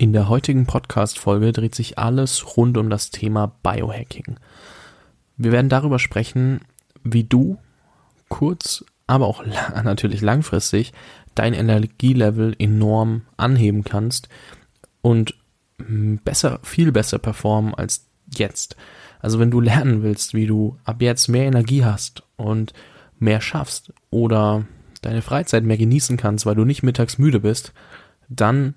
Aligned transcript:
In 0.00 0.14
der 0.14 0.30
heutigen 0.30 0.64
Podcast-Folge 0.64 1.52
dreht 1.52 1.74
sich 1.74 1.98
alles 1.98 2.56
rund 2.56 2.78
um 2.78 2.88
das 2.88 3.10
Thema 3.10 3.52
Biohacking. 3.62 4.36
Wir 5.36 5.52
werden 5.52 5.68
darüber 5.68 5.98
sprechen, 5.98 6.62
wie 7.04 7.24
du 7.24 7.58
kurz, 8.30 8.82
aber 9.06 9.26
auch 9.26 9.44
natürlich 9.84 10.22
langfristig 10.22 10.94
dein 11.34 11.52
Energielevel 11.52 12.56
enorm 12.58 13.26
anheben 13.36 13.84
kannst 13.84 14.30
und 15.02 15.34
besser, 15.76 16.60
viel 16.62 16.92
besser 16.92 17.18
performen 17.18 17.74
als 17.74 18.08
jetzt. 18.34 18.76
Also 19.18 19.38
wenn 19.38 19.50
du 19.50 19.60
lernen 19.60 20.02
willst, 20.02 20.32
wie 20.32 20.46
du 20.46 20.78
ab 20.84 21.02
jetzt 21.02 21.28
mehr 21.28 21.44
Energie 21.44 21.84
hast 21.84 22.22
und 22.36 22.72
mehr 23.18 23.42
schaffst 23.42 23.92
oder 24.08 24.64
deine 25.02 25.20
Freizeit 25.20 25.64
mehr 25.64 25.76
genießen 25.76 26.16
kannst, 26.16 26.46
weil 26.46 26.54
du 26.54 26.64
nicht 26.64 26.82
mittags 26.82 27.18
müde 27.18 27.40
bist, 27.40 27.74
dann 28.30 28.76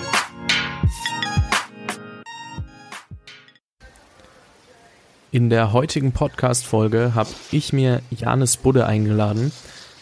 In 5.33 5.49
der 5.49 5.71
heutigen 5.71 6.11
Podcast-Folge 6.11 7.15
habe 7.15 7.29
ich 7.53 7.71
mir 7.71 8.01
Janis 8.09 8.57
Budde 8.57 8.85
eingeladen. 8.85 9.53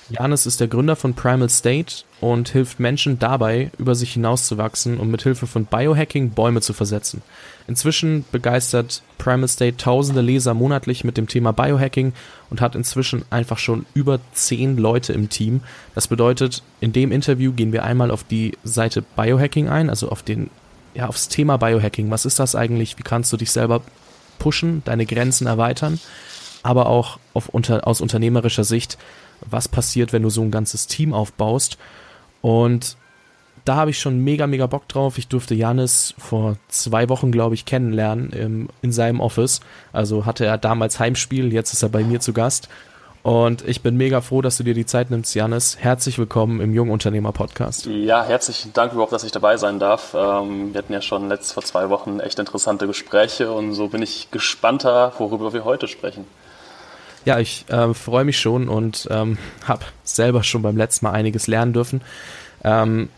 Janis 0.10 0.48
ist 0.48 0.60
der 0.60 0.68
Gründer 0.68 0.96
von 0.96 1.14
Primal 1.14 1.50
State 1.50 1.98
und 2.20 2.50
hilft 2.50 2.80
Menschen 2.80 3.20
dabei, 3.20 3.70
über 3.78 3.94
sich 3.94 4.14
hinauszuwachsen 4.14 4.98
und 4.98 5.12
mit 5.12 5.22
Hilfe 5.22 5.46
von 5.46 5.66
Biohacking 5.66 6.32
Bäume 6.32 6.62
zu 6.62 6.74
versetzen. 6.74 7.22
Inzwischen 7.68 8.26
begeistert 8.32 9.04
Primal 9.20 9.48
State 9.48 9.78
tausende 9.78 10.22
Leser 10.22 10.56
monatlich 10.56 11.04
mit 11.04 11.16
dem 11.16 11.28
Thema 11.28 11.52
Biohacking 11.52 12.14
und 12.50 12.60
hat 12.60 12.74
inzwischen 12.74 13.24
einfach 13.30 13.60
schon 13.60 13.86
über 13.94 14.20
zehn 14.34 14.78
Leute 14.78 15.14
im 15.14 15.30
Team. 15.30 15.62
Das 15.94 16.08
bedeutet, 16.08 16.64
in 16.82 16.92
dem 16.92 17.12
Interview 17.12 17.54
gehen 17.54 17.72
wir 17.72 17.84
einmal 17.84 18.10
auf 18.10 18.24
die 18.24 18.58
Seite 18.64 19.04
Biohacking 19.16 19.70
ein, 19.70 19.92
also 19.92 20.10
auf 20.10 20.24
den 20.24 20.50
ja, 20.96 21.08
aufs 21.08 21.28
Thema 21.28 21.58
Biohacking. 21.58 22.10
Was 22.10 22.26
ist 22.26 22.40
das 22.40 22.56
eigentlich? 22.56 22.98
Wie 22.98 23.04
kannst 23.04 23.32
du 23.32 23.38
dich 23.38 23.52
selber 23.52 23.82
pushen, 24.40 24.82
deine 24.86 25.06
Grenzen 25.06 25.46
erweitern, 25.46 26.00
aber 26.64 26.88
auch 26.88 27.20
unter, 27.34 27.86
aus 27.86 28.02
unternehmerischer 28.02 28.64
Sicht, 28.64 28.98
was 29.42 29.68
passiert, 29.68 30.12
wenn 30.12 30.24
du 30.24 30.30
so 30.30 30.42
ein 30.42 30.52
ganzes 30.52 30.88
Team 30.88 31.14
aufbaust. 31.14 31.78
Und 32.42 32.98
da 33.66 33.76
habe 33.76 33.92
ich 33.92 34.00
schon 34.00 34.24
mega, 34.24 34.48
mega 34.48 34.66
Bock 34.68 34.88
drauf. 34.88 35.18
Ich 35.18 35.28
durfte 35.28 35.54
Janis 35.54 36.14
vor 36.18 36.58
zwei 36.70 37.08
Wochen, 37.10 37.32
glaube 37.32 37.56
ich, 37.56 37.66
kennenlernen 37.66 38.32
im, 38.32 38.70
in 38.82 38.92
seinem 38.92 39.20
Office. 39.20 39.62
Also 39.94 40.26
hatte 40.26 40.46
er 40.46 40.58
damals 40.58 41.00
Heimspiel, 41.00 41.54
jetzt 41.54 41.74
ist 41.74 41.84
er 41.84 41.90
bei 41.90 42.04
mir 42.04 42.20
zu 42.20 42.34
Gast. 42.34 42.70
Und 43.22 43.68
ich 43.68 43.82
bin 43.82 43.98
mega 43.98 44.22
froh, 44.22 44.42
dass 44.42 44.58
du 44.58 44.64
dir 44.64 44.74
die 44.74 44.86
Zeit 44.86 45.12
nimmst, 45.12 45.36
Janis. 45.36 45.78
Herzlich 45.78 46.18
willkommen 46.18 46.62
im 46.62 46.74
Jungunternehmer 46.74 47.34
Podcast. 47.34 47.86
Ja, 47.86 48.24
herzlichen 48.24 48.72
Dank 48.72 48.94
überhaupt, 48.94 49.12
dass 49.12 49.26
ich 49.26 49.34
dabei 49.34 49.58
sein 49.58 49.78
darf. 49.78 50.14
Ähm, 50.18 50.74
wir 50.74 50.78
hatten 50.78 50.94
ja 50.94 51.02
schon 51.02 51.28
letzt 51.28 51.52
vor 51.52 51.64
zwei 51.64 51.90
Wochen 51.90 52.22
echt 52.22 52.40
interessante 52.40 52.88
Gespräche 52.88 53.52
und 53.52 53.74
so 53.74 53.90
bin 53.90 54.02
ich 54.02 54.32
gespannter, 54.32 55.12
worüber 55.18 55.52
wir 55.52 55.66
heute 55.66 55.90
sprechen. 55.90 56.26
Ja, 57.26 57.40
ich 57.40 57.66
äh, 57.68 57.94
freue 57.94 58.24
mich 58.24 58.40
schon 58.40 58.70
und 58.70 59.06
ähm, 59.12 59.38
habe 59.68 59.84
selber 60.06 60.44
schon 60.44 60.62
beim 60.62 60.78
letzten 60.78 61.06
Mal 61.06 61.12
einiges 61.12 61.48
lernen 61.48 61.74
dürfen. 61.74 62.02
Ähm, 62.64 63.10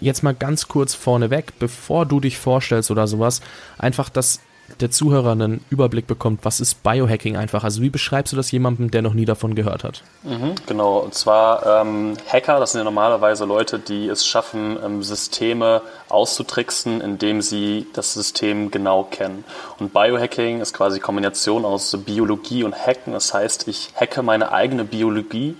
jetzt 0.00 0.24
mal 0.24 0.34
ganz 0.34 0.66
kurz 0.66 0.94
vorneweg, 0.94 1.56
bevor 1.60 2.04
du 2.04 2.18
dich 2.18 2.36
vorstellst 2.36 2.90
oder 2.90 3.06
sowas, 3.06 3.40
einfach, 3.78 4.08
dass 4.08 4.40
der 4.80 4.90
Zuhörer 4.90 5.32
einen 5.32 5.64
Überblick 5.70 6.06
bekommt, 6.06 6.40
was 6.44 6.60
ist 6.60 6.82
Biohacking 6.82 7.36
einfach? 7.36 7.64
Also 7.64 7.82
wie 7.82 7.90
beschreibst 7.90 8.32
du 8.32 8.36
das 8.36 8.50
jemandem, 8.50 8.90
der 8.90 9.02
noch 9.02 9.14
nie 9.14 9.24
davon 9.24 9.54
gehört 9.54 9.84
hat? 9.84 10.02
Mhm, 10.22 10.54
genau, 10.66 10.98
und 10.98 11.14
zwar 11.14 11.82
ähm, 11.82 12.16
Hacker, 12.26 12.60
das 12.60 12.72
sind 12.72 12.80
ja 12.80 12.84
normalerweise 12.84 13.44
Leute, 13.44 13.78
die 13.78 14.08
es 14.08 14.26
schaffen, 14.26 14.78
ähm, 14.84 15.02
Systeme 15.02 15.82
auszutricksen, 16.08 17.00
indem 17.00 17.42
sie 17.42 17.86
das 17.92 18.14
System 18.14 18.70
genau 18.70 19.04
kennen. 19.04 19.44
Und 19.78 19.92
Biohacking 19.92 20.60
ist 20.60 20.72
quasi 20.72 21.00
Kombination 21.00 21.64
aus 21.64 21.96
Biologie 22.04 22.64
und 22.64 22.74
Hacken. 22.74 23.12
Das 23.12 23.34
heißt, 23.34 23.68
ich 23.68 23.90
hacke 23.94 24.22
meine 24.22 24.52
eigene 24.52 24.84
Biologie 24.84 25.56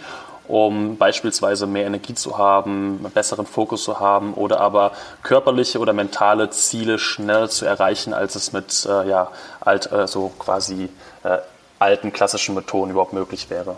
um 0.51 0.97
beispielsweise 0.97 1.67
mehr 1.67 1.87
Energie 1.87 2.15
zu 2.15 2.37
haben, 2.37 2.99
einen 2.99 3.13
besseren 3.13 3.47
Fokus 3.47 3.85
zu 3.85 4.01
haben 4.01 4.35
oder 4.35 4.61
aber 4.61 4.93
körperliche 5.23 5.79
oder 5.79 5.93
mentale 5.93 6.51
Ziele 6.51 6.99
schneller 6.99 7.49
zu 7.49 7.65
erreichen, 7.65 8.13
als 8.13 8.35
es 8.35 8.53
mit 8.53 8.87
äh, 8.89 9.09
ja, 9.09 9.31
alt, 9.61 9.91
äh, 9.93 10.07
so 10.07 10.33
quasi 10.39 10.89
äh, 11.23 11.39
alten 11.79 12.13
klassischen 12.13 12.55
Methoden 12.55 12.91
überhaupt 12.91 13.13
möglich 13.13 13.49
wäre. 13.51 13.77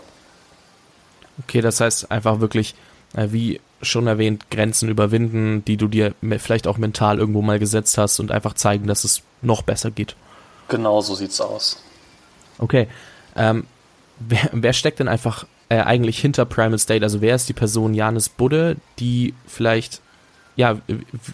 Okay, 1.43 1.61
das 1.61 1.79
heißt 1.79 2.11
einfach 2.11 2.39
wirklich, 2.39 2.75
äh, 3.15 3.27
wie 3.31 3.61
schon 3.81 4.07
erwähnt, 4.07 4.49
Grenzen 4.49 4.89
überwinden, 4.89 5.63
die 5.65 5.77
du 5.77 5.87
dir 5.87 6.13
vielleicht 6.39 6.67
auch 6.67 6.77
mental 6.77 7.19
irgendwo 7.19 7.41
mal 7.41 7.59
gesetzt 7.59 7.97
hast 7.97 8.19
und 8.19 8.31
einfach 8.31 8.53
zeigen, 8.53 8.87
dass 8.87 9.03
es 9.03 9.21
noch 9.41 9.61
besser 9.61 9.91
geht. 9.91 10.15
Genau 10.69 11.01
so 11.01 11.15
sieht's 11.15 11.41
aus. 11.41 11.83
Okay. 12.57 12.87
Ähm, 13.35 13.67
wer, 14.19 14.49
wer 14.53 14.73
steckt 14.73 14.99
denn 14.99 15.07
einfach 15.07 15.45
äh, 15.69 15.77
eigentlich 15.77 16.19
hinter 16.19 16.45
Primal 16.45 16.79
State? 16.79 17.03
Also 17.03 17.21
wer 17.21 17.35
ist 17.35 17.49
die 17.49 17.53
Person 17.53 17.93
Janis 17.93 18.29
Budde, 18.29 18.77
die 18.99 19.33
vielleicht 19.47 20.01
ja, 20.55 20.77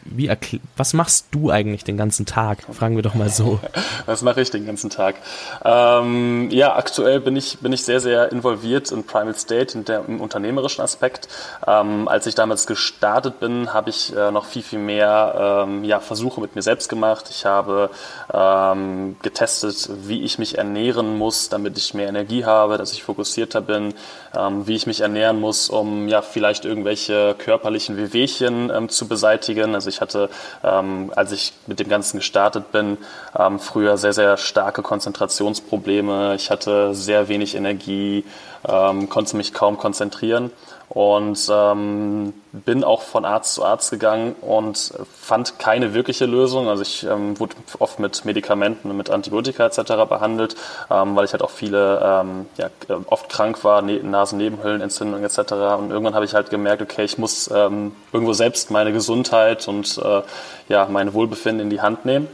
wie 0.05 0.31
was 0.77 0.93
machst 0.93 1.27
du 1.31 1.49
eigentlich 1.49 1.83
den 1.83 1.97
ganzen 1.97 2.25
Tag? 2.25 2.59
Fragen 2.71 2.95
wir 2.95 3.03
doch 3.03 3.15
mal 3.15 3.29
so. 3.29 3.59
Was 4.05 4.21
mache 4.21 4.41
ich 4.41 4.49
den 4.49 4.65
ganzen 4.65 4.89
Tag? 4.89 5.15
Ähm, 5.63 6.49
ja, 6.51 6.75
aktuell 6.75 7.19
bin 7.19 7.35
ich, 7.35 7.59
bin 7.59 7.73
ich 7.73 7.83
sehr, 7.83 7.99
sehr 7.99 8.31
involviert 8.31 8.91
in 8.91 9.03
Primal 9.03 9.35
State, 9.35 9.77
in 9.77 9.85
der, 9.85 10.03
im 10.07 10.21
unternehmerischen 10.21 10.81
Aspekt. 10.81 11.27
Ähm, 11.67 12.07
als 12.07 12.25
ich 12.25 12.33
damals 12.33 12.65
gestartet 12.65 13.39
bin, 13.39 13.73
habe 13.73 13.89
ich 13.89 14.15
äh, 14.15 14.31
noch 14.31 14.45
viel, 14.45 14.63
viel 14.63 14.79
mehr 14.79 15.65
ähm, 15.67 15.83
ja, 15.83 15.99
Versuche 15.99 16.41
mit 16.41 16.55
mir 16.55 16.61
selbst 16.61 16.89
gemacht. 16.89 17.27
Ich 17.29 17.45
habe 17.45 17.89
ähm, 18.33 19.17
getestet, 19.21 19.89
wie 20.03 20.23
ich 20.23 20.39
mich 20.39 20.57
ernähren 20.57 21.17
muss, 21.17 21.49
damit 21.49 21.77
ich 21.77 21.93
mehr 21.93 22.07
Energie 22.07 22.45
habe, 22.45 22.77
dass 22.77 22.93
ich 22.93 23.03
fokussierter 23.03 23.61
bin, 23.61 23.93
ähm, 24.35 24.65
wie 24.67 24.75
ich 24.75 24.87
mich 24.87 25.01
ernähren 25.01 25.39
muss, 25.39 25.69
um 25.69 26.07
ja 26.07 26.21
vielleicht 26.21 26.65
irgendwelche 26.65 27.35
körperlichen 27.37 27.97
Wehwehchen 27.97 28.71
ähm, 28.73 28.89
zu 28.89 29.08
beseitigen. 29.09 29.75
Also 29.75 29.89
ich 29.89 29.99
hatte, 29.99 30.29
ähm, 30.63 31.11
als 31.15 31.31
ich 31.31 31.53
mit 31.67 31.79
dem 31.79 31.89
Ganzen 31.89 32.17
gestartet 32.17 32.71
bin, 32.71 32.97
ähm, 33.37 33.59
früher 33.59 33.97
sehr, 33.97 34.13
sehr 34.13 34.37
starke 34.37 34.81
Konzentrationsprobleme. 34.81 36.35
Ich 36.35 36.51
hatte 36.51 36.93
sehr 36.95 37.27
wenig 37.27 37.55
Energie, 37.55 38.23
ähm, 38.67 39.09
konnte 39.09 39.35
mich 39.35 39.53
kaum 39.53 39.77
konzentrieren 39.77 40.51
und 40.89 41.47
ähm, 41.51 42.33
bin 42.51 42.83
auch 42.83 43.03
von 43.03 43.23
Arzt 43.23 43.53
zu 43.53 43.63
Arzt 43.63 43.91
gegangen 43.91 44.35
und 44.41 44.91
fand 45.13 45.59
keine 45.59 45.93
wirkliche 45.93 46.25
Lösung. 46.25 46.67
Also 46.67 46.81
ich 46.81 47.05
ähm, 47.05 47.39
wurde 47.39 47.55
oft 47.77 47.99
mit 47.99 48.25
Medikamenten, 48.25 48.97
mit 48.97 49.11
Antibiotika 49.11 49.67
etc. 49.67 50.09
behandelt, 50.09 50.55
ähm, 50.89 51.15
weil 51.15 51.25
ich 51.25 51.31
halt 51.31 51.43
auch 51.43 51.51
viele, 51.51 52.01
ähm, 52.03 52.47
ja, 52.57 52.69
oft 53.05 53.29
krank 53.29 53.63
war, 53.63 53.83
ne 53.83 54.01
Nasennebenhöhlenentzündung 54.01 55.23
etc. 55.23 55.37
Und 55.77 55.91
irgendwann 55.91 56.15
habe 56.15 56.25
ich 56.25 56.33
halt 56.33 56.49
gemerkt, 56.49 56.81
okay, 56.81 57.03
ich 57.03 57.19
muss 57.19 57.51
ähm, 57.53 57.91
irgendwo 58.11 58.33
selbst 58.33 58.71
meine 58.71 58.91
Gesundheit 58.91 59.67
und 59.67 59.99
äh, 60.03 60.21
ja, 60.69 60.87
mein 60.89 61.13
Wohlbefinden 61.13 61.65
in 61.65 61.69
die 61.69 61.81
Hand 61.81 62.05
nehmen. 62.05 62.27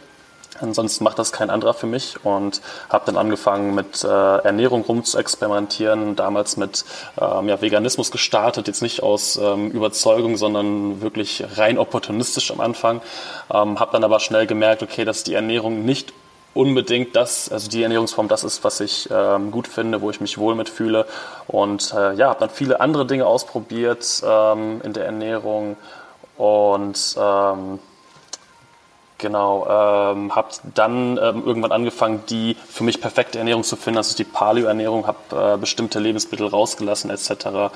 Ansonsten 0.61 1.03
macht 1.03 1.19
das 1.19 1.31
kein 1.31 1.49
anderer 1.49 1.73
für 1.73 1.87
mich 1.87 2.15
und 2.23 2.61
habe 2.89 3.05
dann 3.05 3.17
angefangen 3.17 3.75
mit 3.75 4.03
äh, 4.03 4.07
Ernährung 4.07 4.83
rum 4.83 5.03
zu 5.03 5.17
experimentieren, 5.17 6.15
damals 6.15 6.55
mit 6.55 6.85
ähm, 7.19 7.49
ja, 7.49 7.61
Veganismus 7.61 8.09
gestartet, 8.11 8.67
jetzt 8.67 8.81
nicht 8.81 9.03
aus 9.03 9.37
ähm, 9.37 9.71
Überzeugung, 9.71 10.37
sondern 10.37 11.01
wirklich 11.01 11.43
rein 11.55 11.77
opportunistisch 11.77 12.51
am 12.51 12.61
Anfang. 12.61 13.01
Ähm, 13.53 13.79
habe 13.79 13.91
dann 13.91 14.03
aber 14.03 14.19
schnell 14.19 14.47
gemerkt, 14.47 14.81
okay, 14.81 15.03
dass 15.03 15.23
die 15.23 15.33
Ernährung 15.33 15.83
nicht 15.83 16.13
unbedingt 16.53 17.17
das, 17.17 17.51
also 17.51 17.69
die 17.69 17.83
Ernährungsform 17.83 18.29
das 18.29 18.45
ist, 18.45 18.63
was 18.63 18.79
ich 18.79 19.09
ähm, 19.11 19.51
gut 19.51 19.67
finde, 19.67 20.01
wo 20.01 20.09
ich 20.09 20.21
mich 20.21 20.37
wohl 20.37 20.55
mitfühle 20.55 21.05
und 21.47 21.93
äh, 21.93 22.13
ja, 22.13 22.29
habe 22.29 22.39
dann 22.39 22.49
viele 22.49 22.79
andere 22.79 23.05
Dinge 23.05 23.27
ausprobiert 23.27 24.23
ähm, 24.25 24.79
in 24.83 24.93
der 24.93 25.05
Ernährung. 25.05 25.75
Und 26.37 27.15
ähm, 27.17 27.79
Genau, 29.25 29.65
ähm, 29.67 30.35
habe 30.35 30.49
dann 30.75 31.17
ähm, 31.17 31.41
irgendwann 31.47 31.71
angefangen, 31.71 32.21
die 32.29 32.55
für 32.69 32.83
mich 32.83 33.01
perfekte 33.01 33.39
Ernährung 33.39 33.63
zu 33.63 33.75
finden. 33.75 33.95
Das 33.95 34.09
ist 34.09 34.19
die 34.19 34.23
Paleo-Ernährung, 34.23 35.07
habe 35.07 35.53
äh, 35.55 35.57
bestimmte 35.57 35.97
Lebensmittel 35.97 36.45
rausgelassen 36.45 37.09
etc. 37.09 37.73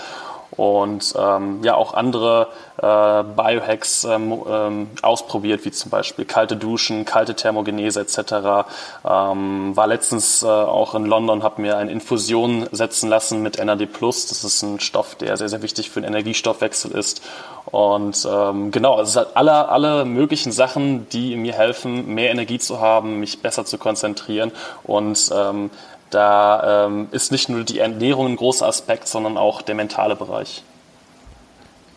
und 0.52 1.14
ähm, 1.18 1.60
ja 1.64 1.76
auch 1.76 1.94
andere 1.94 2.48
äh, 2.78 2.82
Biohacks 2.82 4.04
ähm, 4.06 4.42
ähm, 4.50 4.88
ausprobiert, 5.02 5.66
wie 5.66 5.72
zum 5.72 5.92
Beispiel 5.92 6.26
kalte 6.26 6.56
Duschen, 6.56 7.06
kalte 7.06 7.36
Thermogenese 7.36 8.02
etc. 8.02 8.68
Ähm, 9.08 9.76
war 9.76 9.88
letztens 9.88 10.44
äh, 10.44 10.48
auch 10.48 10.96
in 10.96 11.06
London, 11.06 11.44
habe 11.44 11.62
mir 11.62 11.78
eine 11.78 11.92
Infusion 11.92 12.68
setzen 12.72 13.10
lassen 13.10 13.42
mit 13.42 13.64
NAD+. 13.64 13.88
Das 14.02 14.44
ist 14.44 14.62
ein 14.64 14.80
Stoff, 14.80 15.16
der 15.16 15.38
sehr, 15.38 15.50
sehr 15.50 15.62
wichtig 15.62 15.90
für 15.90 16.02
den 16.02 16.08
Energiestoffwechsel 16.08 16.92
ist. 16.92 17.22
Und 17.66 18.28
ähm, 18.30 18.72
genau, 18.72 18.96
also 18.96 19.10
es 19.10 19.28
hat 19.28 19.38
alle, 19.38 19.70
alle 19.70 20.06
möglichen 20.06 20.52
Sachen, 20.52 21.08
die 21.10 21.36
mir 21.36 21.54
helfen, 21.54 22.14
mehr 22.16 22.32
Energie 22.32 22.58
zu 22.58 22.80
haben, 22.80 23.20
mich 23.20 23.42
besser 23.42 23.66
zu 23.66 23.78
konzentrieren 23.78 24.52
und 24.84 25.32
ähm, 25.36 25.70
da 26.10 26.86
ähm, 26.88 27.08
ist 27.12 27.32
nicht 27.32 27.50
nur 27.50 27.64
die 27.64 27.80
Ernährung 27.80 28.28
ein 28.28 28.36
großer 28.36 28.66
Aspekt, 28.68 29.08
sondern 29.08 29.38
auch 29.38 29.62
der 29.62 29.76
mentale 29.76 30.16
Bereich. 30.16 30.64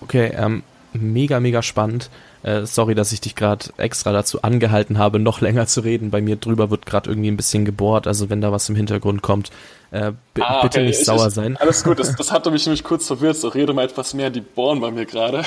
Okay, 0.00 0.32
ähm, 0.36 0.62
mega, 0.92 1.40
mega 1.40 1.62
spannend. 1.62 2.10
Äh, 2.42 2.66
sorry, 2.66 2.94
dass 2.94 3.12
ich 3.12 3.20
dich 3.20 3.36
gerade 3.36 3.66
extra 3.76 4.12
dazu 4.12 4.42
angehalten 4.42 4.98
habe, 4.98 5.20
noch 5.20 5.40
länger 5.40 5.66
zu 5.66 5.80
reden. 5.80 6.10
Bei 6.10 6.20
mir 6.20 6.36
drüber 6.36 6.70
wird 6.70 6.86
gerade 6.86 7.08
irgendwie 7.08 7.30
ein 7.30 7.36
bisschen 7.36 7.64
gebohrt, 7.64 8.06
also 8.06 8.30
wenn 8.30 8.40
da 8.40 8.50
was 8.50 8.68
im 8.68 8.74
Hintergrund 8.74 9.22
kommt, 9.22 9.50
äh, 9.92 10.12
ah, 10.40 10.62
bitte 10.62 10.78
okay. 10.78 10.86
nicht 10.86 11.00
ich, 11.00 11.04
sauer 11.04 11.28
ich, 11.28 11.34
sein. 11.34 11.56
Alles 11.58 11.84
gut, 11.84 11.98
das, 11.98 12.16
das 12.16 12.32
hatte 12.32 12.50
mich 12.50 12.66
nämlich 12.66 12.82
kurz 12.82 13.06
verwirrt. 13.06 13.36
So, 13.36 13.48
rede 13.48 13.72
mal 13.74 13.84
etwas 13.84 14.14
mehr, 14.14 14.30
die 14.30 14.40
bohren 14.40 14.80
bei 14.80 14.90
mir 14.90 15.04
gerade. 15.04 15.42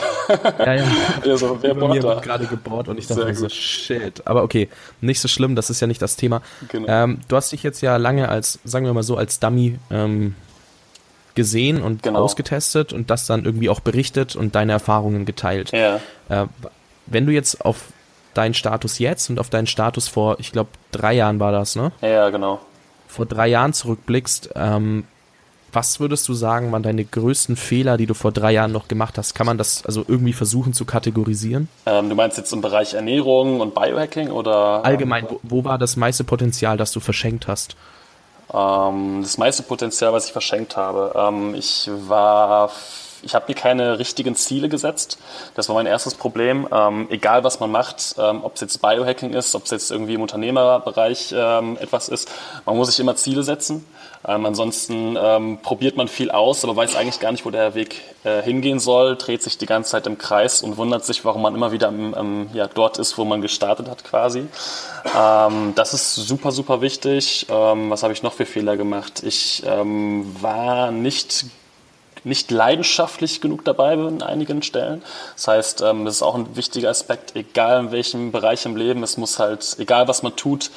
Ja, 0.59 0.73
ja. 0.73 0.83
also, 1.23 1.57
wer 1.61 1.73
bei 1.73 1.87
mir 1.87 1.99
da? 1.99 2.09
wird 2.09 2.21
gerade 2.21 2.45
gebohrt 2.45 2.87
und 2.87 2.97
ich 2.97 3.07
dachte 3.07 3.33
so, 3.33 3.49
shit. 3.49 4.25
Aber 4.25 4.43
okay, 4.43 4.69
nicht 5.01 5.19
so 5.19 5.27
schlimm, 5.27 5.55
das 5.55 5.69
ist 5.69 5.81
ja 5.81 5.87
nicht 5.87 6.01
das 6.01 6.15
Thema. 6.15 6.41
Genau. 6.69 6.87
Ähm, 6.87 7.19
du 7.27 7.35
hast 7.35 7.51
dich 7.51 7.63
jetzt 7.63 7.81
ja 7.81 7.97
lange 7.97 8.29
als, 8.29 8.59
sagen 8.63 8.85
wir 8.85 8.93
mal 8.93 9.03
so, 9.03 9.17
als 9.17 9.39
Dummy 9.39 9.79
ähm, 9.91 10.35
gesehen 11.33 11.81
und 11.81 12.03
genau. 12.03 12.19
ausgetestet 12.19 12.93
und 12.93 13.09
das 13.09 13.27
dann 13.27 13.43
irgendwie 13.43 13.67
auch 13.67 13.81
berichtet 13.81 14.35
und 14.35 14.55
deine 14.55 14.71
Erfahrungen 14.71 15.25
geteilt. 15.25 15.71
Ja. 15.71 15.99
Äh, 16.29 16.45
wenn 17.05 17.25
du 17.25 17.31
jetzt 17.31 17.63
auf 17.63 17.83
deinen 18.33 18.53
Status 18.53 18.99
jetzt 18.99 19.29
und 19.29 19.39
auf 19.39 19.49
deinen 19.49 19.67
Status 19.67 20.07
vor, 20.07 20.39
ich 20.39 20.51
glaube, 20.51 20.69
drei 20.91 21.13
Jahren 21.13 21.39
war 21.39 21.51
das, 21.51 21.75
ne? 21.75 21.91
Ja, 22.01 22.29
genau. 22.29 22.59
Vor 23.07 23.25
drei 23.25 23.47
Jahren 23.47 23.73
zurückblickst, 23.73 24.49
ähm, 24.55 25.05
was 25.75 25.99
würdest 25.99 26.27
du 26.29 26.33
sagen, 26.33 26.71
waren 26.71 26.83
deine 26.83 27.03
größten 27.03 27.57
Fehler, 27.57 27.97
die 27.97 28.05
du 28.05 28.13
vor 28.13 28.31
drei 28.31 28.53
Jahren 28.53 28.71
noch 28.71 28.87
gemacht 28.87 29.17
hast? 29.17 29.35
Kann 29.35 29.45
man 29.45 29.57
das 29.57 29.85
also 29.85 30.05
irgendwie 30.07 30.33
versuchen 30.33 30.73
zu 30.73 30.85
kategorisieren? 30.85 31.67
Ähm, 31.85 32.09
du 32.09 32.15
meinst 32.15 32.37
jetzt 32.37 32.53
im 32.53 32.61
Bereich 32.61 32.93
Ernährung 32.93 33.59
und 33.59 33.75
Biohacking 33.75 34.31
oder? 34.31 34.85
Allgemein, 34.85 35.25
wo, 35.29 35.39
wo 35.43 35.63
war 35.65 35.77
das 35.77 35.97
meiste 35.97 36.23
Potenzial, 36.23 36.77
das 36.77 36.91
du 36.91 37.01
verschenkt 37.01 37.47
hast? 37.47 37.75
Ähm, 38.53 39.19
das 39.21 39.37
meiste 39.37 39.63
Potenzial, 39.63 40.13
was 40.13 40.27
ich 40.27 40.31
verschenkt 40.31 40.77
habe. 40.77 41.13
Ähm, 41.15 41.55
ich 41.55 41.89
war 42.07 42.71
ich 43.25 43.33
habe 43.33 43.45
mir 43.47 43.55
keine 43.55 43.97
richtigen 43.97 44.35
Ziele 44.35 44.69
gesetzt. 44.69 45.17
Das 45.55 45.67
war 45.67 45.75
mein 45.75 45.87
erstes 45.87 46.13
Problem. 46.13 46.67
Ähm, 46.71 47.07
egal, 47.09 47.43
was 47.43 47.59
man 47.59 47.71
macht, 47.71 48.15
ähm, 48.19 48.43
ob 48.43 48.55
es 48.55 48.61
jetzt 48.61 48.81
Biohacking 48.81 49.33
ist, 49.33 49.55
ob 49.55 49.65
es 49.65 49.71
jetzt 49.71 49.91
irgendwie 49.91 50.13
im 50.13 50.21
Unternehmerbereich 50.21 51.33
ähm, 51.35 51.77
etwas 51.81 52.07
ist, 52.07 52.31
man 52.65 52.77
muss 52.77 52.89
sich 52.89 52.99
immer 52.99 53.15
Ziele 53.15 53.41
setzen. 53.41 53.83
Ähm, 54.27 54.45
ansonsten 54.45 55.17
ähm, 55.19 55.59
probiert 55.61 55.97
man 55.97 56.07
viel 56.07 56.29
aus, 56.29 56.63
aber 56.63 56.75
weiß 56.75 56.95
eigentlich 56.95 57.19
gar 57.19 57.31
nicht, 57.31 57.45
wo 57.45 57.49
der 57.49 57.73
Weg 57.73 58.01
äh, 58.23 58.41
hingehen 58.43 58.79
soll, 58.79 59.15
dreht 59.15 59.41
sich 59.41 59.57
die 59.57 59.65
ganze 59.65 59.91
Zeit 59.91 60.07
im 60.07 60.17
Kreis 60.17 60.61
und 60.61 60.77
wundert 60.77 61.03
sich, 61.03 61.25
warum 61.25 61.41
man 61.41 61.55
immer 61.55 61.71
wieder 61.71 61.87
am, 61.87 62.49
ja, 62.53 62.67
dort 62.67 62.99
ist, 62.99 63.17
wo 63.17 63.25
man 63.25 63.41
gestartet 63.41 63.89
hat 63.89 64.03
quasi. 64.03 64.47
Ähm, 65.17 65.73
das 65.75 65.93
ist 65.93 66.15
super, 66.15 66.51
super 66.51 66.81
wichtig. 66.81 67.45
was 67.49 68.03
habe 68.03 68.13
ich 68.13 68.23
noch 68.23 68.33
für 68.33 68.45
Fehler 68.45 68.77
gemacht? 68.77 69.23
Ich 69.23 69.63
war 69.65 70.91
nicht 70.91 71.45
nicht 72.25 72.51
leidenschaftlich 72.51 73.39
genug 73.39 73.63
dabei 73.63 73.95
bin 73.95 74.07
an 74.07 74.21
einigen 74.21 74.61
Stellen. 74.61 75.03
Das 75.35 75.47
heißt, 75.47 75.81
ähm, 75.81 76.05
das 76.05 76.15
ist 76.15 76.21
auch 76.23 76.35
ein 76.35 76.55
wichtiger 76.55 76.89
Aspekt, 76.89 77.35
egal 77.35 77.79
in 77.79 77.91
welchem 77.91 78.31
Bereich 78.31 78.65
im 78.65 78.75
Leben, 78.75 79.03
es 79.03 79.17
muss 79.17 79.39
halt, 79.39 79.75
egal 79.79 80.07
was 80.07 80.23
man 80.23 80.35
tut, 80.35 80.71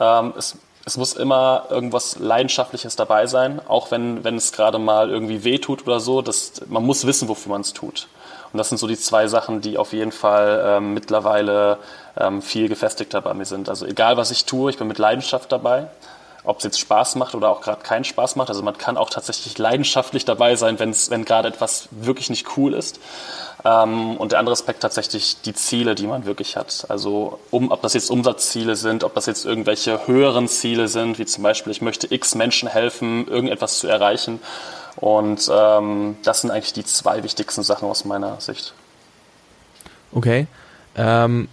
ähm, 0.00 0.32
es, 0.38 0.56
es 0.84 0.96
muss 0.96 1.14
immer 1.14 1.66
irgendwas 1.70 2.18
Leidenschaftliches 2.18 2.96
dabei 2.96 3.26
sein, 3.26 3.60
auch 3.68 3.90
wenn, 3.90 4.24
wenn 4.24 4.36
es 4.36 4.52
gerade 4.52 4.78
mal 4.78 5.10
irgendwie 5.10 5.44
weh 5.44 5.58
tut 5.58 5.86
oder 5.86 6.00
so. 6.00 6.22
Das, 6.22 6.62
man 6.66 6.84
muss 6.84 7.06
wissen, 7.06 7.28
wofür 7.28 7.50
man 7.50 7.60
es 7.60 7.72
tut. 7.72 8.08
Und 8.52 8.58
das 8.58 8.68
sind 8.68 8.78
so 8.78 8.86
die 8.86 8.98
zwei 8.98 9.28
Sachen, 9.28 9.60
die 9.60 9.78
auf 9.78 9.92
jeden 9.92 10.12
Fall 10.12 10.62
ähm, 10.66 10.94
mittlerweile 10.94 11.78
ähm, 12.18 12.42
viel 12.42 12.68
gefestigter 12.68 13.20
bei 13.20 13.32
mir 13.32 13.46
sind. 13.46 13.68
Also 13.68 13.86
egal, 13.86 14.16
was 14.16 14.30
ich 14.30 14.44
tue, 14.44 14.70
ich 14.70 14.78
bin 14.78 14.88
mit 14.88 14.98
Leidenschaft 14.98 15.50
dabei 15.52 15.88
ob 16.44 16.58
es 16.58 16.64
jetzt 16.64 16.80
Spaß 16.80 17.14
macht 17.16 17.34
oder 17.34 17.48
auch 17.50 17.60
gerade 17.60 17.82
keinen 17.82 18.04
Spaß 18.04 18.36
macht. 18.36 18.48
Also 18.48 18.62
man 18.62 18.76
kann 18.76 18.96
auch 18.96 19.10
tatsächlich 19.10 19.58
leidenschaftlich 19.58 20.24
dabei 20.24 20.56
sein, 20.56 20.78
wenn's, 20.78 21.10
wenn 21.10 21.24
gerade 21.24 21.48
etwas 21.48 21.88
wirklich 21.90 22.30
nicht 22.30 22.56
cool 22.56 22.74
ist. 22.74 22.98
Ähm, 23.64 24.16
und 24.16 24.32
der 24.32 24.40
andere 24.40 24.52
Aspekt 24.52 24.80
tatsächlich 24.80 25.40
die 25.42 25.54
Ziele, 25.54 25.94
die 25.94 26.06
man 26.06 26.24
wirklich 26.24 26.56
hat. 26.56 26.86
Also 26.88 27.38
um, 27.50 27.70
ob 27.70 27.82
das 27.82 27.94
jetzt 27.94 28.10
Umsatzziele 28.10 28.74
sind, 28.74 29.04
ob 29.04 29.14
das 29.14 29.26
jetzt 29.26 29.44
irgendwelche 29.44 30.06
höheren 30.06 30.48
Ziele 30.48 30.88
sind, 30.88 31.18
wie 31.18 31.26
zum 31.26 31.44
Beispiel 31.44 31.70
ich 31.70 31.80
möchte 31.80 32.12
x 32.12 32.34
Menschen 32.34 32.68
helfen, 32.68 33.28
irgendetwas 33.28 33.78
zu 33.78 33.86
erreichen. 33.86 34.40
Und 34.96 35.48
ähm, 35.52 36.16
das 36.24 36.40
sind 36.40 36.50
eigentlich 36.50 36.72
die 36.72 36.84
zwei 36.84 37.22
wichtigsten 37.22 37.62
Sachen 37.62 37.88
aus 37.88 38.04
meiner 38.04 38.40
Sicht. 38.40 38.74
Okay. 40.12 40.46
Ähm, 40.96 41.48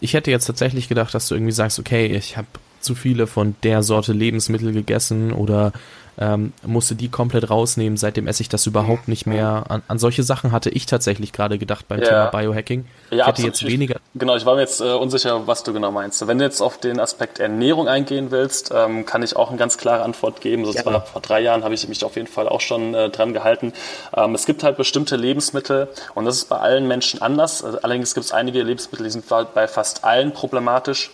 ich 0.00 0.14
hätte 0.14 0.32
jetzt 0.32 0.46
tatsächlich 0.46 0.88
gedacht, 0.88 1.14
dass 1.14 1.28
du 1.28 1.34
irgendwie 1.36 1.52
sagst, 1.52 1.78
okay, 1.78 2.06
ich 2.06 2.36
habe 2.36 2.48
zu 2.82 2.94
viele 2.94 3.26
von 3.26 3.54
der 3.62 3.82
Sorte 3.82 4.12
Lebensmittel 4.12 4.72
gegessen 4.72 5.32
oder 5.32 5.72
ähm, 6.18 6.52
musste 6.64 6.94
die 6.94 7.08
komplett 7.08 7.48
rausnehmen. 7.48 7.96
Seitdem 7.96 8.26
esse 8.26 8.42
ich 8.42 8.48
das 8.48 8.66
überhaupt 8.66 9.08
nicht 9.08 9.26
mehr. 9.26 9.64
An, 9.68 9.82
an 9.88 9.98
solche 9.98 10.22
Sachen 10.22 10.52
hatte 10.52 10.70
ich 10.70 10.86
tatsächlich 10.86 11.32
gerade 11.32 11.58
gedacht 11.58 11.88
beim 11.88 12.00
ja. 12.00 12.06
Thema 12.06 12.26
Biohacking. 12.26 12.84
Ja, 13.10 13.20
ich 13.20 13.26
hätte 13.26 13.42
jetzt 13.42 13.66
weniger. 13.66 13.96
Genau, 14.14 14.36
ich 14.36 14.44
war 14.44 14.54
mir 14.54 14.60
jetzt 14.60 14.80
äh, 14.80 14.92
unsicher, 14.92 15.46
was 15.46 15.62
du 15.62 15.72
genau 15.72 15.90
meinst. 15.90 16.26
Wenn 16.26 16.38
du 16.38 16.44
jetzt 16.44 16.60
auf 16.60 16.78
den 16.78 17.00
Aspekt 17.00 17.38
Ernährung 17.38 17.88
eingehen 17.88 18.30
willst, 18.30 18.72
ähm, 18.74 19.06
kann 19.06 19.22
ich 19.22 19.36
auch 19.36 19.48
eine 19.48 19.58
ganz 19.58 19.78
klare 19.78 20.02
Antwort 20.02 20.40
geben. 20.40 20.64
Das 20.64 20.74
ja. 20.74 20.84
war 20.84 21.00
vor 21.06 21.22
drei 21.22 21.40
Jahren 21.40 21.64
habe 21.64 21.74
ich 21.74 21.88
mich 21.88 22.04
auf 22.04 22.16
jeden 22.16 22.28
Fall 22.28 22.48
auch 22.48 22.60
schon 22.60 22.94
äh, 22.94 23.08
dran 23.08 23.32
gehalten. 23.32 23.72
Ähm, 24.14 24.34
es 24.34 24.44
gibt 24.44 24.62
halt 24.64 24.76
bestimmte 24.76 25.16
Lebensmittel 25.16 25.88
und 26.14 26.26
das 26.26 26.36
ist 26.36 26.48
bei 26.48 26.58
allen 26.58 26.86
Menschen 26.86 27.22
anders. 27.22 27.64
Also, 27.64 27.78
allerdings 27.80 28.12
gibt 28.14 28.26
es 28.26 28.32
einige 28.32 28.62
Lebensmittel, 28.62 29.04
die 29.04 29.10
sind 29.10 29.24
bei 29.28 29.66
fast 29.66 30.04
allen 30.04 30.32
problematisch 30.32 31.10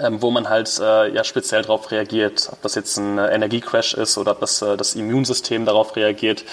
ähm, 0.00 0.20
wo 0.22 0.30
man 0.30 0.48
halt 0.48 0.78
äh, 0.78 1.12
ja 1.14 1.24
speziell 1.24 1.62
darauf 1.62 1.90
reagiert, 1.90 2.48
ob 2.52 2.62
das 2.62 2.74
jetzt 2.74 2.96
ein 2.98 3.18
äh, 3.18 3.28
Energiecrash 3.28 3.94
ist 3.94 4.18
oder 4.18 4.32
ob 4.32 4.40
das, 4.40 4.62
äh, 4.62 4.76
das 4.76 4.94
Immunsystem 4.94 5.64
darauf 5.64 5.96
reagiert. 5.96 6.44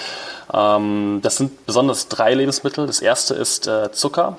Ähm, 0.52 1.20
das 1.22 1.36
sind 1.36 1.66
besonders 1.66 2.08
drei 2.08 2.34
Lebensmittel. 2.34 2.86
Das 2.86 3.00
erste 3.00 3.34
ist 3.34 3.66
äh, 3.66 3.92
Zucker, 3.92 4.36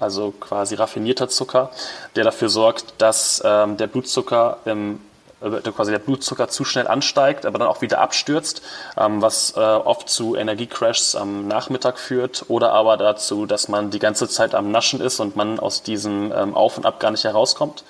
also 0.00 0.32
quasi 0.32 0.74
raffinierter 0.74 1.28
Zucker, 1.28 1.70
der 2.16 2.24
dafür 2.24 2.48
sorgt, 2.48 2.94
dass 2.98 3.42
ähm, 3.44 3.76
der 3.76 3.86
Blutzucker 3.86 4.58
im 4.64 5.00
äh, 5.40 5.70
quasi 5.70 5.92
der 5.92 6.00
Blutzucker 6.00 6.48
zu 6.48 6.64
schnell 6.64 6.88
ansteigt, 6.88 7.46
aber 7.46 7.58
dann 7.58 7.68
auch 7.68 7.80
wieder 7.80 8.00
abstürzt, 8.00 8.62
ähm, 8.96 9.22
was 9.22 9.56
oft 9.56 10.08
zu 10.08 10.34
Energiecrashs 10.34 11.14
am 11.14 11.46
Nachmittag 11.46 11.98
führt 11.98 12.44
oder 12.48 12.72
aber 12.72 12.96
dazu, 12.96 13.46
dass 13.46 13.68
man 13.68 13.90
die 13.90 14.00
ganze 14.00 14.28
Zeit 14.28 14.54
am 14.54 14.72
Naschen 14.72 15.00
ist 15.00 15.20
und 15.20 15.36
man 15.36 15.60
aus 15.60 15.82
diesem 15.82 16.32
ähm, 16.32 16.56
Auf 16.56 16.76
und 16.76 16.86
Ab 16.86 16.98
gar 16.98 17.12
nicht 17.12 17.24
herauskommt. 17.24 17.84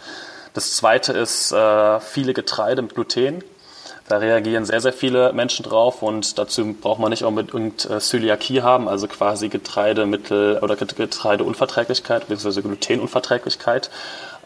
Das 0.58 0.74
zweite 0.74 1.12
ist 1.12 1.52
äh, 1.52 2.00
viele 2.00 2.34
Getreide 2.34 2.82
mit 2.82 2.96
Gluten. 2.96 3.44
Da 4.08 4.16
reagieren 4.16 4.64
sehr, 4.64 4.80
sehr 4.80 4.92
viele 4.92 5.32
Menschen 5.32 5.62
drauf 5.62 6.02
und 6.02 6.36
dazu 6.36 6.72
braucht 6.72 6.98
man 6.98 7.10
nicht 7.10 7.22
unbedingt 7.22 7.88
äh, 7.88 8.00
Zöliakie 8.00 8.62
haben, 8.62 8.88
also 8.88 9.06
quasi 9.06 9.50
Getreidemittel 9.50 10.58
oder 10.60 10.74
Getreideunverträglichkeit 10.74 12.26
bzw. 12.26 12.62
Glutenunverträglichkeit. 12.62 13.88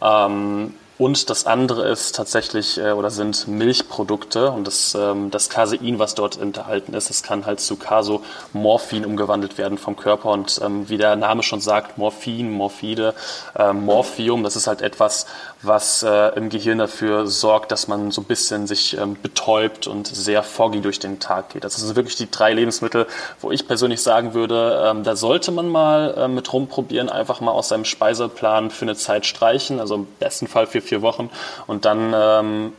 Ähm, 0.02 0.74
und 1.02 1.30
das 1.30 1.46
andere 1.46 1.88
ist 1.88 2.14
tatsächlich 2.14 2.78
äh, 2.78 2.92
oder 2.92 3.10
sind 3.10 3.48
Milchprodukte. 3.48 4.52
Und 4.52 4.68
das, 4.68 4.94
ähm, 4.94 5.32
das 5.32 5.48
Casein, 5.48 5.98
was 5.98 6.14
dort 6.14 6.40
enthalten 6.40 6.94
ist, 6.94 7.10
das 7.10 7.24
kann 7.24 7.44
halt 7.44 7.58
zu 7.58 7.74
Casomorphin 7.74 9.04
umgewandelt 9.04 9.58
werden 9.58 9.78
vom 9.78 9.96
Körper. 9.96 10.30
Und 10.30 10.60
ähm, 10.64 10.88
wie 10.88 10.98
der 10.98 11.16
Name 11.16 11.42
schon 11.42 11.60
sagt, 11.60 11.98
Morphin, 11.98 12.52
Morphide, 12.52 13.14
äh, 13.58 13.72
Morphium, 13.72 14.44
das 14.44 14.54
ist 14.54 14.68
halt 14.68 14.80
etwas, 14.80 15.26
was 15.62 16.04
äh, 16.04 16.36
im 16.36 16.50
Gehirn 16.50 16.78
dafür 16.78 17.26
sorgt, 17.26 17.72
dass 17.72 17.88
man 17.88 18.12
so 18.12 18.20
ein 18.20 18.26
bisschen 18.26 18.68
sich 18.68 18.96
ähm, 18.96 19.16
betäubt 19.20 19.88
und 19.88 20.06
sehr 20.06 20.44
foggy 20.44 20.82
durch 20.82 21.00
den 21.00 21.18
Tag 21.18 21.50
geht. 21.50 21.64
Das 21.64 21.74
sind 21.74 21.96
wirklich 21.96 22.14
die 22.14 22.30
drei 22.30 22.52
Lebensmittel, 22.52 23.08
wo 23.40 23.50
ich 23.50 23.66
persönlich 23.66 24.02
sagen 24.02 24.34
würde, 24.34 24.84
ähm, 24.86 25.02
da 25.02 25.16
sollte 25.16 25.50
man 25.50 25.68
mal 25.68 26.14
äh, 26.16 26.28
mit 26.28 26.52
rumprobieren, 26.52 27.08
einfach 27.08 27.40
mal 27.40 27.50
aus 27.50 27.68
seinem 27.68 27.84
Speiseplan 27.84 28.70
für 28.70 28.84
eine 28.84 28.94
Zeit 28.94 29.26
streichen, 29.26 29.80
also 29.80 29.96
im 29.96 30.06
besten 30.20 30.46
Fall 30.46 30.68
für 30.68 30.80
Wochen 31.00 31.30
und 31.66 31.86
dann 31.86 32.12
ähm, 32.14 32.72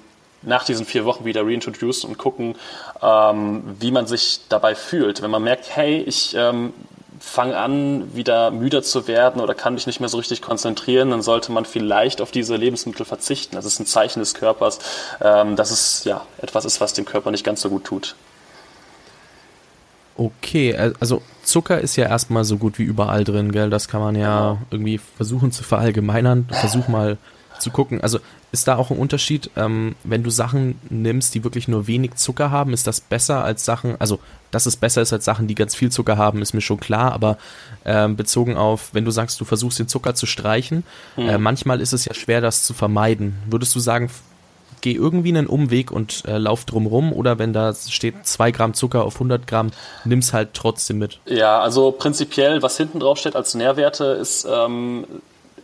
nach 0.44 0.66
diesen 0.66 0.86
vier 0.86 1.06
Wochen 1.06 1.26
wieder 1.26 1.46
reintroduced 1.46 2.06
und 2.06 2.18
gucken, 2.18 2.56
ähm, 3.02 3.64
wie 3.80 3.92
man 3.92 4.06
sich 4.06 4.42
dabei 4.50 4.76
fühlt. 4.76 5.22
Wenn 5.22 5.32
man 5.32 5.44
merkt, 5.44 5.76
hey, 5.76 6.02
ich 6.02 6.36
ähm, 6.36 6.74
fange 7.20 7.58
an, 7.58 8.14
wieder 8.16 8.52
müder 8.52 8.84
zu 8.84 9.08
werden 9.08 9.42
oder 9.42 9.56
kann 9.56 9.74
mich 9.74 9.88
nicht 9.88 10.00
mehr 10.02 10.10
so 10.10 10.18
richtig 10.18 10.42
konzentrieren, 10.42 11.12
dann 11.12 11.22
sollte 11.22 11.52
man 11.52 11.64
vielleicht 11.66 12.22
auf 12.22 12.32
diese 12.32 12.58
Lebensmittel 12.58 13.06
verzichten. 13.06 13.56
Das 13.56 13.66
ist 13.66 13.80
ein 13.80 13.86
Zeichen 13.86 14.20
des 14.20 14.34
Körpers, 14.34 14.80
ähm, 15.22 15.56
dass 15.56 15.72
es 15.72 16.04
ja 16.04 16.22
etwas 16.42 16.66
ist, 16.66 16.82
was 16.82 16.94
dem 16.94 17.06
Körper 17.06 17.32
nicht 17.32 17.46
ganz 17.46 17.62
so 17.62 17.70
gut 17.70 17.86
tut. 17.86 18.16
Okay, 20.16 20.76
also 21.00 21.24
Zucker 21.44 21.80
ist 21.82 21.96
ja 21.96 22.06
erstmal 22.06 22.44
so 22.44 22.58
gut 22.58 22.78
wie 22.78 22.84
überall 22.84 23.24
drin, 23.24 23.52
gell? 23.52 23.72
Das 23.72 23.88
kann 23.88 24.00
man 24.00 24.16
ja 24.16 24.52
genau. 24.52 24.58
irgendwie 24.70 25.00
versuchen 25.00 25.52
zu 25.52 25.64
verallgemeinern. 25.64 26.48
Versuch 26.52 26.88
mal 26.88 27.18
zu 27.64 27.72
gucken. 27.72 28.02
Also 28.02 28.20
ist 28.52 28.68
da 28.68 28.76
auch 28.76 28.92
ein 28.92 28.98
Unterschied, 28.98 29.50
ähm, 29.56 29.96
wenn 30.04 30.24
du 30.24 30.30
Sachen 30.30 30.80
nimmst, 30.90 31.34
die 31.34 31.44
wirklich 31.44 31.68
nur 31.68 31.88
wenig 31.88 32.16
Zucker 32.16 32.52
haben, 32.52 32.74
ist 32.74 32.86
das 32.86 33.02
besser 33.02 33.44
als 33.44 33.66
Sachen, 33.66 34.00
also 34.00 34.20
dass 34.52 34.68
es 34.68 34.76
besser 34.76 35.02
ist 35.02 35.12
als 35.12 35.26
Sachen, 35.26 35.48
die 35.48 35.56
ganz 35.56 35.74
viel 35.74 35.92
Zucker 35.92 36.18
haben, 36.18 36.42
ist 36.44 36.54
mir 36.54 36.62
schon 36.62 36.80
klar, 36.80 37.12
aber 37.14 37.38
ähm, 37.86 38.16
bezogen 38.16 38.56
auf, 38.56 38.94
wenn 38.94 39.06
du 39.06 39.12
sagst, 39.12 39.42
du 39.42 39.46
versuchst 39.46 39.80
den 39.80 39.88
Zucker 39.88 40.14
zu 40.14 40.28
streichen, 40.28 40.84
mhm. 41.18 41.30
äh, 41.30 41.38
manchmal 41.40 41.82
ist 41.82 41.94
es 41.94 42.06
ja 42.06 42.14
schwer, 42.14 42.42
das 42.42 42.64
zu 42.64 42.74
vermeiden. 42.74 43.36
Würdest 43.50 43.74
du 43.74 43.80
sagen, 43.80 44.12
geh 44.84 44.94
irgendwie 44.94 45.30
einen 45.30 45.48
Umweg 45.48 45.92
und 45.92 46.24
äh, 46.28 46.38
lauf 46.38 46.66
drumrum 46.66 47.14
oder 47.14 47.40
wenn 47.40 47.54
da 47.54 47.74
steht 47.74 48.28
2 48.28 48.52
Gramm 48.52 48.74
Zucker 48.74 49.06
auf 49.06 49.16
100 49.16 49.48
Gramm, 49.48 49.72
nimm's 50.04 50.34
halt 50.34 50.50
trotzdem 50.54 51.00
mit. 51.00 51.20
Ja, 51.26 51.62
also 51.62 51.92
prinzipiell, 51.92 52.62
was 52.62 52.78
hinten 52.78 53.00
drauf 53.00 53.18
steht 53.18 53.36
als 53.36 53.56
Nährwerte, 53.56 54.06
ist 54.06 54.46
ähm, 54.48 55.06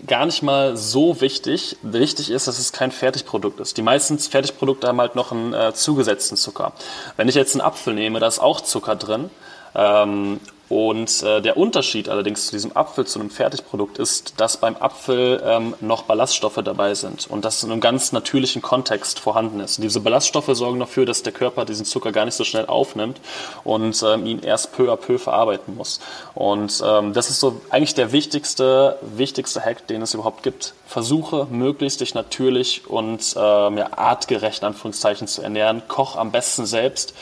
gar 0.07 0.25
nicht 0.25 0.43
mal 0.43 0.77
so 0.77 1.21
wichtig. 1.21 1.77
Wichtig 1.81 2.29
ist, 2.29 2.47
dass 2.47 2.59
es 2.59 2.71
kein 2.71 2.91
Fertigprodukt 2.91 3.59
ist. 3.59 3.77
Die 3.77 3.81
meisten 3.81 4.17
Fertigprodukte 4.19 4.87
haben 4.87 4.99
halt 4.99 5.15
noch 5.15 5.31
einen 5.31 5.53
äh, 5.53 5.73
zugesetzten 5.73 6.37
Zucker. 6.37 6.73
Wenn 7.17 7.27
ich 7.27 7.35
jetzt 7.35 7.55
einen 7.55 7.61
Apfel 7.61 7.93
nehme, 7.93 8.19
da 8.19 8.27
ist 8.27 8.39
auch 8.39 8.61
Zucker 8.61 8.95
drin. 8.95 9.29
Ähm, 9.75 10.39
und 10.69 11.23
äh, 11.23 11.41
der 11.41 11.57
Unterschied 11.57 12.09
allerdings 12.09 12.45
zu 12.45 12.51
diesem 12.51 12.77
Apfel, 12.77 13.05
zu 13.05 13.19
einem 13.19 13.31
Fertigprodukt, 13.31 13.97
ist, 13.97 14.39
dass 14.39 14.57
beim 14.57 14.77
Apfel 14.77 15.41
ähm, 15.43 15.75
noch 15.81 16.03
Ballaststoffe 16.03 16.59
dabei 16.63 16.93
sind 16.93 17.27
und 17.27 17.43
das 17.43 17.63
in 17.63 17.71
einem 17.71 17.81
ganz 17.81 18.11
natürlichen 18.11 18.61
Kontext 18.61 19.19
vorhanden 19.19 19.59
ist. 19.61 19.79
Und 19.79 19.83
diese 19.83 19.99
Ballaststoffe 19.99 20.49
sorgen 20.53 20.79
dafür, 20.79 21.07
dass 21.07 21.23
der 21.23 21.33
Körper 21.33 21.65
diesen 21.65 21.85
Zucker 21.85 22.11
gar 22.11 22.25
nicht 22.25 22.35
so 22.35 22.43
schnell 22.43 22.67
aufnimmt 22.67 23.19
und 23.63 24.03
ähm, 24.03 24.27
ihn 24.27 24.39
erst 24.43 24.71
peu 24.71 24.91
à 24.91 24.95
peu 24.95 25.17
verarbeiten 25.17 25.75
muss. 25.75 25.99
Und 26.35 26.83
ähm, 26.85 27.13
das 27.13 27.31
ist 27.31 27.39
so 27.39 27.59
eigentlich 27.71 27.95
der 27.95 28.11
wichtigste, 28.11 28.99
wichtigste 29.01 29.61
Hack, 29.61 29.87
den 29.87 30.03
es 30.03 30.13
überhaupt 30.13 30.43
gibt. 30.43 30.75
Versuche 30.85 31.47
möglichst 31.49 32.01
dich 32.01 32.13
natürlich 32.13 32.87
und 32.87 33.35
ähm, 33.37 33.77
ja, 33.77 33.89
artgerecht 33.97 34.61
in 34.61 34.67
Anführungszeichen 34.67 35.27
zu 35.27 35.41
ernähren. 35.41 35.81
Koch 35.87 36.15
am 36.15 36.31
besten 36.31 36.67
selbst. 36.67 37.15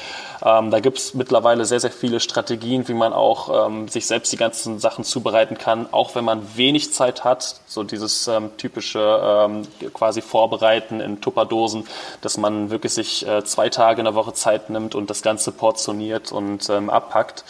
Ähm, 0.43 0.71
da 0.71 0.79
gibt 0.79 0.97
es 0.99 1.13
mittlerweile 1.13 1.65
sehr, 1.65 1.79
sehr 1.79 1.91
viele 1.91 2.19
Strategien, 2.19 2.87
wie 2.87 2.93
man 2.93 3.13
auch 3.13 3.67
ähm, 3.67 3.87
sich 3.87 4.05
selbst 4.05 4.31
die 4.31 4.37
ganzen 4.37 4.79
Sachen 4.79 5.03
zubereiten 5.03 5.57
kann, 5.57 5.87
auch 5.91 6.15
wenn 6.15 6.25
man 6.25 6.55
wenig 6.55 6.93
Zeit 6.93 7.23
hat. 7.23 7.55
So 7.67 7.83
dieses 7.83 8.27
ähm, 8.27 8.51
typische 8.57 8.99
ähm, 8.99 9.67
quasi 9.93 10.21
Vorbereiten 10.21 10.99
in 10.99 11.21
Tupperdosen, 11.21 11.87
dass 12.21 12.37
man 12.37 12.69
wirklich 12.69 12.93
sich 12.93 13.27
äh, 13.27 13.43
zwei 13.43 13.69
Tage 13.69 14.01
in 14.01 14.05
der 14.05 14.15
Woche 14.15 14.33
Zeit 14.33 14.69
nimmt 14.69 14.95
und 14.95 15.09
das 15.09 15.21
Ganze 15.21 15.51
portioniert 15.51 16.31
und 16.31 16.69
ähm, 16.69 16.89
abpackt. 16.89 17.43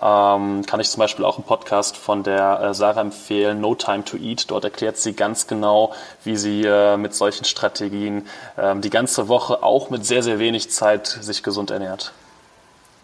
Ähm, 0.00 0.66
kann 0.66 0.80
ich 0.80 0.90
zum 0.90 1.00
Beispiel 1.00 1.24
auch 1.24 1.38
einen 1.38 1.46
Podcast 1.46 1.96
von 1.96 2.22
der 2.22 2.60
äh, 2.60 2.74
Sarah 2.74 3.00
empfehlen, 3.00 3.60
No 3.62 3.74
Time 3.74 4.04
to 4.04 4.18
Eat. 4.18 4.50
Dort 4.50 4.64
erklärt 4.64 4.98
sie 4.98 5.14
ganz 5.14 5.46
genau, 5.46 5.94
wie 6.22 6.36
sie 6.36 6.64
äh, 6.64 6.98
mit 6.98 7.14
solchen 7.14 7.44
Strategien 7.44 8.26
äh, 8.56 8.76
die 8.76 8.90
ganze 8.90 9.28
Woche 9.28 9.62
auch 9.62 9.88
mit 9.88 10.04
sehr, 10.04 10.22
sehr 10.22 10.38
wenig 10.38 10.70
Zeit 10.70 11.06
sich 11.06 11.42
gesund 11.42 11.70
ernährt. 11.70 12.12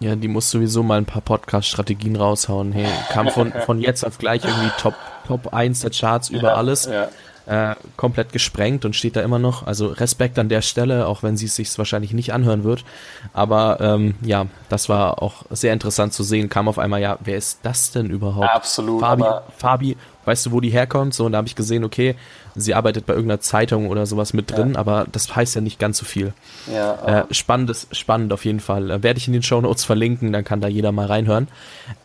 Ja, 0.03 0.17
die 0.17 0.27
muss 0.27 0.51
sowieso 0.51 0.83
mal 0.83 0.99
ein 0.99 1.05
paar 1.05 1.23
Podcast-Strategien 1.23 2.17
raushauen. 2.17 2.73
Hey, 2.73 2.89
kam 3.11 3.29
von, 3.29 3.53
von 3.67 3.81
jetzt 3.81 4.05
auf 4.05 4.19
gleich 4.19 4.45
irgendwie 4.45 4.71
Top, 4.77 4.95
Top 5.29 5.55
1 5.55 5.81
der 5.81 5.91
Charts 5.91 6.29
über 6.29 6.49
ja, 6.49 6.55
alles. 6.55 6.87
Ja. 6.87 7.09
Äh, 7.45 7.75
komplett 7.97 8.33
gesprengt 8.33 8.85
und 8.85 8.95
steht 8.95 9.17
da 9.17 9.21
immer 9.21 9.39
noch. 9.39 9.67
Also 9.67 9.87
Respekt 9.89 10.39
an 10.39 10.49
der 10.49 10.63
Stelle, 10.63 11.07
auch 11.07 11.23
wenn 11.23 11.37
sie 11.37 11.47
es 11.47 11.57
sich 11.57 11.77
wahrscheinlich 11.77 12.13
nicht 12.13 12.33
anhören 12.33 12.63
wird. 12.63 12.85
Aber 13.33 13.79
ähm, 13.81 14.15
ja, 14.23 14.47
das 14.69 14.89
war 14.89 15.23
auch 15.23 15.45
sehr 15.51 15.73
interessant 15.73 16.13
zu 16.13 16.23
sehen. 16.23 16.49
Kam 16.49 16.69
auf 16.69 16.79
einmal, 16.79 17.01
ja, 17.01 17.19
wer 17.23 17.37
ist 17.37 17.61
das 17.63 17.91
denn 17.91 18.11
überhaupt? 18.11 18.49
Absolut. 18.49 19.01
Fabi, 19.01 19.25
Fabi 19.57 19.97
weißt 20.25 20.47
du, 20.47 20.53
wo 20.53 20.61
die 20.61 20.71
herkommt? 20.71 21.15
So, 21.15 21.27
und 21.27 21.33
da 21.33 21.39
habe 21.39 21.49
ich 21.49 21.55
gesehen, 21.55 21.85
okay, 21.85 22.17
sie 22.55 22.75
arbeitet 22.75 23.07
bei 23.07 23.15
irgendeiner 23.15 23.41
Zeitung 23.41 23.89
oder 23.89 24.07
sowas 24.07 24.33
mit 24.33 24.51
drin, 24.51 24.75
ja. 24.75 24.79
aber 24.79 25.07
das 25.11 25.35
heißt 25.35 25.55
ja 25.55 25.61
nicht 25.61 25.79
ganz 25.79 25.99
so 25.99 26.05
viel. 26.05 26.33
Ja, 26.73 27.21
äh, 27.21 27.35
spannendes, 27.35 27.89
spannend 27.93 28.33
auf 28.33 28.45
jeden 28.45 28.61
Fall. 28.61 28.91
Äh, 28.91 29.03
Werde 29.03 29.19
ich 29.19 29.27
in 29.27 29.33
den 29.33 29.43
Show 29.43 29.61
Notes 29.61 29.85
verlinken, 29.85 30.33
dann 30.33 30.45
kann 30.45 30.61
da 30.61 30.69
jeder 30.69 30.93
mal 30.93 31.07
reinhören. 31.07 31.49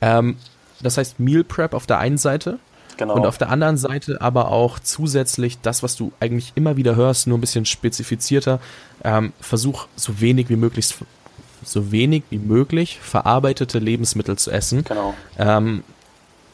Ähm, 0.01 0.37
das 0.81 0.97
heißt 0.97 1.19
Meal 1.19 1.43
Prep 1.43 1.73
auf 1.73 1.87
der 1.87 1.99
einen 1.99 2.17
Seite. 2.17 2.59
Genau. 2.97 3.13
Und 3.13 3.25
auf 3.27 3.37
der 3.37 3.49
anderen 3.49 3.77
Seite 3.77 4.21
aber 4.21 4.49
auch 4.51 4.79
zusätzlich 4.79 5.61
das, 5.61 5.83
was 5.83 5.95
du 5.95 6.11
eigentlich 6.19 6.53
immer 6.55 6.77
wieder 6.77 6.95
hörst, 6.95 7.27
nur 7.27 7.37
ein 7.37 7.41
bisschen 7.41 7.65
spezifizierter. 7.65 8.59
Ähm, 9.03 9.33
versuch 9.39 9.87
so 9.95 10.19
wenig 10.19 10.49
wie 10.49 10.55
möglich 10.55 10.95
so 11.63 11.91
wenig 11.91 12.23
wie 12.29 12.37
möglich 12.37 12.99
verarbeitete 13.01 13.79
Lebensmittel 13.79 14.37
zu 14.37 14.51
essen. 14.51 14.83
Genau. 14.83 15.13
Ähm, 15.37 15.83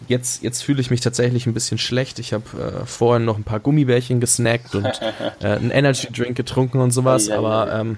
jetzt, 0.08 0.44
jetzt 0.44 0.64
fühle 0.64 0.82
ich 0.82 0.90
mich 0.90 1.02
tatsächlich 1.02 1.46
ein 1.46 1.54
bisschen 1.54 1.78
schlecht. 1.78 2.20
Ich 2.20 2.34
habe 2.34 2.44
äh, 2.84 2.86
vorhin 2.86 3.26
noch 3.26 3.38
ein 3.38 3.44
paar 3.44 3.60
Gummibärchen 3.60 4.20
gesnackt 4.20 4.76
und 4.76 4.86
äh, 5.42 5.48
einen 5.48 5.72
Energy 5.72 6.08
Drink 6.12 6.36
getrunken 6.36 6.80
und 6.80 6.92
sowas, 6.92 7.28
ja, 7.28 7.38
aber 7.38 7.72
ähm, 7.74 7.98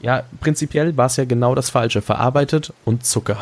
ja, 0.00 0.22
prinzipiell 0.40 0.96
war 0.96 1.06
es 1.06 1.16
ja 1.16 1.24
genau 1.24 1.54
das 1.54 1.70
Falsche. 1.70 2.02
Verarbeitet 2.02 2.72
und 2.84 3.04
Zucker. 3.04 3.38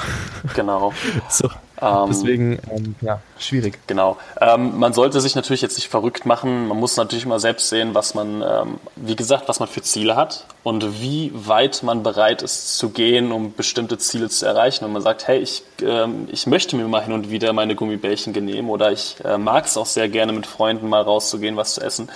Genau. 0.55 0.93
so, 1.29 1.50
ähm, 1.80 2.06
Deswegen, 2.09 2.59
ähm, 2.71 2.95
ja, 3.02 3.21
schwierig. 3.38 3.78
Genau. 3.87 4.16
Ähm, 4.40 4.78
man 4.78 4.95
sollte 4.95 5.21
sich 5.21 5.35
natürlich 5.35 5.61
jetzt 5.61 5.76
nicht 5.76 5.88
verrückt 5.88 6.25
machen. 6.25 6.68
Man 6.68 6.78
muss 6.78 6.97
natürlich 6.97 7.26
mal 7.26 7.38
selbst 7.38 7.68
sehen, 7.68 7.95
was 7.95 8.14
man, 8.14 8.42
ähm, 8.42 8.78
wie 8.97 9.14
gesagt, 9.14 9.49
was 9.49 9.61
man 9.61 9.68
für 9.68 9.83
Ziele 9.83 10.16
hat 10.16 10.47
und 10.62 11.02
wie 11.02 11.30
weit 11.35 11.83
man 11.83 12.02
bereit 12.02 12.40
ist 12.40 12.78
zu 12.78 12.90
gehen, 12.90 13.30
um 13.30 13.52
bestimmte 13.52 13.99
Ziele 13.99 14.30
zu 14.30 14.47
erreichen. 14.47 14.87
Und 14.87 14.92
man 14.92 15.02
sagt, 15.02 15.28
hey, 15.28 15.38
ich, 15.38 15.64
ähm, 15.83 16.28
ich 16.33 16.47
möchte 16.47 16.76
mir 16.76 16.88
mal 16.88 17.02
hin 17.02 17.12
und 17.12 17.30
wieder 17.30 17.52
meine 17.52 17.75
Gummibärchen 17.75 18.33
genehmen 18.33 18.71
oder 18.71 18.90
ich 18.90 19.16
äh, 19.25 19.37
mag 19.37 19.66
es 19.66 19.76
auch 19.76 19.87
sehr 19.87 20.09
gerne 20.09 20.33
mit 20.33 20.47
Freunden 20.47 20.88
mal 20.88 21.02
rauszugehen, 21.02 21.56
was 21.56 21.75
zu 21.75 21.83
essen. 21.83 22.09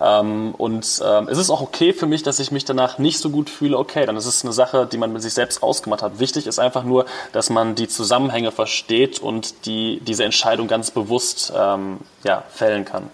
Ähm, 0.00 0.54
und 0.56 0.82
es 0.82 1.38
ist 1.38 1.50
auch 1.50 1.60
okay 1.60 1.92
für 1.92 2.06
mich, 2.06 2.22
dass 2.22 2.40
ich 2.40 2.50
mich 2.50 2.64
danach 2.64 2.98
nicht 2.98 3.18
so 3.18 3.30
gut 3.30 3.50
fühle. 3.50 3.78
Okay, 3.78 4.06
dann 4.06 4.16
ist 4.16 4.26
es 4.26 4.42
eine 4.44 4.52
Sache, 4.52 4.88
die 4.90 4.96
man 4.96 5.12
mit 5.12 5.22
sich 5.22 5.34
selbst 5.34 5.62
ausgemacht 5.62 6.02
hat. 6.02 6.18
Wichtig 6.18 6.46
ist 6.46 6.58
einfach 6.58 6.84
nur, 6.84 7.06
dass 7.32 7.50
man 7.50 7.74
die 7.74 7.88
Zusammenhänge 7.88 8.52
versteht 8.52 9.01
steht 9.02 9.18
und 9.20 9.66
die, 9.66 10.00
diese 10.00 10.24
Entscheidung 10.24 10.68
ganz 10.68 10.90
bewusst 10.90 11.52
ähm, 11.56 11.98
ja, 12.24 12.44
fällen 12.48 12.84
kann. 12.84 13.10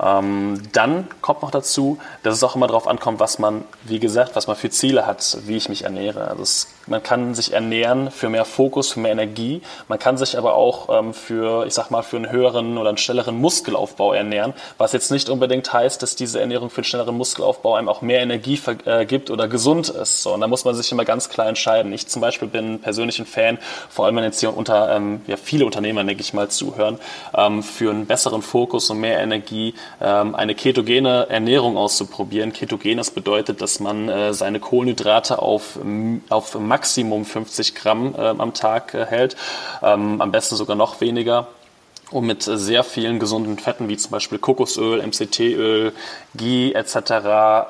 Ähm, 0.00 0.62
dann 0.72 1.08
kommt 1.22 1.42
noch 1.42 1.50
dazu, 1.50 1.98
dass 2.22 2.34
es 2.34 2.42
auch 2.42 2.56
immer 2.56 2.66
darauf 2.66 2.86
ankommt, 2.86 3.20
was 3.20 3.38
man, 3.38 3.64
wie 3.84 3.98
gesagt, 3.98 4.36
was 4.36 4.46
man 4.46 4.56
für 4.56 4.70
Ziele 4.70 5.06
hat, 5.06 5.38
wie 5.46 5.56
ich 5.56 5.68
mich 5.68 5.84
ernähre. 5.84 6.28
Also 6.28 6.42
es 6.42 6.68
man 6.86 7.02
kann 7.02 7.34
sich 7.34 7.52
ernähren 7.52 8.10
für 8.10 8.28
mehr 8.28 8.44
Fokus, 8.44 8.92
für 8.92 9.00
mehr 9.00 9.12
Energie. 9.12 9.60
Man 9.88 9.98
kann 9.98 10.16
sich 10.16 10.38
aber 10.38 10.54
auch 10.54 10.88
ähm, 10.88 11.14
für, 11.14 11.66
ich 11.66 11.74
sag 11.74 11.90
mal, 11.90 12.02
für 12.02 12.16
einen 12.16 12.30
höheren 12.30 12.78
oder 12.78 12.90
einen 12.90 12.98
schnelleren 12.98 13.36
Muskelaufbau 13.36 14.12
ernähren, 14.12 14.54
was 14.78 14.92
jetzt 14.92 15.10
nicht 15.10 15.28
unbedingt 15.28 15.72
heißt, 15.72 16.02
dass 16.02 16.16
diese 16.16 16.40
Ernährung 16.40 16.70
für 16.70 16.78
einen 16.78 16.84
schnelleren 16.84 17.16
Muskelaufbau 17.16 17.74
einem 17.74 17.88
auch 17.88 18.02
mehr 18.02 18.20
Energie 18.20 18.60
äh, 18.84 19.04
gibt 19.04 19.30
oder 19.30 19.48
gesund 19.48 19.88
ist. 19.88 20.22
So, 20.22 20.34
und 20.34 20.40
da 20.40 20.46
muss 20.46 20.64
man 20.64 20.74
sich 20.74 20.90
immer 20.92 21.04
ganz 21.04 21.28
klar 21.28 21.48
entscheiden. 21.48 21.92
Ich 21.92 22.06
zum 22.06 22.22
Beispiel 22.22 22.48
bin 22.48 22.80
persönlich 22.80 23.18
ein 23.18 23.26
Fan, 23.26 23.58
vor 23.88 24.06
allem 24.06 24.16
wenn 24.16 24.24
jetzt 24.24 24.40
hier 24.40 24.56
unter 24.56 24.94
ähm, 24.94 25.22
ja, 25.26 25.36
viele 25.36 25.66
Unternehmer, 25.66 26.04
denke 26.04 26.22
ich 26.22 26.34
mal, 26.34 26.48
zuhören, 26.48 26.98
ähm, 27.36 27.62
für 27.62 27.90
einen 27.90 28.06
besseren 28.06 28.42
Fokus 28.42 28.90
und 28.90 29.00
mehr 29.00 29.20
Energie 29.20 29.74
ähm, 30.00 30.34
eine 30.34 30.54
ketogene 30.54 31.26
Ernährung 31.28 31.76
auszuprobieren. 31.76 32.52
Ketogenes 32.52 33.10
bedeutet, 33.10 33.60
dass 33.60 33.80
man 33.80 34.08
äh, 34.08 34.32
seine 34.32 34.60
Kohlenhydrate 34.60 35.40
auf, 35.40 35.78
auf 36.28 36.54
Maximum 36.76 37.24
50 37.24 37.74
Gramm 37.74 38.14
äh, 38.14 38.20
am 38.20 38.52
Tag 38.52 38.92
äh, 38.92 39.06
hält, 39.06 39.34
ähm, 39.82 40.20
am 40.20 40.30
besten 40.30 40.56
sogar 40.56 40.76
noch 40.76 41.00
weniger 41.00 41.46
und 42.10 42.26
mit 42.26 42.42
sehr 42.42 42.84
vielen 42.84 43.18
gesunden 43.18 43.58
Fetten 43.58 43.88
wie 43.88 43.96
zum 43.96 44.10
Beispiel 44.10 44.38
Kokosöl, 44.38 45.00
MCT-Öl, 45.00 45.94
Ghee 46.34 46.72
etc. 46.72 46.96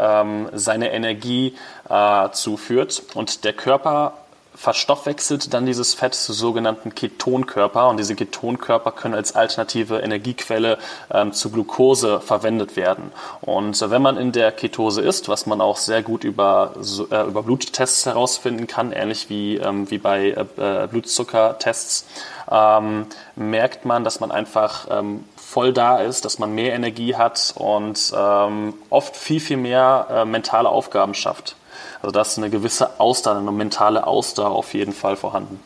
Ähm, 0.01 0.49
seine 0.55 0.91
Energie 0.91 1.55
äh, 1.89 2.31
zuführt 2.31 3.05
und 3.15 3.45
der 3.45 3.53
Körper 3.53 4.15
verstoffwechselt 4.57 5.53
dann 5.53 5.67
dieses 5.67 5.95
Fett 5.95 6.15
zu 6.15 6.33
sogenannten 6.33 6.95
Ketonkörper 6.95 7.89
und 7.89 7.99
diese 7.99 8.15
Ketonkörper 8.15 8.91
können 8.91 9.15
als 9.15 9.37
alternative 9.37 9.99
Energiequelle 9.99 10.79
ähm, 11.13 11.33
zu 11.33 11.51
Glucose 11.51 12.21
verwendet 12.21 12.77
werden. 12.77 13.13
Und 13.43 13.81
äh, 13.81 13.91
wenn 13.91 14.03
man 14.03 14.17
in 14.17 14.33
der 14.33 14.53
Ketose 14.53 15.03
ist, 15.03 15.29
was 15.29 15.47
man 15.47 15.61
auch 15.61 15.77
sehr 15.77 16.03
gut 16.03 16.25
über, 16.25 16.73
äh, 17.11 17.23
über 17.27 17.43
Bluttests 17.43 18.07
herausfinden 18.07 18.67
kann, 18.67 18.93
ähnlich 18.93 19.29
wie, 19.29 19.57
ähm, 19.57 19.91
wie 19.91 19.99
bei 19.99 20.31
äh, 20.31 20.85
äh 20.85 20.87
Blutzuckertests, 20.87 22.07
ähm, 22.51 23.07
merkt 23.35 23.85
man, 23.85 24.05
dass 24.05 24.21
man 24.21 24.31
einfach 24.31 24.87
ähm, 24.91 25.25
voll 25.37 25.73
da 25.73 25.99
ist, 25.99 26.25
dass 26.25 26.39
man 26.39 26.55
mehr 26.55 26.75
Energie 26.75 27.15
hat 27.15 27.55
und 27.57 28.13
ähm, 28.17 28.75
oft 28.91 29.17
viel, 29.17 29.41
viel 29.41 29.57
mehr 29.57 30.07
äh, 30.11 30.25
mentale 30.25 30.69
Aufgaben 30.69 31.15
schafft. 31.15 31.56
Also 32.03 32.11
da 32.13 32.23
ist 32.23 32.39
eine 32.39 32.51
gewisse 32.51 33.01
Ausdauer, 33.01 33.37
eine 33.37 33.53
mentale 33.53 34.07
Ausdauer 34.07 34.51
auf 34.51 34.75
jeden 34.75 34.93
Fall 34.93 35.17
vorhanden. 35.17 35.61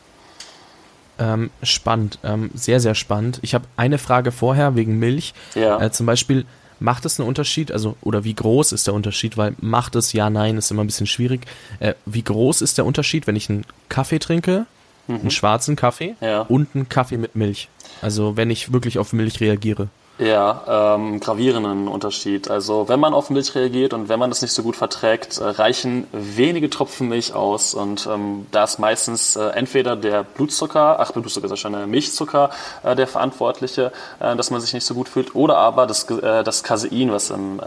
Ähm, 1.19 1.51
spannend, 1.61 2.19
ähm, 2.23 2.49
sehr, 2.53 2.79
sehr 2.79 2.95
spannend. 2.95 3.39
Ich 3.41 3.53
habe 3.53 3.65
eine 3.77 3.97
Frage 3.97 4.31
vorher 4.31 4.75
wegen 4.75 4.97
Milch. 4.97 5.33
Ja. 5.53 5.79
Äh, 5.79 5.91
zum 5.91 6.05
Beispiel, 6.05 6.45
macht 6.79 7.05
es 7.05 7.19
einen 7.19 7.27
Unterschied? 7.27 7.71
Also, 7.71 7.95
oder 8.01 8.23
wie 8.23 8.33
groß 8.33 8.71
ist 8.71 8.87
der 8.87 8.93
Unterschied? 8.93 9.37
Weil 9.37 9.55
macht 9.59 9.95
es 9.95 10.13
ja, 10.13 10.29
nein, 10.29 10.57
ist 10.57 10.71
immer 10.71 10.83
ein 10.83 10.87
bisschen 10.87 11.07
schwierig. 11.07 11.45
Äh, 11.79 11.93
wie 12.05 12.23
groß 12.23 12.61
ist 12.61 12.77
der 12.77 12.85
Unterschied, 12.85 13.27
wenn 13.27 13.35
ich 13.35 13.49
einen 13.49 13.65
Kaffee 13.89 14.19
trinke 14.19 14.65
mhm. 15.07 15.21
einen 15.21 15.31
schwarzen 15.31 15.75
Kaffee 15.75 16.15
ja. 16.21 16.41
und 16.41 16.69
einen 16.75 16.89
Kaffee 16.89 17.17
mit 17.17 17.35
Milch. 17.35 17.69
Also 18.01 18.37
wenn 18.37 18.49
ich 18.49 18.73
wirklich 18.73 18.99
auf 18.99 19.13
Milch 19.13 19.39
reagiere. 19.39 19.89
Ja, 20.21 20.93
ähm, 20.95 21.19
gravierenden 21.19 21.87
Unterschied. 21.87 22.51
Also 22.51 22.87
wenn 22.87 22.99
man 22.99 23.15
auf 23.15 23.31
Milch 23.31 23.55
reagiert 23.55 23.91
und 23.91 24.07
wenn 24.07 24.19
man 24.19 24.29
das 24.29 24.43
nicht 24.43 24.51
so 24.51 24.61
gut 24.61 24.75
verträgt, 24.75 25.39
äh, 25.39 25.45
reichen 25.45 26.05
wenige 26.11 26.69
Tropfen 26.69 27.09
Milch 27.09 27.33
aus. 27.33 27.73
Und 27.73 28.05
ähm, 28.05 28.45
da 28.51 28.65
ist 28.65 28.77
meistens 28.77 29.35
äh, 29.35 29.47
entweder 29.47 29.95
der 29.95 30.23
Blutzucker, 30.23 30.99
ach 30.99 31.11
Blutzucker 31.11 31.45
ist 31.45 31.51
ja 31.51 31.57
schon 31.57 31.73
der 31.73 31.87
Milchzucker 31.87 32.51
äh, 32.83 32.95
der 32.95 33.07
Verantwortliche, 33.07 33.91
äh, 34.19 34.35
dass 34.35 34.51
man 34.51 34.61
sich 34.61 34.75
nicht 34.75 34.85
so 34.85 34.93
gut 34.93 35.09
fühlt, 35.09 35.33
oder 35.33 35.57
aber 35.57 35.87
das, 35.87 36.07
äh, 36.11 36.43
das 36.43 36.61
Casein, 36.61 37.11
was 37.11 37.31
im, 37.31 37.59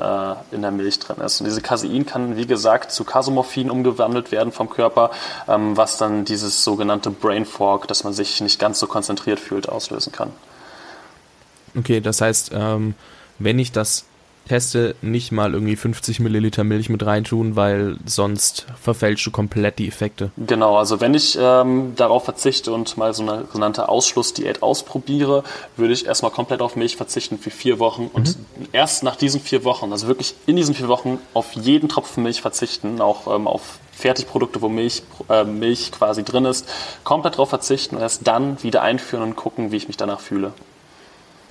in 0.52 0.62
der 0.62 0.70
Milch 0.70 1.00
drin 1.00 1.16
ist. 1.24 1.40
Und 1.40 1.46
diese 1.46 1.60
Casein 1.60 2.06
kann, 2.06 2.36
wie 2.36 2.46
gesagt, 2.46 2.92
zu 2.92 3.02
Casomorphin 3.02 3.68
umgewandelt 3.68 4.30
werden 4.30 4.52
vom 4.52 4.70
Körper, 4.70 5.10
ähm, 5.48 5.76
was 5.76 5.98
dann 5.98 6.24
dieses 6.24 6.62
sogenannte 6.62 7.10
Brain 7.10 7.46
Fog, 7.46 7.88
dass 7.88 8.04
man 8.04 8.12
sich 8.12 8.40
nicht 8.40 8.60
ganz 8.60 8.78
so 8.78 8.86
konzentriert 8.86 9.40
fühlt, 9.40 9.68
auslösen 9.68 10.12
kann. 10.12 10.30
Okay, 11.76 12.00
das 12.00 12.20
heißt, 12.20 12.52
ähm, 12.54 12.94
wenn 13.38 13.58
ich 13.58 13.72
das 13.72 14.04
teste, 14.48 14.94
nicht 15.02 15.32
mal 15.32 15.54
irgendwie 15.54 15.76
50 15.76 16.20
Milliliter 16.20 16.64
Milch 16.64 16.88
mit 16.88 17.04
reintun, 17.04 17.56
weil 17.56 17.96
sonst 18.04 18.66
verfälscht 18.80 19.26
du 19.26 19.30
komplett 19.30 19.78
die 19.78 19.88
Effekte. 19.88 20.30
Genau, 20.36 20.76
also 20.76 21.00
wenn 21.00 21.14
ich 21.14 21.38
ähm, 21.40 21.94
darauf 21.96 22.24
verzichte 22.24 22.72
und 22.72 22.96
mal 22.96 23.14
so 23.14 23.22
eine 23.22 23.46
sogenannte 23.46 23.88
Ausschlussdiät 23.88 24.62
ausprobiere, 24.62 25.44
würde 25.76 25.94
ich 25.94 26.06
erstmal 26.06 26.30
komplett 26.30 26.60
auf 26.60 26.76
Milch 26.76 26.96
verzichten 26.96 27.38
für 27.38 27.50
vier 27.50 27.78
Wochen 27.78 28.10
und 28.12 28.36
mhm. 28.36 28.68
erst 28.72 29.02
nach 29.02 29.16
diesen 29.16 29.40
vier 29.40 29.64
Wochen, 29.64 29.90
also 29.92 30.08
wirklich 30.08 30.34
in 30.46 30.56
diesen 30.56 30.74
vier 30.74 30.88
Wochen 30.88 31.18
auf 31.32 31.52
jeden 31.52 31.88
Tropfen 31.88 32.22
Milch 32.22 32.42
verzichten, 32.42 33.00
auch 33.00 33.34
ähm, 33.34 33.46
auf 33.46 33.78
Fertigprodukte, 33.92 34.60
wo 34.60 34.68
Milch, 34.68 35.02
äh, 35.30 35.44
Milch 35.44 35.92
quasi 35.92 36.24
drin 36.24 36.44
ist, 36.44 36.68
komplett 37.04 37.34
darauf 37.34 37.48
verzichten 37.48 37.96
und 37.96 38.02
erst 38.02 38.26
dann 38.26 38.62
wieder 38.62 38.82
einführen 38.82 39.22
und 39.22 39.36
gucken, 39.36 39.72
wie 39.72 39.76
ich 39.76 39.88
mich 39.88 39.96
danach 39.96 40.20
fühle. 40.20 40.52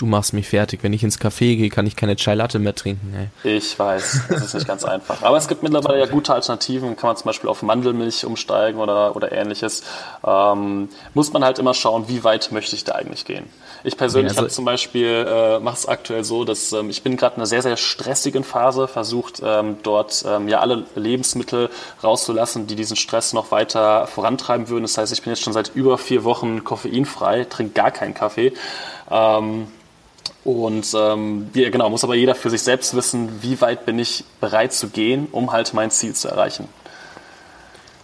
Du 0.04 0.10
machst 0.10 0.34
mich 0.34 0.50
fertig. 0.50 0.84
Wenn 0.84 0.92
ich 0.92 1.02
ins 1.02 1.18
Café 1.18 1.56
gehe, 1.56 1.70
kann 1.70 1.88
ich 1.88 1.96
keine 1.96 2.18
Chai 2.18 2.34
Latte 2.34 2.60
mehr 2.60 2.76
trinken. 2.76 3.32
Ey. 3.46 3.56
Ich 3.56 3.80
weiß, 3.80 4.24
das 4.28 4.44
ist 4.44 4.54
nicht 4.54 4.68
ganz 4.68 4.84
einfach. 4.84 5.22
Aber 5.22 5.38
es 5.38 5.48
gibt 5.48 5.64
mittlerweile 5.64 5.98
ja 5.98 6.08
gute 6.08 6.34
Alternativen. 6.34 6.98
Kann 6.98 7.08
man 7.08 7.16
zum 7.16 7.24
Beispiel 7.24 7.50
auf 7.50 7.62
Mandelmilch 7.62 8.26
umsteigen 8.26 8.82
oder, 8.82 9.16
oder 9.16 9.32
ähnliches. 9.32 9.82
Ähm, 10.28 10.90
muss 11.14 11.32
man 11.32 11.46
halt 11.46 11.58
immer 11.58 11.74
schauen, 11.74 12.10
wie 12.10 12.26
weit 12.26 12.52
möchte 12.52 12.76
ich 12.76 12.84
da 12.84 12.96
eigentlich 12.96 13.24
gehen. 13.24 13.46
Ich 13.86 13.96
persönlich 13.96 14.32
also, 14.32 14.42
habe 14.42 14.50
zum 14.50 14.66
Beispiel, 14.66 15.26
äh, 15.26 15.60
mache 15.62 15.78
es 15.78 15.86
aktuell 15.86 16.26
so, 16.26 16.44
dass 16.44 16.74
ähm, 16.74 16.90
ich 16.90 17.02
bin 17.02 17.16
gerade 17.16 17.36
in 17.36 17.40
einer 17.40 17.48
sehr, 17.48 17.62
sehr 17.62 17.78
stressigen 17.78 18.44
Phase, 18.44 18.90
versucht 18.90 19.42
ähm, 19.42 19.78
dort 19.84 20.26
ähm, 20.28 20.50
ja 20.50 20.60
alle 20.60 20.84
Lebensmittel 20.96 21.70
rauszulassen, 22.04 22.68
die 22.68 22.76
diesen 22.76 22.98
Stress 22.98 23.32
noch 23.32 23.52
weiter 23.52 24.08
vorantreiben 24.08 24.68
würden. 24.68 24.84
Das 24.84 24.98
heißt, 24.98 25.14
ich 25.14 25.22
bin 25.22 25.32
jetzt 25.32 25.44
schon 25.44 25.54
seit 25.54 25.72
über 25.74 25.98
vier 25.98 26.26
Wochen 26.26 26.66
koffeinfrei, 26.66 27.46
trinke 27.46 27.72
gar 27.72 27.92
keinen 27.92 28.14
Kaffee. 28.14 28.52
Ähm, 29.10 29.68
und 30.44 30.94
ähm, 30.94 31.50
ja, 31.54 31.70
genau, 31.70 31.90
muss 31.90 32.04
aber 32.04 32.16
jeder 32.16 32.36
für 32.36 32.50
sich 32.50 32.62
selbst 32.62 32.96
wissen, 32.96 33.30
wie 33.42 33.60
weit 33.62 33.86
bin 33.86 33.98
ich 34.00 34.26
bereit 34.42 34.74
zu 34.74 34.90
gehen, 34.90 35.28
um 35.32 35.52
halt 35.52 35.74
mein 35.74 35.90
Ziel 35.90 36.14
zu 36.14 36.28
erreichen. 36.28 36.68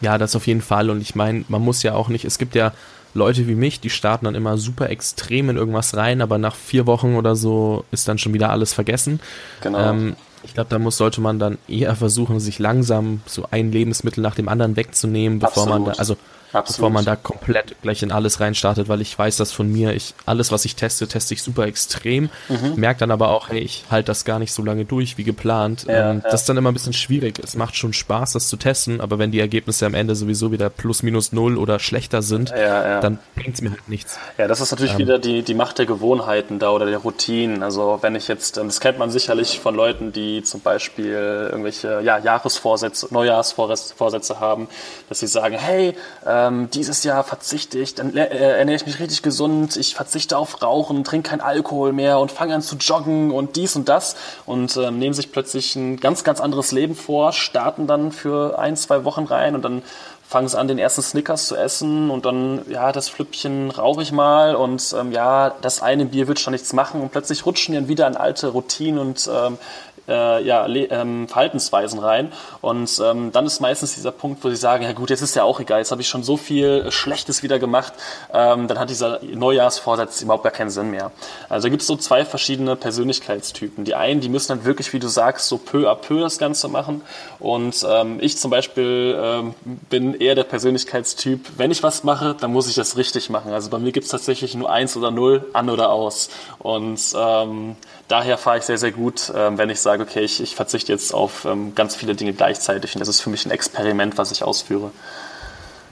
Ja, 0.02 0.18
das 0.18 0.36
auf 0.36 0.48
jeden 0.48 0.62
Fall. 0.62 0.90
Und 0.90 1.02
ich 1.02 1.16
meine, 1.16 1.44
man 1.50 1.62
muss 1.62 1.84
ja 1.84 1.94
auch 1.94 2.08
nicht, 2.08 2.24
es 2.24 2.38
gibt 2.38 2.56
ja 2.56 2.72
Leute 3.14 3.48
wie 3.48 3.56
mich, 3.56 3.82
die 3.82 3.90
starten 3.90 4.26
dann 4.26 4.36
immer 4.36 4.58
super 4.58 4.90
extrem 4.90 5.50
in 5.50 5.58
irgendwas 5.58 5.98
rein, 5.98 6.22
aber 6.22 6.38
nach 6.38 6.56
vier 6.56 6.88
Wochen 6.88 7.16
oder 7.16 7.36
so 7.36 7.84
ist 7.92 8.08
dann 8.08 8.18
schon 8.18 8.34
wieder 8.34 8.52
alles 8.52 8.74
vergessen. 8.74 9.20
Genau. 9.62 9.80
Ähm, 9.80 10.16
ich 10.44 10.54
glaube, 10.54 10.70
da 10.70 10.80
muss, 10.80 10.96
sollte 10.96 11.20
man 11.20 11.40
dann 11.40 11.58
eher 11.68 11.96
versuchen, 11.96 12.40
sich 12.40 12.60
langsam 12.60 13.22
so 13.26 13.46
ein 13.52 13.74
Lebensmittel 13.74 14.22
nach 14.22 14.36
dem 14.36 14.48
anderen 14.48 14.78
wegzunehmen, 14.78 15.40
bevor 15.40 15.64
Absolut. 15.64 15.88
man 15.88 15.94
da, 15.96 16.00
also 16.00 16.16
Absolut. 16.52 16.78
bevor 16.78 16.90
man 16.90 17.06
da 17.06 17.16
komplett 17.16 17.76
gleich 17.82 18.02
in 18.02 18.12
alles 18.12 18.40
reinstartet, 18.40 18.90
weil 18.90 19.02
ich 19.02 19.18
weiß 19.18 19.38
das 19.38 19.52
von 19.52 19.72
mir, 19.72 19.94
ich 19.94 20.16
alles, 20.26 20.52
was 20.52 20.66
ich 20.66 20.76
teste, 20.76 21.08
teste 21.08 21.36
ich 21.36 21.44
super 21.44 21.68
extrem, 21.68 22.30
mhm. 22.48 22.74
merke 22.76 23.02
dann 23.02 23.12
aber 23.12 23.30
auch, 23.30 23.50
hey, 23.50 23.60
ich 23.60 23.84
halte 23.92 24.08
das 24.08 24.26
gar 24.26 24.40
nicht 24.40 24.52
so 24.52 24.64
lange 24.64 24.86
durch 24.86 25.18
wie 25.18 25.24
geplant. 25.24 25.86
Ja, 25.88 26.12
ähm, 26.12 26.22
ja. 26.24 26.30
Das 26.32 26.42
ist 26.42 26.50
dann 26.50 26.58
immer 26.58 26.72
ein 26.72 26.74
bisschen 26.74 26.94
schwierig. 26.94 27.40
Es 27.44 27.56
macht 27.56 27.76
schon 27.76 27.94
Spaß, 27.94 28.34
das 28.34 28.48
zu 28.50 28.58
testen, 28.58 29.00
aber 29.00 29.20
wenn 29.20 29.32
die 29.32 29.40
Ergebnisse 29.40 29.86
am 29.86 29.94
Ende 29.94 30.16
sowieso 30.16 30.52
wieder 30.52 30.70
plus 30.70 31.04
minus 31.04 31.32
null 31.34 31.58
oder 31.58 31.78
schlechter 31.78 32.24
sind, 32.24 32.50
ja, 32.50 33.00
dann 33.00 33.20
bringt 33.36 33.56
es 33.56 33.62
mir 33.62 33.70
halt 33.72 33.88
nichts. 33.88 34.18
Ja, 34.38 34.48
das 34.48 34.60
ist 34.60 34.72
natürlich 34.72 34.94
ähm, 34.94 35.00
wieder 35.00 35.20
die, 35.20 35.44
die 35.44 35.54
Macht 35.54 35.78
der 35.78 35.86
Gewohnheiten 35.86 36.58
da 36.58 36.72
oder 36.72 36.88
der 36.88 36.98
Routinen. 36.98 37.62
Also 37.62 38.00
wenn 38.02 38.16
ich 38.16 38.28
jetzt, 38.28 38.58
das 38.58 38.80
kennt 38.80 38.98
man 38.98 39.12
sicherlich 39.12 39.60
von 39.60 39.76
Leuten, 39.76 40.12
die 40.12 40.42
zum 40.42 40.62
Beispiel 40.62 41.14
irgendwelche 41.52 42.02
ja, 42.02 42.18
Jahresvorsätze, 42.18 43.08
Neujahrsvorsätze 43.12 44.40
haben, 44.40 44.68
dass 45.10 45.20
sie 45.20 45.28
sagen, 45.28 45.56
hey, 45.56 45.96
äh, 46.26 46.39
ähm, 46.48 46.70
dieses 46.72 47.04
Jahr 47.04 47.24
verzichte 47.24 47.80
ich, 47.80 47.96
dann 47.96 48.16
äh, 48.16 48.26
ernähre 48.26 48.76
ich 48.76 48.86
mich 48.86 49.00
richtig 49.00 49.22
gesund, 49.22 49.76
ich 49.78 49.96
verzichte 49.96 50.38
auf 50.38 50.62
Rauchen, 50.62 51.04
trinke 51.04 51.30
keinen 51.30 51.42
Alkohol 51.42 51.94
mehr 51.94 52.20
und 52.20 52.32
fange 52.32 52.56
an 52.56 52.62
zu 52.62 52.76
joggen 52.78 53.32
und 53.32 53.56
dies 53.56 53.76
und 53.76 53.90
das. 53.90 54.16
Und 54.46 54.78
ähm, 54.78 55.00
nehmen 55.00 55.14
sich 55.14 55.32
plötzlich 55.32 55.76
ein 55.76 55.98
ganz, 55.98 56.24
ganz 56.24 56.42
anderes 56.42 56.72
Leben 56.72 56.96
vor, 56.96 57.34
starten 57.34 57.88
dann 57.88 58.12
für 58.12 58.58
ein, 58.60 58.76
zwei 58.76 59.04
Wochen 59.04 59.26
rein 59.26 59.56
und 59.56 59.64
dann 59.64 59.84
fangen 60.30 60.48
sie 60.48 60.60
an, 60.60 60.68
den 60.68 60.78
ersten 60.78 61.02
Snickers 61.02 61.48
zu 61.48 61.56
essen. 61.56 62.12
Und 62.12 62.26
dann, 62.26 62.62
ja, 62.70 62.92
das 62.92 63.10
Flüppchen 63.10 63.72
rauche 63.72 64.04
ich 64.04 64.12
mal 64.12 64.56
und 64.56 64.96
ähm, 64.98 65.12
ja, 65.12 65.50
das 65.62 65.82
eine 65.82 66.06
Bier 66.06 66.28
wird 66.28 66.40
schon 66.40 66.54
nichts 66.54 66.72
machen. 66.72 67.02
Und 67.02 67.12
plötzlich 67.12 67.48
rutschen 67.48 67.74
die 67.74 67.80
dann 67.80 67.88
wieder 67.88 68.08
in 68.08 68.16
alte 68.16 68.50
Routinen 68.50 69.00
und 69.00 69.28
ähm, 69.34 69.58
äh, 70.08 70.44
ja, 70.44 70.68
ähm, 70.68 71.28
Verhaltensweisen 71.28 72.00
rein. 72.00 72.32
Und 72.62 73.02
ähm, 73.04 73.32
dann 73.32 73.46
ist 73.46 73.60
meistens 73.60 73.96
dieser 73.96 74.12
Punkt, 74.12 74.44
wo 74.44 74.50
sie 74.50 74.56
sagen, 74.56 74.84
ja 74.84 74.94
gut, 74.94 75.10
jetzt 75.10 75.22
ist 75.22 75.36
ja 75.36 75.44
auch 75.44 75.60
egal, 75.60 75.80
jetzt 75.80 75.92
habe 75.92 76.02
ich 76.02 76.08
schon 76.08 76.24
so 76.24 76.38
viel 76.38 76.92
Schlechtes 76.92 77.44
wieder 77.44 77.60
gemacht, 77.60 77.94
ähm, 78.34 78.68
dann 78.68 78.80
hat 78.80 78.90
dieser 78.90 79.20
Neujahrsvorsatz 79.24 80.22
überhaupt 80.22 80.44
gar 80.44 80.52
keinen 80.52 80.70
Sinn 80.70 80.92
mehr. 80.92 81.12
Also 81.50 81.70
gibt 81.70 81.82
es 81.82 81.88
so 81.88 81.96
zwei 81.96 82.26
verschiedene 82.26 82.76
Persönlichkeitstypen. 82.76 83.86
Die 83.86 83.96
einen, 83.96 84.22
die 84.22 84.30
müssen 84.30 84.50
dann 84.50 84.66
wirklich, 84.66 84.94
wie 84.94 85.00
du 85.00 85.08
sagst, 85.08 85.48
so 85.48 85.58
peu 85.58 85.90
à 85.90 85.96
peu 85.96 86.20
das 86.22 86.38
Ganze 86.38 86.68
machen. 86.68 87.02
Und 87.40 87.86
ähm, 87.90 88.18
ich 88.22 88.38
zum 88.38 88.52
Beispiel 88.52 89.18
ähm, 89.22 89.54
bin 89.90 90.14
eher 90.14 90.36
der 90.36 90.44
Persönlichkeitstyp, 90.44 91.46
wenn 91.58 91.72
ich 91.72 91.84
was 91.84 92.04
mache, 92.04 92.36
dann 92.40 92.52
muss 92.52 92.68
ich 92.68 92.76
das 92.76 92.98
richtig 92.98 93.30
machen. 93.30 93.54
Also 93.54 93.70
bei 93.70 93.80
mir 93.80 93.92
gibt 93.92 94.06
es 94.06 94.12
tatsächlich 94.12 94.56
nur 94.56 94.70
eins 94.70 94.96
oder 94.98 95.12
null, 95.12 95.46
an 95.54 95.70
oder 95.70 95.92
aus. 95.92 96.30
Und 96.60 97.00
ähm, 97.16 97.76
daher 98.10 98.38
fahre 98.38 98.58
ich 98.58 98.66
sehr, 98.66 98.78
sehr 98.78 98.92
gut, 98.92 99.32
ähm, 99.34 99.58
wenn 99.58 99.70
ich 99.70 99.80
sage, 99.80 100.04
okay, 100.04 100.22
ich, 100.22 100.42
ich 100.42 100.56
verzichte 100.56 100.92
jetzt 100.92 101.14
auf 101.14 101.46
ähm, 101.46 101.74
ganz 101.76 101.96
viele 101.96 102.16
Dinge 102.16 102.34
gleichzeitig 102.34 102.96
und 102.96 103.00
das 103.00 103.08
ist 103.08 103.22
für 103.22 103.30
mich 103.30 103.46
ein 103.46 103.52
Experiment, 103.52 104.18
was 104.18 104.32
ich 104.32 104.44
ausführe. 104.44 104.92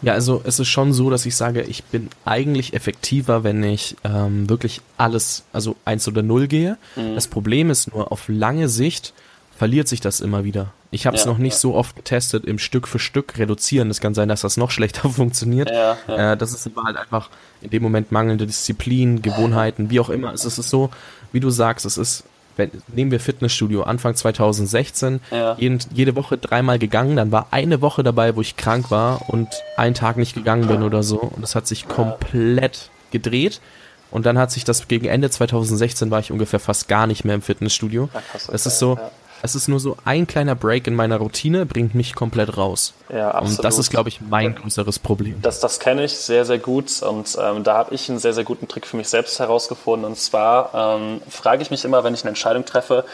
Ja, 0.01 0.13
also 0.13 0.41
es 0.43 0.59
ist 0.59 0.67
schon 0.67 0.93
so, 0.93 1.09
dass 1.09 1.25
ich 1.25 1.35
sage, 1.35 1.61
ich 1.61 1.83
bin 1.85 2.09
eigentlich 2.25 2.73
effektiver, 2.73 3.43
wenn 3.43 3.63
ich 3.63 3.95
ähm, 4.03 4.49
wirklich 4.49 4.81
alles, 4.97 5.43
also 5.53 5.75
eins 5.85 6.07
oder 6.07 6.21
null 6.21 6.47
gehe. 6.47 6.77
Mhm. 6.95 7.15
Das 7.15 7.27
Problem 7.27 7.71
ist 7.71 7.93
nur, 7.93 8.11
auf 8.11 8.25
lange 8.27 8.69
Sicht 8.69 9.13
verliert 9.57 9.87
sich 9.87 9.99
das 9.99 10.19
immer 10.19 10.43
wieder. 10.43 10.71
Ich 10.91 11.05
habe 11.05 11.17
es 11.17 11.25
ja, 11.25 11.31
noch 11.31 11.39
nicht 11.39 11.53
ja. 11.53 11.59
so 11.59 11.75
oft 11.75 11.95
getestet, 11.95 12.45
im 12.45 12.59
Stück 12.59 12.87
für 12.87 12.99
Stück 12.99 13.37
reduzieren. 13.37 13.89
Es 13.89 13.99
kann 13.99 14.13
sein, 14.13 14.29
dass 14.29 14.41
das 14.41 14.55
noch 14.55 14.69
schlechter 14.69 15.09
funktioniert. 15.09 15.71
Ja, 15.71 15.97
äh, 16.07 16.37
das 16.37 16.53
ist 16.53 16.69
halt 16.85 16.95
einfach 16.95 17.29
in 17.61 17.71
dem 17.71 17.81
Moment 17.81 18.11
mangelnde 18.11 18.45
Disziplin, 18.45 19.23
Gewohnheiten, 19.23 19.89
wie 19.89 19.99
auch 19.99 20.09
immer. 20.09 20.31
Es 20.31 20.45
ist 20.45 20.55
so, 20.55 20.91
wie 21.31 21.39
du 21.39 21.49
sagst, 21.49 21.85
es 21.85 21.97
ist, 21.97 22.23
wenn, 22.55 22.71
nehmen 22.87 23.11
wir 23.11 23.19
Fitnessstudio, 23.19 23.83
Anfang 23.83 24.15
2016, 24.15 25.21
ja. 25.31 25.55
jeden, 25.59 25.79
jede 25.93 26.15
Woche 26.15 26.37
dreimal 26.37 26.79
gegangen, 26.79 27.15
dann 27.15 27.31
war 27.31 27.47
eine 27.51 27.81
Woche 27.81 28.03
dabei, 28.03 28.35
wo 28.35 28.41
ich 28.41 28.55
krank 28.55 28.89
war 28.89 29.29
und 29.29 29.47
einen 29.75 29.95
Tag 29.95 30.17
nicht 30.17 30.33
gegangen 30.33 30.67
bin 30.67 30.83
oder 30.83 31.03
so 31.03 31.19
und 31.19 31.43
es 31.43 31.55
hat 31.55 31.67
sich 31.67 31.87
komplett 31.87 32.89
gedreht. 33.11 33.61
Und 34.09 34.25
dann 34.25 34.37
hat 34.37 34.51
sich 34.51 34.63
das 34.63 34.87
gegen 34.87 35.05
Ende 35.05 35.29
2016 35.29 36.09
war 36.11 36.21
ich 36.21 36.31
ungefähr 36.31 36.61
fast 36.61 36.87
gar 36.87 37.07
nicht 37.07 37.25
mehr 37.25 37.35
im 37.35 37.41
Fitnessstudio. 37.41 38.09
Es 38.53 38.65
ist 38.65 38.79
so, 38.79 38.97
es 39.41 39.55
ist 39.55 39.67
nur 39.67 39.79
so 39.79 39.97
ein 40.05 40.27
kleiner 40.27 40.55
Break 40.55 40.87
in 40.87 40.95
meiner 40.95 41.17
Routine, 41.17 41.65
bringt 41.65 41.95
mich 41.95 42.15
komplett 42.15 42.57
raus. 42.57 42.93
Ja, 43.09 43.31
absolut. 43.31 43.59
Und 43.59 43.65
das 43.65 43.77
ist, 43.77 43.89
glaube 43.89 44.09
ich, 44.09 44.21
mein 44.21 44.55
größeres 44.55 44.99
Problem. 44.99 45.41
Das, 45.41 45.59
das 45.59 45.79
kenne 45.79 46.03
ich 46.03 46.17
sehr, 46.17 46.45
sehr 46.45 46.59
gut. 46.59 47.01
Und 47.01 47.37
ähm, 47.41 47.63
da 47.63 47.77
habe 47.77 47.93
ich 47.95 48.09
einen 48.09 48.19
sehr, 48.19 48.33
sehr 48.33 48.43
guten 48.43 48.67
Trick 48.67 48.85
für 48.87 48.97
mich 48.97 49.07
selbst 49.07 49.39
herausgefunden. 49.39 50.05
Und 50.05 50.17
zwar 50.17 50.71
ähm, 50.73 51.21
frage 51.29 51.61
ich 51.61 51.71
mich 51.71 51.85
immer, 51.85 52.03
wenn 52.03 52.13
ich 52.13 52.23
eine 52.23 52.29
Entscheidung 52.29 52.65
treffe, 52.65 53.05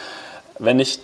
wenn 0.58 0.80
ich 0.80 0.98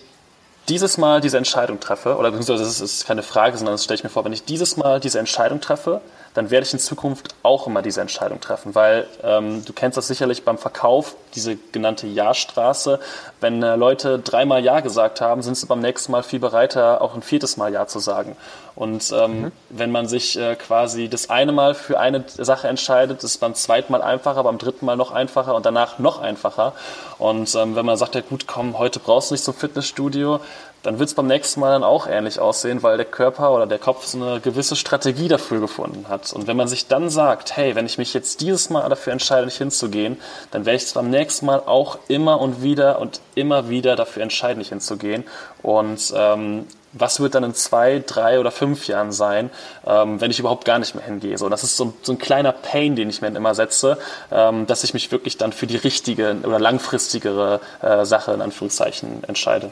dieses 0.68 0.98
Mal 0.98 1.20
diese 1.20 1.38
Entscheidung 1.38 1.80
treffe, 1.80 2.16
oder 2.16 2.30
beziehungsweise 2.30 2.64
das 2.64 2.80
ist 2.80 3.06
keine 3.06 3.22
Frage, 3.22 3.56
sondern 3.56 3.74
das 3.74 3.84
stelle 3.84 3.96
ich 3.96 4.04
mir 4.04 4.10
vor, 4.10 4.24
wenn 4.24 4.32
ich 4.32 4.44
dieses 4.44 4.76
Mal 4.76 5.00
diese 5.00 5.18
Entscheidung 5.18 5.60
treffe, 5.60 6.00
dann 6.34 6.50
werde 6.50 6.64
ich 6.64 6.72
in 6.72 6.78
Zukunft 6.78 7.34
auch 7.42 7.66
immer 7.66 7.82
diese 7.82 8.00
Entscheidung 8.00 8.40
treffen, 8.40 8.74
weil 8.74 9.06
ähm, 9.24 9.64
du 9.64 9.72
kennst 9.72 9.98
das 9.98 10.06
sicherlich 10.06 10.44
beim 10.44 10.58
Verkauf, 10.58 11.16
diese 11.34 11.56
genannte 11.56 12.06
Ja-Straße. 12.06 13.00
Wenn 13.40 13.62
äh, 13.62 13.74
Leute 13.74 14.20
dreimal 14.20 14.62
Ja 14.64 14.80
gesagt 14.80 15.20
haben, 15.20 15.42
sind 15.42 15.56
sie 15.56 15.66
beim 15.66 15.80
nächsten 15.80 16.12
Mal 16.12 16.22
viel 16.22 16.38
bereiter, 16.38 17.02
auch 17.02 17.14
ein 17.14 17.22
viertes 17.22 17.56
Mal 17.56 17.72
Ja 17.72 17.88
zu 17.88 17.98
sagen. 17.98 18.36
Und 18.80 19.12
ähm, 19.12 19.42
mhm. 19.42 19.52
wenn 19.68 19.90
man 19.90 20.08
sich 20.08 20.38
äh, 20.38 20.56
quasi 20.56 21.10
das 21.10 21.28
eine 21.28 21.52
Mal 21.52 21.74
für 21.74 22.00
eine 22.00 22.24
Sache 22.26 22.66
entscheidet, 22.66 23.18
ist 23.18 23.24
es 23.24 23.36
beim 23.36 23.54
zweiten 23.54 23.92
Mal 23.92 24.00
einfacher, 24.00 24.42
beim 24.42 24.56
dritten 24.56 24.86
Mal 24.86 24.96
noch 24.96 25.12
einfacher 25.12 25.54
und 25.54 25.66
danach 25.66 25.98
noch 25.98 26.18
einfacher. 26.18 26.72
Und 27.18 27.54
ähm, 27.56 27.76
wenn 27.76 27.84
man 27.84 27.98
sagt, 27.98 28.14
ja 28.14 28.22
gut, 28.22 28.46
komm, 28.46 28.78
heute 28.78 28.98
brauchst 28.98 29.30
du 29.30 29.34
nicht 29.34 29.44
zum 29.44 29.52
Fitnessstudio, 29.52 30.40
dann 30.82 30.98
wird 30.98 31.10
es 31.10 31.14
beim 31.14 31.26
nächsten 31.26 31.60
Mal 31.60 31.72
dann 31.72 31.84
auch 31.84 32.06
ähnlich 32.06 32.40
aussehen, 32.40 32.82
weil 32.82 32.96
der 32.96 33.04
Körper 33.04 33.52
oder 33.52 33.66
der 33.66 33.78
Kopf 33.78 34.06
so 34.06 34.16
eine 34.16 34.40
gewisse 34.40 34.76
Strategie 34.76 35.28
dafür 35.28 35.60
gefunden 35.60 36.06
hat. 36.08 36.32
Und 36.32 36.46
wenn 36.46 36.56
man 36.56 36.66
sich 36.66 36.86
dann 36.86 37.10
sagt, 37.10 37.54
hey, 37.58 37.74
wenn 37.74 37.84
ich 37.84 37.98
mich 37.98 38.14
jetzt 38.14 38.40
dieses 38.40 38.70
Mal 38.70 38.88
dafür 38.88 39.12
entscheide, 39.12 39.44
nicht 39.44 39.58
hinzugehen, 39.58 40.16
dann 40.52 40.64
werde 40.64 40.78
ich 40.78 40.84
es 40.84 40.94
beim 40.94 41.10
nächsten 41.10 41.44
Mal 41.44 41.62
auch 41.66 41.98
immer 42.08 42.40
und 42.40 42.62
wieder 42.62 42.98
und 42.98 43.20
immer 43.34 43.68
wieder 43.68 43.94
dafür 43.94 44.22
entscheiden, 44.22 44.56
nicht 44.56 44.70
hinzugehen. 44.70 45.24
Und 45.62 46.14
ähm, 46.16 46.66
was 46.92 47.20
wird 47.20 47.34
dann 47.34 47.44
in 47.44 47.54
zwei, 47.54 48.02
drei 48.04 48.40
oder 48.40 48.50
fünf 48.50 48.86
Jahren 48.86 49.12
sein, 49.12 49.50
ähm, 49.86 50.20
wenn 50.20 50.30
ich 50.30 50.38
überhaupt 50.38 50.64
gar 50.64 50.78
nicht 50.78 50.94
mehr 50.94 51.04
hingehe. 51.04 51.38
So, 51.38 51.48
das 51.48 51.62
ist 51.62 51.76
so, 51.76 51.94
so 52.02 52.12
ein 52.12 52.18
kleiner 52.18 52.52
Pain, 52.52 52.96
den 52.96 53.08
ich 53.08 53.20
mir 53.20 53.28
immer 53.28 53.54
setze, 53.54 53.98
ähm, 54.30 54.66
dass 54.66 54.84
ich 54.84 54.94
mich 54.94 55.12
wirklich 55.12 55.36
dann 55.36 55.52
für 55.52 55.66
die 55.66 55.76
richtige 55.76 56.36
oder 56.42 56.58
langfristigere 56.58 57.60
äh, 57.80 58.04
Sache 58.04 58.32
in 58.32 58.42
Anführungszeichen 58.42 59.24
entscheide 59.24 59.70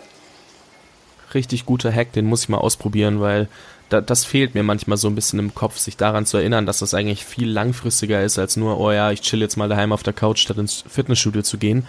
richtig 1.34 1.66
guter 1.66 1.92
Hack, 1.92 2.12
den 2.12 2.26
muss 2.26 2.44
ich 2.44 2.48
mal 2.48 2.58
ausprobieren, 2.58 3.20
weil 3.20 3.48
da, 3.88 4.00
das 4.00 4.24
fehlt 4.24 4.54
mir 4.54 4.62
manchmal 4.62 4.98
so 4.98 5.08
ein 5.08 5.14
bisschen 5.14 5.38
im 5.38 5.54
Kopf, 5.54 5.78
sich 5.78 5.96
daran 5.96 6.26
zu 6.26 6.36
erinnern, 6.36 6.66
dass 6.66 6.78
das 6.78 6.94
eigentlich 6.94 7.24
viel 7.24 7.50
langfristiger 7.50 8.22
ist, 8.22 8.38
als 8.38 8.56
nur, 8.56 8.78
oh 8.78 8.92
ja, 8.92 9.10
ich 9.10 9.22
chill 9.22 9.40
jetzt 9.40 9.56
mal 9.56 9.68
daheim 9.68 9.92
auf 9.92 10.02
der 10.02 10.12
Couch, 10.12 10.40
statt 10.40 10.58
ins 10.58 10.84
Fitnessstudio 10.88 11.42
zu 11.42 11.58
gehen. 11.58 11.86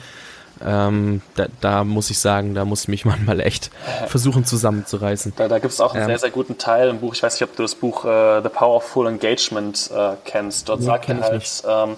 Ähm, 0.66 1.22
da, 1.36 1.46
da, 1.62 1.84
muss 1.84 2.10
ich 2.10 2.20
sagen, 2.20 2.54
da 2.54 2.66
muss 2.66 2.84
ich 2.84 2.88
mich 2.88 3.06
manchmal 3.06 3.40
echt 3.40 3.72
versuchen 4.08 4.46
zusammenzureißen. 4.46 5.34
Da, 5.36 5.48
da 5.48 5.60
gibt 5.60 5.74
es 5.74 5.82
auch 5.82 5.94
einen 5.94 6.04
ähm, 6.04 6.10
sehr, 6.10 6.20
sehr 6.20 6.32
guten 6.32 6.58
Teil 6.58 6.90
im 6.90 7.00
Buch. 7.00 7.14
Ich 7.14 7.24
weiß 7.24 7.34
nicht, 7.34 7.44
ob 7.44 7.56
du 7.56 7.64
das 7.64 7.76
Buch 7.76 8.04
uh, 8.04 8.42
The 8.42 8.50
Power 8.50 8.78
of 8.78 8.84
Full 8.84 9.08
Engagement 9.08 9.90
uh, 9.94 10.16
kennst. 10.26 10.70
Dort 10.70 10.80
nee, 10.82 10.86
sagt 10.86 11.10
er 11.10 11.22
halt, 11.22 11.64
ähm, 11.68 11.98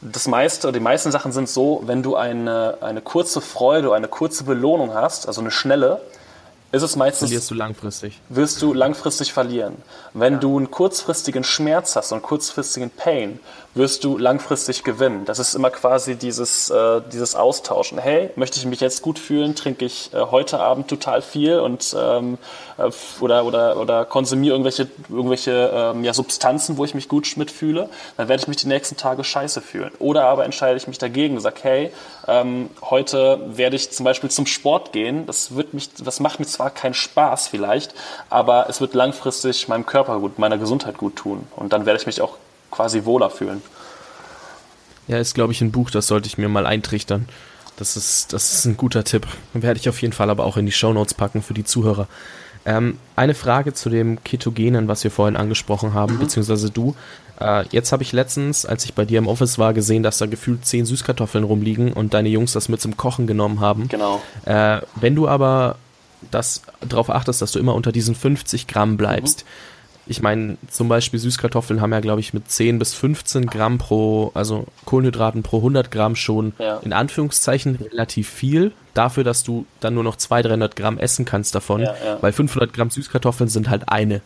das 0.00 0.28
meiste, 0.28 0.72
die 0.72 0.80
meisten 0.80 1.10
Sachen 1.10 1.32
sind 1.32 1.48
so, 1.48 1.82
wenn 1.86 2.02
du 2.02 2.16
eine, 2.16 2.78
eine 2.80 3.00
kurze 3.00 3.40
Freude, 3.40 3.94
eine 3.94 4.08
kurze 4.08 4.44
Belohnung 4.44 4.94
hast, 4.94 5.26
also 5.26 5.40
eine 5.40 5.50
schnelle, 5.50 6.00
ist 6.72 6.82
es 6.82 6.96
meistens. 6.96 7.28
Verlierst 7.28 7.50
du 7.50 7.54
langfristig. 7.54 8.20
Wirst 8.28 8.62
du 8.62 8.74
langfristig 8.74 9.32
verlieren. 9.32 9.76
Wenn 10.14 10.34
ja. 10.34 10.38
du 10.40 10.56
einen 10.56 10.70
kurzfristigen 10.70 11.44
Schmerz 11.44 11.96
hast 11.96 12.12
und 12.12 12.16
einen 12.16 12.22
kurzfristigen 12.22 12.90
Pain, 12.90 13.40
wirst 13.76 14.04
du 14.04 14.16
langfristig 14.16 14.84
gewinnen. 14.84 15.26
Das 15.26 15.38
ist 15.38 15.54
immer 15.54 15.70
quasi 15.70 16.16
dieses, 16.16 16.70
äh, 16.70 17.02
dieses 17.12 17.34
Austauschen. 17.34 17.98
Hey, 17.98 18.30
möchte 18.34 18.58
ich 18.58 18.64
mich 18.64 18.80
jetzt 18.80 19.02
gut 19.02 19.18
fühlen, 19.18 19.54
trinke 19.54 19.84
ich 19.84 20.12
äh, 20.14 20.18
heute 20.30 20.60
Abend 20.60 20.88
total 20.88 21.20
viel 21.20 21.60
und 21.60 21.94
ähm, 21.98 22.38
äh, 22.78 22.90
oder, 23.20 23.44
oder, 23.44 23.76
oder 23.76 24.04
konsumiere 24.06 24.54
irgendwelche, 24.54 24.88
irgendwelche 25.10 25.70
ähm, 25.72 26.04
ja, 26.04 26.14
Substanzen, 26.14 26.78
wo 26.78 26.84
ich 26.84 26.94
mich 26.94 27.08
gut 27.08 27.26
mitfühle, 27.36 27.90
dann 28.16 28.28
werde 28.28 28.40
ich 28.40 28.48
mich 28.48 28.56
die 28.56 28.68
nächsten 28.68 28.96
Tage 28.96 29.24
scheiße 29.24 29.60
fühlen. 29.60 29.90
Oder 29.98 30.24
aber 30.24 30.44
entscheide 30.44 30.76
ich 30.78 30.88
mich 30.88 30.98
dagegen 30.98 31.36
und 31.36 31.42
sage, 31.42 31.56
hey, 31.62 31.92
ähm, 32.28 32.70
heute 32.82 33.40
werde 33.46 33.76
ich 33.76 33.90
zum 33.90 34.04
Beispiel 34.04 34.30
zum 34.30 34.46
Sport 34.46 34.92
gehen. 34.92 35.26
Das, 35.26 35.54
wird 35.54 35.74
mich, 35.74 35.92
das 35.92 36.20
macht 36.20 36.40
mir 36.40 36.46
zwar 36.56 36.70
keinen 36.70 36.94
Spaß 36.94 37.48
vielleicht, 37.48 37.94
aber 38.30 38.66
es 38.68 38.80
wird 38.80 38.94
langfristig 38.94 39.68
meinem 39.68 39.86
Körper 39.86 40.18
gut, 40.20 40.38
meiner 40.38 40.58
Gesundheit 40.58 40.96
gut 40.96 41.16
tun. 41.16 41.46
Und 41.54 41.72
dann 41.72 41.86
werde 41.86 42.00
ich 42.00 42.06
mich 42.06 42.20
auch 42.20 42.36
quasi 42.70 43.04
wohler 43.04 43.30
fühlen. 43.30 43.62
Ja, 45.06 45.18
ist, 45.18 45.34
glaube 45.34 45.52
ich, 45.52 45.60
ein 45.60 45.70
Buch, 45.70 45.90
das 45.90 46.06
sollte 46.06 46.26
ich 46.26 46.38
mir 46.38 46.48
mal 46.48 46.66
eintrichtern. 46.66 47.28
Das 47.76 47.96
ist, 47.96 48.32
das 48.32 48.54
ist 48.54 48.64
ein 48.64 48.76
guter 48.76 49.04
Tipp. 49.04 49.26
Werde 49.52 49.78
ich 49.78 49.88
auf 49.88 50.00
jeden 50.00 50.14
Fall 50.14 50.30
aber 50.30 50.44
auch 50.44 50.56
in 50.56 50.66
die 50.66 50.72
Shownotes 50.72 51.14
packen 51.14 51.42
für 51.42 51.54
die 51.54 51.64
Zuhörer. 51.64 52.08
Ähm, 52.64 52.98
eine 53.14 53.34
Frage 53.34 53.74
zu 53.74 53.90
dem 53.90 54.24
Ketogenen, 54.24 54.88
was 54.88 55.04
wir 55.04 55.10
vorhin 55.10 55.36
angesprochen 55.36 55.94
haben, 55.94 56.14
mhm. 56.14 56.20
beziehungsweise 56.20 56.70
du. 56.70 56.96
Äh, 57.38 57.64
jetzt 57.68 57.92
habe 57.92 58.02
ich 58.02 58.12
letztens, 58.12 58.64
als 58.64 58.84
ich 58.84 58.94
bei 58.94 59.04
dir 59.04 59.18
im 59.18 59.28
Office 59.28 59.58
war, 59.58 59.74
gesehen, 59.74 60.02
dass 60.02 60.18
da 60.18 60.26
gefühlt 60.26 60.64
zehn 60.64 60.86
Süßkartoffeln 60.86 61.44
rumliegen 61.44 61.92
und 61.92 62.14
deine 62.14 62.30
Jungs 62.30 62.54
das 62.54 62.68
mit 62.68 62.80
zum 62.80 62.96
Kochen 62.96 63.26
genommen 63.26 63.60
haben. 63.60 63.88
Genau. 63.88 64.22
Äh, 64.46 64.80
wenn 64.96 65.14
du 65.14 65.28
aber 65.28 65.76
das 66.30 66.62
darauf 66.86 67.10
achtest, 67.10 67.42
dass 67.42 67.52
du 67.52 67.58
immer 67.58 67.74
unter 67.74 67.92
diesen 67.92 68.14
50 68.14 68.66
Gramm 68.66 68.96
bleibst, 68.96 69.44
mhm 69.44 69.76
ich 70.08 70.22
meine, 70.22 70.56
zum 70.70 70.88
Beispiel 70.88 71.18
Süßkartoffeln 71.18 71.80
haben 71.80 71.92
ja, 71.92 72.00
glaube 72.00 72.20
ich, 72.20 72.32
mit 72.32 72.48
10 72.48 72.78
bis 72.78 72.94
15 72.94 73.46
Gramm 73.46 73.78
pro, 73.78 74.30
also 74.34 74.66
Kohlenhydraten 74.84 75.42
pro 75.42 75.58
100 75.58 75.90
Gramm 75.90 76.14
schon 76.14 76.52
ja. 76.58 76.76
in 76.78 76.92
Anführungszeichen 76.92 77.76
relativ 77.76 78.30
viel. 78.30 78.72
Dafür, 78.94 79.24
dass 79.24 79.42
du 79.42 79.66
dann 79.80 79.94
nur 79.94 80.04
noch 80.04 80.16
200, 80.16 80.52
300 80.52 80.76
Gramm 80.76 80.98
essen 80.98 81.24
kannst 81.24 81.54
davon, 81.54 81.82
ja, 81.82 81.94
ja. 82.04 82.18
weil 82.20 82.32
500 82.32 82.72
Gramm 82.72 82.90
Süßkartoffeln 82.90 83.50
sind 83.50 83.68
halt 83.68 83.88
eine. 83.88 84.20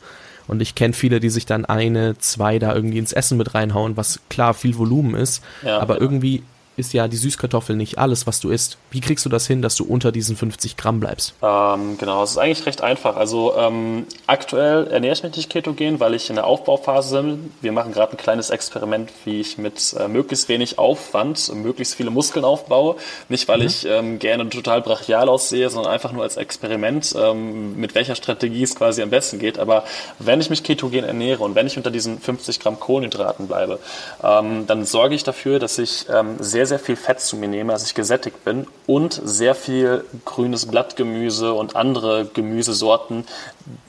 Und 0.46 0.60
ich 0.60 0.74
kenne 0.74 0.92
viele, 0.92 1.18
die 1.18 1.30
sich 1.30 1.46
dann 1.46 1.64
eine, 1.64 2.18
zwei 2.18 2.58
da 2.58 2.74
irgendwie 2.74 2.98
ins 2.98 3.12
Essen 3.12 3.38
mit 3.38 3.54
reinhauen, 3.54 3.96
was 3.96 4.20
klar 4.28 4.52
viel 4.52 4.76
Volumen 4.76 5.14
ist, 5.14 5.42
aber 5.62 5.94
genau. 5.94 6.00
irgendwie 6.00 6.42
ist 6.80 6.92
ja 6.92 7.08
die 7.08 7.16
Süßkartoffel 7.16 7.76
nicht 7.76 7.98
alles, 7.98 8.26
was 8.26 8.40
du 8.40 8.50
isst. 8.50 8.78
Wie 8.90 9.00
kriegst 9.00 9.24
du 9.24 9.28
das 9.28 9.46
hin, 9.46 9.62
dass 9.62 9.76
du 9.76 9.84
unter 9.84 10.12
diesen 10.12 10.36
50 10.36 10.76
Gramm 10.76 11.00
bleibst? 11.00 11.34
Ähm, 11.42 11.96
genau, 11.98 12.22
es 12.22 12.32
ist 12.32 12.38
eigentlich 12.38 12.66
recht 12.66 12.82
einfach. 12.82 13.16
Also 13.16 13.54
ähm, 13.56 14.06
aktuell 14.26 14.88
ernähre 14.88 15.14
ich 15.14 15.22
mich 15.22 15.36
nicht 15.36 15.50
ketogen, 15.50 16.00
weil 16.00 16.14
ich 16.14 16.28
in 16.28 16.36
der 16.36 16.46
Aufbauphase 16.46 17.20
bin. 17.30 17.52
Wir 17.60 17.72
machen 17.72 17.92
gerade 17.92 18.12
ein 18.12 18.16
kleines 18.16 18.50
Experiment, 18.50 19.10
wie 19.24 19.40
ich 19.40 19.58
mit 19.58 19.94
äh, 19.98 20.08
möglichst 20.08 20.48
wenig 20.48 20.78
Aufwand 20.78 21.52
möglichst 21.54 21.94
viele 21.94 22.10
Muskeln 22.10 22.44
aufbaue. 22.44 22.96
Nicht, 23.28 23.48
weil 23.48 23.60
mhm. 23.60 23.66
ich 23.66 23.86
ähm, 23.86 24.18
gerne 24.18 24.48
total 24.48 24.82
brachial 24.82 25.28
aussehe, 25.28 25.70
sondern 25.70 25.92
einfach 25.92 26.12
nur 26.12 26.22
als 26.22 26.36
Experiment, 26.36 27.14
ähm, 27.16 27.76
mit 27.76 27.94
welcher 27.94 28.14
Strategie 28.14 28.62
es 28.62 28.74
quasi 28.74 29.02
am 29.02 29.10
besten 29.10 29.38
geht. 29.38 29.58
Aber 29.58 29.84
wenn 30.18 30.40
ich 30.40 30.50
mich 30.50 30.62
ketogen 30.62 31.04
ernähre 31.04 31.44
und 31.44 31.54
wenn 31.54 31.66
ich 31.66 31.76
unter 31.76 31.90
diesen 31.90 32.18
50 32.18 32.60
Gramm 32.60 32.80
Kohlenhydraten 32.80 33.46
bleibe, 33.46 33.78
ähm, 34.22 34.66
dann 34.66 34.84
sorge 34.84 35.14
ich 35.14 35.24
dafür, 35.24 35.58
dass 35.58 35.78
ich 35.78 36.06
ähm, 36.12 36.36
sehr, 36.38 36.66
sehr 36.70 36.78
viel 36.78 36.96
Fett 36.96 37.20
zu 37.20 37.36
mir 37.36 37.48
nehme, 37.48 37.72
als 37.72 37.84
ich 37.84 37.94
gesättigt 37.94 38.44
bin 38.44 38.66
und 38.86 39.20
sehr 39.22 39.54
viel 39.54 40.04
grünes 40.24 40.66
Blattgemüse 40.66 41.52
und 41.52 41.76
andere 41.76 42.24
Gemüsesorten, 42.24 43.26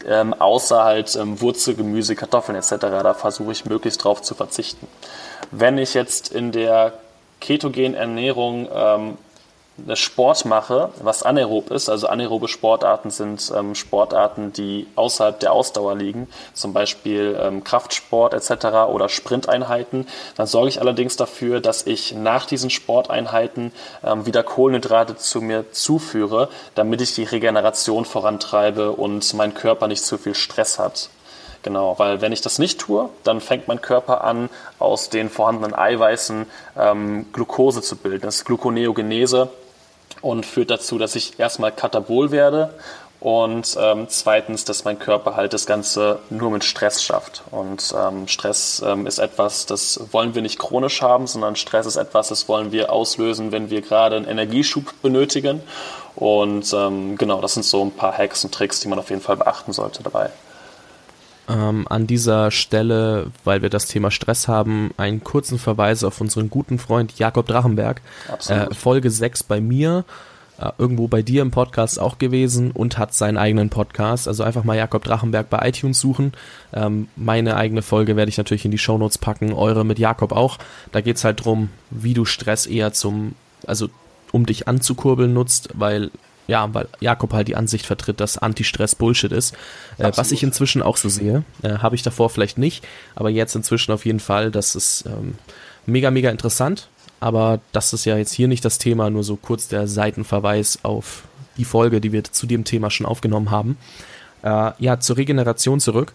ähm, 0.08 0.34
außer 0.34 0.84
halt 0.84 1.15
ähm, 1.15 1.39
Wurzelgemüse, 1.39 2.15
Kartoffeln 2.15 2.58
etc. 2.58 2.76
Da 2.80 3.13
versuche 3.13 3.52
ich 3.52 3.65
möglichst 3.65 4.04
drauf 4.04 4.22
zu 4.22 4.36
verzichten. 4.36 4.88
Wenn 5.52 5.78
ich 5.78 5.94
jetzt 5.94 6.32
in 6.34 6.52
der 6.52 6.94
ketogenen 7.39 7.94
Ernährung 7.94 8.67
ähm, 8.74 9.17
Sport 9.95 10.45
mache, 10.45 10.89
was 11.01 11.23
anaerob 11.23 11.71
ist, 11.71 11.89
also 11.89 12.07
anaerobe 12.07 12.47
Sportarten 12.47 13.10
sind 13.10 13.51
ähm, 13.55 13.73
Sportarten, 13.73 14.53
die 14.53 14.88
außerhalb 14.95 15.39
der 15.39 15.53
Ausdauer 15.53 15.95
liegen, 15.95 16.27
zum 16.53 16.73
Beispiel 16.73 17.38
ähm, 17.41 17.63
Kraftsport 17.63 18.34
etc. 18.34 18.65
oder 18.89 19.10
Sprinteinheiten, 19.10 20.07
dann 20.36 20.45
sorge 20.47 20.69
ich 20.69 20.81
allerdings 20.81 21.15
dafür, 21.15 21.62
dass 21.62 21.88
ich 21.88 22.13
nach 22.13 22.45
diesen 22.45 22.69
Sporteinheiten 22.69 23.71
ähm, 24.03 24.25
wieder 24.25 24.43
Kohlenhydrate 24.43 25.15
zu 25.17 25.41
mir 25.41 25.71
zuführe, 25.71 26.49
damit 26.75 27.01
ich 27.01 27.15
die 27.15 27.23
Regeneration 27.23 28.05
vorantreibe 28.05 28.91
und 28.91 29.34
mein 29.34 29.53
Körper 29.53 29.88
nicht 29.88 30.03
zu 30.03 30.17
viel 30.17 30.36
Stress 30.36 30.79
hat. 30.79 31.10
Genau, 31.63 31.97
weil 31.99 32.21
wenn 32.21 32.31
ich 32.31 32.41
das 32.41 32.57
nicht 32.57 32.79
tue, 32.79 33.10
dann 33.23 33.39
fängt 33.39 33.67
mein 33.67 33.81
Körper 33.81 34.23
an, 34.23 34.49
aus 34.79 35.10
den 35.10 35.29
vorhandenen 35.29 35.75
Eiweißen 35.75 36.47
ähm, 36.77 37.27
Glucose 37.34 37.84
zu 37.84 37.95
bilden. 37.95 38.23
Das 38.23 38.38
ist 38.38 38.45
Gluconeogenese 38.45 39.49
und 40.21 40.45
führt 40.45 40.71
dazu, 40.71 40.97
dass 40.97 41.15
ich 41.15 41.39
erstmal 41.39 41.71
katabol 41.71 42.31
werde 42.31 42.73
und 43.21 43.77
ähm, 43.79 44.07
zweitens, 44.10 44.65
dass 44.65 44.84
mein 44.84 44.97
Körper 44.97 45.36
halt 45.36 45.53
das 45.53 45.67
Ganze 45.67 46.17
nur 46.31 46.49
mit 46.49 46.63
Stress 46.63 47.03
schafft. 47.03 47.43
Und 47.51 47.93
ähm, 47.95 48.27
Stress 48.27 48.84
ähm, 48.84 49.05
ist 49.05 49.19
etwas, 49.19 49.67
das 49.67 49.99
wollen 50.12 50.34
wir 50.34 50.41
nicht 50.41 50.57
chronisch 50.57 51.03
haben, 51.03 51.27
sondern 51.27 51.55
Stress 51.55 51.86
ist 51.86 51.97
etwas, 51.97 52.29
das 52.29 52.49
wollen 52.49 52.71
wir 52.71 52.91
auslösen, 52.91 53.51
wenn 53.51 53.69
wir 53.69 53.81
gerade 53.81 54.15
einen 54.15 54.25
Energieschub 54.25 54.99
benötigen. 55.03 55.62
Und 56.15 56.73
ähm, 56.73 57.15
genau, 57.15 57.41
das 57.41 57.53
sind 57.53 57.63
so 57.63 57.86
ein 57.86 57.91
paar 57.91 58.17
Hacks 58.17 58.43
und 58.43 58.55
Tricks, 58.55 58.79
die 58.79 58.88
man 58.88 58.97
auf 58.97 59.12
jeden 59.12 59.21
Fall 59.21 59.38
beachten 59.38 59.71
sollte 59.71 60.01
dabei. 60.01 60.31
Ähm, 61.49 61.88
an 61.89 62.08
dieser 62.08 62.51
Stelle, 62.51 63.27
weil 63.43 63.62
wir 63.62 63.69
das 63.69 63.88
Thema 63.88 64.12
Stress 64.12 64.47
haben, 64.47 64.91
einen 64.97 65.23
kurzen 65.23 65.60
Verweis 65.60 66.04
auf 66.04 66.21
unseren 66.21 66.49
guten 66.49 66.77
Freund 66.77 67.17
Jakob 67.17 67.47
Drachenberg. 67.47 68.01
Äh, 68.47 68.73
Folge 68.73 69.10
6 69.10 69.43
bei 69.43 69.60
mir, 69.60 70.06
äh, 70.60 70.69
irgendwo 70.77 71.08
bei 71.08 71.23
dir 71.23 71.41
im 71.41 71.51
Podcast 71.51 71.99
auch 71.99 72.19
gewesen 72.19 72.71
und 72.71 72.97
hat 72.97 73.13
seinen 73.13 73.38
eigenen 73.38 73.69
Podcast. 73.69 74.27
Also 74.27 74.43
einfach 74.43 74.63
mal 74.63 74.77
Jakob 74.77 75.04
Drachenberg 75.04 75.49
bei 75.49 75.67
iTunes 75.67 75.99
suchen. 75.99 76.34
Ähm, 76.73 77.08
meine 77.15 77.56
eigene 77.56 77.82
Folge 77.82 78.15
werde 78.15 78.30
ich 78.30 78.38
natürlich 78.38 78.65
in 78.65 78.71
die 78.71 78.77
Shownotes 78.77 79.17
packen, 79.17 79.54
eure 79.54 79.84
mit 79.84 79.97
Jakob 79.97 80.32
auch. 80.32 80.60
Da 80.91 81.01
geht 81.01 81.17
es 81.17 81.23
halt 81.23 81.43
drum, 81.43 81.69
wie 81.89 82.13
du 82.13 82.25
Stress 82.25 82.67
eher 82.67 82.93
zum, 82.93 83.34
also 83.65 83.89
um 84.32 84.45
dich 84.45 84.67
anzukurbeln 84.67 85.34
nutzt, 85.34 85.69
weil 85.73 86.12
ja, 86.47 86.73
weil 86.73 86.88
Jakob 86.99 87.34
halt 87.34 87.47
die 87.47 87.56
Ansicht 87.56 87.86
vertritt, 87.86 88.19
dass 88.19 88.38
Anti-Stress 88.38 88.95
Bullshit 88.95 89.32
ist. 89.32 89.54
Äh, 89.97 90.12
was 90.15 90.32
ich 90.32 90.43
inzwischen 90.43 90.82
auch 90.82 90.97
so 90.97 91.10
sehe. 91.10 91.43
Äh, 91.62 91.77
Habe 91.77 91.95
ich 91.95 92.04
davor 92.04 92.30
vielleicht 92.30 92.58
nicht, 92.58 92.86
aber 93.15 93.30
jetzt 93.30 93.56
inzwischen 93.56 93.91
auf 93.91 94.06
jeden 94.06 94.19
Fall. 94.19 94.51
Das 94.51 94.75
ist 94.75 95.06
ähm, 95.06 95.36
mega, 95.86 96.12
mega 96.12 96.30
interessant. 96.30 96.88
Aber 97.19 97.60
das 97.71 97.93
ist 97.93 98.06
ja 98.06 98.17
jetzt 98.17 98.34
hier 98.34 98.47
nicht 98.47 98.65
das 98.65 98.80
Thema, 98.80 99.10
nur 99.12 99.23
so 99.23 99.36
kurz 99.36 99.67
der 99.67 99.88
Seitenverweis 99.88 100.80
auf 100.82 101.23
die 101.58 101.65
Folge, 101.65 102.01
die 102.01 102.12
wir 102.12 102.23
zu 102.23 102.47
dem 102.47 102.63
Thema 102.63 102.89
schon 102.89 103.06
aufgenommen 103.06 103.51
haben. 103.51 103.77
Äh, 104.41 104.71
ja, 104.80 104.99
zur 104.99 105.17
Regeneration 105.17 105.80
zurück. 105.80 106.13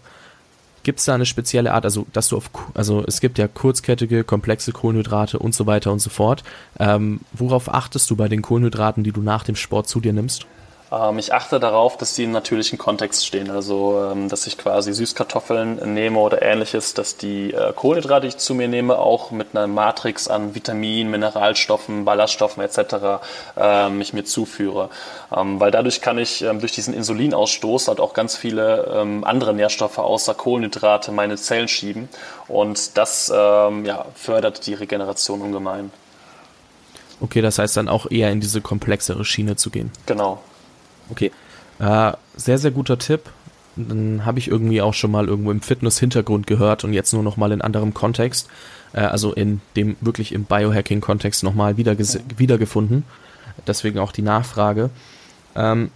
Gibt 0.87 0.99
es 0.99 1.05
da 1.05 1.15
eine 1.15 1.25
spezielle 1.25 1.73
Art, 1.73 1.83
also 1.83 2.07
dass 2.13 2.29
du 2.29 2.37
auf, 2.37 2.49
also 2.73 3.03
es 3.05 3.19
gibt 3.19 3.37
ja 3.37 3.49
kurzkettige, 3.49 4.23
komplexe 4.23 4.71
Kohlenhydrate 4.71 5.37
und 5.37 5.53
so 5.53 5.65
weiter 5.65 5.91
und 5.91 5.99
so 5.99 6.09
fort. 6.09 6.43
Ähm, 6.79 7.19
worauf 7.33 7.67
achtest 7.67 8.09
du 8.09 8.15
bei 8.15 8.29
den 8.29 8.41
Kohlenhydraten, 8.41 9.03
die 9.03 9.11
du 9.11 9.21
nach 9.21 9.43
dem 9.43 9.57
Sport 9.57 9.89
zu 9.89 9.99
dir 9.99 10.13
nimmst? 10.13 10.47
Ähm, 10.91 11.19
ich 11.19 11.33
achte 11.33 11.59
darauf, 11.59 11.97
dass 11.97 12.13
die 12.13 12.23
im 12.23 12.31
natürlichen 12.31 12.77
Kontext 12.77 13.25
stehen. 13.25 13.49
Also, 13.49 14.09
ähm, 14.11 14.29
dass 14.29 14.47
ich 14.47 14.57
quasi 14.57 14.93
Süßkartoffeln 14.93 15.93
nehme 15.93 16.19
oder 16.19 16.41
ähnliches, 16.41 16.93
dass 16.93 17.17
die 17.17 17.53
äh, 17.53 17.73
Kohlenhydrate, 17.73 18.21
die 18.21 18.27
ich 18.29 18.37
zu 18.37 18.55
mir 18.55 18.67
nehme, 18.67 18.97
auch 18.97 19.31
mit 19.31 19.49
einer 19.53 19.67
Matrix 19.67 20.27
an 20.27 20.55
Vitaminen, 20.55 21.11
Mineralstoffen, 21.11 22.05
Ballaststoffen 22.05 22.63
etc. 22.63 23.21
Ähm, 23.57 24.01
ich 24.01 24.13
mir 24.13 24.23
zuführe. 24.23 24.89
weil 25.29 25.71
dadurch 25.71 26.01
kann 26.01 26.17
ich 26.17 26.39
durch 26.59 26.71
diesen 26.71 26.93
Insulinausstoß 26.93 27.87
halt 27.87 27.99
auch 27.99 28.13
ganz 28.13 28.35
viele 28.35 29.21
andere 29.23 29.53
Nährstoffe 29.53 29.97
außer 29.97 30.33
Kohlenhydrate 30.33 31.11
meine 31.11 31.35
Zellen 31.35 31.67
schieben. 31.67 32.09
Und 32.47 32.97
das 32.97 33.27
ja, 33.27 34.05
fördert 34.15 34.65
die 34.65 34.73
Regeneration 34.73 35.41
ungemein. 35.41 35.91
Okay, 37.19 37.41
das 37.41 37.59
heißt 37.59 37.77
dann 37.77 37.87
auch 37.87 38.09
eher 38.09 38.31
in 38.31 38.39
diese 38.39 38.61
komplexere 38.61 39.25
Schiene 39.25 39.55
zu 39.55 39.69
gehen. 39.69 39.91
Genau. 40.05 40.39
Okay. 41.09 41.31
Äh, 41.79 42.13
sehr, 42.35 42.57
sehr 42.57 42.71
guter 42.71 42.97
Tipp. 42.97 43.29
Dann 43.75 44.25
habe 44.25 44.39
ich 44.39 44.47
irgendwie 44.47 44.81
auch 44.81 44.93
schon 44.93 45.11
mal 45.11 45.27
irgendwo 45.27 45.51
im 45.51 45.61
Fitness-Hintergrund 45.61 46.47
gehört 46.47 46.83
und 46.83 46.93
jetzt 46.93 47.13
nur 47.13 47.23
noch 47.23 47.37
mal 47.37 47.51
in 47.51 47.61
anderem 47.61 47.93
Kontext, 47.93 48.49
äh, 48.93 49.01
also 49.01 49.33
in 49.33 49.61
dem 49.75 49.95
wirklich 50.01 50.31
im 50.31 50.45
Biohacking-Kontext 50.45 51.43
nochmal 51.43 51.77
wieder 51.77 51.97
wiedergefunden. 51.99 53.03
Deswegen 53.67 53.99
auch 53.99 54.11
die 54.11 54.23
Nachfrage. 54.23 54.89
Ähm, 55.55 55.91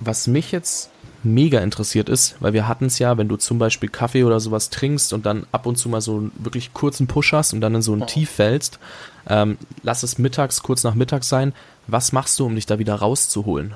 was 0.00 0.26
mich 0.26 0.50
jetzt 0.50 0.90
mega 1.22 1.60
interessiert 1.60 2.08
ist, 2.08 2.34
weil 2.40 2.52
wir 2.52 2.66
hatten 2.66 2.86
es 2.86 2.98
ja, 2.98 3.16
wenn 3.16 3.28
du 3.28 3.36
zum 3.36 3.58
Beispiel 3.58 3.88
Kaffee 3.88 4.24
oder 4.24 4.40
sowas 4.40 4.70
trinkst 4.70 5.12
und 5.12 5.24
dann 5.24 5.46
ab 5.52 5.66
und 5.66 5.76
zu 5.76 5.88
mal 5.88 6.00
so 6.00 6.16
einen 6.16 6.32
wirklich 6.36 6.74
kurzen 6.74 7.06
Push 7.06 7.32
hast 7.32 7.52
und 7.52 7.60
dann 7.60 7.76
in 7.76 7.82
so 7.82 7.94
ein 7.94 8.06
Tief 8.08 8.30
fällst, 8.30 8.80
ähm, 9.28 9.58
lass 9.82 10.02
es 10.02 10.18
mittags, 10.18 10.62
kurz 10.62 10.82
nach 10.82 10.94
Mittag 10.94 11.22
sein. 11.22 11.52
Was 11.86 12.12
machst 12.12 12.40
du, 12.40 12.46
um 12.46 12.54
dich 12.56 12.66
da 12.66 12.80
wieder 12.80 12.96
rauszuholen? 12.96 13.74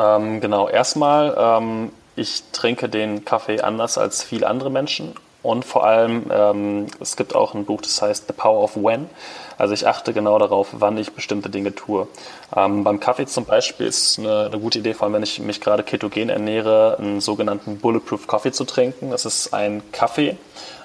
Ähm, 0.00 0.40
genau, 0.40 0.68
erstmal, 0.68 1.34
ähm, 1.36 1.92
ich 2.16 2.44
trinke 2.52 2.88
den 2.88 3.24
Kaffee 3.24 3.60
anders 3.60 3.98
als 3.98 4.22
viele 4.22 4.46
andere 4.46 4.70
Menschen 4.70 5.14
und 5.42 5.64
vor 5.64 5.84
allem, 5.84 6.24
ähm, 6.30 6.86
es 7.00 7.16
gibt 7.16 7.34
auch 7.34 7.54
ein 7.54 7.64
Buch, 7.64 7.80
das 7.80 8.00
heißt 8.00 8.26
The 8.26 8.32
Power 8.32 8.62
of 8.62 8.76
When. 8.76 9.08
Also 9.56 9.74
ich 9.74 9.86
achte 9.86 10.12
genau 10.12 10.38
darauf, 10.38 10.68
wann 10.72 10.96
ich 10.96 11.12
bestimmte 11.12 11.50
Dinge 11.50 11.74
tue. 11.74 12.08
Ähm, 12.54 12.84
beim 12.84 13.00
Kaffee 13.00 13.26
zum 13.26 13.44
Beispiel 13.44 13.86
ist 13.86 14.18
eine, 14.18 14.46
eine, 14.46 14.58
gute 14.58 14.78
Idee, 14.78 14.94
vor 14.94 15.04
allem 15.04 15.14
wenn 15.14 15.22
ich 15.22 15.38
mich 15.38 15.60
gerade 15.60 15.82
ketogen 15.82 16.30
ernähre, 16.30 16.96
einen 16.98 17.20
sogenannten 17.20 17.78
Bulletproof 17.78 18.26
Coffee 18.26 18.52
zu 18.52 18.64
trinken. 18.64 19.10
Das 19.10 19.24
ist 19.24 19.52
ein 19.52 19.82
Kaffee, 19.92 20.36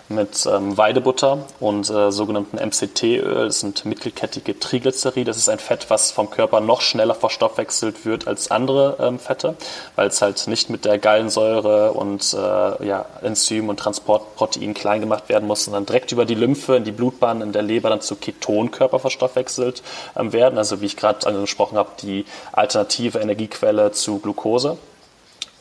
mit 0.09 0.45
ähm, 0.45 0.77
Weidebutter 0.77 1.39
und 1.59 1.89
äh, 1.89 2.11
sogenannten 2.11 2.57
MCT-Öl. 2.57 3.45
Das 3.45 3.59
sind 3.59 3.85
mittelkettige 3.85 4.59
Triglyceride. 4.59 5.25
Das 5.25 5.37
ist 5.37 5.49
ein 5.49 5.59
Fett, 5.59 5.89
was 5.89 6.11
vom 6.11 6.29
Körper 6.29 6.59
noch 6.59 6.81
schneller 6.81 7.15
verstoffwechselt 7.15 8.05
wird 8.05 8.27
als 8.27 8.51
andere 8.51 8.97
ähm, 8.99 9.19
Fette, 9.19 9.55
weil 9.95 10.07
es 10.07 10.21
halt 10.21 10.47
nicht 10.47 10.69
mit 10.69 10.85
der 10.85 10.99
Gallensäure 10.99 11.93
und 11.93 12.33
äh, 12.33 12.85
ja, 12.85 13.05
Enzym 13.21 13.69
und 13.69 13.79
Transportprotein 13.79 14.73
klein 14.73 15.01
gemacht 15.01 15.29
werden 15.29 15.47
muss, 15.47 15.65
sondern 15.65 15.85
direkt 15.85 16.11
über 16.11 16.25
die 16.25 16.35
Lymphe 16.35 16.75
in 16.75 16.83
die 16.83 16.91
Blutbahn 16.91 17.41
in 17.41 17.51
der 17.51 17.63
Leber 17.63 17.89
dann 17.89 18.01
zu 18.01 18.15
Ketonkörper 18.15 18.99
verstoffwechselt 18.99 19.81
ähm, 20.15 20.33
werden. 20.33 20.57
Also 20.57 20.81
wie 20.81 20.85
ich 20.85 20.97
gerade 20.97 21.25
angesprochen 21.25 21.77
habe, 21.77 21.89
die 22.01 22.25
alternative 22.51 23.19
Energiequelle 23.19 23.91
zu 23.91 24.19
Glucose. 24.19 24.77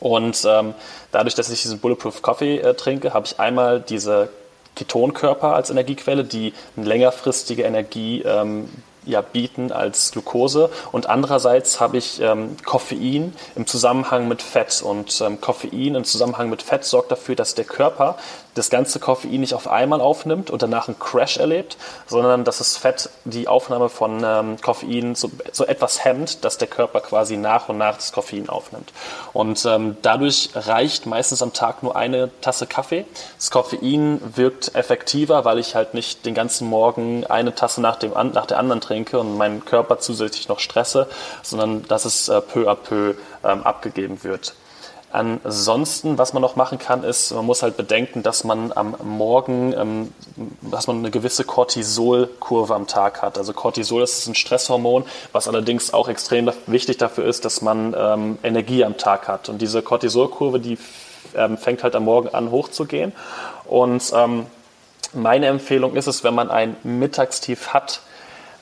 Und 0.05 0.45
ähm, 0.47 0.75
dadurch, 1.11 1.33
dass 1.33 1.49
ich 1.49 1.63
diesen 1.63 1.79
Bulletproof 1.79 2.21
Coffee 2.21 2.59
äh, 2.59 2.75
trinke, 2.75 3.15
habe 3.15 3.25
ich 3.25 3.39
einmal 3.39 3.81
diese 3.81 4.29
Ketonkörper 4.75 5.55
als 5.55 5.71
Energiequelle, 5.71 6.23
die 6.23 6.53
eine 6.77 6.85
längerfristige 6.85 7.63
Energie 7.63 8.21
ähm, 8.21 8.69
ja, 9.05 9.21
bieten 9.21 9.71
als 9.71 10.11
Glucose 10.11 10.69
und 10.91 11.07
andererseits 11.09 11.79
habe 11.79 11.97
ich 11.97 12.21
ähm, 12.21 12.57
Koffein 12.65 13.33
im 13.55 13.67
Zusammenhang 13.67 14.27
mit 14.27 14.41
Fett 14.41 14.81
und 14.83 15.21
ähm, 15.21 15.41
Koffein 15.41 15.95
im 15.95 16.03
Zusammenhang 16.03 16.49
mit 16.49 16.61
Fett 16.61 16.85
sorgt 16.85 17.11
dafür, 17.11 17.35
dass 17.35 17.55
der 17.55 17.65
Körper 17.65 18.17
das 18.55 18.69
ganze 18.69 18.99
Koffein 18.99 19.41
nicht 19.41 19.53
auf 19.53 19.67
einmal 19.67 20.01
aufnimmt 20.01 20.49
und 20.49 20.61
danach 20.61 20.87
einen 20.87 20.97
Crash 20.97 21.37
erlebt, 21.37 21.77
sondern 22.07 22.45
dass 22.45 22.57
das 22.59 22.77
Fett 22.77 23.09
die 23.25 23.47
Aufnahme 23.47 23.89
von 23.89 24.23
ähm, 24.25 24.57
Koffein 24.61 25.13
so, 25.13 25.29
so, 25.51 25.65
etwas 25.65 26.03
hemmt, 26.03 26.43
dass 26.45 26.57
der 26.57 26.69
Körper 26.69 27.01
quasi 27.01 27.37
nach 27.37 27.69
und 27.69 27.77
nach 27.77 27.95
das 27.95 28.13
Koffein 28.13 28.49
aufnimmt. 28.49 28.93
Und 29.33 29.65
ähm, 29.65 29.97
dadurch 30.01 30.51
reicht 30.55 31.05
meistens 31.05 31.41
am 31.41 31.51
Tag 31.51 31.83
nur 31.83 31.95
eine 31.95 32.31
Tasse 32.41 32.65
Kaffee. 32.65 33.05
Das 33.37 33.51
Koffein 33.51 34.21
wirkt 34.35 34.73
effektiver, 34.73 35.43
weil 35.43 35.59
ich 35.59 35.75
halt 35.75 35.93
nicht 35.93 36.25
den 36.25 36.33
ganzen 36.33 36.69
Morgen 36.69 37.25
eine 37.25 37.53
Tasse 37.53 37.81
nach, 37.81 37.97
dem, 37.97 38.13
nach 38.13 38.45
der 38.45 38.57
anderen 38.57 38.79
trinke 38.79 38.94
trinke 38.95 39.19
und 39.19 39.37
meinen 39.37 39.65
Körper 39.65 39.99
zusätzlich 39.99 40.47
noch 40.47 40.59
stresse, 40.59 41.07
sondern 41.43 41.83
dass 41.87 42.05
es 42.05 42.29
äh, 42.29 42.41
peu 42.41 42.69
à 42.69 42.75
peu 42.75 43.15
ähm, 43.43 43.63
abgegeben 43.63 44.23
wird. 44.23 44.55
Ansonsten, 45.11 46.17
was 46.17 46.33
man 46.33 46.41
noch 46.41 46.57
machen 46.57 46.77
kann, 46.77 47.05
ist, 47.05 47.31
man 47.31 47.45
muss 47.45 47.63
halt 47.63 47.77
bedenken, 47.77 48.21
dass 48.21 48.43
man 48.43 48.73
am 48.73 48.95
Morgen, 49.01 49.73
ähm, 49.73 50.13
dass 50.61 50.87
man 50.87 50.97
eine 50.97 51.11
gewisse 51.11 51.45
Cortisolkurve 51.45 52.75
am 52.75 52.85
Tag 52.85 53.21
hat. 53.21 53.37
Also 53.37 53.53
Cortisol 53.53 54.03
ist 54.03 54.27
ein 54.27 54.35
Stresshormon, 54.35 55.05
was 55.31 55.47
allerdings 55.47 55.93
auch 55.93 56.09
extrem 56.09 56.51
wichtig 56.67 56.97
dafür 56.97 57.25
ist, 57.25 57.45
dass 57.45 57.61
man 57.61 57.95
ähm, 57.97 58.37
Energie 58.43 58.83
am 58.83 58.97
Tag 58.97 59.27
hat. 59.29 59.47
Und 59.47 59.61
diese 59.61 59.81
Cortisolkurve, 59.81 60.59
die 60.59 60.77
ähm, 61.35 61.57
fängt 61.57 61.83
halt 61.83 61.95
am 61.95 62.03
Morgen 62.03 62.29
an 62.29 62.51
hochzugehen. 62.51 63.13
Und 63.65 64.11
ähm, 64.13 64.47
meine 65.13 65.47
Empfehlung 65.47 65.95
ist 65.95 66.07
es, 66.07 66.25
wenn 66.25 66.35
man 66.35 66.49
ein 66.49 66.75
Mittagstief 66.83 67.69
hat, 67.69 68.01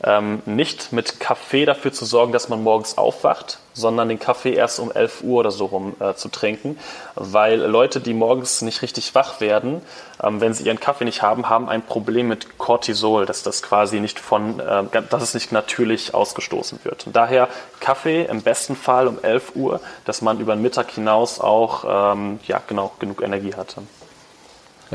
ähm, 0.03 0.41
nicht 0.45 0.91
mit 0.91 1.19
Kaffee 1.19 1.65
dafür 1.65 1.93
zu 1.93 2.05
sorgen, 2.05 2.33
dass 2.33 2.49
man 2.49 2.61
morgens 2.61 2.97
aufwacht, 2.97 3.59
sondern 3.73 4.09
den 4.09 4.19
Kaffee 4.19 4.53
erst 4.53 4.79
um 4.79 4.91
11 4.91 5.23
Uhr 5.23 5.39
oder 5.39 5.51
so 5.51 5.65
rum 5.65 5.95
äh, 5.99 6.13
zu 6.13 6.29
trinken, 6.29 6.77
weil 7.15 7.59
Leute, 7.59 8.01
die 8.01 8.13
morgens 8.13 8.61
nicht 8.61 8.81
richtig 8.81 9.15
wach 9.15 9.39
werden, 9.39 9.81
ähm, 10.21 10.41
wenn 10.41 10.53
sie 10.53 10.65
ihren 10.65 10.79
Kaffee 10.79 11.05
nicht 11.05 11.21
haben, 11.21 11.49
haben 11.49 11.69
ein 11.69 11.81
Problem 11.81 12.27
mit 12.27 12.57
Cortisol, 12.57 13.25
dass 13.25 13.43
das 13.43 13.63
quasi 13.63 13.99
nicht 13.99 14.19
von, 14.19 14.59
äh, 14.59 14.83
dass 15.09 15.23
es 15.23 15.33
nicht 15.33 15.51
natürlich 15.51 16.13
ausgestoßen 16.13 16.79
wird. 16.83 17.07
Und 17.07 17.15
daher 17.15 17.47
Kaffee 17.79 18.25
im 18.25 18.41
besten 18.41 18.75
Fall 18.75 19.07
um 19.07 19.23
11 19.23 19.55
Uhr, 19.55 19.79
dass 20.05 20.21
man 20.21 20.39
über 20.39 20.55
den 20.55 20.61
Mittag 20.61 20.91
hinaus 20.91 21.39
auch 21.39 22.13
ähm, 22.13 22.39
ja, 22.47 22.61
genau, 22.67 22.91
genug 22.99 23.21
Energie 23.21 23.55
hatte. 23.55 23.81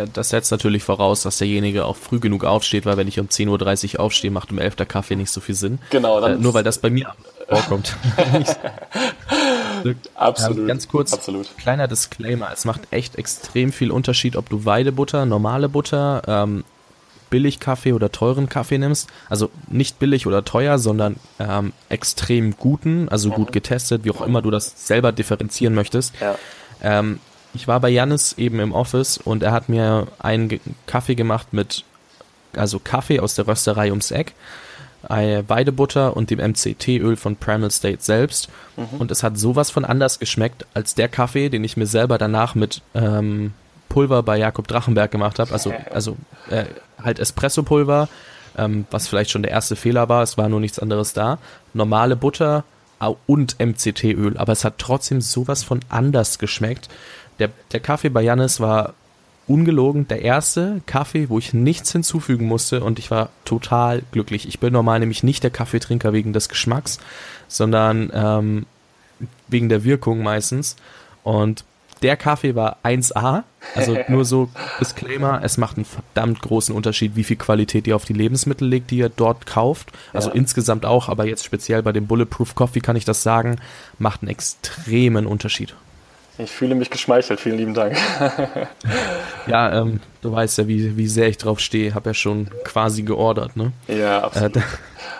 Das 0.06 0.30
setzt 0.30 0.50
natürlich 0.50 0.84
voraus, 0.84 1.22
dass 1.22 1.38
derjenige 1.38 1.84
auch 1.84 1.96
früh 1.96 2.20
genug 2.20 2.44
aufsteht, 2.44 2.86
weil 2.86 2.96
wenn 2.96 3.08
ich 3.08 3.18
um 3.20 3.26
10.30 3.26 3.94
Uhr 3.94 4.00
aufstehe, 4.00 4.30
macht 4.30 4.50
um 4.50 4.58
11 4.58 4.76
der 4.76 4.86
Kaffee 4.86 5.16
nicht 5.16 5.30
so 5.30 5.40
viel 5.40 5.54
Sinn. 5.54 5.78
Genau. 5.90 6.20
Äh, 6.20 6.36
nur 6.36 6.54
weil 6.54 6.64
das 6.64 6.78
bei 6.78 6.90
mir 6.90 7.12
vorkommt. 7.48 7.96
absolut. 10.14 10.58
Ja, 10.58 10.66
ganz 10.66 10.88
kurz, 10.88 11.12
absolut. 11.12 11.56
kleiner 11.56 11.88
Disclaimer. 11.88 12.50
Es 12.52 12.64
macht 12.64 12.82
echt 12.90 13.16
extrem 13.16 13.72
viel 13.72 13.90
Unterschied, 13.90 14.36
ob 14.36 14.48
du 14.48 14.64
Weidebutter, 14.64 15.26
normale 15.26 15.68
Butter, 15.68 16.22
ähm, 16.26 16.64
Billigkaffee 17.30 17.92
oder 17.92 18.10
teuren 18.10 18.48
Kaffee 18.48 18.78
nimmst. 18.78 19.08
Also 19.28 19.50
nicht 19.68 19.98
billig 19.98 20.26
oder 20.26 20.44
teuer, 20.44 20.78
sondern 20.78 21.16
ähm, 21.38 21.72
extrem 21.88 22.56
guten, 22.56 23.08
also 23.08 23.30
gut 23.30 23.48
mhm. 23.48 23.52
getestet, 23.52 24.04
wie 24.04 24.10
auch 24.10 24.22
immer 24.22 24.42
du 24.42 24.50
das 24.50 24.86
selber 24.86 25.12
differenzieren 25.12 25.74
möchtest. 25.74 26.14
Ja. 26.20 26.36
Ähm, 26.82 27.20
ich 27.54 27.68
war 27.68 27.80
bei 27.80 27.88
Jannis 27.88 28.34
eben 28.34 28.60
im 28.60 28.72
Office 28.72 29.18
und 29.18 29.42
er 29.42 29.52
hat 29.52 29.68
mir 29.68 30.06
einen 30.18 30.60
Kaffee 30.86 31.14
gemacht 31.14 31.52
mit, 31.52 31.84
also 32.54 32.78
Kaffee 32.78 33.20
aus 33.20 33.34
der 33.34 33.46
Rösterei 33.46 33.90
ums 33.90 34.10
Eck, 34.10 34.34
Weidebutter 35.02 36.16
und 36.16 36.30
dem 36.30 36.40
MCT-Öl 36.40 37.16
von 37.16 37.36
Primal 37.36 37.70
State 37.70 38.02
selbst. 38.02 38.48
Mhm. 38.76 38.98
Und 38.98 39.10
es 39.10 39.22
hat 39.22 39.38
sowas 39.38 39.70
von 39.70 39.84
anders 39.84 40.18
geschmeckt 40.18 40.66
als 40.74 40.94
der 40.94 41.08
Kaffee, 41.08 41.48
den 41.48 41.64
ich 41.64 41.76
mir 41.76 41.86
selber 41.86 42.18
danach 42.18 42.54
mit 42.54 42.82
ähm, 42.94 43.52
Pulver 43.88 44.22
bei 44.22 44.36
Jakob 44.36 44.66
Drachenberg 44.66 45.10
gemacht 45.10 45.38
habe. 45.38 45.52
Also, 45.52 45.72
also 45.92 46.16
äh, 46.50 46.64
halt 47.02 47.20
Espresso-Pulver, 47.20 48.08
ähm, 48.56 48.86
was 48.90 49.08
vielleicht 49.08 49.30
schon 49.30 49.42
der 49.42 49.52
erste 49.52 49.76
Fehler 49.76 50.08
war. 50.08 50.22
Es 50.22 50.36
war 50.36 50.48
nur 50.48 50.60
nichts 50.60 50.78
anderes 50.78 51.12
da. 51.12 51.38
Normale 51.74 52.16
Butter 52.16 52.64
und 53.26 53.56
MCT-Öl, 53.60 54.36
aber 54.36 54.52
es 54.52 54.64
hat 54.64 54.78
trotzdem 54.78 55.20
sowas 55.20 55.62
von 55.62 55.80
anders 55.88 56.38
geschmeckt. 56.38 56.88
Der, 57.38 57.50
der 57.72 57.80
Kaffee 57.80 58.08
bei 58.08 58.22
Jannis 58.22 58.60
war 58.60 58.94
ungelogen 59.46 60.06
der 60.08 60.22
erste 60.22 60.82
Kaffee, 60.86 61.30
wo 61.30 61.38
ich 61.38 61.54
nichts 61.54 61.90
hinzufügen 61.92 62.46
musste 62.46 62.84
und 62.84 62.98
ich 62.98 63.10
war 63.10 63.30
total 63.44 64.02
glücklich. 64.12 64.46
Ich 64.46 64.60
bin 64.60 64.72
normal 64.72 65.00
nämlich 65.00 65.22
nicht 65.22 65.42
der 65.42 65.50
Kaffeetrinker 65.50 66.12
wegen 66.12 66.32
des 66.32 66.48
Geschmacks, 66.48 66.98
sondern 67.48 68.10
ähm, 68.12 68.66
wegen 69.48 69.68
der 69.68 69.84
Wirkung 69.84 70.22
meistens. 70.22 70.76
Und 71.22 71.64
der 72.02 72.16
Kaffee 72.16 72.54
war 72.54 72.76
1A. 72.84 73.42
Also 73.74 73.96
nur 74.08 74.24
so 74.24 74.50
Disclaimer, 74.80 75.40
es 75.42 75.56
macht 75.56 75.76
einen 75.76 75.86
verdammt 75.86 76.40
großen 76.42 76.74
Unterschied, 76.74 77.16
wie 77.16 77.24
viel 77.24 77.36
Qualität 77.36 77.86
ihr 77.86 77.96
auf 77.96 78.04
die 78.04 78.12
Lebensmittel 78.12 78.68
legt, 78.68 78.90
die 78.90 78.98
ihr 78.98 79.08
dort 79.08 79.46
kauft. 79.46 79.90
Also 80.12 80.28
ja. 80.28 80.34
insgesamt 80.34 80.84
auch, 80.84 81.08
aber 81.08 81.26
jetzt 81.26 81.44
speziell 81.44 81.82
bei 81.82 81.92
dem 81.92 82.06
Bulletproof 82.06 82.54
Coffee 82.54 82.80
kann 82.80 82.96
ich 82.96 83.04
das 83.04 83.22
sagen, 83.22 83.56
macht 83.98 84.22
einen 84.22 84.30
extremen 84.30 85.26
Unterschied. 85.26 85.74
Ich 86.38 86.52
fühle 86.52 86.76
mich 86.76 86.88
geschmeichelt, 86.88 87.40
vielen 87.40 87.58
lieben 87.58 87.74
Dank. 87.74 87.96
ja, 89.48 89.80
ähm, 89.80 90.00
du 90.22 90.30
weißt 90.30 90.58
ja, 90.58 90.68
wie, 90.68 90.96
wie 90.96 91.08
sehr 91.08 91.28
ich 91.28 91.36
drauf 91.36 91.58
stehe, 91.58 91.94
habe 91.94 92.10
ja 92.10 92.14
schon 92.14 92.48
quasi 92.62 93.02
geordert, 93.02 93.56
ne? 93.56 93.72
Ja, 93.88 94.22
absolut. 94.22 94.56
Äh, 94.56 94.60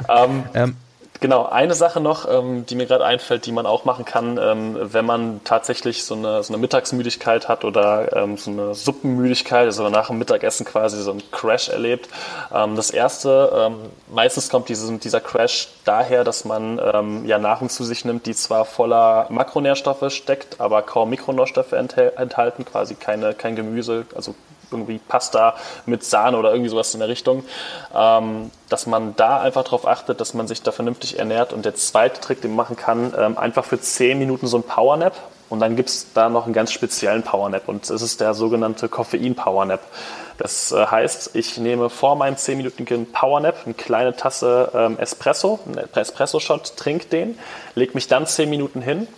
ähm, 0.08 0.44
ähm, 0.54 0.76
Genau, 1.20 1.46
eine 1.46 1.74
Sache 1.74 2.00
noch, 2.00 2.30
ähm, 2.30 2.64
die 2.64 2.76
mir 2.76 2.86
gerade 2.86 3.04
einfällt, 3.04 3.44
die 3.46 3.50
man 3.50 3.66
auch 3.66 3.84
machen 3.84 4.04
kann, 4.04 4.38
ähm, 4.40 4.76
wenn 4.80 5.04
man 5.04 5.40
tatsächlich 5.42 6.04
so 6.04 6.14
eine, 6.14 6.44
so 6.44 6.52
eine 6.52 6.60
Mittagsmüdigkeit 6.60 7.48
hat 7.48 7.64
oder 7.64 8.16
ähm, 8.16 8.36
so 8.36 8.52
eine 8.52 8.74
Suppenmüdigkeit, 8.76 9.64
also 9.64 9.88
nach 9.88 10.08
dem 10.08 10.18
Mittagessen 10.18 10.64
quasi 10.64 11.02
so 11.02 11.10
einen 11.10 11.28
Crash 11.32 11.70
erlebt. 11.70 12.08
Ähm, 12.54 12.76
das 12.76 12.90
erste, 12.90 13.50
ähm, 13.52 13.90
meistens 14.14 14.48
kommt 14.48 14.68
diese, 14.68 14.96
dieser 14.98 15.20
Crash 15.20 15.68
daher, 15.84 16.22
dass 16.22 16.44
man 16.44 16.80
ähm, 16.94 17.26
ja 17.26 17.38
Nahrung 17.38 17.68
zu 17.68 17.82
sich 17.82 18.04
nimmt, 18.04 18.26
die 18.26 18.34
zwar 18.34 18.64
voller 18.64 19.26
Makronährstoffe 19.28 20.12
steckt, 20.12 20.60
aber 20.60 20.82
kaum 20.82 21.10
Mikronährstoffe 21.10 21.72
enthalten, 21.72 22.64
quasi 22.64 22.94
keine, 22.94 23.34
kein 23.34 23.56
Gemüse, 23.56 24.06
also 24.14 24.36
irgendwie 24.70 24.98
Pasta 24.98 25.54
mit 25.86 26.04
Sahne 26.04 26.36
oder 26.36 26.50
irgendwie 26.50 26.70
sowas 26.70 26.94
in 26.94 27.00
der 27.00 27.08
Richtung, 27.08 27.44
ähm, 27.94 28.50
dass 28.68 28.86
man 28.86 29.16
da 29.16 29.40
einfach 29.40 29.64
darauf 29.64 29.86
achtet, 29.86 30.20
dass 30.20 30.34
man 30.34 30.46
sich 30.46 30.62
da 30.62 30.72
vernünftig 30.72 31.18
ernährt. 31.18 31.52
Und 31.52 31.64
der 31.64 31.74
zweite 31.74 32.20
Trick, 32.20 32.40
den 32.40 32.54
man 32.54 32.58
machen 32.58 32.76
kann, 32.76 33.14
ähm, 33.16 33.38
einfach 33.38 33.64
für 33.64 33.80
10 33.80 34.18
Minuten 34.18 34.46
so 34.46 34.58
ein 34.58 34.62
Powernap. 34.62 35.14
Und 35.48 35.60
dann 35.60 35.76
gibt 35.76 35.88
es 35.88 36.12
da 36.12 36.28
noch 36.28 36.44
einen 36.44 36.52
ganz 36.52 36.72
speziellen 36.72 37.22
Powernap 37.22 37.68
und 37.68 37.88
das 37.88 38.02
ist 38.02 38.20
der 38.20 38.34
sogenannte 38.34 38.90
Koffein-Powernap. 38.90 39.80
Das 40.36 40.72
äh, 40.72 40.86
heißt, 40.86 41.30
ich 41.34 41.56
nehme 41.56 41.88
vor 41.88 42.16
meinem 42.16 42.34
10-minütigen 42.34 43.10
Powernap 43.10 43.56
eine 43.64 43.72
kleine 43.72 44.14
Tasse 44.14 44.70
ähm, 44.74 44.98
Espresso, 44.98 45.58
einen 45.66 45.78
Espresso-Shot, 45.94 46.76
trinke 46.76 47.06
den, 47.06 47.38
lege 47.74 47.94
mich 47.94 48.08
dann 48.08 48.26
10 48.26 48.50
Minuten 48.50 48.82
hin 48.82 49.08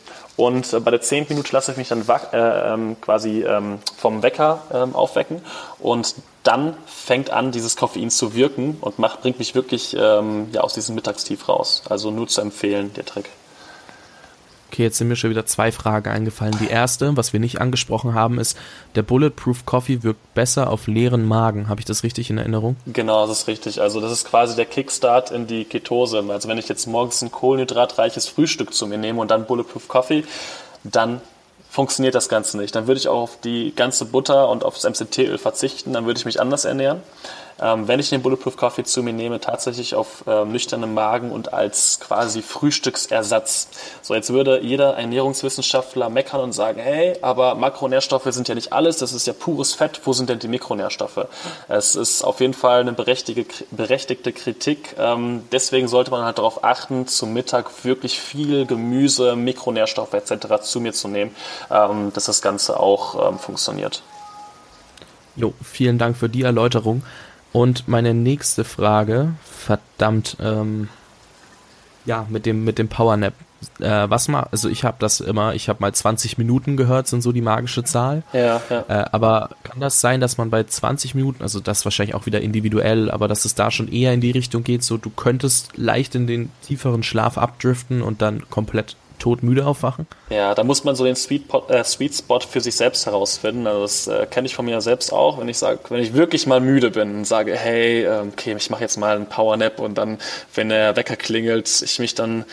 und 0.41 0.73
äh, 0.73 0.81
bei 0.81 0.91
der 0.91 1.03
10. 1.03 1.27
Minute 1.29 1.53
lasse 1.53 1.73
ich 1.73 1.77
mich 1.77 1.89
dann 1.89 2.03
äh, 2.33 2.73
ähm, 2.73 2.97
quasi 3.03 3.43
ähm, 3.43 3.79
vom 3.99 4.23
Wecker 4.23 4.63
ähm, 4.73 4.97
aufwecken. 4.97 5.43
Und 5.79 6.15
dann 6.45 6.79
fängt 6.87 7.29
an, 7.29 7.53
dieses 7.53 7.77
Koffein 7.77 8.09
zu 8.09 8.35
wirken 8.35 8.79
und 8.81 8.99
macht, 8.99 9.21
bringt 9.21 9.39
mich 9.39 9.55
wirklich 9.55 9.95
ähm, 9.99 10.49
ja, 10.53 10.63
aus 10.63 10.73
diesem 10.73 10.95
Mittagstief 10.95 11.47
raus. 11.47 11.83
Also 11.91 12.11
nur 12.11 12.27
zu 12.27 12.41
empfehlen, 12.41 12.91
der 12.95 13.05
Trick. 13.05 13.29
Okay, 14.73 14.85
jetzt 14.85 14.99
sind 14.99 15.09
mir 15.09 15.17
schon 15.17 15.31
wieder 15.31 15.47
zwei 15.47 15.73
Fragen 15.73 16.09
eingefallen. 16.09 16.57
Die 16.61 16.69
erste, 16.69 17.17
was 17.17 17.33
wir 17.33 17.41
nicht 17.41 17.61
angesprochen 17.61 18.15
haben, 18.15 18.39
ist, 18.39 18.57
der 18.95 19.03
Bulletproof 19.03 19.67
Coffee 19.67 20.05
wirkt 20.05 20.33
besser 20.35 20.71
auf 20.71 20.87
leeren 20.87 21.27
Magen. 21.27 21.69
Habe 21.69 21.81
ich 21.81 21.87
das 21.87 22.05
richtig 22.05 22.31
in 22.31 22.39
Erinnerung? 22.39 22.77
Genau, 22.87 23.27
das 23.27 23.41
ist 23.41 23.49
richtig. 23.49 23.81
Also 23.81 24.01
das 24.01 24.13
ist 24.13 24.27
quasi 24.29 24.55
der 24.55 24.67
Kickstart 24.67 25.33
in 25.33 25.49
die 25.49 25.65
Ketose. 25.65 26.25
Also 26.29 26.49
wenn 26.49 26.57
ich 26.57 26.69
jetzt 26.69 26.87
morgens 26.87 27.21
ein 27.21 27.33
kohlenhydratreiches 27.33 28.29
Frühstück 28.29 28.73
zu 28.73 28.87
mir 28.87 28.97
nehme 28.97 29.21
und 29.21 29.33
dann 29.33 29.45
Bulletproof 29.45 29.89
Coffee, 29.89 30.23
dann 30.85 31.21
funktioniert 31.69 32.15
das 32.15 32.29
Ganze 32.29 32.57
nicht. 32.57 32.73
Dann 32.77 32.87
würde 32.87 33.01
ich 33.01 33.09
auch 33.09 33.23
auf 33.23 33.41
die 33.43 33.75
ganze 33.75 34.05
Butter 34.05 34.49
und 34.51 34.63
auf 34.63 34.79
das 34.79 34.85
MCT-Öl 34.85 35.39
verzichten, 35.39 35.93
dann 35.93 36.07
würde 36.07 36.19
ich 36.19 36.27
mich 36.27 36.41
anders 36.41 36.65
ernähren 36.65 37.01
ähm, 37.61 37.89
wenn 37.89 38.01
ich 38.01 38.11
den 38.11 38.23
Bulletproof 38.23 38.57
Coffee 38.57 38.85
zu 38.85 39.03
mir 39.03 39.13
nehme, 39.13 39.41
tatsächlich 39.41 39.95
auf 39.95 40.25
äh, 40.27 40.45
nüchternem 40.45 40.95
Magen 40.95 41.31
und 41.31 41.53
als 41.53 42.01
quasi 42.01 42.43
Frühstücksersatz. 42.43 43.69
So, 44.03 44.15
jetzt 44.15 44.33
würde 44.33 44.61
jeder 44.61 44.97
Ernährungswissenschaftler 44.97 46.09
meckern 46.09 46.41
und 46.41 46.53
sagen, 46.53 46.81
hey, 46.81 47.17
aber 47.23 47.55
Makronährstoffe 47.55 48.27
sind 48.31 48.49
ja 48.49 48.55
nicht 48.55 48.73
alles, 48.73 48.99
das 48.99 49.13
ist 49.13 49.27
ja 49.27 49.33
pures 49.33 49.75
Fett, 49.75 50.01
wo 50.05 50.13
sind 50.13 50.29
denn 50.31 50.39
die 50.39 50.49
Mikronährstoffe? 50.49 51.27
Es 51.69 51.95
ist 51.95 52.23
auf 52.23 52.41
jeden 52.41 52.55
Fall 52.55 52.81
eine 52.81 52.93
berechtigte, 52.93 53.65
berechtigte 53.71 54.33
Kritik. 54.33 54.95
Ähm, 54.99 55.45
deswegen 55.53 55.89
sollte 55.89 56.11
man 56.11 56.25
halt 56.25 56.39
darauf 56.39 56.65
achten, 56.65 57.07
zum 57.07 57.33
Mittag 57.33 57.85
wirklich 57.85 58.21
viel 58.21 58.67
Gemüse, 58.67 59.37
Mikronährstoffe 59.37 60.15
etc. 60.15 60.63
zu 60.63 60.81
mir 60.81 60.93
zu 60.93 61.09
nehmen, 61.09 61.35
ähm, 61.71 62.13
dass 62.15 62.25
das 62.25 62.43
Ganze 62.43 62.81
auch 62.81 63.31
ähm, 63.31 63.39
funktioniert. 63.39 64.03
Jo, 65.37 65.55
vielen 65.63 65.99
Dank 65.99 66.17
für 66.17 66.29
die 66.29 66.43
Erläuterung. 66.43 67.03
Und 67.53 67.89
meine 67.89 68.15
nächste 68.15 68.65
Frage, 68.65 69.35
verdammt, 69.43 70.37
ähm, 70.41 70.89
ja, 72.05 72.27
mit 72.29 72.47
dem, 72.47 72.65
mit 72.65 72.79
dem 72.79 72.89
Powernap. 72.89 73.35
Äh, 73.79 74.09
was 74.09 74.29
mal, 74.29 74.49
also 74.51 74.71
ich 74.71 74.85
habe 74.85 74.97
das 75.01 75.21
immer, 75.21 75.55
ich 75.55 75.69
habe 75.69 75.81
mal 75.81 75.93
20 75.93 76.39
Minuten 76.39 76.79
gehört, 76.79 77.09
sind 77.09 77.23
so 77.23 77.31
die 77.31 77.43
magische 77.43 77.85
Zahl. 77.85 78.23
Ja, 78.33 78.61
ja. 78.71 78.85
Äh, 78.89 79.05
aber 79.13 79.51
kann 79.65 79.81
das 79.81 80.01
sein, 80.01 80.21
dass 80.21 80.39
man 80.39 80.49
bei 80.49 80.65
20 80.65 81.15
Minuten, 81.15 81.43
also 81.43 81.61
das 81.61 81.85
wahrscheinlich 81.85 82.15
auch 82.15 82.25
wieder 82.25 82.41
individuell, 82.41 83.11
aber 83.11 83.29
dass 83.29 83.45
es 83.45 83.55
da 83.55 83.71
schon 83.71 83.93
eher 83.93 84.15
in 84.15 84.23
die 84.23 84.31
Richtung 84.31 84.65
geht, 84.65 84.83
so 84.83 84.97
du 84.97 85.11
könntest 85.11 85.77
leicht 85.77 86.15
in 86.15 86.27
den 86.27 86.51
tieferen 86.67 87.03
Schlaf 87.03 87.37
abdriften 87.37 88.01
und 88.01 88.23
dann 88.23 88.49
komplett 88.49 88.97
todmüde 89.21 89.65
aufwachen? 89.65 90.09
Ja, 90.31 90.55
da 90.55 90.65
muss 90.65 90.83
man 90.83 90.97
so 90.97 91.05
den 91.05 91.15
Sweet, 91.15 91.45
äh, 91.69 91.85
Sweet 91.85 92.15
Spot 92.15 92.41
für 92.41 92.61
sich 92.61 92.75
selbst 92.75 93.07
herausfinden. 93.07 93.67
Also 93.67 93.83
das 93.83 94.07
äh, 94.09 94.27
kenne 94.27 94.47
ich 94.47 94.55
von 94.57 94.65
mir 94.65 94.81
selbst 94.81 95.13
auch, 95.13 95.39
wenn 95.39 95.49
ich 95.49 95.59
sage, 95.59 95.79
wenn 95.91 96.03
ich 96.03 96.15
wirklich 96.15 96.47
mal 96.47 96.61
müde 96.61 96.91
bin 96.91 97.15
und 97.15 97.25
sage, 97.25 97.57
hey, 97.57 98.05
äh, 98.05 98.23
okay, 98.33 98.55
ich 98.57 98.71
mache 98.71 98.83
jetzt 98.83 98.97
mal 98.97 99.15
einen 99.15 99.27
Power 99.27 99.57
Nap 99.57 99.79
und 99.79 99.97
dann, 99.97 100.19
wenn 100.55 100.71
der 100.71 100.97
Wecker 100.97 101.17
klingelt, 101.17 101.83
ich 101.83 101.99
mich 102.01 102.15
dann 102.17 102.45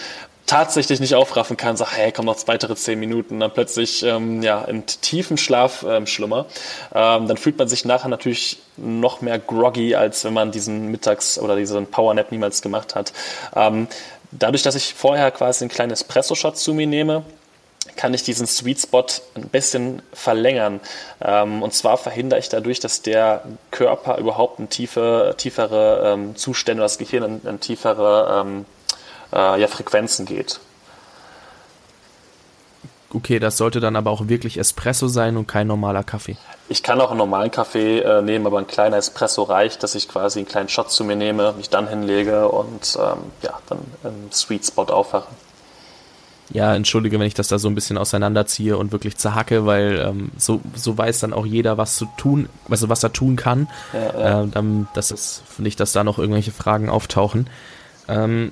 tatsächlich 0.47 1.01
nicht 1.01 1.13
aufraffen 1.13 1.57
kann, 1.57 1.75
sage, 1.75 1.91
hey, 1.93 2.11
komm 2.11 2.25
noch 2.25 2.37
weitere 2.47 2.75
zehn 2.75 2.99
Minuten, 2.99 3.39
dann 3.39 3.51
plötzlich 3.51 4.01
ähm, 4.03 4.41
ja, 4.41 4.63
in 4.63 4.85
tiefen 4.85 5.37
Schlaf 5.37 5.85
ähm, 5.87 6.07
schlummer, 6.07 6.45
ähm, 6.95 7.27
dann 7.27 7.35
fühlt 7.35 7.57
man 7.57 7.67
sich 7.67 7.83
nachher 7.83 8.07
natürlich 8.07 8.57
noch 8.77 9.21
mehr 9.21 9.39
groggy, 9.39 9.95
als 9.95 10.23
wenn 10.23 10.33
man 10.33 10.51
diesen 10.51 10.89
Mittags- 10.89 11.37
oder 11.37 11.57
diesen 11.57 11.87
Power 11.87 12.13
Nap 12.13 12.31
niemals 12.31 12.61
gemacht 12.61 12.95
hat. 12.95 13.11
Ähm, 13.55 13.87
Dadurch, 14.31 14.63
dass 14.63 14.75
ich 14.75 14.93
vorher 14.93 15.31
quasi 15.31 15.63
einen 15.63 15.71
kleinen 15.71 15.91
Espresso-Shot 15.91 16.57
zu 16.57 16.73
mir 16.73 16.87
nehme, 16.87 17.23
kann 17.95 18.13
ich 18.13 18.23
diesen 18.23 18.45
Sweet 18.47 18.81
Spot 18.81 19.05
ein 19.35 19.49
bisschen 19.49 20.01
verlängern. 20.13 20.79
Ähm, 21.21 21.63
und 21.63 21.73
zwar 21.73 21.97
verhindere 21.97 22.39
ich 22.39 22.49
dadurch, 22.49 22.79
dass 22.79 23.01
der 23.01 23.43
Körper 23.71 24.17
überhaupt 24.17 24.59
in 24.59 24.69
tiefe, 24.69 25.33
tiefere 25.37 26.13
ähm, 26.13 26.35
Zustände, 26.35 26.83
das 26.83 26.97
Gehirn 26.97 27.41
in, 27.43 27.49
in 27.49 27.59
tiefere 27.59 28.43
ähm, 28.45 28.65
äh, 29.33 29.59
ja, 29.59 29.67
Frequenzen 29.67 30.25
geht. 30.25 30.59
Okay, 33.13 33.39
das 33.39 33.57
sollte 33.57 33.79
dann 33.79 33.95
aber 33.95 34.11
auch 34.11 34.27
wirklich 34.27 34.57
Espresso 34.57 35.07
sein 35.07 35.37
und 35.37 35.47
kein 35.47 35.67
normaler 35.67 36.03
Kaffee. 36.03 36.35
Ich 36.67 36.83
kann 36.83 36.99
auch 36.99 37.09
einen 37.09 37.19
normalen 37.19 37.51
Kaffee 37.51 37.99
äh, 37.99 38.21
nehmen, 38.21 38.45
aber 38.45 38.59
ein 38.59 38.67
kleiner 38.67 38.97
Espresso 38.97 39.43
reicht, 39.43 39.81
dass 39.81 39.95
ich 39.95 40.09
quasi 40.09 40.39
einen 40.39 40.47
kleinen 40.47 40.67
Shot 40.67 40.91
zu 40.91 41.05
mir 41.05 41.15
nehme, 41.15 41.53
mich 41.53 41.69
dann 41.69 41.87
hinlege 41.87 42.49
und 42.49 42.97
ähm, 43.01 43.19
ja, 43.43 43.59
dann 43.67 43.79
im 44.03 44.31
Sweet 44.31 44.65
Spot 44.65 44.83
aufwache. 44.83 45.27
Ja, 46.49 46.75
entschuldige, 46.75 47.19
wenn 47.19 47.27
ich 47.27 47.33
das 47.33 47.47
da 47.47 47.59
so 47.59 47.69
ein 47.69 47.75
bisschen 47.75 47.97
auseinanderziehe 47.97 48.77
und 48.77 48.91
wirklich 48.91 49.17
zerhacke, 49.17 49.65
weil 49.65 49.99
ähm, 50.05 50.31
so, 50.37 50.61
so 50.75 50.97
weiß 50.97 51.19
dann 51.21 51.33
auch 51.33 51.45
jeder, 51.45 51.77
was 51.77 51.95
zu 51.95 52.07
tun, 52.17 52.49
also 52.69 52.89
was 52.89 53.03
er 53.03 53.13
tun 53.13 53.37
kann. 53.37 53.69
Ja, 53.93 53.99
ja. 53.99 54.43
Äh, 54.43 54.47
dann, 54.47 54.87
das 54.93 55.11
ist 55.11 55.43
nicht, 55.59 55.79
dass 55.79 55.93
da 55.93 56.03
noch 56.03 56.19
irgendwelche 56.19 56.51
Fragen 56.51 56.89
auftauchen. 56.89 57.49
Ähm, 58.09 58.51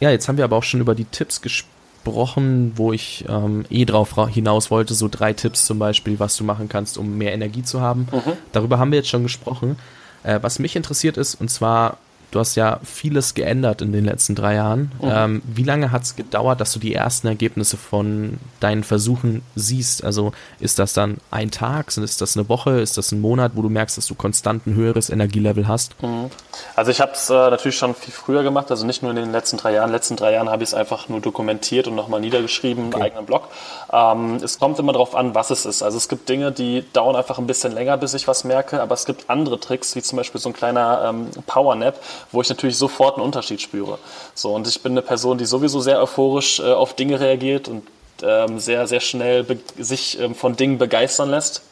ja, 0.00 0.10
jetzt 0.10 0.28
haben 0.28 0.36
wir 0.36 0.44
aber 0.44 0.56
auch 0.56 0.62
schon 0.62 0.80
über 0.80 0.94
die 0.94 1.04
Tipps 1.04 1.42
gesprochen 1.42 1.72
besprochen, 2.04 2.72
wo 2.76 2.92
ich 2.92 3.24
ähm, 3.28 3.64
eh 3.70 3.84
drauf 3.84 4.14
hinaus 4.28 4.70
wollte, 4.70 4.94
so 4.94 5.08
drei 5.08 5.32
Tipps 5.32 5.66
zum 5.66 5.78
Beispiel, 5.78 6.18
was 6.18 6.36
du 6.36 6.44
machen 6.44 6.68
kannst, 6.68 6.98
um 6.98 7.16
mehr 7.16 7.32
Energie 7.32 7.62
zu 7.62 7.80
haben. 7.80 8.08
Mhm. 8.12 8.32
Darüber 8.52 8.78
haben 8.78 8.90
wir 8.90 8.98
jetzt 8.98 9.08
schon 9.08 9.22
gesprochen. 9.22 9.76
Äh, 10.24 10.40
was 10.42 10.58
mich 10.58 10.76
interessiert 10.76 11.16
ist, 11.16 11.34
und 11.40 11.48
zwar 11.48 11.98
Du 12.32 12.40
hast 12.40 12.54
ja 12.54 12.80
vieles 12.82 13.34
geändert 13.34 13.82
in 13.82 13.92
den 13.92 14.06
letzten 14.06 14.34
drei 14.34 14.54
Jahren. 14.54 14.90
Mhm. 15.00 15.10
Ähm, 15.12 15.42
wie 15.44 15.64
lange 15.64 15.92
hat 15.92 16.02
es 16.02 16.16
gedauert, 16.16 16.62
dass 16.62 16.72
du 16.72 16.78
die 16.78 16.94
ersten 16.94 17.26
Ergebnisse 17.26 17.76
von 17.76 18.38
deinen 18.58 18.84
Versuchen 18.84 19.42
siehst? 19.54 20.02
Also 20.02 20.32
ist 20.58 20.78
das 20.78 20.94
dann 20.94 21.18
ein 21.30 21.50
Tag? 21.50 21.94
Ist 21.94 22.22
das 22.22 22.36
eine 22.36 22.48
Woche? 22.48 22.80
Ist 22.80 22.96
das 22.96 23.12
ein 23.12 23.20
Monat, 23.20 23.52
wo 23.54 23.60
du 23.60 23.68
merkst, 23.68 23.98
dass 23.98 24.06
du 24.06 24.14
konstant 24.14 24.66
ein 24.66 24.74
höheres 24.74 25.10
Energielevel 25.10 25.68
hast? 25.68 26.02
Mhm. 26.02 26.30
Also 26.74 26.90
ich 26.90 27.02
habe 27.02 27.12
es 27.12 27.28
äh, 27.28 27.34
natürlich 27.34 27.76
schon 27.76 27.94
viel 27.94 28.14
früher 28.14 28.42
gemacht, 28.42 28.70
also 28.70 28.86
nicht 28.86 29.02
nur 29.02 29.10
in 29.10 29.16
den 29.16 29.32
letzten 29.32 29.58
drei 29.58 29.74
Jahren. 29.74 29.88
In 29.88 29.90
den 29.90 29.96
letzten 29.96 30.16
drei 30.16 30.32
Jahren 30.32 30.48
habe 30.48 30.62
ich 30.62 30.70
es 30.70 30.74
einfach 30.74 31.10
nur 31.10 31.20
dokumentiert 31.20 31.86
und 31.86 31.94
nochmal 31.96 32.20
niedergeschrieben 32.20 32.86
okay. 32.86 32.96
im 32.96 33.02
eigenen 33.02 33.26
Blog. 33.26 33.48
Ähm, 33.92 34.36
es 34.36 34.58
kommt 34.58 34.78
immer 34.78 34.92
darauf 34.92 35.14
an, 35.14 35.34
was 35.34 35.50
es 35.50 35.66
ist. 35.66 35.82
Also 35.82 35.98
es 35.98 36.08
gibt 36.08 36.30
Dinge, 36.30 36.50
die 36.50 36.82
dauern 36.94 37.14
einfach 37.14 37.38
ein 37.38 37.46
bisschen 37.46 37.72
länger, 37.72 37.98
bis 37.98 38.14
ich 38.14 38.26
was 38.26 38.44
merke, 38.44 38.80
aber 38.80 38.94
es 38.94 39.04
gibt 39.04 39.28
andere 39.28 39.60
Tricks, 39.60 39.94
wie 39.96 40.02
zum 40.02 40.16
Beispiel 40.16 40.40
so 40.40 40.48
ein 40.48 40.54
kleiner 40.54 41.10
ähm, 41.10 41.26
Power 41.46 41.74
Nap, 41.74 42.00
wo 42.30 42.40
ich 42.40 42.48
natürlich 42.48 42.76
sofort 42.76 43.16
einen 43.16 43.24
Unterschied 43.24 43.60
spüre. 43.60 43.98
So, 44.34 44.54
und 44.54 44.66
ich 44.66 44.82
bin 44.82 44.92
eine 44.92 45.02
Person, 45.02 45.38
die 45.38 45.44
sowieso 45.44 45.80
sehr 45.80 46.00
euphorisch 46.00 46.60
äh, 46.60 46.72
auf 46.72 46.94
Dinge 46.94 47.20
reagiert 47.20 47.68
und 47.68 47.86
ähm, 48.22 48.58
sehr, 48.58 48.86
sehr 48.86 49.00
schnell 49.00 49.46
sich 49.78 50.18
ähm, 50.20 50.34
von 50.34 50.56
Dingen 50.56 50.78
begeistern 50.78 51.30
lässt. 51.30 51.62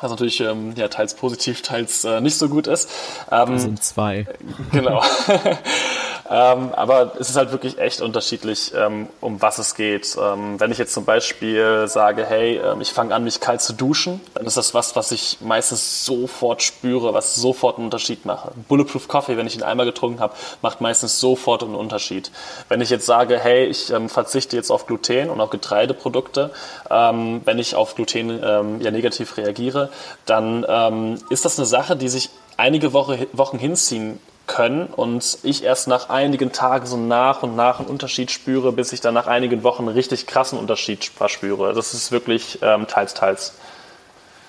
Was 0.00 0.10
natürlich 0.10 0.40
ähm, 0.40 0.72
ja, 0.76 0.88
teils 0.88 1.14
positiv, 1.14 1.60
teils 1.60 2.04
äh, 2.04 2.20
nicht 2.20 2.38
so 2.38 2.48
gut 2.48 2.66
ist. 2.66 2.88
Ähm, 3.30 3.52
das 3.52 3.62
sind 3.62 3.82
zwei. 3.82 4.26
Genau. 4.72 5.02
Ähm, 6.32 6.72
aber 6.72 7.12
es 7.18 7.28
ist 7.28 7.36
halt 7.36 7.52
wirklich 7.52 7.78
echt 7.78 8.00
unterschiedlich, 8.00 8.72
ähm, 8.74 9.08
um 9.20 9.42
was 9.42 9.58
es 9.58 9.74
geht. 9.74 10.16
Ähm, 10.18 10.58
wenn 10.58 10.72
ich 10.72 10.78
jetzt 10.78 10.94
zum 10.94 11.04
Beispiel 11.04 11.86
sage, 11.88 12.24
hey, 12.24 12.56
ähm, 12.56 12.80
ich 12.80 12.90
fange 12.90 13.14
an, 13.14 13.22
mich 13.22 13.38
kalt 13.40 13.60
zu 13.60 13.74
duschen, 13.74 14.18
dann 14.32 14.46
ist 14.46 14.56
das 14.56 14.72
was, 14.72 14.96
was 14.96 15.12
ich 15.12 15.38
meistens 15.42 16.06
sofort 16.06 16.62
spüre, 16.62 17.12
was 17.12 17.34
sofort 17.34 17.76
einen 17.76 17.84
Unterschied 17.84 18.24
macht. 18.24 18.48
Bulletproof 18.66 19.08
Coffee, 19.08 19.36
wenn 19.36 19.46
ich 19.46 19.56
ihn 19.56 19.62
einmal 19.62 19.84
getrunken 19.84 20.20
habe, 20.20 20.32
macht 20.62 20.80
meistens 20.80 21.20
sofort 21.20 21.64
einen 21.64 21.74
Unterschied. 21.74 22.30
Wenn 22.70 22.80
ich 22.80 22.88
jetzt 22.88 23.04
sage, 23.04 23.38
hey, 23.38 23.66
ich 23.66 23.90
ähm, 23.90 24.08
verzichte 24.08 24.56
jetzt 24.56 24.70
auf 24.70 24.86
Gluten 24.86 25.28
und 25.28 25.38
auf 25.38 25.50
Getreideprodukte, 25.50 26.50
ähm, 26.88 27.42
wenn 27.44 27.58
ich 27.58 27.74
auf 27.74 27.94
Gluten 27.94 28.12
ja 28.22 28.90
negativ 28.90 29.36
reagiere, 29.36 29.90
dann 30.26 31.18
ist 31.28 31.44
das 31.44 31.58
eine 31.58 31.66
Sache, 31.66 31.96
die 31.96 32.08
sich 32.08 32.30
einige 32.56 32.92
Woche, 32.92 33.26
Wochen 33.32 33.58
hinziehen 33.58 34.18
können 34.52 34.86
und 34.86 35.38
ich 35.42 35.64
erst 35.64 35.88
nach 35.88 36.10
einigen 36.10 36.52
Tagen 36.52 36.86
so 36.86 36.96
nach 36.96 37.42
und 37.42 37.56
nach 37.56 37.78
einen 37.78 37.88
Unterschied 37.88 38.30
spüre, 38.30 38.72
bis 38.72 38.92
ich 38.92 39.00
dann 39.00 39.14
nach 39.14 39.26
einigen 39.26 39.62
Wochen 39.62 39.84
einen 39.84 39.96
richtig 39.96 40.26
krassen 40.26 40.58
Unterschied 40.58 41.04
verspüre. 41.04 41.72
Das 41.72 41.94
ist 41.94 42.12
wirklich 42.12 42.58
ähm, 42.60 42.86
teils, 42.86 43.14
teils. 43.14 43.54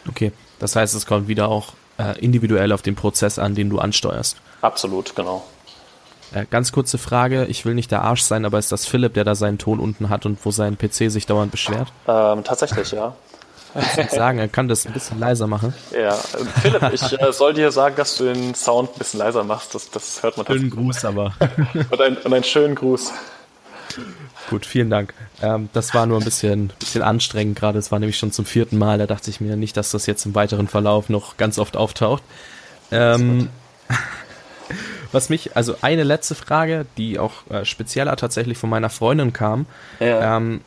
Okay, 0.10 0.34
das 0.60 0.76
heißt, 0.76 0.94
es 0.94 1.06
kommt 1.06 1.30
wieder 1.30 1.48
auch 1.48 1.74
äh, 1.98 2.20
individuell 2.20 2.74
auf 2.74 2.82
den 2.82 2.96
Prozess 2.96 3.40
an, 3.40 3.56
den 3.56 3.70
du 3.70 3.80
ansteuerst. 3.80 4.36
Absolut, 4.62 5.16
genau. 5.16 5.46
Äh, 6.34 6.46
ganz 6.50 6.74
kurze 6.74 6.98
Frage, 6.98 7.46
ich 7.46 7.66
will 7.66 7.74
nicht 7.74 7.92
der 7.92 8.02
Arsch 8.02 8.24
sein, 8.24 8.44
aber 8.44 8.60
ist 8.60 8.72
das 8.72 8.86
Philipp, 8.86 9.14
der 9.14 9.24
da 9.24 9.36
seinen 9.36 9.58
Ton 9.58 9.80
unten 9.80 10.10
hat 10.10 10.26
und 10.26 10.44
wo 10.44 10.52
sein 10.52 10.78
PC 10.78 11.10
sich 11.12 11.26
dauernd 11.26 11.52
beschwert? 11.52 11.94
Ähm, 12.08 12.44
tatsächlich, 12.44 12.92
ja. 12.92 13.16
Ich 13.76 14.12
sagen, 14.12 14.40
er 14.40 14.48
kann 14.48 14.68
das 14.68 14.86
ein 14.86 14.94
bisschen 14.94 15.20
leiser 15.20 15.48
machen. 15.48 15.74
Ja, 15.92 16.14
Philipp, 16.14 16.94
ich 16.94 17.20
äh, 17.20 17.34
soll 17.34 17.54
dir 17.54 17.72
sagen, 17.72 17.96
dass 17.96 18.18
du 18.18 18.26
den 18.26 18.54
Sound 18.54 18.92
ein 18.94 19.00
bisschen 19.00 19.20
leiser 19.20 19.44
machst. 19.44 19.74
Das, 19.74 19.90
das 19.90 20.22
hört 20.22 20.38
man 20.38 20.46
Schönen 20.46 20.70
Gruß 20.70 21.06
aber. 21.06 21.34
und, 21.90 22.02
ein, 22.02 22.18
und 22.18 22.34
einen 22.34 22.44
schönen 22.44 22.76
Gruß. 22.76 23.12
Gut, 24.50 24.66
vielen 24.66 24.90
Dank. 24.90 25.14
Ähm, 25.42 25.70
das 25.74 25.94
war 25.94 26.06
nur 26.06 26.20
ein 26.20 26.24
bisschen, 26.24 26.72
bisschen 26.80 27.02
anstrengend 27.02 27.58
gerade. 27.58 27.80
Es 27.80 27.92
war 27.92 28.00
nämlich 28.00 28.18
schon 28.18 28.32
zum 28.32 28.46
vierten 28.46 28.78
Mal. 28.78 28.98
Da 28.98 29.08
dachte 29.08 29.30
ich 29.30 29.42
mir 29.42 29.56
nicht, 29.56 29.78
dass 29.78 29.92
das 29.92 30.06
jetzt 30.06 30.26
im 30.26 30.36
weiteren 30.36 30.68
Verlauf 30.68 31.10
noch 31.10 31.38
ganz 31.38 31.58
oft 31.58 31.78
auftaucht. 31.78 32.24
Ähm, 32.92 33.50
was 35.12 35.30
mich, 35.30 35.56
also 35.56 35.76
eine 35.82 36.04
letzte 36.04 36.36
Frage, 36.36 36.86
die 36.98 37.20
auch 37.20 37.48
äh, 37.50 37.66
spezieller 37.66 38.16
tatsächlich 38.16 38.58
von 38.58 38.70
meiner 38.70 38.90
Freundin 38.90 39.34
kam. 39.34 39.66
Ja. 40.00 40.38
Ähm, 40.38 40.62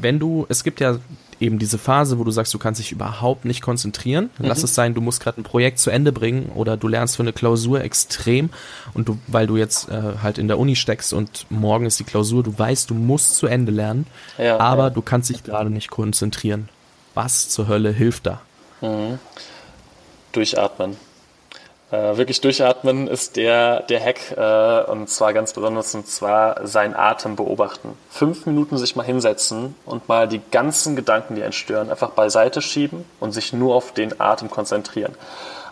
wenn 0.00 0.18
du, 0.18 0.46
es 0.48 0.62
gibt 0.62 0.80
ja 0.80 0.98
eben 1.40 1.58
diese 1.58 1.78
Phase, 1.78 2.18
wo 2.18 2.24
du 2.24 2.30
sagst, 2.30 2.52
du 2.52 2.58
kannst 2.58 2.80
dich 2.80 2.92
überhaupt 2.92 3.44
nicht 3.44 3.62
konzentrieren. 3.62 4.30
Mhm. 4.38 4.46
Lass 4.46 4.62
es 4.62 4.74
sein, 4.74 4.94
du 4.94 5.00
musst 5.00 5.22
gerade 5.22 5.40
ein 5.40 5.44
Projekt 5.44 5.78
zu 5.78 5.90
Ende 5.90 6.12
bringen 6.12 6.50
oder 6.54 6.76
du 6.76 6.86
lernst 6.86 7.16
für 7.16 7.22
eine 7.22 7.32
Klausur 7.32 7.80
extrem 7.80 8.50
und 8.92 9.08
du, 9.08 9.18
weil 9.26 9.46
du 9.46 9.56
jetzt 9.56 9.88
äh, 9.88 10.18
halt 10.22 10.38
in 10.38 10.48
der 10.48 10.58
Uni 10.58 10.76
steckst 10.76 11.12
und 11.12 11.46
morgen 11.48 11.86
ist 11.86 11.98
die 11.98 12.04
Klausur, 12.04 12.42
du 12.42 12.56
weißt, 12.56 12.90
du 12.90 12.94
musst 12.94 13.36
zu 13.36 13.46
Ende 13.46 13.72
lernen, 13.72 14.06
ja, 14.38 14.58
aber 14.58 14.84
ja. 14.84 14.90
du 14.90 15.02
kannst 15.02 15.30
dich 15.30 15.42
gerade 15.42 15.70
nicht 15.70 15.90
konzentrieren. 15.90 16.68
Was 17.14 17.48
zur 17.48 17.66
Hölle 17.66 17.90
hilft 17.90 18.26
da? 18.26 18.40
Mhm. 18.80 19.18
Durchatmen. 20.32 20.96
Äh, 21.90 22.16
wirklich 22.16 22.40
durchatmen 22.40 23.08
ist 23.08 23.34
der, 23.36 23.82
der 23.82 24.00
Hack 24.00 24.36
äh, 24.36 24.90
und 24.90 25.10
zwar 25.10 25.32
ganz 25.32 25.52
besonders 25.52 25.92
und 25.94 26.06
zwar 26.06 26.66
sein 26.66 26.94
Atem 26.94 27.34
beobachten. 27.34 27.98
Fünf 28.10 28.46
Minuten 28.46 28.78
sich 28.78 28.94
mal 28.94 29.02
hinsetzen 29.02 29.74
und 29.86 30.08
mal 30.08 30.28
die 30.28 30.40
ganzen 30.52 30.94
Gedanken, 30.94 31.34
die 31.34 31.42
einen 31.42 31.52
stören, 31.52 31.90
einfach 31.90 32.10
beiseite 32.10 32.62
schieben 32.62 33.04
und 33.18 33.32
sich 33.32 33.52
nur 33.52 33.74
auf 33.74 33.92
den 33.92 34.20
Atem 34.20 34.50
konzentrieren. 34.50 35.16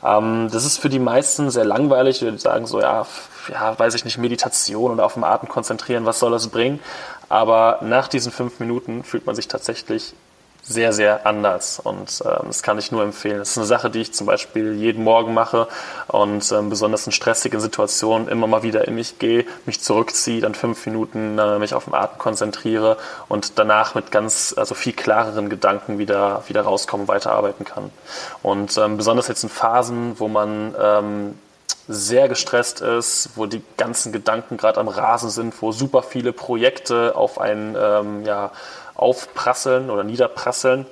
Ähm, 0.05 0.49
das 0.51 0.65
ist 0.65 0.79
für 0.79 0.89
die 0.89 0.99
meisten 0.99 1.51
sehr 1.51 1.65
langweilig. 1.65 2.21
Wir 2.21 2.37
sagen 2.39 2.67
so, 2.67 2.81
ja, 2.81 3.07
ja, 3.53 3.79
weiß 3.79 3.95
ich 3.95 4.05
nicht, 4.05 4.19
Meditation 4.19 4.93
oder 4.93 5.05
auf 5.05 5.15
den 5.15 5.25
Atem 5.25 5.49
konzentrieren, 5.49 6.05
was 6.05 6.19
soll 6.19 6.33
das 6.33 6.49
bringen? 6.49 6.81
Aber 7.29 7.79
nach 7.83 8.09
diesen 8.09 8.33
fünf 8.33 8.59
Minuten 8.59 9.05
fühlt 9.05 9.27
man 9.27 9.37
sich 9.37 9.47
tatsächlich 9.47 10.15
sehr, 10.69 10.93
sehr 10.93 11.27
anders. 11.27 11.81
Und 11.81 12.23
ähm, 12.25 12.47
das 12.47 12.63
kann 12.63 12.79
ich 12.79 12.93
nur 12.93 13.03
empfehlen. 13.03 13.39
Das 13.39 13.51
ist 13.51 13.59
eine 13.59 13.67
Sache, 13.67 13.89
die 13.89 14.01
ich 14.01 14.13
zum 14.13 14.27
Beispiel 14.27 14.75
jeden 14.75 15.03
Morgen 15.03 15.33
mache 15.33 15.67
und 16.09 16.53
ähm, 16.53 16.69
besonders 16.69 17.07
in 17.07 17.13
stressigen 17.13 17.59
Situationen 17.59 18.29
immer 18.29 18.47
mal 18.47 18.63
wieder 18.63 18.87
in 18.87 18.95
mich 18.95 19.19
gehe, 19.19 19.47
mich 19.65 19.81
zurückziehe, 19.81 20.43
dann 20.43 20.55
fünf 20.55 20.85
Minuten 20.85 21.39
äh, 21.39 21.59
mich 21.59 21.73
auf 21.73 21.87
den 21.87 21.95
Atem 21.95 22.19
konzentriere 22.19 22.99
und 23.29 23.59
danach 23.59 23.95
mit 23.95 24.11
ganz, 24.11 24.55
also 24.57 24.75
viel 24.75 24.93
klareren 24.93 25.49
Gedanken 25.49 25.99
wieder, 25.99 26.45
wieder 26.49 26.63
rauskommen, 26.63 27.09
weiterarbeiten 27.09 27.65
kann. 27.65 27.91
Und 28.43 28.77
ähm, 28.77 28.99
besonders 28.99 29.29
jetzt 29.29 29.43
in 29.43 29.49
Phasen, 29.49 30.21
wo 30.21 30.29
man 30.29 30.75
ähm, 30.81 31.39
sehr 31.89 32.29
gestresst 32.29 32.83
ist, 32.83 33.31
wo 33.37 33.47
die 33.47 33.63
ganzen 33.79 34.13
Gedanken 34.13 34.59
gerade 34.59 34.79
am 34.79 34.89
Rasen 34.89 35.31
sind, 35.31 35.63
wo 35.63 35.73
super 35.73 36.03
viele 36.03 36.35
Projekte 36.35 37.17
auf 37.17 37.41
einen 37.41 37.75
ähm, 37.81 38.27
ja, 38.27 38.51
aufprasseln 38.99 39.89
oder 39.89 40.05
niederprasseln. 40.05 40.85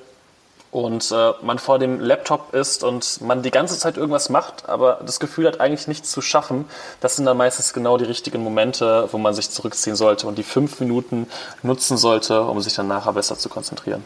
Und 0.69 1.11
äh, 1.11 1.31
man 1.43 1.59
vor 1.59 1.79
dem 1.79 2.01
Laptop 2.01 2.53
ist 2.53 2.83
und 2.83 3.21
man 3.21 3.41
die 3.41 3.51
ganze 3.51 3.79
Zeit 3.79 3.95
irgendwas 3.95 4.29
macht, 4.29 4.67
aber 4.67 4.99
das 5.05 5.19
Gefühl 5.19 5.47
hat 5.47 5.61
eigentlich 5.61 5.87
nichts 5.87 6.11
zu 6.11 6.21
schaffen, 6.21 6.65
das 6.99 7.15
sind 7.15 7.25
dann 7.25 7.37
meistens 7.37 7.71
genau 7.71 7.97
die 7.97 8.03
richtigen 8.03 8.43
Momente, 8.43 9.07
wo 9.11 9.17
man 9.17 9.33
sich 9.33 9.49
zurückziehen 9.49 9.95
sollte 9.95 10.27
und 10.27 10.37
die 10.37 10.43
fünf 10.43 10.79
Minuten 10.81 11.27
nutzen 11.63 11.95
sollte, 11.95 12.41
um 12.41 12.59
sich 12.59 12.75
dann 12.75 12.89
nachher 12.89 13.13
besser 13.13 13.37
zu 13.37 13.47
konzentrieren. 13.47 14.03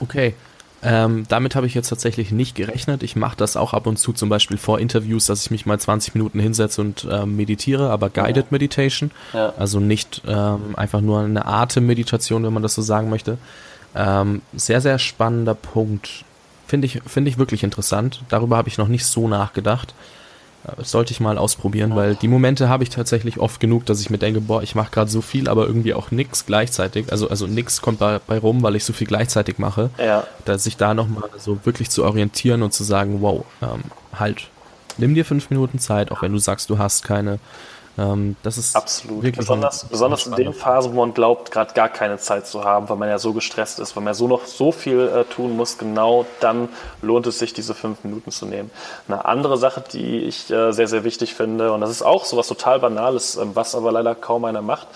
Okay, 0.00 0.34
ähm, 0.82 1.24
damit 1.28 1.56
habe 1.56 1.66
ich 1.66 1.74
jetzt 1.74 1.88
tatsächlich 1.88 2.30
nicht 2.30 2.54
gerechnet. 2.54 3.02
Ich 3.02 3.14
mache 3.14 3.36
das 3.36 3.56
auch 3.56 3.74
ab 3.74 3.86
und 3.86 3.98
zu 3.98 4.12
zum 4.12 4.28
Beispiel 4.28 4.56
vor 4.56 4.78
Interviews, 4.78 5.26
dass 5.26 5.44
ich 5.44 5.50
mich 5.50 5.66
mal 5.66 5.78
20 5.78 6.14
Minuten 6.14 6.40
hinsetze 6.40 6.80
und 6.80 7.06
ähm, 7.10 7.36
meditiere, 7.36 7.90
aber 7.90 8.08
Guided 8.08 8.44
ja. 8.44 8.48
Meditation. 8.50 9.10
Ja. 9.34 9.52
Also 9.58 9.78
nicht 9.78 10.22
ähm, 10.26 10.74
einfach 10.76 11.02
nur 11.02 11.20
eine 11.20 11.44
Atemmeditation, 11.44 12.44
wenn 12.44 12.52
man 12.52 12.62
das 12.62 12.74
so 12.74 12.82
sagen 12.82 13.10
möchte. 13.10 13.36
Ähm, 13.94 14.40
sehr, 14.54 14.80
sehr 14.80 14.98
spannender 14.98 15.54
Punkt. 15.54 16.24
Finde 16.66 16.86
ich, 16.86 17.00
finde 17.06 17.30
ich 17.30 17.36
wirklich 17.36 17.62
interessant. 17.62 18.22
Darüber 18.28 18.56
habe 18.56 18.68
ich 18.68 18.78
noch 18.78 18.88
nicht 18.88 19.04
so 19.04 19.28
nachgedacht. 19.28 19.94
Das 20.76 20.90
sollte 20.90 21.12
ich 21.12 21.20
mal 21.20 21.38
ausprobieren, 21.38 21.96
weil 21.96 22.14
die 22.14 22.28
Momente 22.28 22.68
habe 22.68 22.82
ich 22.82 22.90
tatsächlich 22.90 23.38
oft 23.38 23.60
genug, 23.60 23.86
dass 23.86 24.00
ich 24.00 24.10
mir 24.10 24.18
denke, 24.18 24.40
boah, 24.40 24.62
ich 24.62 24.74
mache 24.74 24.90
gerade 24.90 25.10
so 25.10 25.22
viel, 25.22 25.48
aber 25.48 25.66
irgendwie 25.66 25.94
auch 25.94 26.10
nichts 26.10 26.44
gleichzeitig. 26.44 27.10
Also, 27.10 27.28
also 27.30 27.46
nichts 27.46 27.80
kommt 27.80 28.00
dabei 28.00 28.38
rum, 28.38 28.62
weil 28.62 28.76
ich 28.76 28.84
so 28.84 28.92
viel 28.92 29.06
gleichzeitig 29.06 29.58
mache. 29.58 29.90
Ja. 29.98 30.24
Dass 30.44 30.64
sich 30.64 30.76
da 30.76 30.92
nochmal 30.92 31.30
so 31.38 31.58
wirklich 31.64 31.88
zu 31.90 32.04
orientieren 32.04 32.62
und 32.62 32.74
zu 32.74 32.84
sagen, 32.84 33.22
wow, 33.22 33.44
ähm, 33.62 33.84
halt, 34.12 34.48
nimm 34.98 35.14
dir 35.14 35.24
fünf 35.24 35.48
Minuten 35.48 35.78
Zeit, 35.78 36.12
auch 36.12 36.22
wenn 36.22 36.32
du 36.32 36.38
sagst, 36.38 36.68
du 36.68 36.78
hast 36.78 37.04
keine 37.04 37.38
ähm, 38.00 38.36
das 38.42 38.56
ist 38.56 38.74
absolut 38.74 39.36
besonders, 39.36 39.84
besonders 39.84 40.26
in 40.26 40.34
den 40.34 40.54
Phasen, 40.54 40.94
wo 40.94 41.00
man 41.00 41.12
glaubt, 41.12 41.50
gerade 41.50 41.74
gar 41.74 41.90
keine 41.90 42.16
Zeit 42.16 42.46
zu 42.46 42.64
haben, 42.64 42.88
weil 42.88 42.96
man 42.96 43.08
ja 43.08 43.18
so 43.18 43.34
gestresst 43.34 43.78
ist, 43.78 43.94
weil 43.94 44.02
man 44.02 44.14
so 44.14 44.26
noch 44.26 44.46
so 44.46 44.72
viel 44.72 45.00
äh, 45.08 45.24
tun 45.24 45.56
muss. 45.56 45.76
Genau 45.76 46.24
dann 46.40 46.70
lohnt 47.02 47.26
es 47.26 47.38
sich, 47.38 47.52
diese 47.52 47.74
fünf 47.74 48.02
Minuten 48.02 48.30
zu 48.30 48.46
nehmen. 48.46 48.70
Eine 49.06 49.26
andere 49.26 49.58
Sache, 49.58 49.84
die 49.92 50.20
ich 50.20 50.50
äh, 50.50 50.72
sehr 50.72 50.88
sehr 50.88 51.04
wichtig 51.04 51.34
finde, 51.34 51.72
und 51.72 51.82
das 51.82 51.90
ist 51.90 52.02
auch 52.02 52.24
so 52.24 52.36
was 52.38 52.48
total 52.48 52.80
Banales, 52.80 53.36
äh, 53.36 53.44
was 53.54 53.74
aber 53.74 53.92
leider 53.92 54.14
kaum 54.14 54.46
einer 54.46 54.62
macht, 54.62 54.86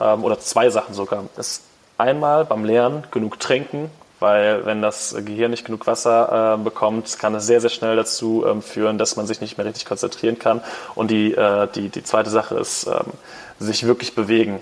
ähm, 0.00 0.24
oder 0.24 0.38
zwei 0.38 0.70
Sachen 0.70 0.94
sogar, 0.94 1.24
ist 1.36 1.62
einmal 1.98 2.46
beim 2.46 2.64
Lernen 2.64 3.04
genug 3.10 3.38
trinken 3.40 3.90
weil 4.24 4.64
wenn 4.64 4.80
das 4.80 5.14
Gehirn 5.22 5.50
nicht 5.50 5.66
genug 5.66 5.86
Wasser 5.86 6.54
äh, 6.54 6.64
bekommt, 6.64 7.18
kann 7.18 7.34
es 7.34 7.46
sehr, 7.46 7.60
sehr 7.60 7.68
schnell 7.68 7.94
dazu 7.94 8.46
ähm, 8.46 8.62
führen, 8.62 8.96
dass 8.96 9.16
man 9.16 9.26
sich 9.26 9.42
nicht 9.42 9.58
mehr 9.58 9.66
richtig 9.66 9.84
konzentrieren 9.84 10.38
kann. 10.38 10.62
Und 10.94 11.10
die, 11.10 11.34
äh, 11.34 11.68
die, 11.74 11.90
die 11.90 12.02
zweite 12.02 12.30
Sache 12.30 12.54
ist, 12.54 12.86
ähm, 12.86 13.12
sich 13.58 13.86
wirklich 13.86 14.14
bewegen. 14.14 14.60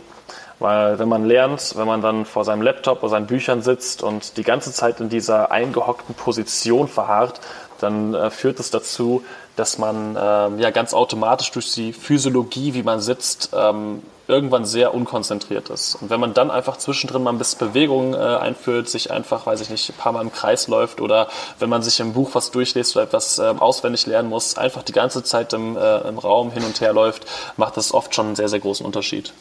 Weil 0.58 0.98
wenn 0.98 1.08
man 1.08 1.24
lernt, 1.24 1.74
wenn 1.76 1.86
man 1.86 2.02
dann 2.02 2.26
vor 2.26 2.44
seinem 2.44 2.62
Laptop 2.62 3.04
oder 3.04 3.10
seinen 3.10 3.28
Büchern 3.28 3.62
sitzt 3.62 4.02
und 4.02 4.36
die 4.36 4.42
ganze 4.42 4.72
Zeit 4.72 4.98
in 4.98 5.08
dieser 5.08 5.52
eingehockten 5.52 6.16
Position 6.16 6.88
verharrt, 6.88 7.40
dann 7.78 8.14
äh, 8.14 8.30
führt 8.30 8.58
es 8.58 8.70
dazu, 8.72 9.22
dass 9.54 9.78
man 9.78 10.18
ähm, 10.20 10.58
ja 10.58 10.70
ganz 10.70 10.92
automatisch 10.92 11.52
durch 11.52 11.72
die 11.72 11.92
Physiologie, 11.92 12.74
wie 12.74 12.82
man 12.82 13.00
sitzt, 13.00 13.50
ähm, 13.54 14.02
irgendwann 14.32 14.64
sehr 14.64 14.94
unkonzentriert 14.94 15.70
ist. 15.70 15.96
Und 15.96 16.10
wenn 16.10 16.18
man 16.18 16.34
dann 16.34 16.50
einfach 16.50 16.76
zwischendrin 16.76 17.22
mal 17.22 17.30
ein 17.30 17.38
bisschen 17.38 17.68
Bewegung 17.68 18.14
äh, 18.14 18.16
einführt, 18.16 18.88
sich 18.88 19.10
einfach, 19.10 19.46
weiß 19.46 19.60
ich 19.60 19.70
nicht, 19.70 19.90
ein 19.90 19.96
paar 19.96 20.12
Mal 20.12 20.22
im 20.22 20.32
Kreis 20.32 20.68
läuft 20.68 21.00
oder 21.00 21.28
wenn 21.58 21.68
man 21.68 21.82
sich 21.82 22.00
im 22.00 22.14
Buch 22.14 22.30
was 22.32 22.50
durchliest 22.50 22.96
oder 22.96 23.04
etwas 23.04 23.38
äh, 23.38 23.42
auswendig 23.42 24.06
lernen 24.06 24.28
muss, 24.28 24.56
einfach 24.56 24.82
die 24.82 24.92
ganze 24.92 25.22
Zeit 25.22 25.52
im, 25.52 25.76
äh, 25.76 25.98
im 26.08 26.18
Raum 26.18 26.50
hin 26.50 26.64
und 26.64 26.80
her 26.80 26.92
läuft, 26.92 27.26
macht 27.56 27.76
das 27.76 27.94
oft 27.94 28.14
schon 28.14 28.26
einen 28.26 28.36
sehr, 28.36 28.48
sehr 28.48 28.60
großen 28.60 28.84
Unterschied. 28.84 29.32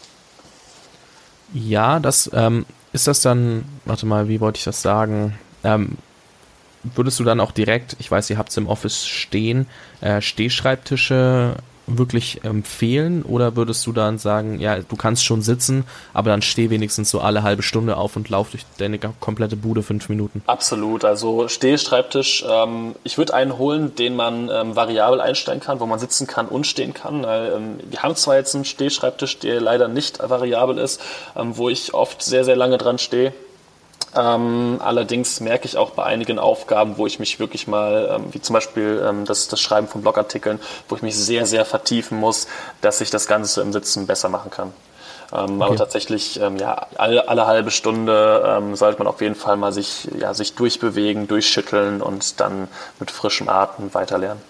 Ja, 1.53 1.99
das 1.99 2.29
ähm, 2.33 2.65
ist 2.93 3.07
das 3.07 3.21
dann, 3.21 3.65
warte 3.85 4.05
mal, 4.05 4.27
wie 4.27 4.39
wollte 4.39 4.57
ich 4.57 4.63
das 4.63 4.81
sagen? 4.81 5.37
Ähm, 5.63 5.97
würdest 6.83 7.19
du 7.19 7.23
dann 7.23 7.39
auch 7.39 7.51
direkt, 7.51 7.95
ich 7.99 8.09
weiß, 8.09 8.29
ihr 8.29 8.37
habt 8.37 8.49
es 8.49 8.57
im 8.57 8.67
Office 8.67 9.05
stehen, 9.05 9.67
äh, 10.01 10.21
Stehschreibtische 10.21 11.55
wirklich 11.97 12.43
empfehlen 12.43 13.23
oder 13.23 13.55
würdest 13.55 13.85
du 13.85 13.91
dann 13.91 14.17
sagen, 14.17 14.59
ja, 14.59 14.79
du 14.79 14.95
kannst 14.95 15.25
schon 15.25 15.41
sitzen, 15.41 15.85
aber 16.13 16.29
dann 16.29 16.41
steh 16.41 16.69
wenigstens 16.69 17.09
so 17.09 17.19
alle 17.19 17.43
halbe 17.43 17.63
Stunde 17.63 17.97
auf 17.97 18.15
und 18.15 18.29
lauf 18.29 18.51
durch 18.51 18.65
deine 18.77 18.99
komplette 18.99 19.55
Bude 19.55 19.83
fünf 19.83 20.09
Minuten? 20.09 20.41
Absolut, 20.47 21.05
also 21.05 21.47
Stehschreibtisch, 21.47 22.45
ähm, 22.49 22.95
ich 23.03 23.17
würde 23.17 23.33
einen 23.33 23.57
holen, 23.57 23.95
den 23.95 24.15
man 24.15 24.49
ähm, 24.49 24.75
variabel 24.75 25.21
einstellen 25.21 25.59
kann, 25.59 25.79
wo 25.79 25.85
man 25.85 25.99
sitzen 25.99 26.27
kann 26.27 26.47
und 26.47 26.67
stehen 26.67 26.93
kann. 26.93 27.25
Ähm, 27.27 27.79
wir 27.89 28.03
haben 28.03 28.15
zwar 28.15 28.35
jetzt 28.35 28.55
einen 28.55 28.65
Stehschreibtisch, 28.65 29.39
der 29.39 29.61
leider 29.61 29.87
nicht 29.87 30.19
variabel 30.19 30.77
ist, 30.77 31.01
ähm, 31.35 31.57
wo 31.57 31.69
ich 31.69 31.93
oft 31.93 32.21
sehr, 32.21 32.45
sehr 32.45 32.55
lange 32.55 32.77
dran 32.77 32.97
stehe 32.97 33.33
ähm, 34.15 34.79
allerdings 34.79 35.39
merke 35.39 35.65
ich 35.65 35.77
auch 35.77 35.91
bei 35.91 36.03
einigen 36.03 36.39
Aufgaben, 36.39 36.97
wo 36.97 37.07
ich 37.07 37.19
mich 37.19 37.39
wirklich 37.39 37.67
mal, 37.67 38.15
ähm, 38.15 38.25
wie 38.31 38.41
zum 38.41 38.53
Beispiel 38.53 39.03
ähm, 39.07 39.25
das, 39.25 39.47
das 39.47 39.61
Schreiben 39.61 39.87
von 39.87 40.01
Blogartikeln, 40.01 40.59
wo 40.89 40.95
ich 40.95 41.01
mich 41.01 41.15
sehr, 41.15 41.45
sehr 41.45 41.65
vertiefen 41.65 42.19
muss, 42.19 42.47
dass 42.81 43.01
ich 43.01 43.09
das 43.09 43.27
Ganze 43.27 43.61
im 43.61 43.71
Sitzen 43.71 44.07
besser 44.07 44.29
machen 44.29 44.51
kann. 44.51 44.73
Ähm, 45.31 45.61
okay. 45.61 45.63
Aber 45.63 45.75
tatsächlich, 45.77 46.39
ähm, 46.41 46.57
ja, 46.57 46.87
alle, 46.97 47.29
alle 47.29 47.47
halbe 47.47 47.71
Stunde 47.71 48.43
ähm, 48.45 48.75
sollte 48.75 48.99
man 48.99 49.07
auf 49.07 49.21
jeden 49.21 49.35
Fall 49.35 49.55
mal 49.55 49.71
sich, 49.71 50.09
ja, 50.19 50.33
sich 50.33 50.55
durchbewegen, 50.55 51.27
durchschütteln 51.27 52.01
und 52.01 52.39
dann 52.41 52.67
mit 52.99 53.11
frischem 53.11 53.47
Atem 53.47 53.93
weiterlernen. 53.93 54.41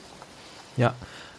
Ja, 0.77 0.93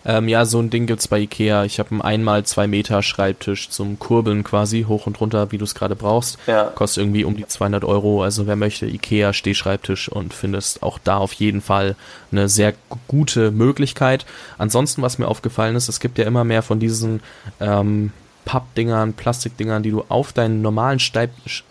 Ähm, 0.05 0.29
ja, 0.29 0.45
so 0.45 0.59
ein 0.61 0.71
Ding 0.71 0.87
gibt's 0.87 1.09
bei 1.09 1.21
Ikea. 1.21 1.65
Ich 1.65 1.79
habe 1.79 1.91
einen 1.91 2.03
einmal 2.03 2.45
zwei 2.45 2.67
Meter 2.67 3.03
Schreibtisch 3.03 3.69
zum 3.69 3.99
Kurbeln 3.99 4.45
quasi, 4.45 4.85
hoch 4.89 5.07
und 5.07 5.21
runter, 5.21 5.53
wie 5.53 5.59
du 5.59 5.65
es 5.65 5.75
gerade 5.75 5.97
brauchst. 5.97 6.39
Ja. 6.47 6.65
Kostet 6.65 7.03
irgendwie 7.03 7.25
um 7.25 7.37
die 7.37 7.47
200 7.47 7.85
Euro. 7.85 8.23
Also 8.23 8.47
wer 8.47 8.57
möchte, 8.57 8.87
Ikea 8.87 9.33
Stehschreibtisch 9.33 10.09
und 10.09 10.35
findest 10.35 10.83
auch 10.83 10.99
da 10.99 11.19
auf 11.19 11.33
jeden 11.35 11.61
Fall 11.61 11.97
eine 12.31 12.49
sehr 12.49 12.75
gute 13.09 13.51
Möglichkeit. 13.51 14.27
Ansonsten, 14.59 15.03
was 15.03 15.19
mir 15.19 15.29
aufgefallen 15.29 15.77
ist, 15.77 15.89
es 15.89 16.01
gibt 16.01 16.19
ja 16.19 16.25
immer 16.25 16.45
mehr 16.45 16.63
von 16.63 16.81
diesen 16.81 17.21
ähm, 17.61 18.13
Pappdingern, 18.45 19.13
Plastikdingern, 19.15 19.83
die 19.83 19.91
du 19.91 20.05
auf 20.09 20.33
deinen 20.33 20.63
normalen 20.63 20.99
Steib, 20.99 21.31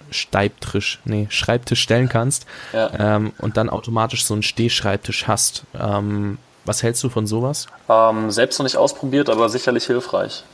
Steibtisch, 0.09 0.99
nee, 1.05 1.27
Schreibtisch 1.29 1.81
stellen 1.81 2.09
kannst 2.09 2.45
ja. 2.73 3.15
ähm, 3.15 3.33
und 3.39 3.57
dann 3.57 3.69
automatisch 3.69 4.25
so 4.25 4.33
einen 4.33 4.43
Stehschreibtisch 4.43 5.27
hast. 5.27 5.65
Ähm, 5.77 6.37
was 6.71 6.83
hältst 6.83 7.03
du 7.03 7.09
von 7.09 7.27
sowas? 7.27 7.67
Ähm, 7.89 8.31
selbst 8.31 8.57
noch 8.57 8.63
nicht 8.63 8.77
ausprobiert, 8.77 9.29
aber 9.29 9.49
sicherlich 9.49 9.87
hilfreich. 9.87 10.45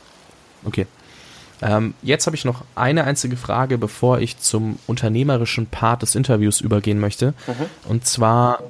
Okay. 0.64 0.88
Ähm, 1.62 1.94
jetzt 2.02 2.26
habe 2.26 2.34
ich 2.34 2.44
noch 2.44 2.62
eine 2.74 3.04
einzige 3.04 3.36
Frage, 3.36 3.78
bevor 3.78 4.18
ich 4.18 4.40
zum 4.40 4.80
unternehmerischen 4.88 5.68
Part 5.68 6.02
des 6.02 6.16
Interviews 6.16 6.60
übergehen 6.60 6.98
möchte. 6.98 7.34
Mhm. 7.46 7.66
Und 7.88 8.04
zwar, 8.04 8.64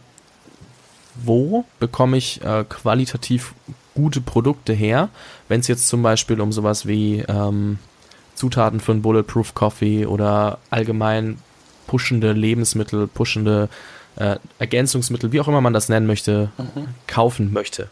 wo 1.15 1.65
bekomme 1.81 2.19
ich 2.19 2.45
äh, 2.45 2.65
qualitativ 2.69 3.55
gute 3.95 4.21
Produkte 4.21 4.75
her, 4.75 5.09
wenn 5.49 5.61
es 5.61 5.69
jetzt 5.69 5.89
zum 5.89 6.03
Beispiel 6.03 6.43
um 6.43 6.53
sowas 6.53 6.87
wie 6.87 7.21
ähm, 7.29 7.79
Zutaten 8.35 8.79
für 8.81 8.93
einen 8.93 9.01
Bulletproof 9.01 9.55
Coffee 9.55 10.05
oder 10.05 10.59
allgemein 10.69 11.39
pushende 11.87 12.33
Lebensmittel, 12.33 13.07
pushende 13.07 13.71
äh, 13.71 13.98
Ergänzungsmittel, 14.59 15.33
wie 15.33 15.41
auch 15.41 15.49
immer 15.49 15.61
man 15.61 15.73
das 15.73 15.89
nennen 15.89 16.07
möchte, 16.07 16.51
mhm. 16.59 16.89
kaufen 17.07 17.53
möchte. 17.53 17.89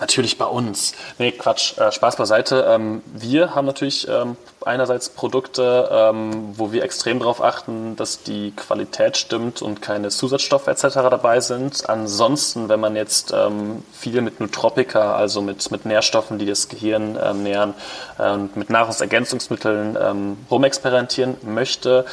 Natürlich 0.00 0.38
bei 0.38 0.44
uns. 0.44 0.92
Nee, 1.18 1.32
Quatsch, 1.32 1.76
äh, 1.78 1.90
Spaß 1.90 2.16
beiseite. 2.16 2.66
Ähm, 2.68 3.02
wir 3.06 3.54
haben 3.54 3.66
natürlich 3.66 4.06
ähm, 4.08 4.36
einerseits 4.64 5.08
Produkte, 5.08 5.88
ähm, 5.90 6.52
wo 6.56 6.72
wir 6.72 6.84
extrem 6.84 7.18
darauf 7.18 7.42
achten, 7.42 7.96
dass 7.96 8.22
die 8.22 8.52
Qualität 8.52 9.16
stimmt 9.16 9.60
und 9.60 9.82
keine 9.82 10.10
Zusatzstoffe 10.10 10.68
etc. 10.68 10.82
dabei 10.94 11.40
sind. 11.40 11.88
Ansonsten, 11.88 12.68
wenn 12.68 12.78
man 12.78 12.94
jetzt 12.94 13.32
ähm, 13.34 13.82
viel 13.92 14.20
mit 14.20 14.38
Nutropika, 14.38 15.16
also 15.16 15.42
mit, 15.42 15.68
mit 15.70 15.84
Nährstoffen, 15.84 16.38
die 16.38 16.46
das 16.46 16.68
Gehirn 16.68 17.18
ähm, 17.20 17.42
nähern, 17.42 17.74
äh, 18.18 18.30
und 18.30 18.56
mit 18.56 18.70
Nahrungsergänzungsmitteln 18.70 19.98
ähm, 20.00 20.36
rumexperimentieren 20.50 21.36
möchte, 21.42 22.04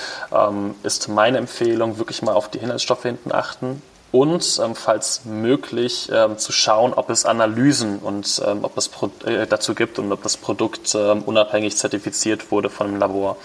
ist 0.83 1.07
meine 1.07 1.37
Empfehlung, 1.37 1.97
wirklich 1.97 2.21
mal 2.21 2.33
auf 2.33 2.49
die 2.49 2.59
Inhaltsstoffe 2.59 3.03
hinten 3.03 3.31
achten 3.31 3.81
und, 4.11 4.61
ähm, 4.63 4.75
falls 4.75 5.25
möglich, 5.25 6.09
ähm, 6.11 6.37
zu 6.37 6.51
schauen, 6.51 6.93
ob 6.93 7.09
es 7.09 7.25
Analysen 7.25 7.99
und 7.99 8.41
ähm, 8.45 8.63
ob 8.63 8.77
es 8.77 8.87
Pro 8.87 9.09
äh, 9.25 9.45
dazu 9.45 9.75
gibt 9.75 9.99
und 9.99 10.11
ob 10.11 10.23
das 10.23 10.37
Produkt 10.37 10.95
ähm, 10.95 11.23
unabhängig 11.23 11.75
zertifiziert 11.75 12.51
wurde 12.51 12.69
von 12.69 12.87
einem 12.87 12.99
Labor. 12.99 13.37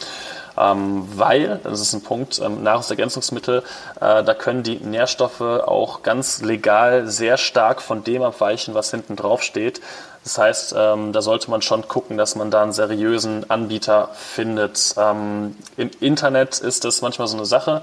Ähm, 0.56 1.08
weil, 1.16 1.60
das 1.64 1.80
ist 1.80 1.92
ein 1.92 2.02
Punkt, 2.02 2.40
ähm, 2.44 2.62
Nahrungsergänzungsmittel, 2.62 3.62
äh, 4.00 4.22
da 4.22 4.34
können 4.34 4.62
die 4.62 4.76
Nährstoffe 4.76 5.40
auch 5.40 6.02
ganz 6.02 6.42
legal 6.42 7.08
sehr 7.08 7.36
stark 7.36 7.80
von 7.80 8.04
dem 8.04 8.22
abweichen, 8.22 8.74
was 8.74 8.90
hinten 8.90 9.16
drauf 9.16 9.42
steht. 9.42 9.80
Das 10.22 10.36
heißt, 10.36 10.72
da 10.72 11.22
sollte 11.22 11.50
man 11.50 11.62
schon 11.62 11.88
gucken, 11.88 12.18
dass 12.18 12.36
man 12.36 12.50
da 12.50 12.62
einen 12.62 12.74
seriösen 12.74 13.48
Anbieter 13.48 14.10
findet. 14.12 14.94
Im 14.98 15.90
Internet 15.98 16.58
ist 16.58 16.84
das 16.84 17.00
manchmal 17.00 17.26
so 17.26 17.38
eine 17.38 17.46
Sache. 17.46 17.80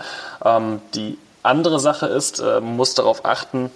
die 0.93 1.17
andere 1.48 1.80
Sache 1.80 2.06
ist, 2.08 2.39
äh, 2.39 2.62
man 2.62 2.76
muss 2.76 2.93
darauf 2.93 3.26
achten, 3.26 3.72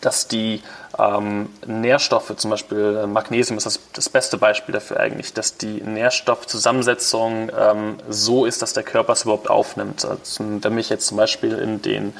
dass 0.00 0.28
die 0.28 0.62
ähm, 0.98 1.48
Nährstoffe, 1.66 2.34
zum 2.36 2.50
Beispiel 2.50 3.00
äh, 3.02 3.06
Magnesium 3.06 3.56
ist 3.56 3.64
das, 3.64 3.80
das 3.94 4.08
beste 4.08 4.36
Beispiel 4.36 4.74
dafür 4.74 5.00
eigentlich, 5.00 5.32
dass 5.32 5.56
die 5.56 5.80
Nährstoffzusammensetzung 5.80 7.50
ähm, 7.58 7.96
so 8.08 8.44
ist, 8.44 8.60
dass 8.60 8.74
der 8.74 8.82
Körper 8.82 9.14
es 9.14 9.22
überhaupt 9.22 9.48
aufnimmt. 9.48 10.04
Also, 10.04 10.44
wenn 10.60 10.78
ich 10.78 10.90
jetzt 10.90 11.06
zum 11.06 11.16
Beispiel 11.16 11.52
in 11.54 11.80
den, 11.80 12.12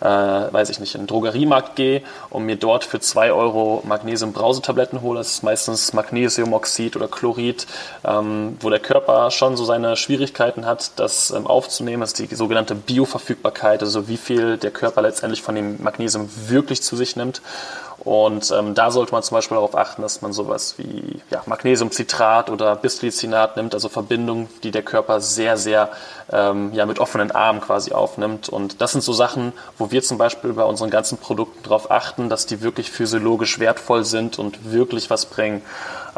äh, 0.00 0.04
weiß 0.04 0.68
ich 0.68 0.78
nicht, 0.78 0.94
in 0.94 1.02
den 1.02 1.06
Drogeriemarkt 1.06 1.76
gehe 1.76 2.02
und 2.28 2.44
mir 2.44 2.56
dort 2.56 2.84
für 2.84 3.00
2 3.00 3.32
Euro 3.32 3.82
Magnesium-Brausetabletten 3.86 5.00
hole, 5.00 5.18
das 5.18 5.32
ist 5.32 5.42
meistens 5.42 5.94
Magnesiumoxid 5.94 6.96
oder 6.96 7.08
Chlorid, 7.08 7.66
ähm, 8.04 8.58
wo 8.60 8.68
der 8.68 8.80
Körper 8.80 9.30
schon 9.30 9.56
so 9.56 9.64
seine 9.64 9.96
Schwierigkeiten 9.96 10.66
hat, 10.66 10.92
das 10.96 11.30
ähm, 11.30 11.46
aufzunehmen, 11.46 12.02
das 12.02 12.12
ist 12.12 12.30
die 12.30 12.34
sogenannte 12.34 12.74
Bioverfügbarkeit, 12.74 13.82
also 13.82 14.06
wie 14.08 14.18
viel 14.18 14.58
der 14.58 14.70
Körper 14.70 15.00
letztendlich 15.00 15.42
von 15.42 15.54
dem 15.54 15.82
Magnesium 15.82 16.28
wirklich 16.48 16.82
zu 16.82 16.94
sich 16.94 17.16
nimmt. 17.16 17.40
Und 18.08 18.50
ähm, 18.56 18.74
da 18.74 18.90
sollte 18.90 19.12
man 19.12 19.22
zum 19.22 19.34
Beispiel 19.34 19.56
darauf 19.56 19.76
achten, 19.76 20.00
dass 20.00 20.22
man 20.22 20.32
sowas 20.32 20.76
wie 20.78 21.20
ja, 21.30 21.42
Magnesiumcitrat 21.44 22.48
oder 22.48 22.74
Bisglycinat 22.74 23.58
nimmt, 23.58 23.74
also 23.74 23.90
Verbindungen, 23.90 24.48
die 24.62 24.70
der 24.70 24.80
Körper 24.80 25.20
sehr, 25.20 25.58
sehr 25.58 25.90
ähm, 26.32 26.72
ja, 26.72 26.86
mit 26.86 27.00
offenen 27.00 27.30
Armen 27.32 27.60
quasi 27.60 27.92
aufnimmt. 27.92 28.48
Und 28.48 28.80
das 28.80 28.92
sind 28.92 29.02
so 29.02 29.12
Sachen, 29.12 29.52
wo 29.76 29.90
wir 29.90 30.02
zum 30.02 30.16
Beispiel 30.16 30.54
bei 30.54 30.64
unseren 30.64 30.88
ganzen 30.88 31.18
Produkten 31.18 31.62
darauf 31.64 31.90
achten, 31.90 32.30
dass 32.30 32.46
die 32.46 32.62
wirklich 32.62 32.90
physiologisch 32.90 33.58
wertvoll 33.58 34.06
sind 34.06 34.38
und 34.38 34.72
wirklich 34.72 35.10
was 35.10 35.26
bringen. 35.26 35.60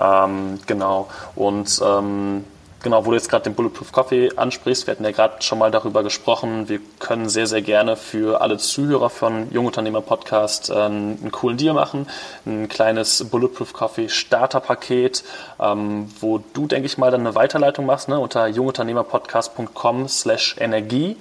Ähm, 0.01 0.61
genau. 0.66 1.09
Und 1.34 1.82
ähm, 1.84 2.45
genau, 2.83 3.05
wo 3.05 3.11
du 3.11 3.16
jetzt 3.16 3.28
gerade 3.28 3.45
den 3.45 3.55
Bulletproof 3.55 3.93
Coffee 3.93 4.31
ansprichst, 4.37 4.87
wir 4.87 4.93
hatten 4.93 5.05
ja 5.05 5.11
gerade 5.11 5.43
schon 5.43 5.59
mal 5.59 5.70
darüber 5.70 6.03
gesprochen, 6.03 6.68
wir 6.68 6.81
können 6.99 7.28
sehr, 7.28 7.47
sehr 7.47 7.62
gerne 7.62 7.97
für 7.97 8.41
alle 8.41 8.59
Zuhörer 8.59 9.11
von 9.11 9.51
Jungunternehmer 9.53 10.01
Podcast 10.01 10.70
äh, 10.70 10.74
einen 10.74 11.31
coolen 11.31 11.57
Deal 11.57 11.74
machen, 11.74 12.09
ein 12.47 12.68
kleines 12.68 13.24
Bulletproof 13.31 13.72
Coffee 13.72 14.09
Starterpaket, 14.09 15.24
ähm, 15.61 16.11
wo 16.20 16.43
du, 16.53 16.66
denke 16.66 16.87
ich 16.87 16.99
mal, 16.99 17.11
dann 17.11 17.20
eine 17.20 17.35
Weiterleitung 17.35 17.87
machst, 17.87 18.09
ne, 18.09 18.18
unter 18.18 18.47
jungunternehmerpodcast.com 18.47 20.09
slash 20.09 20.57
Energie. 20.59 21.16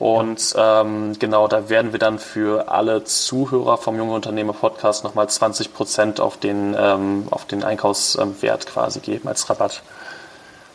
Und 0.00 0.54
ähm, 0.56 1.12
genau, 1.18 1.46
da 1.46 1.68
werden 1.68 1.92
wir 1.92 1.98
dann 1.98 2.18
für 2.18 2.70
alle 2.70 3.04
Zuhörer 3.04 3.76
vom 3.76 3.98
Junge 3.98 4.14
Unternehmer 4.14 4.54
Podcast 4.54 5.04
nochmal 5.04 5.28
20 5.28 5.74
Prozent 5.74 6.20
auf 6.20 6.38
den, 6.38 6.74
ähm, 6.78 7.28
auf 7.30 7.44
den 7.44 7.62
Einkaufswert 7.62 8.66
quasi 8.66 9.00
geben 9.00 9.28
als 9.28 9.50
Rabatt. 9.50 9.82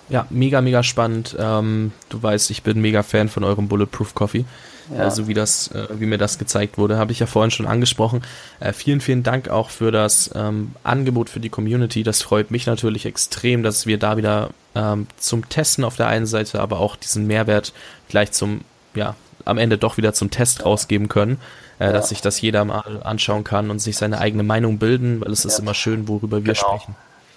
Ja, 0.10 0.28
mega, 0.30 0.62
mega 0.62 0.84
spannend. 0.84 1.36
Ähm, 1.40 1.92
du 2.10 2.22
weißt, 2.22 2.52
ich 2.52 2.64
bin 2.64 2.80
mega 2.82 3.04
Fan 3.04 3.30
von 3.30 3.44
eurem 3.44 3.68
Bulletproof 3.68 4.14
Coffee. 4.14 4.46
Ja. 4.94 5.04
Also 5.04 5.28
wie 5.28 5.34
das, 5.34 5.70
äh, 5.70 5.88
wie 6.00 6.06
mir 6.06 6.18
das 6.18 6.38
gezeigt 6.38 6.78
wurde, 6.78 6.98
habe 6.98 7.12
ich 7.12 7.20
ja 7.20 7.26
vorhin 7.26 7.52
schon 7.52 7.66
angesprochen. 7.66 8.22
Äh, 8.60 8.74
vielen, 8.74 9.02
vielen 9.02 9.24
Dank 9.24 9.50
auch 9.50 9.70
für 9.70 9.92
das 9.92 10.30
ähm, 10.36 10.74
Angebot 10.84 11.30
für 11.30 11.40
die 11.40 11.50
Community. 11.50 12.04
Das 12.04 12.22
freut 12.22 12.52
mich 12.52 12.68
natürlich 12.68 13.06
extrem, 13.06 13.64
dass 13.64 13.88
wir 13.88 13.98
da 13.98 14.18
wieder 14.18 14.52
ähm, 14.76 15.08
zum 15.18 15.50
Testen 15.50 15.84
auf 15.84 15.96
der 15.96 16.08
einen 16.08 16.28
Seite, 16.28 16.62
aber 16.62 16.80
auch 16.80 16.96
diesen 16.96 17.26
Mehrwert 17.26 17.74
gleich 18.10 18.32
zum, 18.32 18.62
ja, 18.94 19.16
am 19.44 19.58
Ende 19.58 19.78
doch 19.78 19.98
wieder 19.98 20.14
zum 20.14 20.30
Test 20.30 20.66
rausgeben 20.66 21.10
können, 21.10 21.40
äh, 21.80 21.86
ja. 21.86 21.92
dass 21.92 22.10
sich 22.10 22.22
das 22.22 22.40
jeder 22.42 22.64
mal 22.66 23.02
anschauen 23.04 23.44
kann 23.44 23.72
und 23.72 23.80
sich 23.80 23.98
seine 23.98 24.20
eigene 24.20 24.44
Meinung 24.44 24.78
bilden, 24.78 25.22
weil 25.22 25.32
es 25.32 25.46
ist 25.46 25.60
immer 25.60 25.74
schön, 25.74 26.08
worüber 26.08 26.46
wir 26.46 26.54
genau. 26.54 26.78
sprechen. 26.78 26.96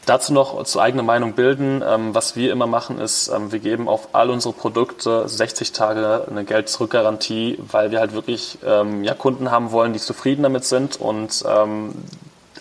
Dazu 0.09 0.32
noch 0.32 0.64
zur 0.64 0.80
eigenen 0.80 1.04
Meinung 1.04 1.34
bilden. 1.34 1.84
Ähm, 1.86 2.14
was 2.14 2.34
wir 2.34 2.50
immer 2.50 2.66
machen, 2.66 2.98
ist, 2.98 3.28
ähm, 3.28 3.52
wir 3.52 3.59
geben 3.59 3.90
auf 3.90 4.14
all 4.14 4.30
unsere 4.30 4.54
Produkte 4.54 5.28
60 5.28 5.72
Tage 5.72 6.24
eine 6.30 6.44
Geld-Zurück-Garantie, 6.44 7.59
weil 7.59 7.90
wir 7.90 8.00
halt 8.00 8.14
wirklich 8.14 8.56
ähm, 8.64 9.04
ja, 9.04 9.12
Kunden 9.12 9.50
haben 9.50 9.70
wollen, 9.70 9.92
die 9.92 9.98
zufrieden 9.98 10.44
damit 10.44 10.64
sind 10.64 10.98
und 10.98 11.44
ähm, 11.46 11.94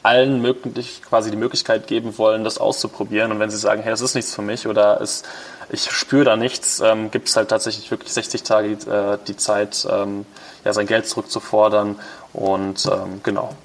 allen 0.03 0.41
möglich 0.41 1.01
quasi 1.07 1.31
die 1.31 1.37
Möglichkeit 1.37 1.87
geben 1.87 2.17
wollen, 2.17 2.43
das 2.43 2.57
auszuprobieren. 2.57 3.31
Und 3.31 3.39
wenn 3.39 3.49
sie 3.49 3.57
sagen, 3.57 3.81
hey, 3.81 3.91
das 3.91 4.01
ist 4.01 4.13
nichts 4.13 4.35
für 4.35 4.41
mich 4.41 4.67
oder 4.67 4.99
ist, 4.99 5.25
ich 5.69 5.89
spüre 5.89 6.25
da 6.25 6.35
nichts, 6.35 6.81
ähm, 6.81 7.11
gibt 7.11 7.29
es 7.29 7.37
halt 7.37 7.47
tatsächlich 7.47 7.89
wirklich 7.89 8.11
60 8.11 8.43
Tage 8.43 8.71
äh, 8.71 9.19
die 9.25 9.37
Zeit, 9.37 9.87
ähm, 9.89 10.25
ja, 10.65 10.73
sein 10.73 10.85
Geld 10.85 11.07
zurückzufordern. 11.07 11.97
Und 12.33 12.89
genau. 13.23 13.55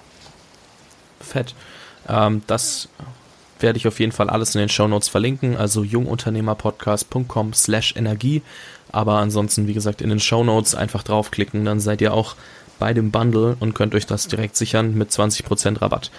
Fett. 1.20 1.54
das 2.46 2.88
werde 3.62 3.78
ich 3.78 3.86
auf 3.86 4.00
jeden 4.00 4.12
Fall 4.12 4.28
alles 4.28 4.54
in 4.54 4.60
den 4.60 4.68
Show 4.68 4.88
Notes 4.88 5.08
verlinken, 5.08 5.56
also 5.56 5.82
jungunternehmerpodcast.com 5.84 7.54
slash 7.54 7.94
Energie. 7.96 8.42
Aber 8.90 9.14
ansonsten, 9.14 9.66
wie 9.66 9.74
gesagt, 9.74 10.02
in 10.02 10.10
den 10.10 10.20
Show 10.20 10.44
Notes 10.44 10.74
einfach 10.74 11.02
draufklicken, 11.02 11.64
dann 11.64 11.80
seid 11.80 12.00
ihr 12.00 12.12
auch 12.12 12.36
bei 12.78 12.92
dem 12.92 13.10
Bundle 13.10 13.56
und 13.60 13.74
könnt 13.74 13.94
euch 13.94 14.06
das 14.06 14.28
direkt 14.28 14.56
sichern 14.56 14.94
mit 14.94 15.10
20% 15.10 15.80
Rabatt. 15.80 16.10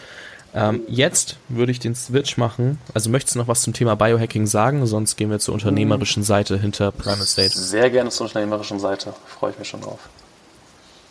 Ähm, 0.55 0.81
jetzt 0.87 1.37
würde 1.49 1.71
ich 1.71 1.79
den 1.79 1.95
Switch 1.95 2.37
machen. 2.37 2.79
Also 2.93 3.09
möchtest 3.09 3.35
du 3.35 3.39
noch 3.39 3.47
was 3.47 3.61
zum 3.61 3.73
Thema 3.73 3.95
Biohacking 3.95 4.45
sagen? 4.45 4.85
Sonst 4.85 5.15
gehen 5.15 5.31
wir 5.31 5.39
zur 5.39 5.55
unternehmerischen 5.55 6.23
Seite 6.23 6.57
hinter 6.57 6.91
Primal 6.91 7.25
State. 7.25 7.57
Sehr 7.57 7.89
gerne 7.89 8.11
zur 8.11 8.27
unternehmerischen 8.27 8.79
Seite. 8.79 9.13
Freue 9.25 9.51
ich 9.51 9.59
mich 9.59 9.67
schon 9.67 9.81
drauf. 9.81 9.99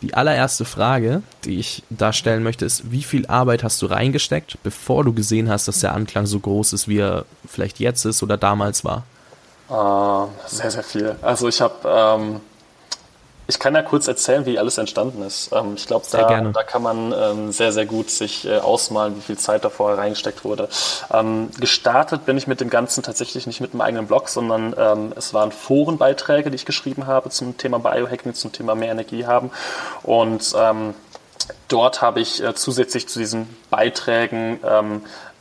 Die 0.03 0.13
allererste 0.15 0.65
Frage, 0.65 1.23
die 1.45 1.59
ich 1.59 1.81
da 1.89 2.11
stellen 2.11 2.43
möchte, 2.43 2.65
ist, 2.65 2.91
wie 2.91 3.03
viel 3.03 3.25
Arbeit 3.27 3.63
hast 3.63 3.81
du 3.81 3.85
reingesteckt, 3.85 4.57
bevor 4.61 5.05
du 5.05 5.13
gesehen 5.13 5.49
hast, 5.49 5.69
dass 5.69 5.79
der 5.79 5.93
Anklang 5.93 6.25
so 6.25 6.41
groß 6.41 6.73
ist, 6.73 6.89
wie 6.89 6.97
er 6.97 7.23
vielleicht 7.47 7.79
jetzt 7.79 8.03
ist 8.03 8.21
oder 8.21 8.35
damals 8.35 8.83
war? 8.83 9.03
Uh, 9.69 10.27
sehr, 10.45 10.71
sehr 10.71 10.83
viel. 10.83 11.15
Also 11.21 11.47
ich 11.47 11.61
habe 11.61 11.75
ähm, 11.85 12.41
Ich 13.47 13.59
kann 13.59 13.75
ja 13.75 13.81
kurz 13.81 14.07
erzählen, 14.07 14.45
wie 14.45 14.57
alles 14.57 14.77
entstanden 14.77 15.21
ist. 15.21 15.51
Ähm, 15.53 15.73
ich 15.75 15.85
glaube, 15.85 16.05
da, 16.11 16.41
da, 16.41 16.63
kann 16.63 16.81
man 16.81 17.13
ähm, 17.13 17.51
sehr, 17.51 17.73
sehr 17.73 17.85
gut 17.85 18.09
sich 18.09 18.47
äh, 18.47 18.59
ausmalen, 18.59 19.17
wie 19.17 19.21
viel 19.21 19.37
Zeit 19.37 19.65
da 19.65 19.69
vorher 19.69 19.97
reingesteckt 19.97 20.45
wurde. 20.45 20.69
Ähm, 21.11 21.49
gestartet 21.59 22.25
bin 22.25 22.37
ich 22.37 22.47
mit 22.47 22.61
dem 22.61 22.69
Ganzen 22.69 23.03
tatsächlich 23.03 23.45
nicht 23.45 23.59
mit 23.59 23.73
einem 23.73 23.81
eigenen 23.81 24.07
Blog, 24.07 24.29
sondern 24.29 24.73
es 25.15 25.33
waren 25.33 25.51
Forenbeiträge, 25.51 26.49
die 26.49 26.55
ich 26.55 26.65
geschrieben 26.65 27.07
habe 27.07 27.29
zum 27.29 27.57
Thema 27.57 27.79
Biohacking, 27.79 28.33
zum 28.33 28.51
Thema 28.51 28.75
mehr 28.75 28.91
Energie 28.91 29.25
haben. 29.25 29.51
Und 30.03 30.55
dort 31.67 32.01
habe 32.01 32.21
ich 32.21 32.43
äh, 32.43 32.53
zusätzlich 32.55 33.07
zu 33.07 33.19
diesen 33.19 33.49
Beiträgen 33.69 34.59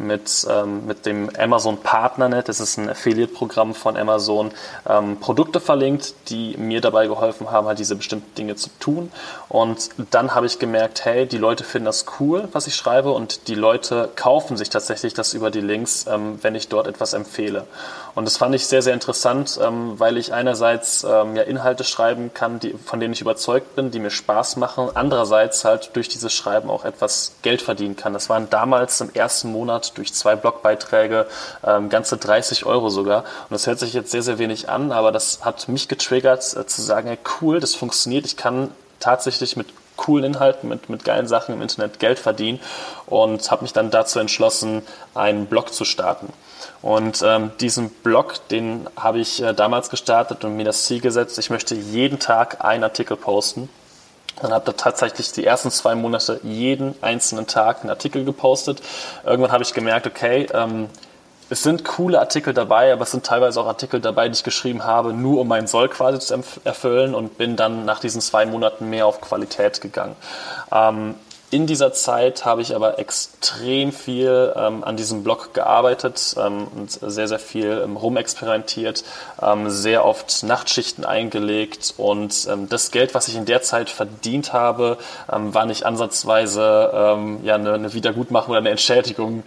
mit, 0.03 0.47
ähm, 0.51 0.87
mit 0.87 1.07
dem 1.07 1.31
Amazon 1.39 1.79
Partnernet, 1.79 2.49
das 2.49 2.61
ist 2.61 2.77
ein 2.77 2.89
Affiliate-Programm 2.91 3.75
von 3.75 3.97
Amazon, 3.97 4.51
ähm, 4.89 5.19
Produkte 5.21 5.61
verlinkt, 5.61 6.15
die 6.29 6.57
mir 6.57 6.81
dabei 6.81 7.07
geholfen 7.07 7.51
haben, 7.51 7.67
halt 7.67 7.79
diese 7.79 7.97
bestimmten 7.97 8.35
Dinge 8.35 8.57
zu 8.57 8.69
tun. 8.81 9.11
Und 9.49 9.91
dann 10.11 10.35
habe 10.35 10.47
ich 10.47 10.59
gemerkt, 10.59 11.05
hey, 11.05 11.27
die 11.27 11.39
Leute 11.39 11.65
finden 11.65 11.87
das 11.87 12.07
cool, 12.21 12.49
was 12.53 12.67
ich 12.67 12.75
schreibe 12.75 13.13
und 13.13 13.49
die 13.49 13.55
Leute 13.55 14.11
kaufen 14.17 14.57
sich 14.57 14.71
tatsächlich 14.71 15.15
das 15.15 15.35
über 15.35 15.51
die 15.51 15.61
Links, 15.61 16.07
ähm, 16.09 16.39
wenn 16.43 16.55
ich 16.55 16.69
dort 16.69 16.87
etwas 16.87 17.13
empfehle. 17.13 17.67
Und 18.15 18.27
das 18.27 18.37
fand 18.37 18.55
ich 18.55 18.67
sehr, 18.67 18.83
sehr 18.83 18.93
interessant, 18.93 19.59
ähm, 19.63 19.99
weil 19.99 20.19
ich 20.19 20.33
einerseits 20.35 21.05
ähm, 21.05 21.35
ja 21.35 21.43
Inhalte 21.43 21.85
schreiben 21.85 22.33
kann, 22.35 22.61
die, 22.61 22.75
von 22.85 23.01
denen 23.01 23.15
ich 23.15 23.21
überzeugt 23.23 23.75
bin, 23.75 23.91
die 23.91 24.01
mir 24.01 24.11
Spaß 24.11 24.57
machen, 24.57 24.91
andererseits 24.95 25.65
halt 25.65 25.91
durch 25.95 26.09
dieses 26.09 26.33
Schreiben 26.33 26.69
auch 26.69 26.85
etwas 26.85 27.33
Geld 27.43 27.63
verdienen 27.63 27.97
kann. 27.97 28.13
Das 28.13 28.29
waren 28.29 28.51
damals 28.51 29.01
im 29.01 29.11
ersten 29.15 29.51
Monat 29.51 29.92
durch 29.95 30.15
zwei 30.15 30.37
Blogbeiträge 30.37 31.27
ähm, 31.65 31.89
ganze 31.89 32.17
30 32.17 32.67
Euro 32.67 32.89
sogar. 32.89 33.21
Und 33.21 33.53
das 33.53 33.67
hört 33.67 33.79
sich 33.79 33.93
jetzt 33.93 34.11
sehr, 34.11 34.23
sehr 34.23 34.39
wenig 34.39 34.69
an, 34.69 34.93
aber 34.93 35.13
das 35.13 35.45
hat 35.45 35.69
mich 35.69 35.89
getriggert, 35.89 36.57
äh, 36.57 36.67
zu 36.67 36.83
sagen, 36.83 37.09
hey, 37.09 37.19
cool, 37.41 37.61
das 37.61 37.75
funktioniert. 37.75 38.27
Ich 38.27 38.37
kann 38.37 38.71
tatsächlich 39.01 39.57
mit 39.57 39.69
coolen 39.97 40.25
Inhalten, 40.25 40.69
mit, 40.69 40.89
mit 40.89 41.05
geilen 41.05 41.29
Sachen 41.29 41.55
im 41.55 41.63
Internet 41.63 41.99
Geld 41.99 42.19
verdienen 42.19 42.61
und 43.07 43.51
habe 43.51 43.63
mich 43.63 43.73
dann 43.73 43.91
dazu 43.91 44.19
entschlossen, 44.19 44.83
einen 45.15 45.47
Blog 45.47 45.73
zu 45.73 45.85
starten. 45.85 46.33
Und 46.81 47.23
ähm, 47.25 47.53
diesen 47.61 47.91
Blog, 47.91 48.49
den 48.49 48.89
habe 48.97 49.21
ich 49.21 49.43
äh, 49.43 49.53
damals 49.53 49.91
gestartet 49.91 50.45
und 50.45 50.57
mir 50.57 50.65
das 50.65 50.85
Ziel 50.85 51.01
gesetzt, 51.01 51.39
ich 51.39 51.51
möchte 51.51 51.75
jeden 51.75 52.19
Tag 52.19 52.65
einen 52.65 52.85
Artikel 52.85 53.17
posten. 53.17 53.69
Dann 54.41 54.53
habe 54.53 54.71
ich 54.71 54.77
tatsächlich 54.77 55.33
die 55.33 55.45
ersten 55.45 55.71
zwei 55.71 55.95
Monate 55.95 56.41
jeden 56.43 56.95
einzelnen 57.03 57.47
Tag 57.47 57.81
einen 57.81 57.91
Artikel 57.91 58.25
gepostet. 58.25 58.83
Irgendwann 59.25 59.53
habe 59.53 59.63
ich 59.63 59.75
gemerkt, 59.75 60.07
okay, 60.07 60.47
ähm, 60.53 60.89
es 61.51 61.63
sind 61.63 61.85
coole 61.85 62.19
Artikel 62.19 62.55
dabei, 62.55 62.93
aber 62.95 63.03
es 63.03 63.11
sind 63.11 63.27
teilweise 63.27 63.61
auch 63.61 63.67
Artikel 63.67 64.01
dabei, 64.01 64.29
die 64.29 64.35
ich 64.35 64.43
geschrieben 64.43 64.85
habe, 64.85 65.13
nur 65.13 65.41
um 65.43 65.49
meinen 65.49 65.67
Soll 65.67 65.91
quasi 65.91 66.19
zu 66.19 66.43
erfüllen 66.65 67.15
und 67.15 67.37
bin 67.37 67.57
dann 67.57 67.85
nach 67.85 68.01
diesen 68.01 68.23
zwei 68.23 68.47
Monaten 68.47 68.89
mehr 68.89 69.07
auf 69.07 69.21
Qualität 69.21 69.83
gegangen. 69.83 70.17
Ähm, 70.73 71.15
in 71.53 71.67
dieser 71.67 71.93
Zeit 71.93 72.47
habe 72.47 72.63
ich 72.63 72.75
aber 72.75 72.99
extrem 72.99 73.93
viel 73.93 74.55
ähm, 74.57 74.83
an 74.83 74.97
diesem 74.97 75.23
Blog 75.23 75.53
gearbeitet 75.53 76.35
ähm, 76.39 76.67
und 76.75 76.91
sehr, 76.91 77.29
sehr 77.29 77.39
viel 77.39 77.83
ähm, 77.85 77.99
rumexperimentiert, 77.99 79.05
ähm, 79.43 79.69
sehr 79.69 80.07
oft 80.07 80.45
Nachtschichten 80.45 81.05
eingelegt 81.05 81.93
und 81.99 82.49
ähm, 82.51 82.71
das 82.71 82.91
Geld, 82.91 83.15
was 83.15 83.29
ich 83.29 83.37
in 83.37 83.45
der 83.45 83.61
Zeit 83.61 83.91
verdient 83.91 84.55
habe, 84.55 84.97
ähm, 85.31 85.53
war 85.53 85.67
nicht 85.67 85.85
ansatzweise 85.85 86.63
ja, 87.43 87.55
eine, 87.55 87.75
eine, 87.75 87.93
Wiedergutmachung 87.93 88.53
oder 88.53 88.61
eine 88.61 88.71
Entschädigung 88.71 89.43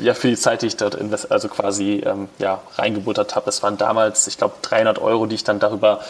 ja, 0.00 0.14
für 0.14 0.28
die 0.28 0.36
Zeit, 0.36 0.62
die 0.62 0.66
ich 0.66 0.76
dort 0.76 0.96
also 1.30 1.48
quasi 1.48 2.04
ja, 2.38 2.60
reingebuttert 2.76 3.34
habe. 3.34 3.46
Das 3.46 3.62
waren 3.62 3.76
damals, 3.76 4.26
ich 4.26 4.38
glaube, 4.38 4.54
300 4.62 4.98
Euro, 5.00 5.26
die 5.26 5.34
ich 5.34 5.44
dann 5.44 5.58
darüber 5.58 6.00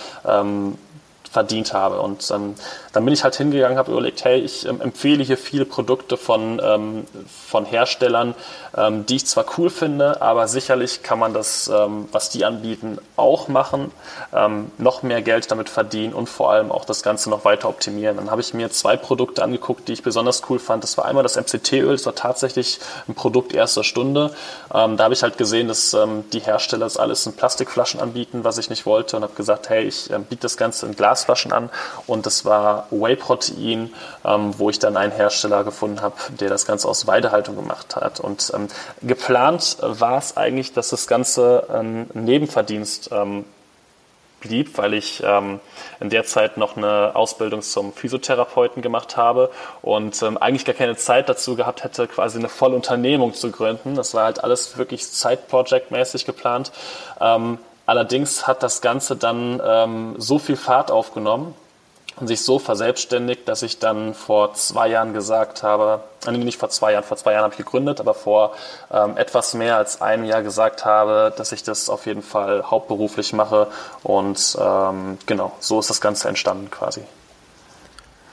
verdient 1.31 1.73
habe. 1.73 2.01
Und 2.01 2.31
ähm, 2.31 2.55
dann 2.93 3.05
bin 3.05 3.15
ich 3.15 3.23
halt 3.23 3.37
hingegangen, 3.37 3.79
habe 3.79 3.93
überlegt, 3.93 4.25
hey, 4.25 4.41
ich 4.41 4.67
ähm, 4.67 4.81
empfehle 4.81 5.23
hier 5.23 5.39
viele 5.39 5.65
Produkte 5.65 6.17
von, 6.17 6.61
ähm, 6.63 7.07
von 7.47 7.65
Herstellern, 7.65 8.35
ähm, 8.77 9.07
die 9.07 9.17
ich 9.17 9.27
zwar 9.27 9.45
cool 9.57 9.71
finde, 9.71 10.21
aber 10.23 10.49
sicherlich 10.49 11.03
kann 11.03 11.19
man 11.19 11.33
das, 11.33 11.69
ähm, 11.69 12.09
was 12.11 12.31
die 12.31 12.45
anbieten, 12.45 12.99
auch 13.17 13.49
machen, 13.49 13.93
ähm, 14.35 14.71
noch 14.79 15.03
mehr 15.03 15.23
Geld 15.23 15.51
damit 15.51 15.69
verdienen 15.69 16.15
und 16.15 16.29
vor 16.29 16.51
allem 16.51 16.73
auch 16.73 16.85
das 16.85 17.03
Ganze 17.03 17.31
noch 17.31 17.45
weiter 17.45 17.69
optimieren. 17.69 18.17
Dann 18.17 18.31
habe 18.31 18.41
ich 18.41 18.55
mir 18.55 18.71
zwei 18.71 18.97
Produkte 18.97 19.43
angeguckt, 19.43 19.89
die 19.89 19.93
ich 19.93 20.03
besonders 20.03 20.43
cool 20.49 20.59
fand. 20.59 20.83
Das 20.83 20.97
war 20.99 21.05
einmal 21.05 21.23
das 21.23 21.37
MCT-Öl, 21.37 21.93
das 21.93 22.07
war 22.07 22.15
tatsächlich 22.15 22.81
ein 23.09 23.15
Produkt 23.15 23.53
erster 23.53 23.85
Stunde. 23.85 24.33
da 24.71 24.99
habe 24.99 25.15
ich 25.15 25.23
halt 25.23 25.39
gesehen, 25.39 25.69
dass 25.69 25.97
die 26.33 26.41
Hersteller 26.41 26.87
das 26.87 26.97
alles 26.97 27.27
in 27.27 27.35
Plastikflaschen 27.35 28.01
anbieten, 28.01 28.45
was 28.45 28.59
ich 28.59 28.71
nicht 28.71 28.87
wollte 28.87 29.17
und 29.17 29.23
habe 29.23 29.35
gesagt, 29.35 29.69
hey, 29.69 29.85
ich 29.85 30.09
biete 30.29 30.43
das 30.43 30.57
Ganze 30.57 30.87
in 30.87 30.97
Glas 30.97 31.11
Glasflaschen 31.11 31.53
an 31.53 31.71
und 32.07 32.27
das 32.27 32.45
war 32.45 32.80
Whey-Protein, 32.91 33.93
ähm, 34.25 34.55
wo 34.59 34.71
ich 34.71 34.79
dann 34.79 34.97
einen 34.97 35.13
Hersteller 35.13 35.65
gefunden 35.65 36.03
habe, 36.03 36.15
der 36.39 36.49
das 36.49 36.67
Ganze 36.67 36.89
aus 36.89 37.07
Weidehaltung 37.07 37.57
gemacht 37.57 37.97
hat. 37.97 38.21
Und 38.21 38.53
ähm, 38.55 38.69
geplant 39.03 39.79
war 39.81 40.19
es 40.19 40.37
eigentlich, 40.37 40.73
dass 40.73 40.91
das 40.91 41.07
Ganze 41.07 41.67
ein 41.73 42.11
Nebenverdienst 42.15 43.11
ähm, 43.13 43.45
blieb, 44.41 44.79
weil 44.79 44.95
ich 44.95 45.23
ähm, 45.25 45.61
in 46.01 46.11
der 46.11 46.25
Zeit 46.25 46.57
noch 46.57 46.77
eine 46.77 47.15
Ausbildung 47.15 47.63
zum 47.63 47.93
Physiotherapeuten 47.93 48.83
gemacht 48.83 49.17
habe 49.17 49.51
und 49.83 50.23
ähm, 50.23 50.39
eigentlich 50.39 50.65
gar 50.65 50.75
keine 50.75 50.97
Zeit 50.97 51.29
dazu 51.29 51.57
gehabt 51.57 51.85
hätte, 51.85 52.09
quasi 52.09 52.39
eine 52.39 52.49
Vollunternehmung 52.49 53.35
zu 53.35 53.51
gründen. 53.51 53.95
Das 53.95 54.15
war 54.15 54.25
halt 54.25 54.43
alles 54.43 54.79
wirklich 54.79 55.07
Side-Project-mäßig 55.07 56.25
geplant. 56.25 56.73
Ähm, 57.21 57.59
Allerdings 57.91 58.47
hat 58.47 58.63
das 58.63 58.83
Ganze 58.83 59.17
dann 59.17 59.61
ähm, 59.67 60.15
so 60.17 60.39
viel 60.39 60.55
Fahrt 60.55 60.93
aufgenommen 60.93 61.57
sich 62.27 62.45
so 62.45 62.59
verselbstständigt, 62.59 63.49
dass 63.49 63.63
ich 63.63 63.79
dann 63.79 64.15
vor 64.15 64.55
zwei 64.55 64.89
Jahren 64.89 65.13
gesagt 65.13 65.63
habe, 65.63 66.03
äh, 66.27 66.33
nicht 66.33 66.59
vor 66.59 66.71
zwei 66.71 66.93
Jahren, 66.93 67.05
vor 67.05 67.17
zwei 67.17 67.33
Jahren 67.33 67.45
habe 67.45 67.55
ich 67.55 67.59
gegründet, 67.59 68.01
aber 68.01 68.15
vor 68.15 68.55
ähm, 68.93 69.17
etwas 69.17 69.55
mehr 69.55 69.77
als 69.77 70.01
einem 70.01 70.25
Jahr 70.25 70.43
gesagt 70.43 70.85
habe, 70.85 71.33
dass 71.37 71.53
ich 71.53 71.63
das 71.63 71.89
auf 71.89 72.07
jeden 72.07 72.23
Fall 72.23 72.71
hauptberuflich 72.71 73.33
mache. 73.33 73.69
Und 74.03 74.57
ähm, 74.61 75.19
genau, 75.27 75.53
so 75.61 75.81
ist 75.81 75.91
das 75.91 76.01
Ganze 76.01 76.29
entstanden 76.29 76.71
quasi 76.71 77.03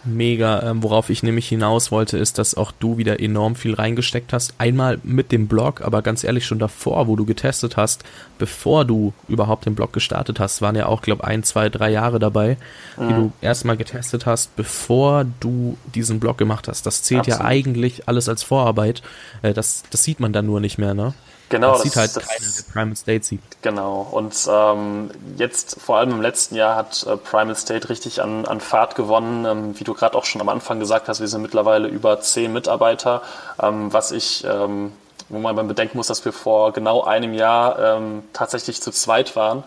mega. 0.08 0.62
Ähm, 0.64 0.84
worauf 0.84 1.10
ich 1.10 1.24
nämlich 1.24 1.48
hinaus 1.48 1.92
wollte, 1.92 2.18
ist, 2.18 2.38
dass 2.38 2.56
auch 2.56 2.72
du 2.72 2.98
wieder 2.98 3.20
enorm 3.20 3.56
viel 3.56 3.74
reingesteckt 3.74 4.34
hast. 4.34 4.54
Einmal 4.58 5.00
mit 5.04 5.32
dem 5.32 5.48
Blog, 5.48 5.82
aber 5.82 6.02
ganz 6.02 6.24
ehrlich 6.24 6.46
schon 6.46 6.60
davor, 6.60 7.08
wo 7.08 7.16
du 7.16 7.26
getestet 7.26 7.78
hast, 7.78 8.04
bevor 8.38 8.86
du 8.86 9.14
überhaupt 9.28 9.66
den 9.66 9.76
Blog 9.76 9.94
gestartet 9.94 10.40
hast, 10.40 10.62
waren 10.62 10.76
ja 10.76 10.86
auch, 10.88 11.02
glaube 11.02 11.24
ein, 11.24 11.44
zwei, 11.44 11.70
drei 11.70 11.92
Jahre 11.92 12.20
dabei, 12.20 12.58
mhm. 12.98 13.08
die 13.08 13.14
du 13.14 13.32
erstmal 13.42 13.78
getestet 13.78 14.26
hast, 14.26 14.56
bevor 14.56 15.26
du 15.40 15.78
diesen 15.94 16.20
Blog 16.20 16.38
gemacht 16.38 16.68
hast. 16.68 16.86
Das 16.86 17.04
zählt 17.04 17.22
Absolut. 17.22 17.40
ja 17.40 17.46
eigentlich 17.46 18.08
alles 18.08 18.30
als 18.30 18.44
Vorarbeit. 18.44 19.02
Äh, 19.42 19.54
das, 19.54 19.84
das 19.90 20.04
sieht 20.04 20.20
man 20.20 20.34
dann 20.34 20.46
nur 20.46 20.60
nicht 20.60 20.78
mehr, 20.78 20.94
ne? 20.94 21.14
Genau, 21.50 21.72
das, 21.72 21.84
das 21.84 21.84
sieht 21.84 21.96
halt 21.96 22.16
das, 22.16 22.28
keiner, 22.28 22.52
der 22.58 22.74
Primal 22.74 22.96
State 22.96 23.24
sieht. 23.26 23.42
Genau. 23.62 24.08
Und 24.12 24.36
ähm, 24.50 25.12
jetzt, 25.38 25.80
vor 25.80 25.98
allem 25.98 26.12
im 26.12 26.22
letzten 26.22 26.56
Jahr, 26.56 26.76
hat 26.76 27.06
äh, 27.08 27.16
Primal 27.16 27.56
State 27.56 27.90
richtig 27.90 28.22
an, 28.22 28.46
an 28.46 28.60
Fahrt 28.60 28.96
gewonnen. 28.96 29.46
Ähm, 29.46 29.80
wie 29.80 29.84
du 29.84 29.94
gerade 29.94 30.18
auch 30.18 30.26
schon 30.26 30.42
am 30.42 30.50
Anfang 30.50 30.80
gesagt 30.80 31.08
hast, 31.08 31.22
wir 31.22 31.28
sind 31.28 31.42
mittlerweile 31.42 31.88
über 31.88 32.20
zehn 32.20 32.52
Mitarbeiter, 32.52 33.22
ähm, 33.62 33.94
was 33.94 34.12
ich, 34.12 34.44
ähm, 34.44 34.92
wo 35.30 35.40
man 35.40 35.56
beim 35.56 35.68
bedenken 35.68 35.98
muss, 35.98 36.08
dass 36.08 36.26
wir 36.26 36.34
vor 36.34 36.74
genau 36.74 37.04
einem 37.04 37.34
Jahr 37.34 37.80
ähm, 37.80 38.24
tatsächlich 38.34 38.82
zu 38.82 38.92
zweit 38.92 39.36
waren. 39.36 39.64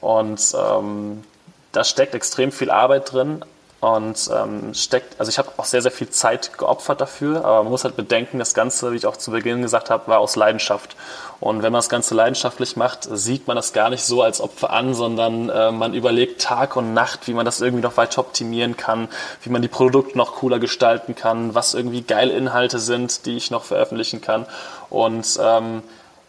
Und 0.00 0.54
ähm, 0.54 1.24
da 1.72 1.82
steckt 1.82 2.14
extrem 2.14 2.52
viel 2.52 2.70
Arbeit 2.70 3.12
drin, 3.12 3.44
und 3.86 4.28
ähm, 4.34 4.74
steckt, 4.74 5.14
also 5.20 5.30
ich 5.30 5.38
habe 5.38 5.48
auch 5.58 5.64
sehr, 5.64 5.80
sehr 5.80 5.92
viel 5.92 6.10
Zeit 6.10 6.58
geopfert 6.58 7.00
dafür, 7.00 7.44
aber 7.44 7.62
man 7.62 7.70
muss 7.70 7.84
halt 7.84 7.94
bedenken, 7.94 8.40
das 8.40 8.52
Ganze, 8.52 8.90
wie 8.90 8.96
ich 8.96 9.06
auch 9.06 9.16
zu 9.16 9.30
Beginn 9.30 9.62
gesagt 9.62 9.90
habe, 9.90 10.08
war 10.08 10.18
aus 10.18 10.34
Leidenschaft. 10.34 10.96
Und 11.38 11.58
wenn 11.62 11.70
man 11.70 11.78
das 11.78 11.88
Ganze 11.88 12.16
leidenschaftlich 12.16 12.74
macht, 12.74 13.04
sieht 13.04 13.46
man 13.46 13.54
das 13.54 13.72
gar 13.72 13.90
nicht 13.90 14.02
so 14.02 14.22
als 14.22 14.40
Opfer 14.40 14.70
an, 14.70 14.92
sondern 14.92 15.50
äh, 15.50 15.70
man 15.70 15.94
überlegt 15.94 16.40
Tag 16.40 16.74
und 16.74 16.94
Nacht, 16.94 17.28
wie 17.28 17.34
man 17.34 17.44
das 17.44 17.60
irgendwie 17.60 17.84
noch 17.84 17.96
weiter 17.96 18.22
optimieren 18.22 18.76
kann, 18.76 19.06
wie 19.42 19.50
man 19.50 19.62
die 19.62 19.68
Produkte 19.68 20.18
noch 20.18 20.34
cooler 20.34 20.58
gestalten 20.58 21.14
kann, 21.14 21.54
was 21.54 21.74
irgendwie 21.74 22.02
geile 22.02 22.32
Inhalte 22.32 22.80
sind, 22.80 23.24
die 23.24 23.36
ich 23.36 23.52
noch 23.52 23.62
veröffentlichen 23.62 24.20
kann. 24.20 24.46
Und 24.90 25.38
ähm, 25.40 25.84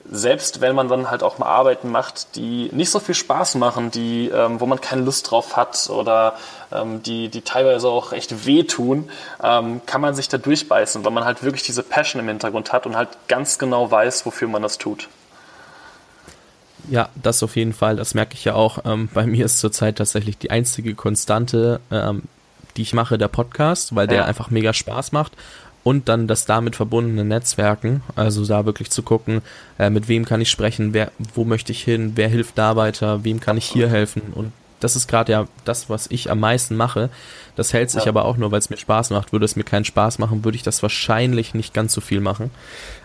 selbst 0.09 0.61
wenn 0.61 0.75
man 0.75 0.87
dann 0.87 1.09
halt 1.09 1.23
auch 1.23 1.37
mal 1.37 1.47
Arbeiten 1.47 1.91
macht, 1.91 2.35
die 2.35 2.69
nicht 2.71 2.89
so 2.89 2.99
viel 2.99 3.15
Spaß 3.15 3.55
machen, 3.55 3.91
die, 3.91 4.29
ähm, 4.29 4.59
wo 4.59 4.65
man 4.65 4.79
keine 4.79 5.01
Lust 5.01 5.29
drauf 5.31 5.57
hat 5.57 5.89
oder 5.89 6.37
ähm, 6.71 7.03
die, 7.03 7.29
die 7.29 7.41
teilweise 7.41 7.89
auch 7.89 8.13
echt 8.13 8.45
wehtun, 8.45 9.09
ähm, 9.43 9.81
kann 9.85 10.01
man 10.01 10.15
sich 10.15 10.29
da 10.29 10.37
durchbeißen, 10.37 11.03
weil 11.03 11.11
man 11.11 11.25
halt 11.25 11.43
wirklich 11.43 11.63
diese 11.63 11.83
Passion 11.83 12.21
im 12.21 12.27
Hintergrund 12.27 12.71
hat 12.71 12.85
und 12.85 12.95
halt 12.95 13.09
ganz 13.27 13.59
genau 13.59 13.91
weiß, 13.91 14.25
wofür 14.25 14.47
man 14.47 14.61
das 14.61 14.77
tut. 14.77 15.09
Ja, 16.89 17.09
das 17.15 17.43
auf 17.43 17.55
jeden 17.57 17.73
Fall, 17.73 17.97
das 17.97 18.13
merke 18.13 18.35
ich 18.35 18.45
ja 18.45 18.53
auch. 18.53 18.79
Ähm, 18.85 19.09
bei 19.13 19.25
mir 19.25 19.45
ist 19.45 19.59
zurzeit 19.59 19.97
tatsächlich 19.97 20.37
die 20.37 20.51
einzige 20.51 20.95
Konstante, 20.95 21.81
ähm, 21.91 22.23
die 22.77 22.83
ich 22.83 22.93
mache, 22.93 23.17
der 23.17 23.27
Podcast, 23.27 23.95
weil 23.95 24.07
der 24.07 24.25
einfach 24.25 24.51
mega 24.51 24.71
Spaß 24.71 25.11
macht 25.11 25.33
und 25.87 26.09
dann 26.09 26.27
das 26.27 26.45
damit 26.45 26.75
verbundene 26.75 27.23
Netzwerken, 27.23 28.03
also 28.17 28.45
da 28.45 28.65
wirklich 28.65 28.91
zu 28.91 29.03
gucken, 29.03 29.41
äh, 29.79 29.89
mit 29.89 30.09
wem 30.09 30.25
kann 30.25 30.41
ich 30.41 30.51
sprechen, 30.51 30.93
wer, 30.93 31.13
wo 31.33 31.45
möchte 31.45 31.71
ich 31.71 31.81
hin, 31.81 32.11
wer 32.15 32.27
hilft 32.27 32.57
da 32.57 32.75
weiter, 32.75 33.23
wem 33.23 33.39
kann 33.39 33.55
ich 33.55 33.63
hier 33.63 33.87
helfen 33.87 34.21
und 34.35 34.51
das 34.81 34.97
ist 34.97 35.07
gerade 35.07 35.31
ja 35.31 35.47
das, 35.63 35.89
was 35.89 36.07
ich 36.11 36.29
am 36.29 36.41
meisten 36.41 36.75
mache. 36.75 37.09
Das 37.55 37.71
hält 37.71 37.89
sich 37.89 38.03
ja. 38.03 38.09
aber 38.09 38.25
auch 38.25 38.35
nur, 38.35 38.51
weil 38.51 38.59
es 38.59 38.69
mir 38.69 38.77
Spaß 38.77 39.09
macht. 39.09 39.31
Würde 39.31 39.45
es 39.45 39.55
mir 39.55 39.63
keinen 39.63 39.85
Spaß 39.85 40.19
machen, 40.19 40.45
würde 40.45 40.55
ich 40.55 40.61
das 40.61 40.83
wahrscheinlich 40.83 41.55
nicht 41.55 41.73
ganz 41.73 41.93
so 41.93 42.01
viel 42.01 42.19
machen. 42.19 42.51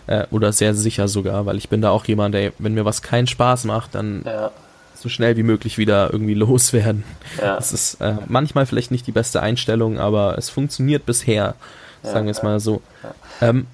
Äh, 0.05 0.27
oder 0.29 0.53
sehr 0.53 0.75
sicher 0.75 1.07
sogar, 1.07 1.47
weil 1.47 1.57
ich 1.57 1.69
bin 1.69 1.81
da 1.81 1.89
auch 1.89 2.05
jemand, 2.05 2.35
der, 2.35 2.51
wenn 2.59 2.75
mir 2.75 2.85
was 2.85 3.01
keinen 3.01 3.25
Spaß 3.25 3.63
macht, 3.63 3.95
dann 3.95 4.21
ja. 4.23 4.51
so 4.93 5.09
schnell 5.09 5.35
wie 5.35 5.41
möglich 5.41 5.79
wieder 5.79 6.11
irgendwie 6.13 6.35
loswerden. 6.35 7.05
Ja. 7.41 7.55
Das 7.55 7.73
ist 7.73 8.01
äh, 8.01 8.17
manchmal 8.27 8.67
vielleicht 8.67 8.91
nicht 8.91 9.07
die 9.07 9.11
beste 9.11 9.41
Einstellung, 9.41 9.97
aber 9.97 10.37
es 10.37 10.51
funktioniert 10.51 11.07
bisher, 11.07 11.55
sagen 12.03 12.25
wir 12.25 12.31
es 12.31 12.43
mal 12.43 12.59
so. 12.59 12.81
Ähm, 13.41 13.67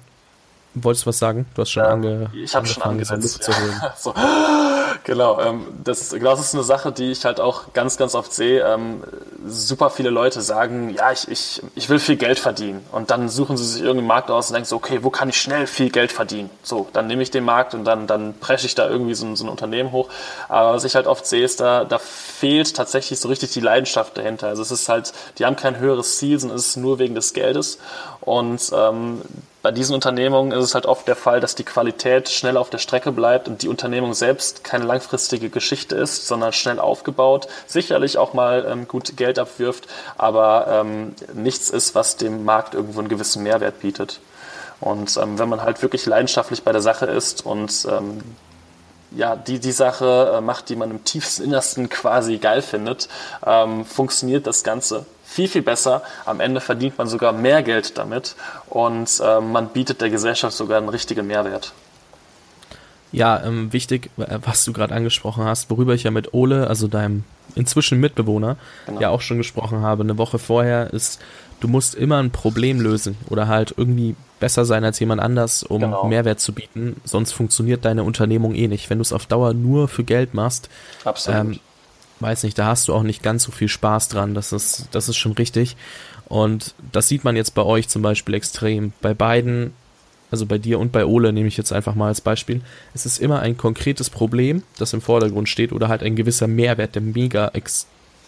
wolltest 0.74 1.04
du 1.04 1.08
was 1.08 1.18
sagen? 1.18 1.46
Du 1.54 1.62
hast 1.62 1.70
schon 1.70 1.82
ange 1.82 2.30
ich 2.32 2.54
angefangen, 2.54 3.04
schon 3.04 3.16
angesetzt, 3.16 3.42
so 3.42 3.52
Luft 3.52 3.82
ja. 3.82 3.94
zu 3.96 4.14
holen. 4.14 4.24
so. 4.54 4.69
Genau, 5.04 5.40
ähm, 5.40 5.66
das, 5.82 6.10
das 6.10 6.40
ist 6.40 6.54
eine 6.54 6.62
Sache, 6.62 6.92
die 6.92 7.10
ich 7.10 7.24
halt 7.24 7.40
auch 7.40 7.72
ganz, 7.72 7.96
ganz 7.96 8.14
oft 8.14 8.32
sehe. 8.32 8.64
Ähm, 8.64 9.02
super 9.46 9.88
viele 9.88 10.10
Leute 10.10 10.42
sagen, 10.42 10.90
ja, 10.90 11.10
ich, 11.10 11.26
ich, 11.28 11.62
ich 11.74 11.88
will 11.88 11.98
viel 11.98 12.16
Geld 12.16 12.38
verdienen. 12.38 12.84
Und 12.92 13.10
dann 13.10 13.28
suchen 13.28 13.56
sie 13.56 13.64
sich 13.64 13.80
irgendeinen 13.80 14.08
Markt 14.08 14.30
aus 14.30 14.48
und 14.48 14.54
denken 14.54 14.68
so, 14.68 14.76
okay, 14.76 15.02
wo 15.02 15.10
kann 15.10 15.30
ich 15.30 15.40
schnell 15.40 15.66
viel 15.66 15.90
Geld 15.90 16.12
verdienen? 16.12 16.50
So, 16.62 16.88
dann 16.92 17.06
nehme 17.06 17.22
ich 17.22 17.30
den 17.30 17.44
Markt 17.44 17.74
und 17.74 17.84
dann, 17.84 18.06
dann 18.06 18.34
presche 18.38 18.66
ich 18.66 18.74
da 18.74 18.88
irgendwie 18.88 19.14
so, 19.14 19.34
so 19.34 19.44
ein 19.44 19.48
Unternehmen 19.48 19.92
hoch. 19.92 20.10
Aber 20.48 20.74
was 20.74 20.84
ich 20.84 20.94
halt 20.94 21.06
oft 21.06 21.26
sehe, 21.26 21.44
ist, 21.44 21.60
da, 21.60 21.84
da 21.84 21.98
fehlt 21.98 22.76
tatsächlich 22.76 23.20
so 23.20 23.28
richtig 23.28 23.52
die 23.52 23.60
Leidenschaft 23.60 24.18
dahinter. 24.18 24.48
Also 24.48 24.62
es 24.62 24.70
ist 24.70 24.88
halt, 24.88 25.12
die 25.38 25.46
haben 25.46 25.56
kein 25.56 25.78
höheres 25.78 26.18
Ziel, 26.18 26.38
sondern 26.38 26.58
es 26.58 26.68
ist 26.68 26.76
nur 26.76 26.98
wegen 26.98 27.14
des 27.14 27.32
Geldes. 27.32 27.78
Und 28.20 28.70
ähm, 28.74 29.22
bei 29.62 29.70
diesen 29.72 29.94
Unternehmungen 29.94 30.52
ist 30.52 30.64
es 30.64 30.74
halt 30.74 30.86
oft 30.86 31.06
der 31.06 31.16
Fall, 31.16 31.40
dass 31.40 31.54
die 31.54 31.64
Qualität 31.64 32.30
schnell 32.30 32.56
auf 32.56 32.70
der 32.70 32.78
Strecke 32.78 33.12
bleibt 33.12 33.46
und 33.46 33.62
die 33.62 33.68
Unternehmung 33.68 34.14
selbst 34.14 34.64
keine 34.64 34.84
langfristige 34.84 35.50
Geschichte 35.50 35.96
ist, 35.96 36.26
sondern 36.26 36.52
schnell 36.52 36.78
aufgebaut, 36.78 37.46
sicherlich 37.66 38.16
auch 38.16 38.32
mal 38.32 38.66
ähm, 38.66 38.88
gut 38.88 39.16
Geld 39.18 39.38
abwirft, 39.38 39.86
aber 40.16 40.66
ähm, 40.68 41.14
nichts 41.34 41.68
ist, 41.68 41.94
was 41.94 42.16
dem 42.16 42.44
Markt 42.44 42.74
irgendwo 42.74 43.00
einen 43.00 43.08
gewissen 43.08 43.42
Mehrwert 43.42 43.80
bietet. 43.80 44.20
Und 44.80 45.16
ähm, 45.18 45.38
wenn 45.38 45.50
man 45.50 45.62
halt 45.62 45.82
wirklich 45.82 46.06
leidenschaftlich 46.06 46.62
bei 46.62 46.72
der 46.72 46.80
Sache 46.80 47.04
ist 47.04 47.44
und 47.44 47.86
ähm, 47.90 48.22
ja, 49.10 49.36
die, 49.36 49.58
die 49.58 49.72
Sache 49.72 50.36
äh, 50.36 50.40
macht, 50.40 50.70
die 50.70 50.76
man 50.76 50.90
im 50.90 51.04
tiefsten 51.04 51.42
Innersten 51.44 51.88
quasi 51.90 52.38
geil 52.38 52.62
findet, 52.62 53.08
ähm, 53.44 53.84
funktioniert 53.84 54.46
das 54.46 54.62
Ganze 54.64 55.04
viel, 55.30 55.48
viel 55.48 55.62
besser. 55.62 56.02
Am 56.26 56.40
Ende 56.40 56.60
verdient 56.60 56.98
man 56.98 57.06
sogar 57.06 57.32
mehr 57.32 57.62
Geld 57.62 57.96
damit 57.96 58.34
und 58.68 59.08
äh, 59.24 59.40
man 59.40 59.68
bietet 59.68 60.00
der 60.00 60.10
Gesellschaft 60.10 60.56
sogar 60.56 60.78
einen 60.78 60.88
richtigen 60.88 61.26
Mehrwert. 61.26 61.72
Ja, 63.12 63.42
ähm, 63.44 63.72
wichtig, 63.72 64.10
äh, 64.18 64.38
was 64.42 64.64
du 64.64 64.72
gerade 64.72 64.94
angesprochen 64.94 65.44
hast, 65.44 65.70
worüber 65.70 65.94
ich 65.94 66.02
ja 66.02 66.10
mit 66.10 66.34
Ole, 66.34 66.66
also 66.66 66.88
deinem 66.88 67.24
inzwischen 67.54 68.00
Mitbewohner, 68.00 68.56
genau. 68.86 69.00
ja 69.00 69.08
auch 69.10 69.20
schon 69.20 69.38
gesprochen 69.38 69.82
habe, 69.82 70.02
eine 70.02 70.18
Woche 70.18 70.38
vorher, 70.38 70.92
ist, 70.92 71.20
du 71.60 71.68
musst 71.68 71.94
immer 71.94 72.18
ein 72.18 72.30
Problem 72.30 72.80
lösen 72.80 73.16
oder 73.28 73.46
halt 73.46 73.74
irgendwie 73.76 74.16
besser 74.40 74.64
sein 74.64 74.84
als 74.84 74.98
jemand 74.98 75.20
anders, 75.20 75.62
um 75.62 75.80
genau. 75.80 76.06
Mehrwert 76.06 76.40
zu 76.40 76.52
bieten. 76.52 77.00
Sonst 77.04 77.32
funktioniert 77.32 77.84
deine 77.84 78.02
Unternehmung 78.02 78.54
eh 78.54 78.68
nicht. 78.68 78.90
Wenn 78.90 78.98
du 78.98 79.02
es 79.02 79.12
auf 79.12 79.26
Dauer 79.26 79.54
nur 79.54 79.86
für 79.86 80.02
Geld 80.02 80.34
machst, 80.34 80.70
ähm, 81.28 81.60
weiß 82.20 82.44
nicht, 82.44 82.58
da 82.58 82.66
hast 82.66 82.88
du 82.88 82.94
auch 82.94 83.02
nicht 83.02 83.22
ganz 83.22 83.44
so 83.44 83.52
viel 83.52 83.68
Spaß 83.68 84.08
dran. 84.08 84.34
Das 84.34 84.52
ist, 84.52 84.88
das 84.92 85.08
ist 85.08 85.16
schon 85.16 85.32
richtig. 85.32 85.76
Und 86.26 86.74
das 86.92 87.08
sieht 87.08 87.24
man 87.24 87.36
jetzt 87.36 87.54
bei 87.54 87.62
euch 87.62 87.88
zum 87.88 88.02
Beispiel 88.02 88.34
extrem. 88.34 88.92
Bei 89.00 89.14
beiden, 89.14 89.72
also 90.30 90.46
bei 90.46 90.58
dir 90.58 90.78
und 90.78 90.92
bei 90.92 91.04
Ole 91.04 91.32
nehme 91.32 91.48
ich 91.48 91.56
jetzt 91.56 91.72
einfach 91.72 91.94
mal 91.94 92.08
als 92.08 92.20
Beispiel. 92.20 92.60
Es 92.94 93.04
ist 93.04 93.18
immer 93.18 93.40
ein 93.40 93.56
konkretes 93.56 94.10
Problem, 94.10 94.62
das 94.78 94.92
im 94.92 95.00
Vordergrund 95.00 95.48
steht 95.48 95.72
oder 95.72 95.88
halt 95.88 96.02
ein 96.02 96.14
gewisser 96.14 96.46
Mehrwert, 96.46 96.94
der 96.94 97.02
mega, 97.02 97.50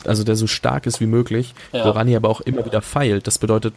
also 0.05 0.25
der 0.25 0.37
so 0.37 0.47
stark 0.47 0.87
ist 0.87 1.01
wie 1.01 1.07
möglich, 1.07 1.55
ja. 1.73 1.85
woran 1.85 2.09
ihr 2.09 2.17
aber 2.17 2.29
auch 2.29 2.41
immer 2.41 2.65
wieder 2.65 2.83
feilt. 2.83 3.27
Das 3.27 3.39
bedeutet, 3.39 3.75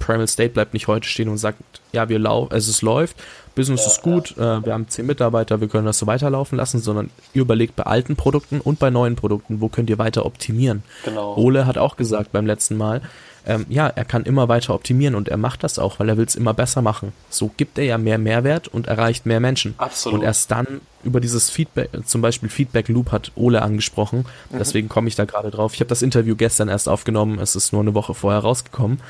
Primal 0.00 0.26
State 0.26 0.50
bleibt 0.50 0.72
nicht 0.74 0.88
heute 0.88 1.06
stehen 1.06 1.28
und 1.28 1.38
sagt, 1.38 1.60
ja, 1.92 2.08
wir 2.08 2.18
laufen, 2.18 2.52
also 2.52 2.70
es 2.70 2.82
läuft, 2.82 3.16
Business 3.54 3.82
ja, 3.82 3.86
ist 3.88 4.02
gut, 4.02 4.34
ja. 4.36 4.58
äh, 4.58 4.64
wir 4.64 4.72
haben 4.72 4.88
zehn 4.88 5.06
Mitarbeiter, 5.06 5.60
wir 5.60 5.68
können 5.68 5.86
das 5.86 5.98
so 5.98 6.06
weiterlaufen 6.06 6.56
lassen, 6.56 6.80
sondern 6.80 7.10
ihr 7.32 7.42
überlegt 7.42 7.76
bei 7.76 7.84
alten 7.84 8.16
Produkten 8.16 8.60
und 8.60 8.78
bei 8.78 8.90
neuen 8.90 9.16
Produkten, 9.16 9.60
wo 9.60 9.68
könnt 9.68 9.90
ihr 9.90 9.98
weiter 9.98 10.26
optimieren. 10.26 10.82
Genau. 11.04 11.36
Ole 11.36 11.66
hat 11.66 11.78
auch 11.78 11.96
gesagt 11.96 12.32
beim 12.32 12.46
letzten 12.46 12.76
Mal, 12.76 13.02
ähm, 13.46 13.66
ja, 13.68 13.86
er 13.88 14.04
kann 14.04 14.24
immer 14.24 14.48
weiter 14.48 14.74
optimieren 14.74 15.14
und 15.14 15.28
er 15.28 15.36
macht 15.36 15.64
das 15.64 15.78
auch, 15.78 15.98
weil 15.98 16.08
er 16.08 16.16
will 16.16 16.26
es 16.26 16.34
immer 16.34 16.52
besser 16.52 16.82
machen. 16.82 17.12
So 17.30 17.50
gibt 17.56 17.78
er 17.78 17.84
ja 17.84 17.98
mehr 17.98 18.18
Mehrwert 18.18 18.68
und 18.68 18.86
erreicht 18.86 19.24
mehr 19.26 19.40
Menschen. 19.40 19.74
Absolut. 19.78 20.18
Und 20.18 20.24
erst 20.24 20.50
dann 20.50 20.80
über 21.02 21.20
dieses 21.20 21.48
Feedback, 21.48 21.90
zum 22.04 22.20
Beispiel 22.20 22.50
Feedback 22.50 22.88
Loop 22.88 23.12
hat 23.12 23.32
Ole 23.36 23.62
angesprochen, 23.62 24.26
mhm. 24.50 24.58
deswegen 24.58 24.88
komme 24.88 25.08
ich 25.08 25.16
da 25.16 25.24
gerade 25.24 25.50
drauf. 25.50 25.72
Ich 25.74 25.80
habe 25.80 25.88
das 25.88 26.02
Interview 26.02 26.36
gestern 26.36 26.68
erst 26.68 26.88
aufgenommen, 26.88 27.38
es 27.38 27.56
ist 27.56 27.72
nur 27.72 27.80
eine 27.80 27.94
Woche 27.94 28.14
vorher 28.14 28.40
rausgekommen. 28.40 29.00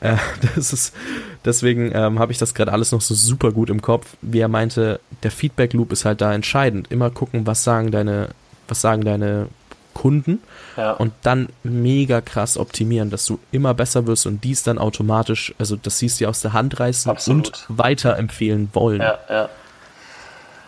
Äh, 0.00 0.16
das 0.54 0.72
ist, 0.72 0.94
deswegen 1.44 1.92
ähm, 1.94 2.18
habe 2.18 2.32
ich 2.32 2.38
das 2.38 2.54
gerade 2.54 2.72
alles 2.72 2.92
noch 2.92 3.00
so 3.00 3.14
super 3.14 3.52
gut 3.52 3.70
im 3.70 3.82
Kopf. 3.82 4.16
Wie 4.22 4.40
er 4.40 4.48
meinte, 4.48 5.00
der 5.22 5.30
Feedback 5.30 5.72
Loop 5.72 5.92
ist 5.92 6.04
halt 6.04 6.20
da 6.20 6.32
entscheidend. 6.32 6.90
Immer 6.90 7.10
gucken, 7.10 7.46
was 7.46 7.64
sagen 7.64 7.90
deine, 7.90 8.28
was 8.68 8.80
sagen 8.80 9.04
deine 9.04 9.48
Kunden 9.94 10.38
ja. 10.76 10.92
und 10.92 11.12
dann 11.22 11.48
mega 11.62 12.20
krass 12.20 12.56
optimieren, 12.56 13.10
dass 13.10 13.26
du 13.26 13.38
immer 13.52 13.74
besser 13.74 14.06
wirst 14.06 14.26
und 14.26 14.44
dies 14.44 14.62
dann 14.62 14.78
automatisch, 14.78 15.54
also 15.58 15.76
das 15.76 15.98
siehst 15.98 16.20
du 16.20 16.26
aus 16.26 16.40
der 16.40 16.52
Hand 16.52 16.80
reißen 16.80 17.10
Absolut. 17.10 17.48
und 17.48 17.64
weiterempfehlen 17.68 18.70
wollen. 18.72 19.00
Ja, 19.00 19.18
ja. 19.28 19.48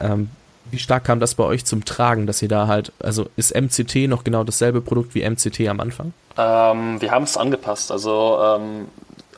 Ähm, 0.01 0.29
wie 0.71 0.79
stark 0.79 1.05
kam 1.05 1.21
das 1.21 1.35
bei 1.35 1.45
euch 1.45 1.65
zum 1.65 1.85
Tragen, 1.85 2.27
dass 2.27 2.43
ihr 2.43 2.49
da 2.49 2.67
halt, 2.67 2.93
also 2.99 3.29
ist 3.37 3.55
MCT 3.55 4.09
noch 4.09 4.25
genau 4.25 4.43
dasselbe 4.43 4.81
Produkt 4.81 5.15
wie 5.15 5.29
MCT 5.29 5.69
am 5.69 5.81
Anfang? 5.81 6.13
Ähm, 6.37 7.01
wir 7.01 7.11
haben 7.11 7.25
es 7.25 7.37
angepasst. 7.37 7.93
Also 7.93 8.39
ähm, 8.43 8.87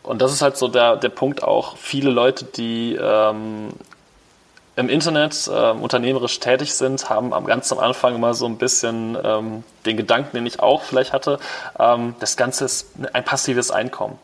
und 0.05 0.23
das 0.23 0.33
ist 0.33 0.43
halt 0.43 0.57
so 0.57 0.69
der, 0.69 0.97
der 0.97 1.09
Punkt 1.09 1.43
auch, 1.43 1.77
viele 1.77 2.11
Leute, 2.11 2.45
die 2.45 2.97
ähm, 3.01 3.71
im 4.77 4.89
Internet 4.89 5.49
äh, 5.53 5.71
unternehmerisch 5.71 6.41
tätig 6.41 6.75
sind, 6.75 7.09
haben 7.09 7.33
am 7.33 7.47
ganz 7.47 7.73
am 7.73 7.79
Anfang 7.79 8.15
immer 8.15 8.35
so 8.35 8.47
ein 8.47 8.59
bisschen 8.59 9.17
ähm, 9.23 9.65
den 9.87 9.97
Gedanken, 9.97 10.37
den 10.37 10.47
ich 10.47 10.61
auch 10.61 10.83
vielleicht 10.83 11.13
hatte, 11.13 11.39
ähm, 11.79 12.15
das 12.21 12.37
Ganze 12.37 12.65
ist 12.67 12.91
ein 13.13 13.25
passives 13.25 13.71
Einkommen. 13.71 14.19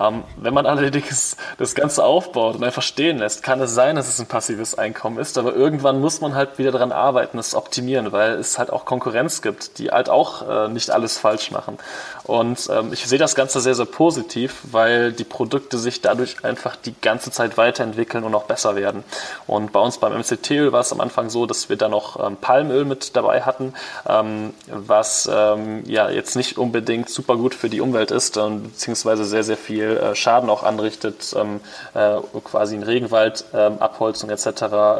Ähm, 0.00 0.24
wenn 0.36 0.54
man 0.54 0.66
allerdings 0.66 1.36
das 1.58 1.74
Ganze 1.74 2.02
aufbaut 2.02 2.56
und 2.56 2.64
einfach 2.64 2.82
stehen 2.82 3.18
lässt, 3.18 3.42
kann 3.42 3.60
es 3.60 3.74
sein, 3.74 3.96
dass 3.96 4.08
es 4.08 4.18
ein 4.18 4.26
passives 4.26 4.76
Einkommen 4.76 5.18
ist, 5.18 5.36
aber 5.36 5.54
irgendwann 5.54 6.00
muss 6.00 6.20
man 6.20 6.34
halt 6.34 6.58
wieder 6.58 6.72
daran 6.72 6.92
arbeiten, 6.92 7.38
es 7.38 7.54
optimieren, 7.54 8.12
weil 8.12 8.32
es 8.32 8.58
halt 8.58 8.72
auch 8.72 8.84
Konkurrenz 8.84 9.42
gibt, 9.42 9.78
die 9.78 9.90
halt 9.90 10.08
auch 10.08 10.48
äh, 10.48 10.68
nicht 10.68 10.90
alles 10.90 11.18
falsch 11.18 11.50
machen. 11.50 11.78
Und 12.24 12.68
ähm, 12.70 12.92
ich 12.92 13.06
sehe 13.06 13.18
das 13.18 13.34
Ganze 13.34 13.60
sehr, 13.60 13.74
sehr 13.74 13.86
positiv, 13.86 14.60
weil 14.70 15.12
die 15.12 15.24
Produkte 15.24 15.78
sich 15.78 16.00
dadurch 16.00 16.44
einfach 16.44 16.76
die 16.76 16.94
ganze 17.00 17.30
Zeit 17.30 17.58
weiterentwickeln 17.58 18.24
und 18.24 18.34
auch 18.34 18.44
besser 18.44 18.76
werden. 18.76 19.04
Und 19.46 19.72
bei 19.72 19.80
uns 19.80 19.98
beim 19.98 20.16
MCT-Öl 20.16 20.72
war 20.72 20.80
es 20.80 20.92
am 20.92 21.00
Anfang 21.00 21.28
so, 21.28 21.46
dass 21.46 21.68
wir 21.68 21.76
da 21.76 21.88
noch 21.88 22.24
ähm, 22.24 22.36
Palmöl 22.36 22.84
mit 22.84 23.16
dabei 23.16 23.42
hatten, 23.42 23.74
ähm, 24.08 24.54
was 24.68 25.28
ähm, 25.32 25.82
ja 25.86 26.08
jetzt 26.08 26.36
nicht 26.36 26.56
unbedingt 26.56 27.10
super 27.10 27.36
gut 27.36 27.54
für 27.54 27.68
die 27.68 27.80
Umwelt 27.80 28.12
ist, 28.12 28.36
ähm, 28.36 28.62
beziehungsweise 28.62 29.24
sehr, 29.24 29.42
sehr 29.42 29.56
viel 29.56 29.89
äh, 29.96 30.14
Schaden 30.14 30.50
auch 30.50 30.62
anrichtet, 30.62 31.34
ähm, 31.36 31.60
äh, 31.94 32.16
quasi 32.44 32.74
einen 32.74 32.84
Regenwald, 32.84 33.44
ähm, 33.54 33.78
Abholzung 33.78 34.30
etc. 34.30 34.46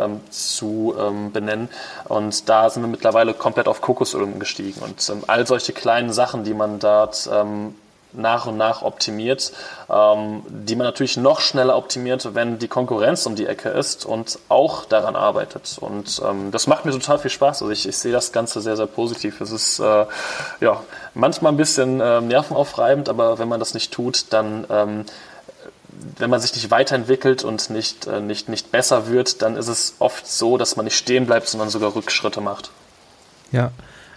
Ähm, 0.00 0.20
zu 0.30 0.94
ähm, 0.98 1.32
benennen. 1.32 1.68
Und 2.08 2.48
da 2.48 2.70
sind 2.70 2.82
wir 2.82 2.88
mittlerweile 2.88 3.34
komplett 3.34 3.68
auf 3.68 3.80
Kokosöl 3.80 4.22
umgestiegen. 4.22 4.82
Und 4.82 5.08
ähm, 5.08 5.24
all 5.26 5.46
solche 5.46 5.72
kleinen 5.72 6.12
Sachen, 6.12 6.44
die 6.44 6.54
man 6.54 6.78
dort 6.78 7.28
ähm, 7.32 7.74
nach 8.12 8.46
und 8.46 8.56
nach 8.56 8.82
optimiert, 8.82 9.52
ähm, 9.88 10.42
die 10.48 10.76
man 10.76 10.86
natürlich 10.86 11.16
noch 11.16 11.40
schneller 11.40 11.76
optimiert, 11.76 12.34
wenn 12.34 12.58
die 12.58 12.68
Konkurrenz 12.68 13.26
um 13.26 13.36
die 13.36 13.46
Ecke 13.46 13.68
ist 13.68 14.04
und 14.04 14.38
auch 14.48 14.84
daran 14.84 15.16
arbeitet. 15.16 15.76
Und 15.80 16.20
ähm, 16.24 16.50
das 16.50 16.66
macht 16.66 16.84
mir 16.84 16.92
total 16.92 17.18
viel 17.18 17.30
Spaß. 17.30 17.62
Also 17.62 17.70
ich, 17.72 17.88
ich 17.88 17.96
sehe 17.96 18.12
das 18.12 18.32
Ganze 18.32 18.60
sehr, 18.60 18.76
sehr 18.76 18.86
positiv. 18.86 19.40
Es 19.40 19.52
ist 19.52 19.78
äh, 19.78 20.06
ja 20.60 20.80
manchmal 21.14 21.52
ein 21.52 21.56
bisschen 21.56 22.00
äh, 22.00 22.20
nervenaufreibend, 22.20 23.08
aber 23.08 23.38
wenn 23.38 23.48
man 23.48 23.60
das 23.60 23.74
nicht 23.74 23.92
tut, 23.92 24.26
dann 24.30 24.66
ähm, 24.70 25.04
wenn 26.18 26.30
man 26.30 26.40
sich 26.40 26.54
nicht 26.54 26.70
weiterentwickelt 26.70 27.44
und 27.44 27.70
nicht, 27.70 28.06
äh, 28.06 28.20
nicht, 28.20 28.48
nicht 28.48 28.70
besser 28.70 29.08
wird, 29.08 29.42
dann 29.42 29.56
ist 29.56 29.68
es 29.68 29.96
oft 29.98 30.26
so, 30.26 30.56
dass 30.56 30.76
man 30.76 30.84
nicht 30.84 30.96
stehen 30.96 31.26
bleibt, 31.26 31.48
sondern 31.48 31.68
sogar 31.68 31.94
Rückschritte 31.94 32.40
macht. 32.40 32.70
Ja, 33.52 33.72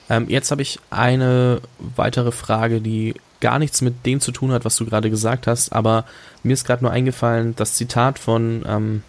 ähm, 0.10 0.28
jetzt 0.30 0.52
habe 0.52 0.62
ich 0.62 0.80
eine 0.89 1.62
weitere 1.80 2.32
Frage, 2.32 2.82
die 2.82 3.16
gar 3.39 3.60
nichts 3.60 3.82
mit 3.82 4.06
dem 4.06 4.22
zu 4.22 4.32
tun 4.32 4.52
hat, 4.52 4.66
was 4.66 4.76
du 4.76 4.86
gerade 4.86 5.10
gesagt 5.10 5.48
hast, 5.48 5.74
aber 5.74 6.06
mir 6.44 6.54
ist 6.54 6.66
gerade 6.66 6.84
nur 6.84 6.91
eingefallen, 6.91 7.56
das 7.56 7.74
Zitat 7.74 8.20
von, 8.20 8.64
ähm, 8.68 9.04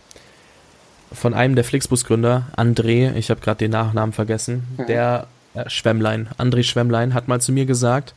von 1.12 1.35
einem 1.35 1.55
der 1.55 1.64
Flixbus-Gründer, 1.64 2.49
André, 2.57 3.14
ich 3.14 3.30
habe 3.30 3.41
gerade 3.41 3.59
den 3.59 3.70
Nachnamen 3.70 4.12
vergessen, 4.12 4.66
mhm. 4.76 4.87
der 4.87 5.26
äh, 5.55 5.68
Schwemmlein, 5.68 6.28
André 6.38 6.62
Schwemmlein 6.62 7.14
hat 7.14 7.28
mal 7.28 7.40
zu 7.40 7.52
mir 7.52 7.66
gesagt, 7.66 8.14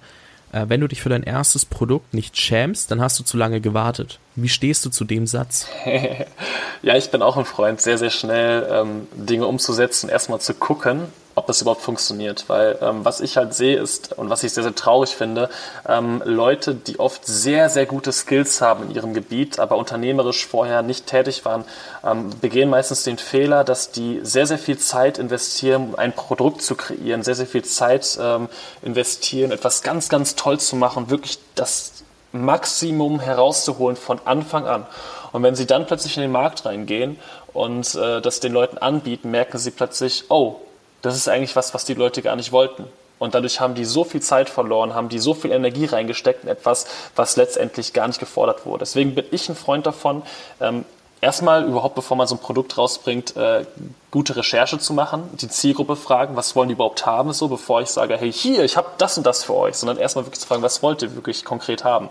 äh, 0.52 0.66
wenn 0.68 0.82
du 0.82 0.88
dich 0.88 1.02
für 1.02 1.10
dein 1.10 1.24
erstes 1.24 1.66
Produkt 1.66 2.14
nicht 2.14 2.38
schämst, 2.38 2.92
dann 2.92 3.02
hast 3.02 3.20
du 3.20 3.24
zu 3.24 3.38
lange 3.38 3.62
gewartet. 3.62 4.20
Wie 4.36 4.50
stehst 4.50 4.86
du 4.86 4.90
zu 4.90 5.04
dem 5.04 5.28
Satz? 5.28 5.68
ja, 6.82 6.96
ich 6.96 7.10
bin 7.12 7.22
auch 7.22 7.38
ein 7.38 7.46
Freund, 7.46 7.82
sehr, 7.82 7.98
sehr 7.98 8.10
schnell 8.10 8.68
ähm, 8.72 9.08
Dinge 9.16 9.46
umzusetzen, 9.46 10.10
erstmal 10.10 10.40
zu 10.40 10.54
gucken, 10.54 11.02
ob 11.38 11.46
das 11.46 11.62
überhaupt 11.62 11.82
funktioniert. 11.82 12.46
Weil 12.48 12.78
ähm, 12.82 13.06
was 13.06 13.22
ich 13.22 13.38
halt 13.38 13.54
sehe 13.54 13.80
ist, 13.80 14.18
und 14.18 14.30
was 14.30 14.44
ich 14.44 14.54
sehr, 14.54 14.64
sehr 14.64 14.74
traurig 14.74 15.12
finde, 15.12 15.50
ähm, 15.88 16.22
Leute, 16.26 16.74
die 16.74 17.00
oft 17.00 17.26
sehr, 17.26 17.70
sehr 17.70 17.86
gute 17.86 18.12
Skills 18.12 18.60
haben 18.60 18.86
in 18.86 18.96
ihrem 18.96 19.14
Gebiet, 19.14 19.60
aber 19.60 19.78
unternehmerisch 19.78 20.48
vorher 20.48 20.82
nicht 20.82 21.06
tätig 21.06 21.46
waren, 21.46 21.64
ähm, 22.04 22.32
begehen 22.42 22.72
meistens 22.72 23.04
den 23.04 23.20
Fehler, 23.20 23.64
dass 23.64 23.92
die 23.92 24.20
sehr, 24.24 24.48
sehr 24.48 24.58
viel 24.58 24.80
Zeit 24.80 25.20
investieren, 25.20 25.90
um 25.90 25.96
ein 25.96 26.14
Produkt 26.14 26.64
zu 26.64 26.76
kreieren, 26.76 27.22
sehr, 27.22 27.36
sehr 27.36 27.46
viel 27.46 27.64
Zeit 27.64 28.18
ähm, 28.20 28.50
investieren, 28.82 29.52
etwas 29.52 29.84
ganz, 29.84 30.10
ganz 30.10 30.36
toll 30.36 30.60
zu 30.60 30.76
machen, 30.76 31.12
wirklich 31.12 31.38
das 31.54 31.92
Maximum 32.32 33.20
herauszuholen 33.20 33.96
von 33.96 34.20
Anfang 34.26 34.66
an. 34.66 34.88
Und 35.34 35.44
wenn 35.44 35.56
sie 35.56 35.68
dann 35.68 35.86
plötzlich 35.86 36.18
in 36.18 36.22
den 36.22 36.32
Markt 36.32 36.66
reingehen 36.66 37.20
und 37.54 37.94
äh, 37.94 38.22
das 38.22 38.40
den 38.40 38.54
Leuten 38.54 38.80
anbieten, 38.80 39.30
merken 39.30 39.60
sie 39.60 39.72
plötzlich, 39.72 40.26
oh, 40.30 40.62
das 41.02 41.16
ist 41.16 41.28
eigentlich 41.28 41.56
was, 41.56 41.74
was 41.74 41.86
die 41.86 41.94
Leute 41.94 42.22
gar 42.22 42.36
nicht 42.36 42.52
wollten. 42.52 42.86
Und 43.20 43.34
dadurch 43.34 43.60
haben 43.60 43.74
die 43.74 43.86
so 43.86 44.04
viel 44.04 44.22
Zeit 44.22 44.50
verloren, 44.50 44.94
haben 44.94 45.10
die 45.10 45.20
so 45.20 45.34
viel 45.34 45.52
Energie 45.52 45.86
reingesteckt 45.86 46.44
in 46.44 46.50
etwas, 46.50 46.86
was 47.16 47.36
letztendlich 47.36 47.94
gar 47.94 48.08
nicht 48.08 48.20
gefordert 48.20 48.66
wurde. 48.66 48.80
Deswegen 48.80 49.16
bin 49.16 49.26
ich 49.32 49.50
ein 49.50 49.56
Freund 49.56 49.88
davon, 49.88 50.22
ähm, 50.62 50.86
erstmal 51.22 51.66
überhaupt, 51.66 51.96
bevor 51.96 52.16
man 52.16 52.28
so 52.28 52.36
ein 52.36 52.40
Produkt 52.40 52.78
rausbringt, 52.78 53.36
äh, 53.36 53.66
gute 54.12 54.36
Recherche 54.36 54.78
zu 54.78 54.94
machen, 54.94 55.30
die 55.34 55.48
Zielgruppe 55.48 55.96
fragen, 55.96 56.36
was 56.36 56.56
wollen 56.56 56.70
die 56.70 56.74
überhaupt 56.74 57.06
haben, 57.06 57.34
so 57.34 57.48
bevor 57.48 57.82
ich 57.82 57.90
sage, 57.90 58.18
hey, 58.18 58.32
hier, 58.32 58.64
ich 58.64 58.78
habe 58.78 58.90
das 58.98 59.18
und 59.18 59.26
das 59.26 59.44
für 59.44 59.56
euch, 59.56 59.76
sondern 59.76 59.98
erstmal 59.98 60.26
wirklich 60.26 60.42
zu 60.42 60.48
fragen, 60.48 60.62
was 60.62 60.84
wollt 60.84 61.02
ihr 61.02 61.16
wirklich 61.16 61.44
konkret 61.44 61.84
haben. 61.84 62.10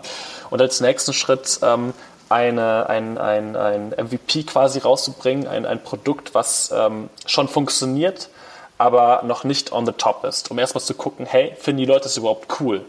Und 0.49 0.61
als 0.61 0.81
nächsten 0.81 1.13
Schritt 1.13 1.59
ähm, 1.61 1.93
eine, 2.29 2.89
ein, 2.89 3.17
ein, 3.17 3.55
ein 3.55 3.89
MVP 3.89 4.43
quasi 4.43 4.79
rauszubringen, 4.79 5.47
ein, 5.47 5.65
ein 5.65 5.81
Produkt, 5.81 6.35
was 6.35 6.71
ähm, 6.75 7.09
schon 7.25 7.47
funktioniert, 7.47 8.29
aber 8.77 9.23
noch 9.23 9.43
nicht 9.43 9.71
on 9.71 9.85
the 9.85 9.91
top 9.91 10.23
ist, 10.23 10.51
um 10.51 10.59
erstmal 10.59 10.83
zu 10.83 10.93
gucken, 10.93 11.25
hey, 11.25 11.55
finden 11.59 11.79
die 11.79 11.85
Leute 11.85 12.03
das 12.03 12.17
überhaupt 12.17 12.59
cool? 12.59 12.85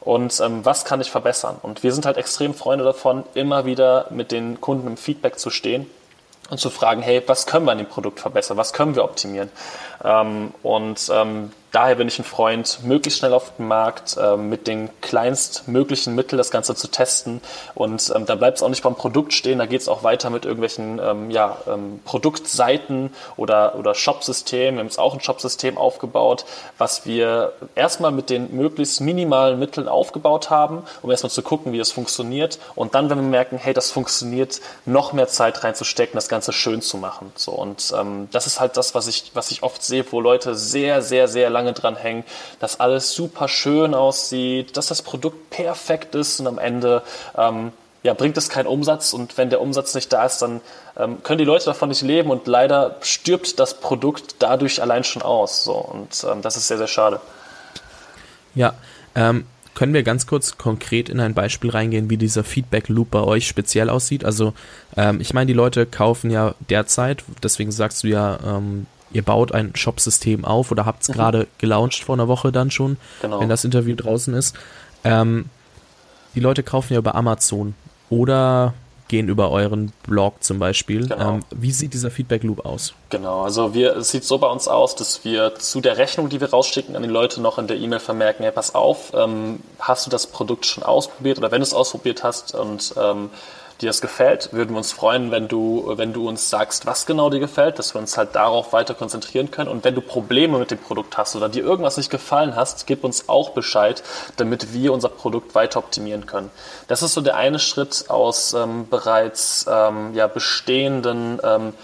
Und 0.00 0.38
ähm, 0.40 0.64
was 0.64 0.84
kann 0.84 1.00
ich 1.00 1.10
verbessern? 1.10 1.56
Und 1.62 1.82
wir 1.82 1.92
sind 1.92 2.04
halt 2.04 2.18
extrem 2.18 2.54
Freunde 2.54 2.84
davon, 2.84 3.24
immer 3.34 3.64
wieder 3.64 4.06
mit 4.10 4.32
den 4.32 4.60
Kunden 4.60 4.86
im 4.86 4.96
Feedback 4.96 5.38
zu 5.38 5.50
stehen 5.50 5.90
und 6.50 6.58
zu 6.58 6.68
fragen, 6.68 7.00
hey, 7.00 7.22
was 7.26 7.46
können 7.46 7.64
wir 7.64 7.72
an 7.72 7.78
dem 7.78 7.88
Produkt 7.88 8.20
verbessern? 8.20 8.58
Was 8.58 8.74
können 8.74 8.94
wir 8.96 9.04
optimieren? 9.04 9.50
Ähm, 10.04 10.52
und 10.62 11.10
ähm, 11.10 11.52
daher 11.74 11.96
bin 11.96 12.08
ich 12.08 12.18
ein 12.18 12.24
Freund, 12.24 12.78
möglichst 12.84 13.18
schnell 13.18 13.32
auf 13.32 13.56
dem 13.56 13.68
Markt 13.68 14.16
äh, 14.16 14.36
mit 14.36 14.66
den 14.66 14.88
kleinstmöglichen 15.00 16.14
Mitteln 16.14 16.38
das 16.38 16.50
Ganze 16.50 16.74
zu 16.74 16.88
testen. 16.88 17.40
Und 17.74 18.12
ähm, 18.14 18.26
da 18.26 18.36
bleibt 18.36 18.58
es 18.58 18.62
auch 18.62 18.68
nicht 18.68 18.82
beim 18.82 18.94
Produkt 18.94 19.32
stehen, 19.32 19.58
da 19.58 19.66
geht 19.66 19.80
es 19.80 19.88
auch 19.88 20.02
weiter 20.04 20.30
mit 20.30 20.44
irgendwelchen 20.44 21.00
ähm, 21.02 21.30
ja, 21.30 21.58
ähm, 21.66 22.00
Produktseiten 22.04 23.12
oder, 23.36 23.74
oder 23.76 23.94
Shopsystemen. 23.94 24.76
Wir 24.76 24.80
haben 24.80 24.86
jetzt 24.86 24.98
auch 24.98 25.14
ein 25.14 25.20
Shopsystem 25.20 25.76
aufgebaut, 25.76 26.44
was 26.78 27.06
wir 27.06 27.52
erstmal 27.74 28.12
mit 28.12 28.30
den 28.30 28.54
möglichst 28.54 29.00
minimalen 29.00 29.58
Mitteln 29.58 29.88
aufgebaut 29.88 30.50
haben, 30.50 30.84
um 31.02 31.10
erstmal 31.10 31.30
zu 31.30 31.42
gucken, 31.42 31.72
wie 31.72 31.78
das 31.78 31.90
funktioniert. 31.90 32.58
Und 32.76 32.94
dann, 32.94 33.10
wenn 33.10 33.18
wir 33.18 33.24
merken, 33.24 33.58
hey, 33.58 33.74
das 33.74 33.90
funktioniert, 33.90 34.60
noch 34.86 35.12
mehr 35.12 35.26
Zeit 35.26 35.64
reinzustecken, 35.64 36.14
das 36.14 36.28
Ganze 36.28 36.52
schön 36.52 36.82
zu 36.82 36.98
machen. 36.98 37.32
So, 37.34 37.50
und 37.52 37.92
ähm, 37.98 38.28
das 38.30 38.46
ist 38.46 38.60
halt 38.60 38.76
das, 38.76 38.94
was 38.94 39.08
ich, 39.08 39.32
was 39.34 39.50
ich 39.50 39.62
oft 39.64 39.82
sehe, 39.82 40.04
wo 40.10 40.20
Leute 40.20 40.54
sehr, 40.54 41.02
sehr, 41.02 41.26
sehr 41.26 41.50
lange 41.50 41.63
dran 41.72 41.96
hängen, 41.96 42.24
dass 42.60 42.80
alles 42.80 43.12
super 43.12 43.48
schön 43.48 43.94
aussieht, 43.94 44.76
dass 44.76 44.88
das 44.88 45.02
Produkt 45.02 45.50
perfekt 45.50 46.14
ist 46.14 46.40
und 46.40 46.46
am 46.46 46.58
Ende 46.58 47.02
ähm, 47.36 47.72
ja, 48.04 48.12
bringt 48.12 48.36
es 48.36 48.50
keinen 48.50 48.66
Umsatz 48.66 49.14
und 49.14 49.38
wenn 49.38 49.48
der 49.48 49.62
Umsatz 49.62 49.94
nicht 49.94 50.12
da 50.12 50.26
ist, 50.26 50.42
dann 50.42 50.60
ähm, 50.96 51.22
können 51.22 51.38
die 51.38 51.44
Leute 51.44 51.64
davon 51.64 51.88
nicht 51.88 52.02
leben 52.02 52.30
und 52.30 52.46
leider 52.46 52.96
stirbt 53.00 53.58
das 53.58 53.80
Produkt 53.80 54.36
dadurch 54.40 54.82
allein 54.82 55.04
schon 55.04 55.22
aus. 55.22 55.64
So, 55.64 55.72
und 55.72 56.24
ähm, 56.30 56.42
das 56.42 56.56
ist 56.58 56.68
sehr, 56.68 56.76
sehr 56.76 56.86
schade. 56.86 57.20
Ja, 58.54 58.74
ähm, 59.14 59.46
können 59.74 59.94
wir 59.94 60.02
ganz 60.02 60.26
kurz 60.26 60.56
konkret 60.56 61.08
in 61.08 61.18
ein 61.18 61.34
Beispiel 61.34 61.70
reingehen, 61.70 62.10
wie 62.10 62.16
dieser 62.16 62.44
Feedback 62.44 62.88
Loop 62.88 63.10
bei 63.10 63.22
euch 63.22 63.48
speziell 63.48 63.88
aussieht? 63.90 64.24
Also 64.24 64.52
ähm, 64.96 65.20
ich 65.20 65.34
meine, 65.34 65.46
die 65.46 65.54
Leute 65.54 65.86
kaufen 65.86 66.30
ja 66.30 66.54
derzeit, 66.70 67.24
deswegen 67.42 67.72
sagst 67.72 68.04
du 68.04 68.08
ja, 68.08 68.38
ähm, 68.44 68.86
ihr 69.14 69.22
baut 69.22 69.52
ein 69.52 69.74
Shop-System 69.74 70.44
auf 70.44 70.70
oder 70.70 70.84
habt 70.84 71.02
es 71.02 71.08
mhm. 71.08 71.14
gerade 71.14 71.46
gelauncht 71.58 72.04
vor 72.04 72.16
einer 72.16 72.28
Woche 72.28 72.52
dann 72.52 72.70
schon, 72.70 72.98
genau. 73.22 73.40
wenn 73.40 73.48
das 73.48 73.64
Interview 73.64 73.94
draußen 73.96 74.34
ist. 74.34 74.54
Ähm, 75.04 75.46
die 76.34 76.40
Leute 76.40 76.62
kaufen 76.62 76.92
ja 76.92 76.98
über 76.98 77.14
Amazon 77.14 77.74
oder 78.10 78.74
gehen 79.08 79.28
über 79.28 79.50
euren 79.50 79.92
Blog 80.06 80.42
zum 80.42 80.58
Beispiel. 80.58 81.06
Genau. 81.06 81.34
Ähm, 81.34 81.44
wie 81.50 81.70
sieht 81.70 81.94
dieser 81.94 82.10
Feedback 82.10 82.42
Loop 82.42 82.64
aus? 82.64 82.94
Genau, 83.10 83.42
also 83.42 83.74
wir, 83.74 83.96
es 83.96 84.10
sieht 84.10 84.24
so 84.24 84.38
bei 84.38 84.48
uns 84.48 84.66
aus, 84.66 84.96
dass 84.96 85.24
wir 85.24 85.54
zu 85.56 85.80
der 85.80 85.98
Rechnung, 85.98 86.28
die 86.30 86.40
wir 86.40 86.50
rausschicken, 86.50 86.96
an 86.96 87.02
die 87.02 87.08
Leute 87.08 87.40
noch 87.40 87.58
in 87.58 87.66
der 87.66 87.76
E-Mail 87.76 88.00
vermerken, 88.00 88.42
hey, 88.44 88.52
pass 88.52 88.74
auf, 88.74 89.12
ähm, 89.14 89.60
hast 89.78 90.06
du 90.06 90.10
das 90.10 90.26
Produkt 90.26 90.66
schon 90.66 90.82
ausprobiert 90.82 91.38
oder 91.38 91.50
wenn 91.52 91.60
du 91.60 91.64
es 91.64 91.74
ausprobiert 91.74 92.24
hast 92.24 92.54
und 92.54 92.94
ähm, 93.00 93.30
dir 93.80 93.88
das 93.88 94.00
gefällt, 94.00 94.52
würden 94.52 94.70
wir 94.70 94.78
uns 94.78 94.92
freuen, 94.92 95.30
wenn 95.30 95.48
du, 95.48 95.92
wenn 95.96 96.12
du 96.12 96.28
uns 96.28 96.48
sagst, 96.50 96.86
was 96.86 97.06
genau 97.06 97.30
dir 97.30 97.40
gefällt, 97.40 97.78
dass 97.78 97.94
wir 97.94 98.00
uns 98.00 98.16
halt 98.16 98.34
darauf 98.34 98.72
weiter 98.72 98.94
konzentrieren 98.94 99.50
können. 99.50 99.68
Und 99.68 99.84
wenn 99.84 99.94
du 99.94 100.00
Probleme 100.00 100.58
mit 100.58 100.70
dem 100.70 100.78
Produkt 100.78 101.18
hast 101.18 101.34
oder 101.34 101.48
dir 101.48 101.64
irgendwas 101.64 101.96
nicht 101.96 102.10
gefallen 102.10 102.54
hast, 102.56 102.86
gib 102.86 103.04
uns 103.04 103.28
auch 103.28 103.50
Bescheid, 103.50 104.02
damit 104.36 104.72
wir 104.72 104.92
unser 104.92 105.08
Produkt 105.08 105.54
weiter 105.54 105.78
optimieren 105.78 106.26
können. 106.26 106.50
Das 106.88 107.02
ist 107.02 107.14
so 107.14 107.20
der 107.20 107.36
eine 107.36 107.58
Schritt 107.58 108.04
aus 108.08 108.54
ähm, 108.54 108.88
bereits 108.88 109.66
ähm, 109.68 110.14
ja, 110.14 110.26
bestehenden 110.26 111.40
ähm, 111.42 111.74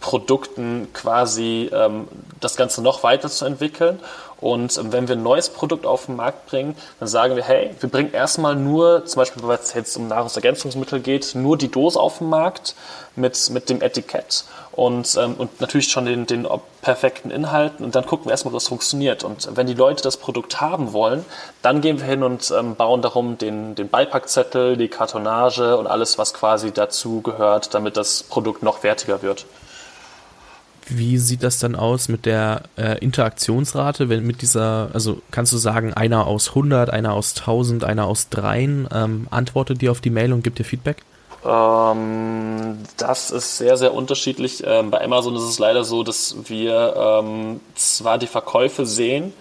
Produkten 0.00 0.88
quasi 0.94 1.70
ähm, 1.72 2.08
das 2.40 2.56
Ganze 2.56 2.82
noch 2.82 3.02
weiter 3.02 3.28
zu 3.28 3.44
entwickeln. 3.44 4.00
Und 4.40 4.80
wenn 4.92 5.08
wir 5.08 5.16
ein 5.16 5.22
neues 5.22 5.50
Produkt 5.50 5.86
auf 5.86 6.06
den 6.06 6.16
Markt 6.16 6.46
bringen, 6.46 6.74
dann 6.98 7.08
sagen 7.08 7.36
wir, 7.36 7.44
hey, 7.44 7.74
wir 7.78 7.88
bringen 7.88 8.12
erstmal 8.12 8.56
nur, 8.56 9.04
zum 9.04 9.20
Beispiel, 9.20 9.42
weil 9.42 9.58
es 9.58 9.74
jetzt 9.74 9.96
um 9.96 10.08
Nahrungsergänzungsmittel 10.08 11.00
geht, 11.00 11.34
nur 11.34 11.58
die 11.58 11.70
Dose 11.70 12.00
auf 12.00 12.18
den 12.18 12.28
Markt 12.28 12.74
mit, 13.16 13.50
mit 13.50 13.68
dem 13.68 13.82
Etikett 13.82 14.44
und, 14.72 15.16
ähm, 15.20 15.34
und 15.36 15.60
natürlich 15.60 15.88
schon 15.88 16.06
den, 16.06 16.26
den 16.26 16.46
perfekten 16.80 17.30
Inhalten 17.30 17.84
und 17.84 17.94
dann 17.94 18.06
gucken 18.06 18.26
wir 18.26 18.30
erstmal, 18.30 18.54
was 18.54 18.68
funktioniert. 18.68 19.24
Und 19.24 19.56
wenn 19.56 19.66
die 19.66 19.74
Leute 19.74 20.02
das 20.02 20.16
Produkt 20.16 20.60
haben 20.60 20.92
wollen, 20.92 21.24
dann 21.60 21.80
gehen 21.80 21.98
wir 21.98 22.06
hin 22.06 22.22
und 22.22 22.52
ähm, 22.56 22.76
bauen 22.76 23.02
darum 23.02 23.36
den, 23.36 23.74
den 23.74 23.88
Beipackzettel, 23.88 24.76
die 24.76 24.88
Kartonage 24.88 25.76
und 25.76 25.86
alles, 25.86 26.18
was 26.18 26.32
quasi 26.32 26.72
dazu 26.72 27.20
gehört, 27.20 27.74
damit 27.74 27.96
das 27.96 28.22
Produkt 28.22 28.62
noch 28.62 28.82
wertiger 28.82 29.22
wird. 29.22 29.44
Wie 30.90 31.18
sieht 31.18 31.42
das 31.42 31.58
dann 31.58 31.74
aus 31.74 32.08
mit 32.08 32.26
der 32.26 32.62
äh, 32.76 32.98
Interaktionsrate, 32.98 34.08
wenn 34.08 34.26
mit 34.26 34.42
dieser, 34.42 34.90
also 34.92 35.22
kannst 35.30 35.52
du 35.52 35.56
sagen, 35.56 35.94
einer 35.94 36.26
aus 36.26 36.50
100, 36.50 36.90
einer 36.90 37.14
aus 37.14 37.36
1000, 37.36 37.84
einer 37.84 38.06
aus 38.06 38.28
3 38.28 38.60
ähm, 38.60 39.26
antwortet 39.30 39.80
dir 39.80 39.90
auf 39.90 40.00
die 40.00 40.10
Mail 40.10 40.32
und 40.32 40.42
gibt 40.42 40.58
dir 40.58 40.64
Feedback? 40.64 41.04
Ähm, 41.44 42.78
das 42.96 43.30
ist 43.30 43.58
sehr, 43.58 43.76
sehr 43.76 43.94
unterschiedlich. 43.94 44.62
Ähm, 44.66 44.90
bei 44.90 45.02
Amazon 45.02 45.36
ist 45.36 45.42
es 45.42 45.58
leider 45.58 45.84
so, 45.84 46.02
dass 46.02 46.36
wir 46.46 46.94
ähm, 46.96 47.60
zwar 47.74 48.18
die 48.18 48.26
Verkäufe 48.26 48.84
sehen, 48.84 49.32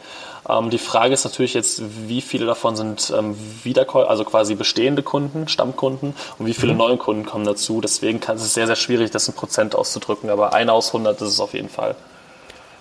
die 0.72 0.80
Frage 0.80 1.14
ist 1.14 1.26
natürlich 1.26 1.54
jetzt, 1.54 1.82
wie 2.08 2.22
viele 2.22 2.48
davon 2.48 2.76
sind 2.76 3.14
ähm, 3.16 3.36
Wiederkäufer, 3.64 4.10
also 4.10 4.24
quasi 4.24 4.56
bestehende 4.56 5.04
Kunden, 5.04 5.48
Stammkunden 5.48 6.16
und 6.40 6.46
wie 6.46 6.54
viele 6.54 6.72
mhm. 6.72 6.80
neue 6.80 6.98
Kunden 6.98 7.26
kommen 7.26 7.46
dazu. 7.46 7.82
Deswegen 7.82 8.20
kann, 8.20 8.38
es 8.38 8.44
ist 8.44 8.56
sehr, 8.56 8.66
sehr 8.66 8.76
schwierig, 8.76 9.12
das 9.12 9.28
in 9.28 9.36
Prozent 9.36 9.76
auszudrücken, 9.76 10.30
aber 10.30 10.54
einer 10.54 10.74
aus 10.74 10.88
100 10.88 11.22
ist 11.22 11.30
es 11.30 11.40
auf 11.40 11.54
jeden 11.54 11.70
Fall. 11.70 11.96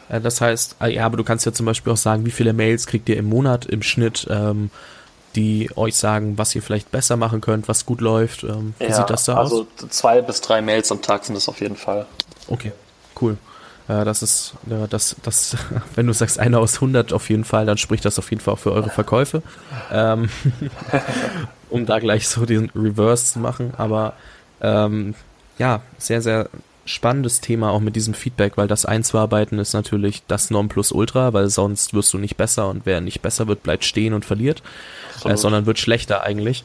Äh, 0.08 0.20
das 0.20 0.40
heißt, 0.40 0.76
ah, 0.78 0.86
ja, 0.86 1.04
aber 1.04 1.18
du 1.18 1.24
kannst 1.24 1.44
ja 1.46 1.52
zum 1.52 1.66
Beispiel 1.66 1.92
auch 1.92 1.98
sagen, 1.98 2.24
wie 2.24 2.30
viele 2.30 2.52
Mails 2.52 2.86
kriegt 2.86 3.08
ihr 3.08 3.16
im 3.16 3.28
Monat 3.28 3.66
im 3.66 3.82
Schnitt, 3.82 4.26
ähm, 4.30 4.70
die 5.36 5.70
euch 5.76 5.94
sagen, 5.94 6.38
was 6.38 6.54
ihr 6.54 6.62
vielleicht 6.62 6.90
besser 6.90 7.16
machen 7.16 7.40
könnt, 7.40 7.68
was 7.68 7.84
gut 7.84 8.00
läuft. 8.00 8.44
Ähm, 8.44 8.74
wie 8.78 8.84
ja, 8.84 8.94
sieht 8.94 9.10
das 9.10 9.24
da 9.24 9.36
also 9.36 9.62
aus? 9.62 9.68
Also 9.76 9.88
zwei 9.88 10.22
bis 10.22 10.40
drei 10.40 10.62
Mails 10.62 10.90
am 10.90 11.02
Tag 11.02 11.24
sind 11.24 11.34
das 11.34 11.48
auf 11.48 11.60
jeden 11.60 11.76
Fall. 11.76 12.06
Okay, 12.48 12.72
cool. 13.20 13.36
Äh, 13.88 14.04
das 14.04 14.22
ist, 14.22 14.54
ja, 14.68 14.86
das, 14.86 15.16
das, 15.22 15.56
wenn 15.94 16.06
du 16.06 16.12
sagst 16.12 16.38
einer 16.38 16.60
aus 16.60 16.76
100 16.76 17.12
auf 17.12 17.28
jeden 17.30 17.44
Fall, 17.44 17.66
dann 17.66 17.78
spricht 17.78 18.04
das 18.04 18.18
auf 18.18 18.30
jeden 18.30 18.40
Fall 18.40 18.54
auch 18.54 18.58
für 18.58 18.72
eure 18.72 18.90
Verkäufe. 18.90 19.42
Ähm, 19.90 20.28
um 21.70 21.86
da 21.86 21.98
gleich 21.98 22.28
so 22.28 22.46
den 22.46 22.70
Reverse 22.74 23.32
zu 23.32 23.38
machen. 23.38 23.72
Aber 23.76 24.14
ähm, 24.60 25.14
ja, 25.58 25.82
sehr, 25.98 26.22
sehr 26.22 26.48
spannendes 26.84 27.40
Thema 27.40 27.70
auch 27.70 27.80
mit 27.80 27.96
diesem 27.96 28.14
Feedback, 28.14 28.56
weil 28.56 28.66
das 28.66 28.86
einzuarbeiten 28.86 29.58
ist 29.58 29.74
natürlich 29.74 30.22
das 30.26 30.50
Nonplusultra, 30.50 31.34
weil 31.34 31.50
sonst 31.50 31.92
wirst 31.92 32.14
du 32.14 32.18
nicht 32.18 32.36
besser 32.36 32.68
und 32.68 32.86
wer 32.86 33.00
nicht 33.00 33.20
besser 33.20 33.46
wird, 33.46 33.62
bleibt 33.62 33.84
stehen 33.84 34.14
und 34.14 34.24
verliert, 34.24 34.62
äh, 35.24 35.36
sondern 35.36 35.66
wird 35.66 35.78
schlechter 35.78 36.22
eigentlich. 36.22 36.64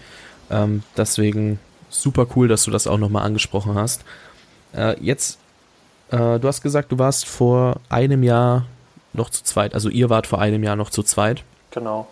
Ähm, 0.49 0.83
deswegen 0.95 1.59
super 1.89 2.27
cool, 2.35 2.47
dass 2.47 2.63
du 2.63 2.71
das 2.71 2.87
auch 2.87 2.97
nochmal 2.97 3.25
angesprochen 3.25 3.75
hast. 3.75 4.05
Äh, 4.73 4.95
jetzt 5.03 5.39
äh, 6.09 6.39
du 6.39 6.47
hast 6.47 6.61
gesagt, 6.61 6.91
du 6.91 6.99
warst 6.99 7.25
vor 7.25 7.79
einem 7.89 8.23
Jahr 8.23 8.65
noch 9.13 9.29
zu 9.29 9.43
zweit. 9.43 9.73
Also 9.73 9.89
ihr 9.89 10.09
wart 10.09 10.27
vor 10.27 10.39
einem 10.39 10.63
Jahr 10.63 10.75
noch 10.75 10.89
zu 10.89 11.03
zweit. 11.03 11.43
Genau. 11.71 12.07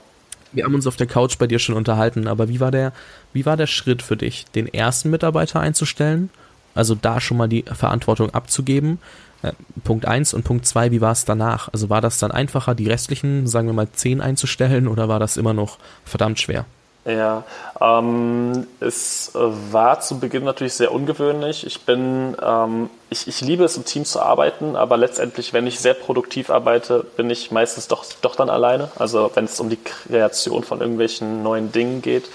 Wir 0.52 0.66
haben 0.66 0.76
uns 0.76 0.88
auf 0.88 0.98
der 0.98 1.08
Couch 1.08 1.38
bei 1.38 1.48
dir 1.48 1.60
schon 1.60 1.76
unterhalten, 1.76 2.28
aber 2.28 2.50
wie 2.50 2.60
war 2.60 2.72
der, 2.72 2.92
wie 3.34 3.46
war 3.46 3.58
der 3.58 3.68
Schritt 3.68 4.02
für 4.02 4.18
dich, 4.18 4.46
den 4.54 4.68
ersten 4.68 5.10
Mitarbeiter 5.10 5.60
einzustellen? 5.60 6.30
Also 6.76 6.94
da 6.96 7.22
schon 7.22 7.38
mal 7.38 7.48
die 7.48 7.64
Verantwortung 7.64 8.32
abzugeben 8.32 9.00
Äh, 9.44 9.54
Punkt 9.84 10.06
eins 10.06 10.36
und 10.36 10.44
Punkt 10.44 10.68
zwei, 10.68 10.92
wie 10.92 11.02
war 11.02 11.14
es 11.14 11.26
danach? 11.26 11.70
Also 11.74 11.90
war 11.90 12.00
das 12.02 12.20
dann 12.20 12.32
einfacher, 12.32 12.76
die 12.76 12.88
restlichen, 12.88 13.48
sagen 13.48 13.68
wir 13.68 13.74
mal, 13.74 13.88
zehn 13.92 14.22
einzustellen 14.22 14.88
oder 14.88 15.08
war 15.08 15.20
das 15.20 15.36
immer 15.36 15.54
noch 15.54 15.80
verdammt 16.06 16.40
schwer? 16.40 16.66
Ja, 17.04 17.46
ähm, 17.80 18.68
es 18.80 19.32
war 19.34 20.02
zu 20.02 20.20
Beginn 20.20 20.44
natürlich 20.44 20.76
sehr 20.76 20.92
ungewöhnlich. 20.92 21.66
Ich 21.66 21.82
bin, 21.82 22.38
ähm, 22.40 22.92
ich, 23.10 23.28
ich 23.28 23.42
liebe 23.42 23.64
es, 23.64 23.76
im 23.76 23.86
Team 23.86 24.06
zu 24.06 24.22
arbeiten, 24.22 24.76
aber 24.76 24.98
letztendlich, 24.98 25.52
wenn 25.52 25.66
ich 25.66 25.80
sehr 25.80 25.96
produktiv 25.96 26.52
arbeite, 26.52 27.04
bin 27.18 27.32
ich 27.32 27.50
meistens 27.50 27.88
doch, 27.88 28.06
doch 28.22 28.36
dann 28.36 28.52
alleine. 28.52 28.92
Also 29.00 29.32
wenn 29.34 29.46
es 29.46 29.60
um 29.60 29.70
die 29.70 29.80
Kreation 29.84 30.64
von 30.64 30.80
irgendwelchen 30.80 31.42
neuen 31.42 31.72
Dingen 31.72 32.04
geht. 32.04 32.30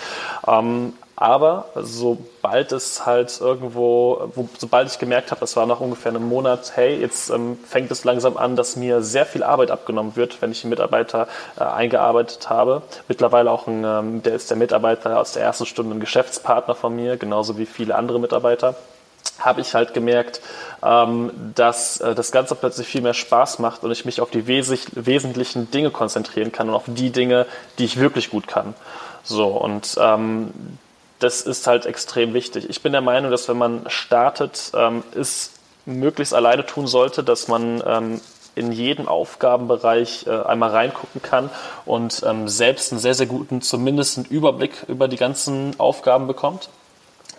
Ähm, 0.48 0.94
aber 1.16 1.70
sobald 1.74 2.72
es 2.72 3.06
halt 3.06 3.40
irgendwo, 3.40 4.30
wo, 4.34 4.48
sobald 4.58 4.90
ich 4.90 4.98
gemerkt 4.98 5.30
habe, 5.30 5.40
das 5.40 5.56
war 5.56 5.64
nach 5.64 5.80
ungefähr 5.80 6.12
einem 6.12 6.28
Monat, 6.28 6.72
hey, 6.74 7.00
jetzt 7.00 7.30
ähm, 7.30 7.58
fängt 7.66 7.90
es 7.90 8.04
langsam 8.04 8.36
an, 8.36 8.54
dass 8.54 8.76
mir 8.76 9.00
sehr 9.02 9.24
viel 9.24 9.42
Arbeit 9.42 9.70
abgenommen 9.70 10.14
wird, 10.14 10.42
wenn 10.42 10.52
ich 10.52 10.62
einen 10.62 10.70
Mitarbeiter 10.70 11.26
äh, 11.58 11.64
eingearbeitet 11.64 12.50
habe. 12.50 12.82
Mittlerweile 13.08 13.50
auch 13.50 13.66
ein, 13.66 13.82
ähm, 13.82 14.22
der 14.22 14.34
ist 14.34 14.50
der 14.50 14.58
Mitarbeiter 14.58 15.18
aus 15.18 15.32
der 15.32 15.42
ersten 15.42 15.64
Stunde 15.64 15.96
ein 15.96 16.00
Geschäftspartner 16.00 16.74
von 16.74 16.94
mir, 16.94 17.16
genauso 17.16 17.56
wie 17.56 17.66
viele 17.66 17.94
andere 17.94 18.20
Mitarbeiter 18.20 18.74
habe 19.38 19.60
ich 19.60 19.74
halt 19.74 19.94
gemerkt, 19.94 20.40
ähm, 20.82 21.30
dass 21.54 22.00
äh, 22.00 22.14
das 22.14 22.30
Ganze 22.30 22.54
plötzlich 22.54 22.86
viel 22.86 23.00
mehr 23.00 23.14
Spaß 23.14 23.58
macht 23.58 23.84
und 23.84 23.90
ich 23.90 24.04
mich 24.04 24.20
auf 24.20 24.30
die 24.30 24.46
wes 24.46 24.70
wesentlichen 24.92 25.70
Dinge 25.70 25.90
konzentrieren 25.90 26.52
kann 26.52 26.68
und 26.68 26.74
auf 26.74 26.84
die 26.86 27.10
Dinge, 27.10 27.46
die 27.78 27.84
ich 27.84 27.98
wirklich 27.98 28.30
gut 28.30 28.46
kann. 28.46 28.74
So, 29.22 29.48
und 29.48 29.96
ähm, 30.00 30.52
das 31.18 31.42
ist 31.42 31.66
halt 31.66 31.86
extrem 31.86 32.34
wichtig. 32.34 32.68
Ich 32.68 32.82
bin 32.82 32.92
der 32.92 33.00
Meinung, 33.00 33.30
dass 33.30 33.48
wenn 33.48 33.58
man 33.58 33.84
startet, 33.88 34.72
ähm, 34.74 35.02
es 35.14 35.52
möglichst 35.86 36.34
alleine 36.34 36.66
tun 36.66 36.86
sollte, 36.86 37.22
dass 37.22 37.48
man 37.48 37.82
ähm, 37.86 38.20
in 38.54 38.72
jeden 38.72 39.06
Aufgabenbereich 39.06 40.26
äh, 40.26 40.30
einmal 40.30 40.70
reingucken 40.70 41.22
kann 41.22 41.50
und 41.84 42.22
ähm, 42.26 42.48
selbst 42.48 42.92
einen 42.92 43.00
sehr, 43.00 43.14
sehr 43.14 43.26
guten, 43.26 43.62
zumindest 43.62 44.18
einen 44.18 44.26
Überblick 44.26 44.84
über 44.88 45.08
die 45.08 45.16
ganzen 45.16 45.78
Aufgaben 45.78 46.26
bekommt 46.26 46.68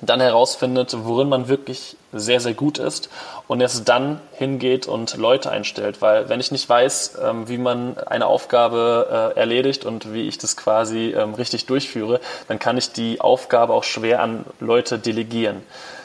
dann 0.01 0.21
herausfindet, 0.21 0.95
worin 1.03 1.29
man 1.29 1.47
wirklich 1.47 1.95
sehr, 2.13 2.39
sehr 2.39 2.53
gut 2.53 2.77
ist 2.77 3.09
und 3.47 3.61
erst 3.61 3.89
dann 3.89 4.21
hingeht 4.33 4.87
und 4.87 5.17
Leute 5.17 5.49
einstellt. 5.49 6.01
Weil 6.01 6.29
wenn 6.29 6.39
ich 6.39 6.51
nicht 6.51 6.69
weiß, 6.69 7.17
ähm, 7.23 7.49
wie 7.49 7.57
man 7.57 7.97
eine 7.97 8.27
Aufgabe 8.27 9.33
äh, 9.35 9.39
erledigt 9.39 9.85
und 9.85 10.13
wie 10.13 10.27
ich 10.27 10.37
das 10.37 10.55
quasi 10.55 11.15
ähm, 11.17 11.33
richtig 11.33 11.65
durchführe, 11.65 12.19
dann 12.47 12.59
kann 12.59 12.77
ich 12.77 12.91
die 12.91 13.19
Aufgabe 13.21 13.73
auch 13.73 13.83
schwer 13.83 14.21
an 14.21 14.45
Leute 14.59 14.99
delegieren. 14.99 15.63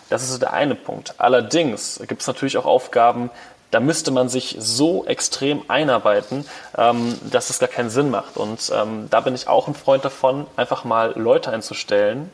Das 0.09 0.29
ist 0.29 0.41
der 0.43 0.53
eine 0.53 0.75
Punkt. 0.75 1.15
Allerdings 1.19 2.01
gibt 2.07 2.23
es 2.23 2.27
natürlich 2.27 2.57
auch 2.59 2.67
Aufgaben, 2.67 3.31
da 3.71 3.81
müsste 3.81 4.11
man 4.11 4.29
sich 4.29 4.57
so 4.59 5.07
extrem 5.07 5.63
einarbeiten, 5.69 6.45
ähm, 6.77 7.19
dass 7.31 7.49
es 7.49 7.59
gar 7.59 7.71
keinen 7.71 7.89
Sinn 7.89 8.11
macht. 8.11 8.37
Und 8.37 8.71
da 9.11 9.21
bin 9.21 9.35
ich 9.35 9.49
auch 9.49 9.67
ein 9.69 9.75
Freund 9.75 10.05
davon, 10.05 10.47
einfach 10.57 10.85
mal 10.85 11.15
Leute 11.17 11.51
einzustellen, 11.51 12.31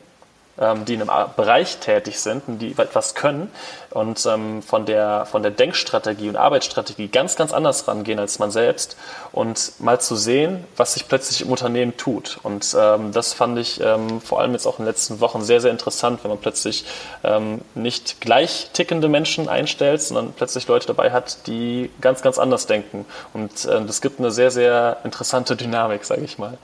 ähm, 0.59 0.85
die 0.85 0.95
in 0.95 1.09
einem 1.09 1.29
Bereich 1.35 1.77
tätig 1.77 2.19
sind 2.19 2.43
und 2.47 2.59
die 2.59 2.71
etwas 2.77 3.15
können 3.15 3.51
und 3.91 4.25
ähm, 4.25 4.61
von, 4.61 4.85
der, 4.85 5.25
von 5.25 5.41
der 5.41 5.51
Denkstrategie 5.51 6.29
und 6.29 6.35
Arbeitsstrategie 6.35 7.07
ganz, 7.07 7.35
ganz 7.35 7.53
anders 7.53 7.87
rangehen 7.87 8.19
als 8.19 8.39
man 8.39 8.51
selbst 8.51 8.97
und 9.31 9.73
mal 9.79 9.99
zu 9.99 10.15
sehen, 10.15 10.65
was 10.77 10.93
sich 10.93 11.07
plötzlich 11.07 11.41
im 11.41 11.49
Unternehmen 11.49 11.97
tut. 11.97 12.39
Und 12.43 12.75
ähm, 12.77 13.11
das 13.11 13.33
fand 13.33 13.57
ich 13.57 13.81
ähm, 13.81 14.21
vor 14.21 14.39
allem 14.39 14.53
jetzt 14.53 14.67
auch 14.67 14.79
in 14.79 14.85
den 14.85 14.91
letzten 14.91 15.19
Wochen 15.21 15.41
sehr, 15.41 15.61
sehr 15.61 15.71
interessant, 15.71 16.23
wenn 16.23 16.29
man 16.29 16.39
plötzlich 16.39 16.85
ähm, 17.23 17.61
nicht 17.73 18.21
gleich 18.21 18.69
tickende 18.73 19.09
Menschen 19.09 19.49
einstellt, 19.49 20.01
sondern 20.01 20.33
plötzlich 20.33 20.67
Leute 20.67 20.87
dabei 20.87 21.11
hat, 21.11 21.47
die 21.47 21.89
ganz, 22.01 22.21
ganz 22.21 22.37
anders 22.37 22.67
denken. 22.67 23.05
Und 23.33 23.65
äh, 23.65 23.83
das 23.85 24.01
gibt 24.01 24.19
eine 24.19 24.31
sehr, 24.31 24.51
sehr 24.51 24.97
interessante 25.03 25.55
Dynamik, 25.55 26.05
sage 26.05 26.21
ich 26.21 26.37
mal. 26.37 26.57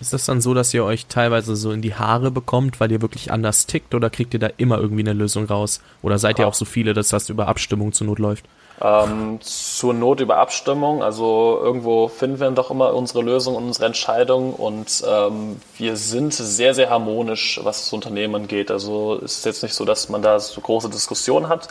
Ist 0.00 0.12
das 0.12 0.26
dann 0.26 0.40
so, 0.40 0.54
dass 0.54 0.74
ihr 0.74 0.84
euch 0.84 1.06
teilweise 1.06 1.54
so 1.54 1.70
in 1.70 1.80
die 1.80 1.94
Haare 1.94 2.30
bekommt, 2.30 2.80
weil 2.80 2.90
ihr 2.90 3.00
wirklich 3.00 3.30
anders 3.30 3.66
tickt 3.66 3.94
oder 3.94 4.10
kriegt 4.10 4.34
ihr 4.34 4.40
da 4.40 4.48
immer 4.56 4.78
irgendwie 4.78 5.02
eine 5.02 5.12
Lösung 5.12 5.44
raus? 5.46 5.80
Oder 6.02 6.18
seid 6.18 6.38
ihr 6.38 6.48
auch 6.48 6.54
so 6.54 6.64
viele, 6.64 6.94
dass 6.94 7.08
das 7.08 7.28
über 7.28 7.46
Abstimmung 7.46 7.92
zur 7.92 8.08
Not 8.08 8.18
läuft? 8.18 8.44
Ähm, 8.80 9.38
zur 9.40 9.94
Not 9.94 10.20
über 10.20 10.38
Abstimmung. 10.38 11.02
Also 11.04 11.60
irgendwo 11.62 12.08
finden 12.08 12.40
wir 12.40 12.50
doch 12.50 12.72
immer 12.72 12.92
unsere 12.92 13.22
Lösung 13.22 13.54
und 13.54 13.64
unsere 13.64 13.86
Entscheidung 13.86 14.52
und 14.52 15.04
ähm, 15.06 15.60
wir 15.78 15.96
sind 15.96 16.34
sehr, 16.34 16.74
sehr 16.74 16.90
harmonisch, 16.90 17.60
was 17.62 17.82
das 17.82 17.92
Unternehmen 17.92 18.34
angeht. 18.34 18.72
Also 18.72 19.20
es 19.22 19.38
ist 19.38 19.46
jetzt 19.46 19.62
nicht 19.62 19.74
so, 19.74 19.84
dass 19.84 20.08
man 20.08 20.22
da 20.22 20.40
so 20.40 20.60
große 20.60 20.90
Diskussionen 20.90 21.48
hat, 21.48 21.68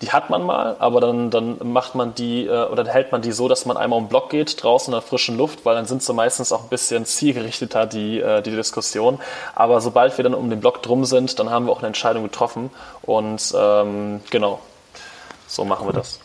die 0.00 0.12
hat 0.12 0.30
man 0.30 0.44
mal, 0.44 0.76
aber 0.78 1.00
dann, 1.00 1.30
dann 1.30 1.58
macht 1.72 1.94
man 1.94 2.14
die 2.14 2.46
äh, 2.46 2.66
oder 2.66 2.86
hält 2.86 3.10
man 3.10 3.20
die 3.20 3.32
so, 3.32 3.48
dass 3.48 3.66
man 3.66 3.76
einmal 3.76 3.98
um 3.98 4.04
den 4.04 4.08
Block 4.08 4.30
geht, 4.30 4.62
draußen 4.62 4.92
in 4.92 4.98
der 4.98 5.02
frischen 5.02 5.36
Luft, 5.36 5.64
weil 5.64 5.74
dann 5.74 5.86
sind 5.86 6.02
sie 6.02 6.12
meistens 6.12 6.52
auch 6.52 6.62
ein 6.62 6.68
bisschen 6.68 7.04
zielgerichteter, 7.04 7.86
die, 7.86 8.20
äh, 8.20 8.40
die 8.42 8.52
Diskussion. 8.52 9.18
Aber 9.54 9.80
sobald 9.80 10.16
wir 10.16 10.22
dann 10.22 10.34
um 10.34 10.50
den 10.50 10.60
Block 10.60 10.82
drum 10.82 11.04
sind, 11.04 11.38
dann 11.38 11.50
haben 11.50 11.66
wir 11.66 11.72
auch 11.72 11.78
eine 11.78 11.88
Entscheidung 11.88 12.22
getroffen 12.22 12.70
und 13.02 13.52
ähm, 13.56 14.20
genau, 14.30 14.60
so 15.48 15.64
machen 15.64 15.88
wir 15.88 15.92
das. 15.92 16.20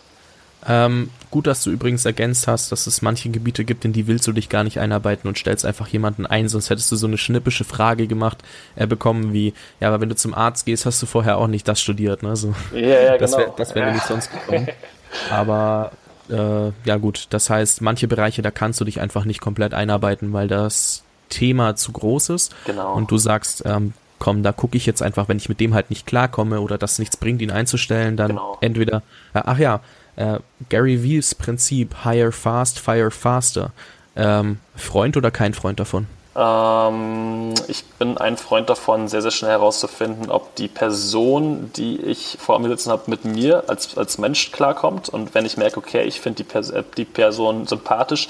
Ähm, 0.67 1.09
gut, 1.34 1.47
dass 1.47 1.63
du 1.63 1.71
übrigens 1.71 2.05
ergänzt 2.05 2.47
hast, 2.47 2.71
dass 2.71 2.86
es 2.86 3.01
manche 3.01 3.27
Gebiete 3.29 3.65
gibt, 3.65 3.86
in 3.86 3.91
die 3.91 4.05
willst 4.05 4.27
du 4.27 4.34
dich 4.34 4.49
gar 4.49 4.63
nicht 4.63 4.79
einarbeiten 4.79 5.27
und 5.27 5.36
stellst 5.36 5.65
einfach 5.65 5.88
jemanden 5.88 6.27
ein, 6.27 6.47
sonst 6.47 6.69
hättest 6.69 6.91
du 6.91 6.95
so 6.95 7.07
eine 7.07 7.17
schnippische 7.17 7.63
Frage 7.63 8.05
gemacht, 8.05 8.43
äh, 8.75 8.86
bekommen 8.86 9.34
wie, 9.34 9.55
ja, 9.79 9.88
aber 9.88 9.99
wenn 9.99 10.09
du 10.09 10.15
zum 10.15 10.36
Arzt 10.36 10.67
gehst, 10.67 10.86
hast 10.86 11.01
du 11.01 11.07
vorher 11.07 11.39
auch 11.39 11.47
nicht 11.47 11.67
das 11.67 11.81
studiert, 11.81 12.21
ne? 12.21 12.36
So, 12.36 12.53
ja, 12.71 12.79
ja, 12.79 13.17
das 13.17 13.31
genau. 13.31 13.47
Wär, 13.47 13.53
das 13.57 13.73
wäre 13.73 13.88
ja. 13.88 13.93
nicht 13.95 14.05
sonst 14.05 14.31
gekommen. 14.31 14.67
Aber 15.31 15.91
äh, 16.29 16.71
ja 16.86 16.97
gut, 16.97 17.25
das 17.31 17.49
heißt, 17.49 17.81
manche 17.81 18.07
Bereiche, 18.07 18.43
da 18.43 18.51
kannst 18.51 18.79
du 18.79 18.86
dich 18.86 19.01
einfach 19.01 19.25
nicht 19.25 19.41
komplett 19.41 19.73
einarbeiten, 19.73 20.34
weil 20.34 20.47
das 20.47 21.03
Thema 21.29 21.75
zu 21.75 21.93
groß 21.93 22.29
ist. 22.29 22.55
Genau. 22.65 22.93
Und 22.93 23.09
du 23.09 23.17
sagst, 23.17 23.63
ähm, 23.65 23.93
komm, 24.19 24.43
da 24.43 24.51
gucke 24.51 24.77
ich 24.77 24.86
jetzt 24.86 25.01
einfach, 25.01 25.27
wenn 25.29 25.38
ich 25.38 25.49
mit 25.49 25.59
dem 25.59 25.73
halt 25.73 25.89
nicht 25.89 26.05
klarkomme 26.05 26.61
oder 26.61 26.77
das 26.77 26.99
nichts 26.99 27.17
bringt, 27.17 27.41
ihn 27.41 27.51
einzustellen, 27.51 28.17
dann 28.17 28.29
genau. 28.29 28.57
entweder, 28.61 28.97
äh, 29.34 29.41
ach 29.43 29.57
ja, 29.57 29.81
äh, 30.16 30.39
Gary 30.70 31.03
Vee's 31.03 31.36
Prinzip 31.36 32.03
Hire 32.03 32.32
Fast, 32.32 32.80
Fire 32.80 33.11
Faster. 33.11 33.72
Ähm, 34.16 34.59
Freund 34.76 35.18
oder 35.18 35.32
kein 35.32 35.53
Freund 35.53 35.80
davon? 35.80 36.07
Ähm, 36.36 37.53
ich 37.67 37.84
bin 37.99 38.17
ein 38.17 38.38
Freund 38.38 38.69
davon, 38.69 39.07
sehr, 39.07 39.21
sehr 39.21 39.31
schnell 39.31 39.51
herauszufinden, 39.51 40.31
ob 40.31 40.55
die 40.55 40.67
Person, 40.67 41.71
die 41.75 41.99
ich 42.01 42.38
vor 42.39 42.57
mir 42.59 42.69
sitzen 42.69 42.91
habe, 42.91 43.03
mit 43.07 43.23
mir 43.23 43.65
als, 43.67 43.97
als 43.97 44.17
Mensch 44.17 44.51
klarkommt. 44.51 45.09
Und 45.09 45.36
wenn 45.36 45.45
ich 45.45 45.57
merke, 45.57 45.77
okay, 45.77 46.03
ich 46.03 46.19
finde 46.19 46.38
die, 46.38 46.43
Pers 46.43 46.71
äh, 46.71 46.84
die 46.97 47.05
Person 47.05 47.67
sympathisch, 47.67 48.27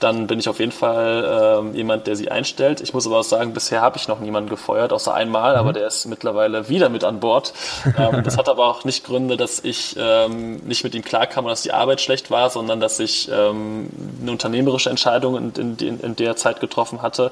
dann 0.00 0.26
bin 0.26 0.40
ich 0.40 0.48
auf 0.48 0.58
jeden 0.58 0.72
Fall 0.72 1.70
äh, 1.72 1.76
jemand, 1.76 2.08
der 2.08 2.16
sie 2.16 2.30
einstellt. 2.30 2.80
Ich 2.80 2.92
muss 2.92 3.06
aber 3.06 3.20
auch 3.20 3.24
sagen, 3.24 3.54
bisher 3.54 3.80
habe 3.80 3.96
ich 3.96 4.08
noch 4.08 4.18
niemanden 4.18 4.50
gefeuert, 4.50 4.92
außer 4.92 5.14
einmal, 5.14 5.52
mhm. 5.52 5.60
aber 5.60 5.72
der 5.72 5.86
ist 5.86 6.06
mittlerweile 6.06 6.68
wieder 6.68 6.88
mit 6.88 7.04
an 7.04 7.20
Bord. 7.20 7.52
Ähm, 7.96 8.24
das 8.24 8.36
hat 8.36 8.48
aber 8.48 8.66
auch 8.66 8.84
nicht 8.84 9.04
Gründe, 9.04 9.36
dass 9.36 9.62
ich 9.62 9.94
ähm, 9.96 10.56
nicht 10.64 10.82
mit 10.82 10.94
ihm 10.94 11.04
klarkam 11.04 11.44
und 11.44 11.50
dass 11.50 11.62
die 11.62 11.72
Arbeit 11.72 12.00
schlecht 12.00 12.30
war, 12.30 12.50
sondern 12.50 12.80
dass 12.80 12.98
ich 12.98 13.30
ähm, 13.30 13.88
eine 14.20 14.32
unternehmerische 14.32 14.90
Entscheidung 14.90 15.36
in, 15.36 15.76
in, 15.76 16.00
in 16.00 16.16
der 16.16 16.34
Zeit 16.34 16.60
getroffen 16.60 17.02
hatte 17.02 17.30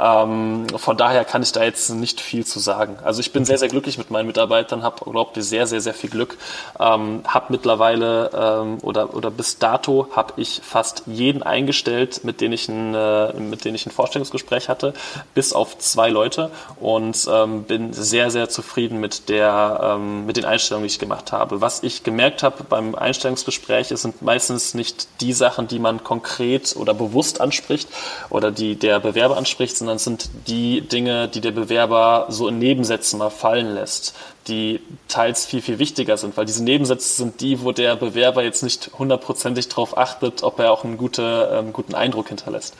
ähm, 0.00 0.66
von 0.76 0.96
daher 0.96 1.24
kann 1.24 1.42
ich 1.42 1.52
da 1.52 1.62
jetzt 1.62 1.90
nicht 1.90 2.20
viel 2.20 2.44
zu 2.44 2.58
sagen. 2.58 2.96
Also 3.04 3.20
ich 3.20 3.32
bin 3.32 3.44
sehr, 3.44 3.58
sehr 3.58 3.68
glücklich 3.68 3.98
mit 3.98 4.10
meinen 4.10 4.26
Mitarbeitern, 4.26 4.82
habe, 4.82 5.10
glaubt 5.10 5.36
ihr, 5.36 5.42
sehr, 5.42 5.66
sehr, 5.66 5.80
sehr 5.80 5.94
viel 5.94 6.10
Glück. 6.10 6.38
Ähm, 6.80 7.22
habe 7.26 7.46
mittlerweile 7.50 8.30
ähm, 8.34 8.78
oder, 8.82 9.14
oder 9.14 9.30
bis 9.30 9.58
dato 9.58 10.08
habe 10.14 10.34
ich 10.36 10.60
fast 10.64 11.04
jeden 11.06 11.42
eingestellt, 11.42 12.24
mit 12.24 12.40
denen 12.40 12.54
ich 12.54 12.68
ein, 12.68 12.94
äh, 12.94 13.32
mit 13.34 13.64
denen 13.64 13.74
ich 13.74 13.86
ein 13.86 13.92
Vorstellungsgespräch 13.92 14.68
hatte, 14.68 14.94
bis 15.34 15.52
auf 15.52 15.78
zwei 15.78 16.10
Leute 16.10 16.50
und 16.80 17.28
ähm, 17.30 17.64
bin 17.64 17.92
sehr, 17.92 18.30
sehr 18.30 18.48
zufrieden 18.48 18.98
mit 18.98 19.28
der, 19.28 19.80
ähm, 19.96 20.26
mit 20.26 20.36
den 20.36 20.44
Einstellungen, 20.44 20.88
die 20.88 20.92
ich 20.92 20.98
gemacht 20.98 21.32
habe. 21.32 21.60
Was 21.60 21.82
ich 21.82 22.02
gemerkt 22.02 22.42
habe 22.42 22.64
beim 22.64 22.94
Einstellungsgespräch, 22.94 23.90
es 23.90 24.02
sind 24.02 24.22
meistens 24.22 24.74
nicht 24.74 25.06
die 25.20 25.32
Sachen, 25.32 25.68
die 25.68 25.78
man 25.78 26.02
konkret 26.02 26.74
oder 26.76 26.94
bewusst 26.94 27.40
anspricht 27.40 27.88
oder 28.30 28.50
die 28.50 28.76
der 28.76 29.00
Bewerber 29.00 29.36
anspricht, 29.36 29.51
anspricht, 29.52 29.76
sondern 29.76 29.96
es 29.96 30.04
sind 30.04 30.30
die 30.46 30.80
Dinge, 30.80 31.28
die 31.28 31.40
der 31.40 31.50
Bewerber 31.50 32.26
so 32.28 32.48
in 32.48 32.58
Nebensätzen 32.58 33.18
mal 33.18 33.30
fallen 33.30 33.74
lässt, 33.74 34.14
die 34.48 34.80
teils 35.08 35.46
viel, 35.46 35.60
viel 35.60 35.78
wichtiger 35.78 36.16
sind, 36.16 36.36
weil 36.36 36.46
diese 36.46 36.64
Nebensätze 36.64 37.16
sind 37.16 37.40
die, 37.40 37.62
wo 37.62 37.72
der 37.72 37.96
Bewerber 37.96 38.42
jetzt 38.42 38.62
nicht 38.62 38.90
hundertprozentig 38.98 39.68
darauf 39.68 39.96
achtet, 39.96 40.42
ob 40.42 40.58
er 40.58 40.72
auch 40.72 40.84
einen 40.84 40.96
gute, 40.96 41.50
ähm, 41.52 41.72
guten 41.72 41.94
Eindruck 41.94 42.28
hinterlässt. 42.28 42.74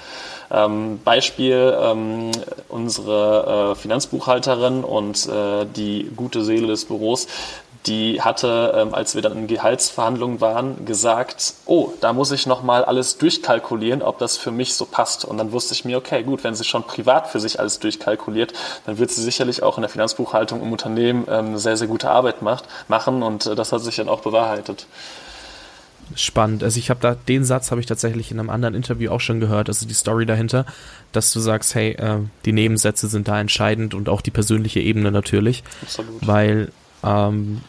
Ähm, 0.51 1.01
Beispiel, 1.05 1.77
ähm, 1.81 2.33
unsere 2.69 3.73
äh, 3.73 3.75
Finanzbuchhalterin 3.75 4.83
und 4.83 5.29
äh, 5.29 5.67
die 5.77 6.11
gute 6.17 6.43
Seele 6.43 6.69
des 6.69 6.87
Büros, 6.87 7.29
die 7.87 8.23
hatte, 8.23 8.75
ähm, 8.77 8.95
als 8.95 9.15
wir 9.15 9.23
dann 9.23 9.37
in 9.37 9.47
Gehaltsverhandlungen 9.49 10.41
waren, 10.41 10.85
gesagt, 10.85 11.55
oh, 11.67 11.93
da 12.01 12.13
muss 12.13 12.31
ich 12.31 12.47
nochmal 12.47 12.85
alles 12.85 13.19
durchkalkulieren, 13.19 14.03
ob 14.03 14.19
das 14.19 14.37
für 14.37 14.53
mich 14.53 14.75
so 14.75 14.85
passt. 14.85 15.25
Und 15.25 15.39
dann 15.39 15.53
wusste 15.53 15.75
ich 15.75 15.85
mir, 15.85 15.99
okay, 15.99 16.23
gut, 16.23 16.45
wenn 16.45 16.55
sie 16.55 16.65
schon 16.65 16.85
privat 16.85 17.29
für 17.29 17.41
sich 17.41 17.59
alles 17.59 17.81
durchkalkuliert, 17.81 18.53
dann 18.87 18.99
wird 18.99 19.11
sie 19.11 19.23
sicherlich 19.23 19.63
auch 19.63 19.79
in 19.79 19.83
der 19.83 19.91
Finanzbuchhaltung 19.91 20.63
im 20.63 20.71
Unternehmen 20.71 21.27
ähm, 21.29 21.59
sehr, 21.59 21.77
sehr 21.77 21.89
gute 21.89 22.09
Arbeit 22.09 22.41
macht, 22.43 22.65
machen 22.87 23.23
und 23.23 23.47
äh, 23.47 23.55
das 23.57 23.73
hat 23.73 23.81
sich 23.81 23.97
dann 23.97 24.09
auch 24.09 24.21
bewahrheitet. 24.21 24.87
spannend. 26.15 26.63
Also 26.63 26.79
ich 26.79 26.89
habe 26.91 27.01
da 27.01 27.15
den 27.15 27.45
Satz 27.45 27.71
habe 27.71 27.81
ich 27.81 27.87
tatsächlich 27.87 28.31
in 28.31 28.39
einem 28.39 28.51
anderen 28.51 28.75
Interview 28.75 29.11
auch 29.11 29.21
schon 29.21 29.41
gehört, 29.41 29.69
also 29.69 29.87
die 29.87 29.95
Story 29.95 30.27
dahinter, 30.27 30.67
dass 31.11 31.33
du 31.33 31.41
sagst, 31.41 31.75
hey, 31.75 31.93
äh, 31.93 32.19
die 32.45 32.53
Nebensätze 32.53 33.09
sind 33.09 33.27
da 33.27 33.41
entscheidend 33.41 33.95
und 33.95 34.09
auch 34.09 34.21
die 34.21 34.31
persönliche 34.31 34.79
Ebene 34.79 35.11
natürlich, 35.11 35.65
Absolut. 35.83 36.27
weil 36.27 36.73
ähm, 37.03 37.63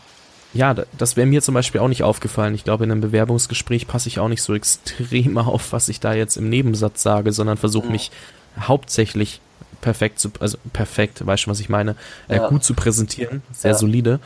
ja, 0.54 0.76
das 0.98 1.18
wäre 1.18 1.28
mir 1.28 1.42
zum 1.42 1.54
Beispiel 1.54 1.82
auch 1.82 1.88
nicht 1.88 2.04
aufgefallen. 2.04 2.54
Ich 2.54 2.64
glaube, 2.64 2.84
in 2.84 2.92
einem 2.92 3.02
Bewerbungsgespräch 3.02 3.88
passe 3.88 4.08
ich 4.08 4.20
auch 4.20 4.28
nicht 4.28 4.42
so 4.42 4.54
extrem 4.54 5.38
auf, 5.38 5.74
was 5.74 5.90
ich 5.90 6.00
da 6.00 6.14
jetzt 6.14 6.38
im 6.38 6.50
Nebensatz 6.50 7.02
sage, 7.02 7.32
sondern 7.32 7.58
versuche 7.58 7.90
mich 7.90 8.12
hauptsächlich 8.60 9.42
perfekt 9.82 10.20
zu, 10.20 10.32
also 10.40 10.58
perfekt, 10.72 11.26
weißt 11.26 11.46
du, 11.46 11.50
was 11.50 11.60
ich 11.60 11.70
meine, 11.70 11.96
äh, 12.30 12.38
ja. 12.38 12.48
gut 12.48 12.64
zu 12.64 12.74
präsentieren, 12.74 13.42
sehr 13.52 13.72
ja. 13.72 13.78
solide. 13.78 14.20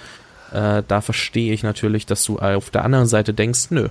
Äh, 0.52 0.84
da 0.88 1.02
verstehe 1.02 1.54
ich 1.54 1.64
natürlich, 1.64 2.06
dass 2.06 2.24
du 2.24 2.40
auf 2.40 2.70
der 2.70 2.84
anderen 2.84 3.08
Seite 3.08 3.34
denkst, 3.34 3.72
nö, 3.72 3.90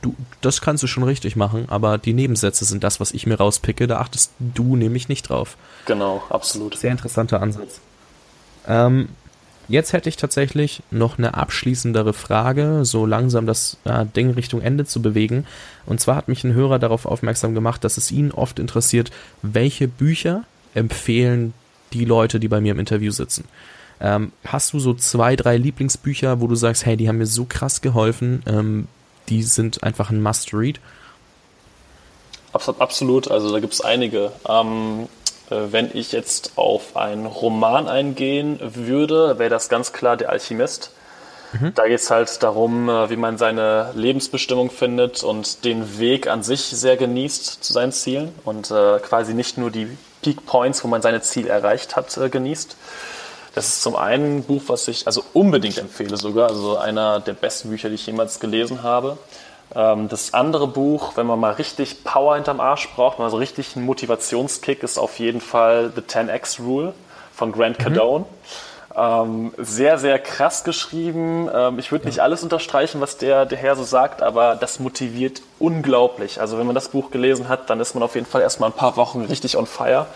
du, 0.00 0.14
das 0.40 0.60
kannst 0.60 0.82
du 0.82 0.86
schon 0.86 1.02
richtig 1.02 1.36
machen, 1.36 1.66
aber 1.68 1.98
die 1.98 2.14
Nebensätze 2.14 2.64
sind 2.64 2.84
das, 2.84 3.00
was 3.00 3.12
ich 3.12 3.26
mir 3.26 3.36
rauspicke, 3.36 3.86
da 3.86 3.98
achtest 3.98 4.32
du 4.38 4.76
nämlich 4.76 5.08
nicht 5.08 5.28
drauf. 5.28 5.56
Genau, 5.86 6.22
absolut. 6.30 6.76
Sehr 6.76 6.92
interessanter 6.92 7.42
Ansatz. 7.42 7.80
Ähm, 8.66 9.08
jetzt 9.72 9.94
hätte 9.94 10.10
ich 10.10 10.16
tatsächlich 10.16 10.82
noch 10.90 11.16
eine 11.16 11.34
abschließendere 11.34 12.12
Frage, 12.12 12.84
so 12.84 13.06
langsam 13.06 13.46
das 13.46 13.78
äh, 13.84 14.04
Ding 14.04 14.32
Richtung 14.32 14.60
Ende 14.60 14.84
zu 14.84 15.00
bewegen. 15.00 15.46
Und 15.86 15.98
zwar 15.98 16.14
hat 16.14 16.28
mich 16.28 16.44
ein 16.44 16.52
Hörer 16.52 16.78
darauf 16.78 17.06
aufmerksam 17.06 17.54
gemacht, 17.54 17.82
dass 17.82 17.96
es 17.96 18.12
ihn 18.12 18.32
oft 18.32 18.58
interessiert, 18.58 19.10
welche 19.40 19.88
Bücher 19.88 20.44
empfehlen 20.74 21.54
die 21.94 22.04
Leute, 22.04 22.38
die 22.38 22.48
bei 22.48 22.60
mir 22.60 22.72
im 22.72 22.78
Interview 22.78 23.12
sitzen. 23.12 23.44
Ähm, 23.98 24.32
hast 24.44 24.74
du 24.74 24.78
so 24.78 24.92
zwei, 24.92 25.36
drei 25.36 25.56
Lieblingsbücher, 25.56 26.40
wo 26.40 26.48
du 26.48 26.54
sagst, 26.54 26.84
hey, 26.84 26.98
die 26.98 27.08
haben 27.08 27.18
mir 27.18 27.26
so 27.26 27.46
krass 27.46 27.80
geholfen, 27.80 28.42
ähm, 28.46 28.88
die 29.30 29.42
sind 29.42 29.82
einfach 29.82 30.10
ein 30.10 30.20
Must-Read? 30.22 30.80
Absolut, 32.52 33.30
also 33.30 33.50
da 33.50 33.60
gibt 33.60 33.72
es 33.72 33.80
einige. 33.80 34.32
Ähm, 34.46 35.04
äh, 35.04 35.21
wenn 35.48 35.90
ich 35.92 36.12
jetzt 36.12 36.52
auf 36.56 36.96
einen 36.96 37.26
Roman 37.26 37.88
eingehen 37.88 38.58
würde, 38.60 39.38
wäre 39.38 39.50
das 39.50 39.68
ganz 39.68 39.92
klar 39.92 40.16
Der 40.16 40.30
Alchemist. 40.30 40.92
Mhm. 41.52 41.74
Da 41.74 41.86
geht 41.86 42.00
es 42.00 42.10
halt 42.10 42.42
darum, 42.42 42.88
äh, 42.88 43.10
wie 43.10 43.16
man 43.16 43.36
seine 43.36 43.90
Lebensbestimmung 43.94 44.70
findet 44.70 45.22
und 45.22 45.64
den 45.64 45.98
Weg 45.98 46.26
an 46.26 46.42
sich 46.42 46.62
sehr 46.62 46.96
genießt 46.96 47.62
zu 47.62 47.72
seinen 47.72 47.92
Zielen 47.92 48.34
und 48.44 48.70
äh, 48.70 48.98
quasi 49.00 49.34
nicht 49.34 49.58
nur 49.58 49.70
die 49.70 49.88
Peak 50.22 50.46
Points, 50.46 50.82
wo 50.82 50.88
man 50.88 51.02
seine 51.02 51.20
Ziele 51.20 51.50
erreicht 51.50 51.96
hat, 51.96 52.16
äh, 52.16 52.30
genießt. 52.30 52.76
Das 53.54 53.68
ist 53.68 53.82
zum 53.82 53.96
einen 53.96 54.38
ein 54.38 54.44
Buch, 54.44 54.62
was 54.68 54.88
ich 54.88 55.06
also 55.06 55.22
unbedingt 55.34 55.76
empfehle 55.76 56.16
sogar, 56.16 56.48
also 56.48 56.78
einer 56.78 57.20
der 57.20 57.34
besten 57.34 57.68
Bücher, 57.68 57.90
die 57.90 57.96
ich 57.96 58.06
jemals 58.06 58.40
gelesen 58.40 58.82
habe. 58.82 59.18
Ähm, 59.74 60.08
das 60.08 60.34
andere 60.34 60.66
Buch, 60.66 61.16
wenn 61.16 61.26
man 61.26 61.40
mal 61.40 61.52
richtig 61.52 62.04
Power 62.04 62.34
hinterm 62.34 62.60
Arsch 62.60 62.88
braucht, 62.94 63.18
mal 63.18 63.30
so 63.30 63.36
richtig 63.36 63.76
einen 63.76 63.86
Motivationskick, 63.86 64.82
ist 64.82 64.98
auf 64.98 65.18
jeden 65.18 65.40
Fall 65.40 65.92
The 65.94 66.02
10x 66.02 66.62
Rule 66.62 66.94
von 67.34 67.52
Grant 67.52 67.78
mhm. 67.78 67.82
Cardone. 67.82 68.24
Mhm. 68.24 68.52
Sehr, 69.56 69.98
sehr 69.98 70.18
krass 70.18 70.64
geschrieben. 70.64 71.48
Ähm, 71.52 71.78
ich 71.78 71.92
würde 71.92 72.06
nicht 72.06 72.20
alles 72.20 72.42
unterstreichen, 72.42 73.00
was 73.00 73.16
der, 73.16 73.46
der 73.46 73.56
Herr 73.56 73.74
so 73.74 73.84
sagt, 73.84 74.22
aber 74.22 74.54
das 74.54 74.80
motiviert 74.80 75.40
unglaublich. 75.58 76.40
Also 76.40 76.58
wenn 76.58 76.66
man 76.66 76.74
das 76.74 76.90
Buch 76.90 77.10
gelesen 77.10 77.48
hat, 77.48 77.70
dann 77.70 77.80
ist 77.80 77.94
man 77.94 78.02
auf 78.02 78.14
jeden 78.14 78.26
Fall 78.26 78.42
erstmal 78.42 78.68
ein 78.68 78.74
paar 78.76 78.96
Wochen 78.96 79.22
richtig 79.22 79.56
on 79.56 79.66
fire. 79.66 80.06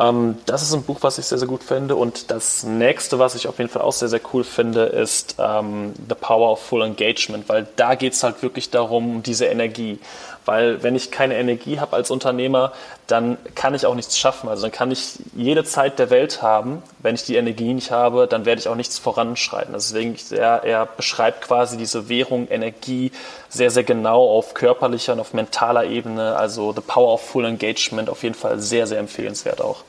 Ähm, 0.00 0.38
das 0.46 0.62
ist 0.62 0.72
ein 0.72 0.82
Buch, 0.82 0.98
was 1.02 1.18
ich 1.18 1.26
sehr, 1.26 1.38
sehr 1.38 1.48
gut 1.48 1.62
finde. 1.62 1.94
Und 1.94 2.30
das 2.30 2.64
nächste, 2.64 3.18
was 3.18 3.34
ich 3.34 3.46
auf 3.46 3.58
jeden 3.58 3.70
Fall 3.70 3.82
auch 3.82 3.92
sehr, 3.92 4.08
sehr 4.08 4.20
cool 4.32 4.44
finde, 4.44 4.84
ist 4.84 5.36
ähm, 5.38 5.92
The 6.08 6.14
Power 6.14 6.52
of 6.52 6.60
Full 6.60 6.82
Engagement, 6.82 7.48
weil 7.48 7.68
da 7.76 7.94
geht 7.94 8.14
es 8.14 8.22
halt 8.22 8.42
wirklich 8.42 8.70
darum, 8.70 9.22
diese 9.22 9.46
Energie. 9.46 9.98
Weil 10.44 10.82
wenn 10.82 10.96
ich 10.96 11.10
keine 11.10 11.36
Energie 11.36 11.80
habe 11.80 11.96
als 11.96 12.10
Unternehmer, 12.10 12.72
dann 13.06 13.36
kann 13.54 13.74
ich 13.74 13.86
auch 13.86 13.94
nichts 13.94 14.18
schaffen. 14.18 14.48
Also 14.48 14.62
dann 14.62 14.72
kann 14.72 14.90
ich 14.90 15.18
jede 15.34 15.64
Zeit 15.64 15.98
der 15.98 16.10
Welt 16.10 16.42
haben. 16.42 16.82
Wenn 17.00 17.14
ich 17.14 17.24
die 17.24 17.36
Energie 17.36 17.74
nicht 17.74 17.90
habe, 17.90 18.26
dann 18.26 18.44
werde 18.44 18.60
ich 18.60 18.68
auch 18.68 18.74
nichts 18.74 18.98
voranschreiten. 18.98 19.74
Deswegen, 19.74 20.16
er, 20.30 20.64
er 20.64 20.86
beschreibt 20.86 21.42
quasi 21.42 21.76
diese 21.76 22.08
Währung 22.08 22.48
Energie 22.48 23.12
sehr, 23.48 23.70
sehr 23.70 23.84
genau 23.84 24.28
auf 24.28 24.54
körperlicher 24.54 25.12
und 25.12 25.20
auf 25.20 25.34
mentaler 25.34 25.84
Ebene. 25.84 26.36
Also 26.36 26.72
The 26.72 26.80
Power 26.80 27.14
of 27.14 27.22
Full 27.22 27.44
Engagement 27.44 28.08
auf 28.08 28.22
jeden 28.22 28.34
Fall 28.34 28.58
sehr, 28.60 28.86
sehr 28.86 28.98
empfehlenswert 28.98 29.60
auch. 29.60 29.84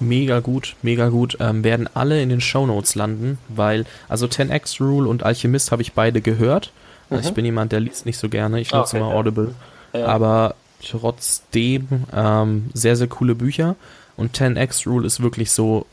Mega 0.00 0.38
gut, 0.40 0.76
mega 0.82 1.08
gut. 1.08 1.38
Ähm, 1.40 1.64
werden 1.64 1.88
alle 1.92 2.22
in 2.22 2.28
den 2.28 2.40
Show 2.40 2.66
Notes 2.66 2.94
landen, 2.94 3.38
weil, 3.48 3.84
also 4.08 4.26
10x 4.26 4.80
Rule 4.80 5.08
und 5.08 5.24
Alchemist 5.24 5.72
habe 5.72 5.82
ich 5.82 5.92
beide 5.92 6.20
gehört. 6.20 6.72
Also 7.10 7.22
mhm. 7.22 7.28
Ich 7.28 7.34
bin 7.34 7.44
jemand, 7.44 7.72
der 7.72 7.80
liest 7.80 8.06
nicht 8.06 8.18
so 8.18 8.28
gerne. 8.28 8.60
Ich 8.60 8.72
nutze 8.72 8.96
okay, 8.96 9.04
immer 9.04 9.14
Audible. 9.14 9.54
Ja. 9.92 10.06
Aber 10.06 10.54
trotzdem 10.86 12.04
ähm, 12.14 12.70
sehr, 12.74 12.96
sehr 12.96 13.08
coole 13.08 13.34
Bücher. 13.34 13.76
Und 14.16 14.36
10x 14.36 14.88
Rule 14.88 15.06
ist 15.06 15.22
wirklich 15.22 15.50
so 15.50 15.86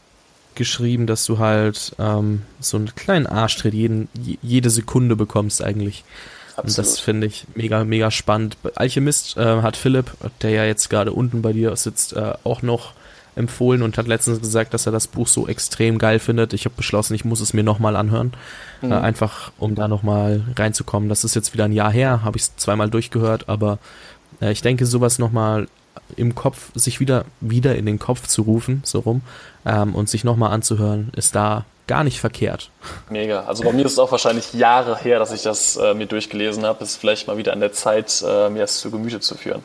geschrieben, 0.56 1.06
dass 1.06 1.26
du 1.26 1.38
halt 1.38 1.96
ähm, 2.00 2.42
so 2.60 2.78
einen 2.78 2.96
kleinen 2.96 3.28
Arschtritt 3.28 3.74
jeden, 3.74 4.10
jede 4.42 4.70
Sekunde 4.70 5.16
bekommst 5.16 5.64
eigentlich. 5.64 6.04
Absolut. 6.56 6.70
Und 6.70 6.78
das 6.78 7.00
finde 7.00 7.28
ich 7.28 7.46
mega, 7.56 7.84
mega 7.84 8.10
spannend. 8.12 8.58
Alchemist 8.76 9.38
äh, 9.38 9.62
hat 9.62 9.76
Philipp, 9.76 10.12
der 10.42 10.52
ja 10.52 10.66
jetzt 10.66 10.90
gerade 10.90 11.12
unten 11.12 11.42
bei 11.42 11.52
dir 11.52 11.76
sitzt, 11.76 12.14
äh, 12.14 12.34
auch 12.44 12.62
noch 12.62 12.94
empfohlen 13.36 13.82
und 13.84 13.98
hat 13.98 14.08
letztens 14.08 14.40
gesagt, 14.40 14.74
dass 14.74 14.86
er 14.86 14.92
das 14.92 15.08
Buch 15.08 15.28
so 15.28 15.48
extrem 15.48 15.98
geil 15.98 16.20
findet. 16.20 16.54
Ich 16.54 16.66
habe 16.66 16.76
beschlossen, 16.76 17.16
ich 17.16 17.26
muss 17.26 17.42
es 17.42 17.54
mir 17.54 17.64
nochmal 17.64 17.96
anhören. 17.96 18.34
Mhm. 18.82 18.92
Äh, 18.92 18.96
einfach, 18.96 19.52
um 19.58 19.76
da 19.76 19.88
nochmal 19.88 20.44
reinzukommen. 20.56 21.10
Das 21.10 21.24
ist 21.24 21.36
jetzt 21.36 21.54
wieder 21.54 21.66
ein 21.66 21.74
Jahr 21.74 21.92
her, 21.92 22.24
habe 22.24 22.38
ich 22.38 22.44
es 22.44 22.56
zweimal 22.56 22.90
durchgehört, 22.90 23.50
aber 23.50 23.80
äh, 24.42 24.52
ich 24.52 24.62
denke, 24.62 24.86
sowas 24.86 25.20
nochmal 25.20 25.68
im 26.16 26.36
Kopf, 26.36 26.72
sich 26.76 27.00
wieder, 27.00 27.26
wieder 27.42 27.76
in 27.76 27.86
den 27.86 28.00
Kopf 28.00 28.28
zu 28.28 28.44
rufen, 28.44 28.82
so 28.86 29.00
rum, 29.00 29.22
ähm, 29.66 29.96
und 29.96 30.10
sich 30.10 30.24
nochmal 30.24 30.52
anzuhören, 30.52 31.12
ist 31.16 31.36
da 31.36 31.66
gar 31.88 32.04
nicht 32.04 32.20
verkehrt. 32.20 32.72
Mega. 33.10 33.46
Also 33.46 33.64
bei 33.64 33.72
mir 33.72 33.86
ist 33.86 33.94
es 33.94 34.00
auch 34.00 34.12
wahrscheinlich 34.12 34.54
Jahre 34.54 34.98
her, 34.98 35.20
dass 35.20 35.32
ich 35.32 35.44
das 35.44 35.78
äh, 35.78 35.94
mir 35.94 36.08
durchgelesen 36.08 36.66
habe. 36.66 36.84
Ist 36.84 36.98
vielleicht 36.98 37.28
mal 37.28 37.38
wieder 37.38 37.54
an 37.54 37.60
der 37.60 37.74
Zeit, 37.74 38.24
äh, 38.28 38.50
mir 38.50 38.64
es 38.64 38.80
zu 38.80 38.90
Gemüte 38.92 39.20
zu 39.20 39.36
führen. 39.36 39.62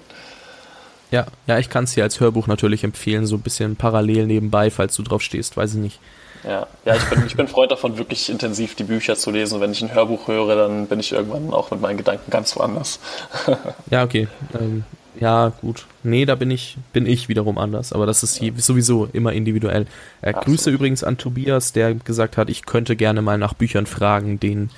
Ja, 1.11 1.27
ja, 1.47 1.59
ich 1.59 1.71
kann 1.71 1.85
es 1.85 1.95
dir 1.95 2.05
als 2.05 2.21
Hörbuch 2.21 2.47
natürlich 2.47 2.85
empfehlen, 2.85 3.27
so 3.27 3.37
ein 3.37 3.43
bisschen 3.43 3.77
parallel 3.77 4.27
nebenbei, 4.27 4.71
falls 4.71 4.95
du 4.95 5.03
drauf 5.03 5.23
stehst, 5.23 5.57
weiß 5.57 5.75
ich 5.75 5.81
nicht. 5.81 6.01
Ja, 6.45 6.67
ja 6.85 6.95
ich, 6.95 7.05
bin, 7.05 7.27
ich 7.27 7.37
bin 7.37 7.49
Freund 7.49 7.71
davon, 7.71 7.99
wirklich 7.99 8.31
intensiv 8.31 8.75
die 8.75 8.85
Bücher 8.85 9.17
zu 9.17 9.31
lesen. 9.31 9.61
Wenn 9.61 9.73
ich 9.73 9.83
ein 9.83 9.93
Hörbuch 9.93 10.29
höre, 10.29 10.57
dann 10.57 10.87
bin 10.87 11.01
ich 11.01 11.13
irgendwann 11.13 11.53
auch 11.53 11.71
mit 11.71 11.81
meinen 11.81 11.99
Gedanken 11.99 12.31
ganz 12.31 12.57
woanders. 12.57 13.01
ja, 13.91 14.05
okay. 14.05 14.29
Ähm, 14.55 14.85
ja, 15.19 15.53
gut. 15.61 15.87
Nee, 16.03 16.25
da 16.25 16.35
bin 16.35 16.51
ich, 16.51 16.79
bin 16.93 17.07
ich 17.07 17.29
wiederum 17.29 17.59
anders, 17.59 17.93
aber 17.93 18.07
das 18.07 18.23
ist 18.23 18.41
ja. 18.41 18.53
sowieso 18.57 19.09
immer 19.13 19.33
individuell. 19.33 19.87
Äh, 20.23 20.33
Grüße 20.33 20.71
übrigens 20.71 21.05
an 21.05 21.19
Tobias, 21.19 21.73
der 21.73 21.95
gesagt 21.95 22.37
hat, 22.37 22.49
ich 22.49 22.65
könnte 22.65 22.97
gerne 22.97 23.21
mal 23.21 23.37
nach 23.37 23.53
Büchern 23.53 23.87
fragen, 23.87 24.41
denen, 24.41 24.71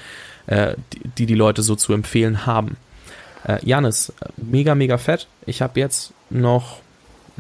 äh, 0.46 0.74
die, 0.92 1.08
die 1.18 1.26
die 1.26 1.34
Leute 1.34 1.62
so 1.62 1.76
zu 1.76 1.92
empfehlen 1.92 2.46
haben. 2.46 2.76
Äh, 3.46 3.58
Janis, 3.62 4.12
mega, 4.36 4.74
mega 4.74 4.98
fett. 4.98 5.28
Ich 5.46 5.62
habe 5.62 5.78
jetzt 5.78 6.12
noch 6.32 6.78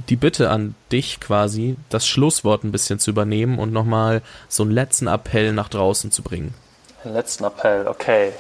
die 0.08 0.16
Bitte 0.16 0.50
an 0.50 0.74
dich 0.90 1.20
quasi, 1.20 1.76
das 1.90 2.06
Schlusswort 2.06 2.64
ein 2.64 2.72
bisschen 2.72 2.98
zu 2.98 3.10
übernehmen 3.10 3.58
und 3.58 3.72
nochmal 3.72 4.22
so 4.48 4.62
einen 4.62 4.72
letzten 4.72 5.06
Appell 5.06 5.52
nach 5.52 5.68
draußen 5.68 6.10
zu 6.10 6.22
bringen. 6.22 6.54
Einen 7.04 7.14
letzten 7.14 7.44
Appell, 7.44 7.86
okay. 7.86 8.32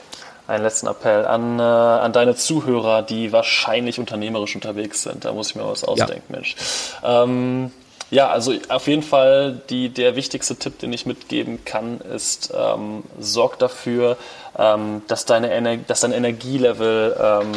Einen 0.46 0.64
letzten 0.64 0.86
Appell 0.86 1.24
an, 1.24 1.58
äh, 1.58 1.62
an 1.62 2.12
deine 2.12 2.34
Zuhörer, 2.34 3.02
die 3.02 3.32
wahrscheinlich 3.32 3.98
unternehmerisch 3.98 4.54
unterwegs 4.54 5.02
sind. 5.02 5.24
Da 5.24 5.32
muss 5.32 5.50
ich 5.50 5.56
mir 5.56 5.66
was 5.66 5.84
ausdenken, 5.84 6.24
ja. 6.28 6.36
Mensch. 6.36 6.56
Ähm, 7.04 7.70
ja, 8.10 8.28
also 8.28 8.52
auf 8.68 8.88
jeden 8.88 9.02
Fall 9.02 9.62
die, 9.70 9.88
der 9.88 10.16
wichtigste 10.16 10.56
Tipp, 10.56 10.78
den 10.78 10.92
ich 10.92 11.06
mitgeben 11.06 11.64
kann, 11.64 12.00
ist, 12.00 12.52
ähm, 12.54 13.04
sorg 13.18 13.58
dafür, 13.58 14.18
ähm, 14.58 15.02
dass, 15.06 15.24
deine 15.24 15.50
Ener 15.50 15.78
dass 15.78 16.00
dein 16.00 16.12
Energielevel 16.12 17.16
ähm, 17.18 17.52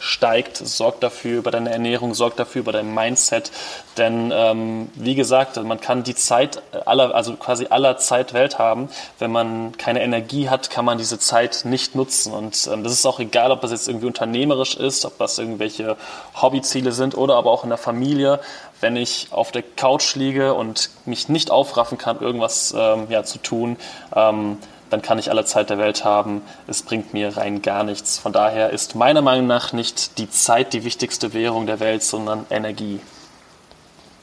steigt, 0.00 0.56
sorgt 0.56 1.02
dafür 1.02 1.38
über 1.38 1.50
deine 1.50 1.70
Ernährung, 1.70 2.14
sorgt 2.14 2.38
dafür 2.38 2.60
über 2.60 2.72
dein 2.72 2.92
Mindset. 2.94 3.50
Denn 3.96 4.32
ähm, 4.34 4.90
wie 4.94 5.14
gesagt, 5.14 5.62
man 5.62 5.80
kann 5.80 6.04
die 6.04 6.14
Zeit 6.14 6.62
aller, 6.86 7.14
also 7.14 7.34
quasi 7.34 7.66
aller 7.70 7.96
Zeit 7.96 8.32
Welt 8.32 8.58
haben. 8.58 8.88
Wenn 9.18 9.32
man 9.32 9.76
keine 9.76 10.02
Energie 10.02 10.48
hat, 10.48 10.70
kann 10.70 10.84
man 10.84 10.98
diese 10.98 11.18
Zeit 11.18 11.62
nicht 11.64 11.94
nutzen. 11.94 12.32
Und 12.32 12.68
ähm, 12.72 12.84
das 12.84 12.92
ist 12.92 13.06
auch 13.06 13.20
egal, 13.20 13.50
ob 13.50 13.60
das 13.60 13.70
jetzt 13.70 13.88
irgendwie 13.88 14.06
unternehmerisch 14.06 14.76
ist, 14.76 15.04
ob 15.04 15.18
das 15.18 15.38
irgendwelche 15.38 15.96
Hobbyziele 16.40 16.92
sind 16.92 17.16
oder 17.16 17.36
aber 17.36 17.50
auch 17.50 17.64
in 17.64 17.70
der 17.70 17.78
Familie. 17.78 18.40
Wenn 18.80 18.96
ich 18.96 19.28
auf 19.32 19.50
der 19.50 19.62
Couch 19.62 20.14
liege 20.14 20.54
und 20.54 20.90
mich 21.04 21.28
nicht 21.28 21.50
aufraffen 21.50 21.98
kann, 21.98 22.20
irgendwas 22.20 22.72
ähm, 22.76 23.06
ja, 23.08 23.24
zu 23.24 23.38
tun, 23.38 23.76
ähm, 24.14 24.58
dann 24.90 25.02
kann 25.02 25.18
ich 25.18 25.30
alle 25.30 25.44
Zeit 25.44 25.70
der 25.70 25.78
Welt 25.78 26.04
haben. 26.04 26.42
Es 26.66 26.82
bringt 26.82 27.12
mir 27.12 27.36
rein 27.36 27.62
gar 27.62 27.84
nichts. 27.84 28.18
Von 28.18 28.32
daher 28.32 28.70
ist 28.70 28.94
meiner 28.94 29.22
Meinung 29.22 29.46
nach 29.46 29.72
nicht 29.72 30.18
die 30.18 30.30
Zeit 30.30 30.72
die 30.72 30.84
wichtigste 30.84 31.32
Währung 31.32 31.66
der 31.66 31.80
Welt, 31.80 32.02
sondern 32.02 32.46
Energie. 32.50 33.00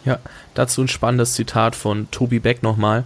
Ja, 0.05 0.19
dazu 0.53 0.81
ein 0.81 0.87
spannendes 0.87 1.33
Zitat 1.33 1.75
von 1.75 2.09
Tobi 2.11 2.39
Beck 2.39 2.63
nochmal. 2.63 3.03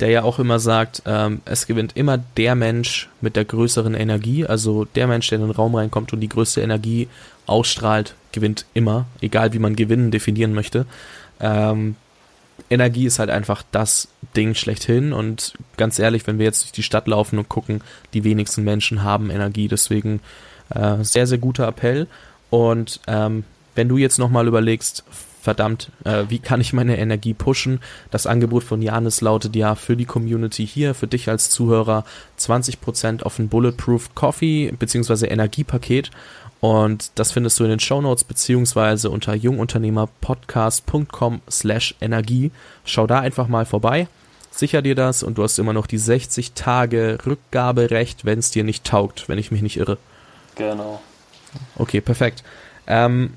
der 0.00 0.08
ja 0.08 0.22
auch 0.22 0.38
immer 0.38 0.58
sagt, 0.58 1.02
ähm, 1.04 1.42
es 1.44 1.66
gewinnt 1.66 1.94
immer 1.94 2.16
der 2.16 2.54
Mensch 2.54 3.10
mit 3.20 3.36
der 3.36 3.44
größeren 3.44 3.94
Energie, 3.94 4.46
also 4.46 4.86
der 4.86 5.06
Mensch, 5.06 5.28
der 5.28 5.38
in 5.38 5.44
den 5.44 5.50
Raum 5.50 5.74
reinkommt 5.74 6.14
und 6.14 6.20
die 6.20 6.28
größte 6.30 6.62
Energie 6.62 7.08
ausstrahlt, 7.46 8.14
gewinnt 8.32 8.64
immer, 8.72 9.04
egal 9.20 9.52
wie 9.52 9.58
man 9.58 9.76
Gewinnen 9.76 10.10
definieren 10.10 10.54
möchte. 10.54 10.86
Ähm, 11.38 11.96
Energie 12.70 13.04
ist 13.04 13.18
halt 13.18 13.28
einfach 13.30 13.62
das 13.72 14.08
Ding 14.36 14.54
schlechthin 14.54 15.12
und 15.12 15.54
ganz 15.76 15.98
ehrlich, 15.98 16.26
wenn 16.26 16.38
wir 16.38 16.46
jetzt 16.46 16.62
durch 16.62 16.72
die 16.72 16.82
Stadt 16.82 17.08
laufen 17.08 17.38
und 17.38 17.48
gucken, 17.48 17.82
die 18.14 18.24
wenigsten 18.24 18.64
Menschen 18.64 19.02
haben 19.02 19.30
Energie, 19.30 19.68
deswegen 19.68 20.20
äh, 20.74 21.02
sehr, 21.02 21.26
sehr 21.26 21.38
guter 21.38 21.66
Appell 21.66 22.06
und 22.50 23.00
ähm, 23.06 23.44
wenn 23.74 23.88
du 23.88 23.96
jetzt 23.96 24.18
nochmal 24.18 24.46
überlegst, 24.46 25.04
verdammt, 25.40 25.90
äh, 26.04 26.24
wie 26.28 26.38
kann 26.38 26.60
ich 26.60 26.72
meine 26.72 26.98
Energie 26.98 27.34
pushen? 27.34 27.80
Das 28.10 28.26
Angebot 28.26 28.62
von 28.62 28.82
Janis 28.82 29.22
lautet 29.22 29.56
ja 29.56 29.74
für 29.74 29.96
die 29.96 30.04
Community 30.04 30.66
hier, 30.66 30.94
für 30.94 31.06
dich 31.06 31.28
als 31.28 31.50
Zuhörer 31.50 32.04
20% 32.38 33.22
auf 33.22 33.38
ein 33.38 33.48
Bulletproof 33.48 34.14
Coffee 34.14 34.72
bzw. 34.78 35.26
Energiepaket 35.26 36.10
und 36.60 37.12
das 37.14 37.32
findest 37.32 37.58
du 37.58 37.64
in 37.64 37.70
den 37.70 37.80
Show 37.80 38.02
Notes 38.02 38.24
beziehungsweise 38.24 39.08
unter 39.10 39.34
jungunternehmerpodcast.com 39.34 41.40
slash 41.50 41.94
Energie. 42.02 42.50
Schau 42.84 43.06
da 43.06 43.20
einfach 43.20 43.48
mal 43.48 43.64
vorbei. 43.64 44.08
Sicher 44.50 44.82
dir 44.82 44.94
das 44.94 45.22
und 45.22 45.38
du 45.38 45.42
hast 45.42 45.58
immer 45.58 45.72
noch 45.72 45.86
die 45.86 45.98
60 45.98 46.52
Tage 46.52 47.18
Rückgaberecht, 47.24 48.24
wenn 48.24 48.38
es 48.38 48.50
dir 48.50 48.64
nicht 48.64 48.84
taugt, 48.84 49.28
wenn 49.28 49.38
ich 49.38 49.50
mich 49.50 49.62
nicht 49.62 49.76
irre. 49.76 49.96
Genau. 50.56 51.00
Okay, 51.76 52.00
perfekt. 52.00 52.42
Ähm, 52.86 53.30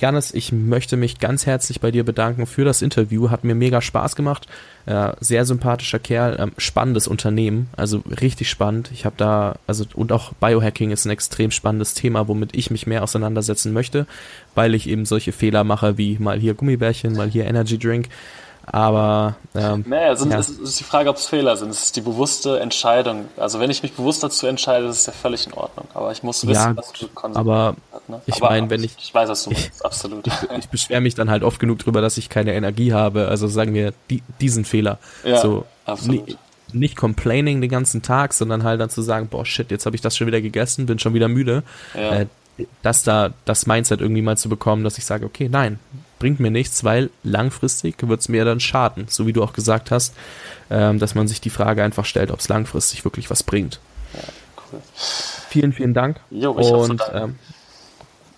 Janis, 0.00 0.32
ich 0.32 0.50
möchte 0.50 0.96
mich 0.96 1.18
ganz 1.18 1.44
herzlich 1.44 1.80
bei 1.80 1.90
dir 1.90 2.04
bedanken 2.04 2.46
für 2.46 2.64
das 2.64 2.80
Interview. 2.80 3.28
Hat 3.28 3.44
mir 3.44 3.54
mega 3.54 3.82
Spaß 3.82 4.16
gemacht. 4.16 4.46
Äh, 4.86 5.12
sehr 5.20 5.44
sympathischer 5.44 5.98
Kerl, 5.98 6.38
ähm, 6.40 6.52
spannendes 6.56 7.06
Unternehmen, 7.06 7.68
also 7.76 8.02
richtig 8.20 8.48
spannend. 8.48 8.90
Ich 8.94 9.04
habe 9.04 9.16
da, 9.18 9.56
also 9.66 9.84
und 9.94 10.10
auch 10.10 10.32
Biohacking 10.34 10.90
ist 10.90 11.04
ein 11.04 11.10
extrem 11.10 11.50
spannendes 11.50 11.92
Thema, 11.92 12.28
womit 12.28 12.56
ich 12.56 12.70
mich 12.70 12.86
mehr 12.86 13.02
auseinandersetzen 13.02 13.74
möchte, 13.74 14.06
weil 14.54 14.74
ich 14.74 14.88
eben 14.88 15.04
solche 15.04 15.32
Fehler 15.32 15.64
mache 15.64 15.98
wie 15.98 16.18
mal 16.18 16.38
hier 16.38 16.54
Gummibärchen, 16.54 17.14
mal 17.14 17.28
hier 17.28 17.44
Energy 17.46 17.78
Drink. 17.78 18.08
Aber 18.72 19.34
ähm, 19.56 19.84
naja, 19.88 20.14
sind, 20.14 20.30
ja. 20.30 20.38
es 20.38 20.48
ist 20.48 20.78
die 20.78 20.84
Frage, 20.84 21.10
ob 21.10 21.16
es 21.16 21.26
Fehler 21.26 21.56
sind. 21.56 21.70
Es 21.70 21.82
ist 21.82 21.96
die 21.96 22.00
bewusste 22.00 22.60
Entscheidung. 22.60 23.26
Also 23.36 23.58
wenn 23.58 23.68
ich 23.68 23.82
mich 23.82 23.92
bewusst 23.94 24.22
dazu 24.22 24.46
entscheide, 24.46 24.86
ist 24.86 25.00
es 25.00 25.06
ja 25.06 25.12
völlig 25.12 25.46
in 25.46 25.54
Ordnung. 25.54 25.88
Aber 25.92 26.12
ich 26.12 26.22
muss 26.22 26.46
wissen, 26.46 26.76
ja, 26.76 26.76
was 26.76 26.92
du 26.92 27.08
Aber 27.34 27.74
hat, 27.92 28.08
ne? 28.08 28.20
ich 28.26 28.38
meine, 28.40 28.70
wenn 28.70 28.84
ich 28.84 28.94
ich 28.96 29.12
weiß, 29.12 29.28
was 29.28 29.42
du 29.44 29.50
meinst, 29.50 29.84
absolut. 29.84 30.26
Ich, 30.26 30.34
ich 30.58 30.68
beschwere 30.68 31.00
mich 31.00 31.16
dann 31.16 31.30
halt 31.30 31.42
oft 31.42 31.58
genug 31.58 31.80
drüber, 31.80 32.00
dass 32.00 32.16
ich 32.16 32.28
keine 32.28 32.54
Energie 32.54 32.92
habe. 32.92 33.26
Also 33.26 33.48
sagen 33.48 33.74
wir 33.74 33.92
die, 34.08 34.22
diesen 34.40 34.64
Fehler. 34.64 34.98
Ja, 35.24 35.38
so, 35.38 35.64
absolut. 35.84 36.36
Nicht 36.72 36.96
complaining 36.96 37.60
den 37.60 37.70
ganzen 37.70 38.02
Tag, 38.02 38.32
sondern 38.32 38.62
halt 38.62 38.80
dann 38.80 38.90
zu 38.90 39.02
sagen, 39.02 39.26
boah 39.26 39.44
shit, 39.44 39.72
jetzt 39.72 39.86
habe 39.86 39.96
ich 39.96 40.02
das 40.02 40.16
schon 40.16 40.28
wieder 40.28 40.40
gegessen, 40.40 40.86
bin 40.86 41.00
schon 41.00 41.14
wieder 41.14 41.26
müde. 41.26 41.64
Ja. 41.94 42.20
Äh, 42.20 42.26
das 42.82 43.02
da, 43.02 43.30
das 43.46 43.66
Mindset 43.66 44.00
irgendwie 44.00 44.22
mal 44.22 44.36
zu 44.36 44.48
bekommen, 44.48 44.84
dass 44.84 44.98
ich 44.98 45.04
sage, 45.04 45.24
okay, 45.24 45.48
nein, 45.50 45.80
bringt 46.20 46.38
mir 46.38 46.52
nichts, 46.52 46.84
weil 46.84 47.10
langfristig 47.24 47.96
wird 48.06 48.20
es 48.20 48.28
mir 48.28 48.44
dann 48.44 48.60
schaden. 48.60 49.06
So 49.08 49.26
wie 49.26 49.32
du 49.32 49.42
auch 49.42 49.52
gesagt 49.52 49.90
hast, 49.90 50.14
ähm, 50.70 51.00
dass 51.00 51.16
man 51.16 51.26
sich 51.26 51.40
die 51.40 51.50
Frage 51.50 51.82
einfach 51.82 52.04
stellt, 52.04 52.30
ob 52.30 52.38
es 52.38 52.48
langfristig 52.48 53.04
wirklich 53.04 53.28
was 53.30 53.42
bringt. 53.42 53.80
Ja, 54.14 54.20
cool. 54.72 54.80
Vielen, 55.48 55.72
vielen 55.72 55.94
Dank. 55.94 56.20
Jo, 56.30 56.56
ich 56.60 56.70
Und 56.70 57.02
ähm, 57.12 57.36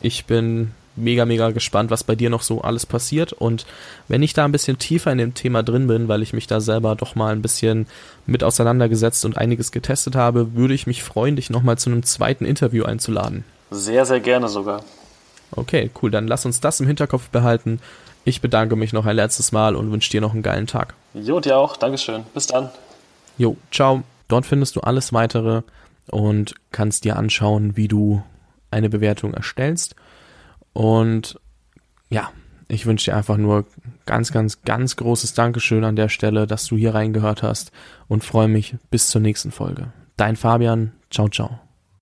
ich 0.01 0.25
bin 0.25 0.71
mega, 0.97 1.25
mega 1.25 1.51
gespannt, 1.51 1.91
was 1.91 2.05
bei 2.05 2.15
dir 2.15 2.31
noch 2.31 2.43
so 2.43 2.63
alles 2.63 2.87
passiert. 2.87 3.33
Und 3.33 3.67
wenn 4.09 4.23
ich 4.23 4.33
da 4.33 4.45
ein 4.45 4.53
bisschen 4.53 4.79
tiefer 4.79 5.11
in 5.11 5.19
dem 5.19 5.35
Thema 5.35 5.63
drin 5.63 5.87
bin, 5.87 6.09
weil 6.09 6.23
ich 6.23 6.33
mich 6.33 6.47
da 6.47 6.61
selber 6.61 6.95
doch 6.95 7.15
mal 7.15 7.33
ein 7.33 7.43
bisschen 7.43 7.87
mit 8.27 8.45
auseinandergesetzt 8.45 9.25
und 9.25 9.37
einiges 9.37 9.73
getestet 9.73 10.15
habe, 10.15 10.55
würde 10.55 10.75
ich 10.75 10.87
mich 10.87 11.03
freuen, 11.03 11.37
dich 11.37 11.51
nochmal 11.51 11.79
zu 11.79 11.91
einem 11.91 12.03
zweiten 12.03 12.45
Interview 12.45 12.85
einzuladen. 12.85 13.45
Sehr, 13.71 14.07
sehr 14.07 14.21
gerne 14.21 14.49
sogar. 14.49 14.85
Okay, 15.55 15.91
cool. 16.01 16.11
Dann 16.11 16.27
lass 16.27 16.47
uns 16.47 16.61
das 16.61 16.81
im 16.81 16.87
Hinterkopf 16.87 17.29
behalten. 17.29 17.81
Ich 18.25 18.41
bedanke 18.41 18.77
mich 18.77 18.93
noch 18.93 19.07
ein 19.07 19.17
letztes 19.17 19.53
Mal 19.53 19.77
und 19.77 19.91
wünsche 19.91 20.11
dir 20.11 20.21
noch 20.21 20.33
einen 20.33 20.43
geilen 20.43 20.67
Tag. 20.67 20.95
Jo, 21.15 21.41
dir 21.41 21.59
auch. 21.59 21.77
Dankeschön. 21.77 22.25
Bis 22.35 22.47
dann. 22.47 22.71
Jo, 23.39 23.57
ciao. 23.71 24.03
Dort 24.29 24.47
findest 24.47 24.77
du 24.77 24.81
alles 24.81 25.13
weitere 25.13 25.63
und 26.07 26.55
kannst 26.71 27.05
dir 27.05 27.17
anschauen, 27.17 27.77
wie 27.77 27.89
du 27.89 28.23
eine 28.71 28.89
Bewertung 28.89 29.35
erstellst. 29.35 29.95
Und 30.73 31.39
ja, 32.09 32.31
ich 32.69 32.87
wünsche 32.87 33.11
dir 33.11 33.17
einfach 33.17 33.37
nur 33.37 33.67
ganz, 34.07 34.33
ganz, 34.33 34.63
ganz 34.63 34.97
großes 34.97 35.35
Dankeschön 35.35 35.85
an 35.85 35.97
der 35.97 36.09
Stelle, 36.09 36.47
dass 36.47 36.67
du 36.67 36.77
hier 36.77 36.95
reingehört 36.95 37.43
hast 37.43 37.73
und 38.09 38.25
freue 38.25 38.49
mich 38.49 38.77
bis 38.91 39.11
zur 39.11 39.21
nächsten 39.21 39.51
Folge. 39.51 39.93
Dein 40.17 40.37
Fabian. 40.37 40.93
Ciao, 41.11 41.29
ciao. 41.29 41.62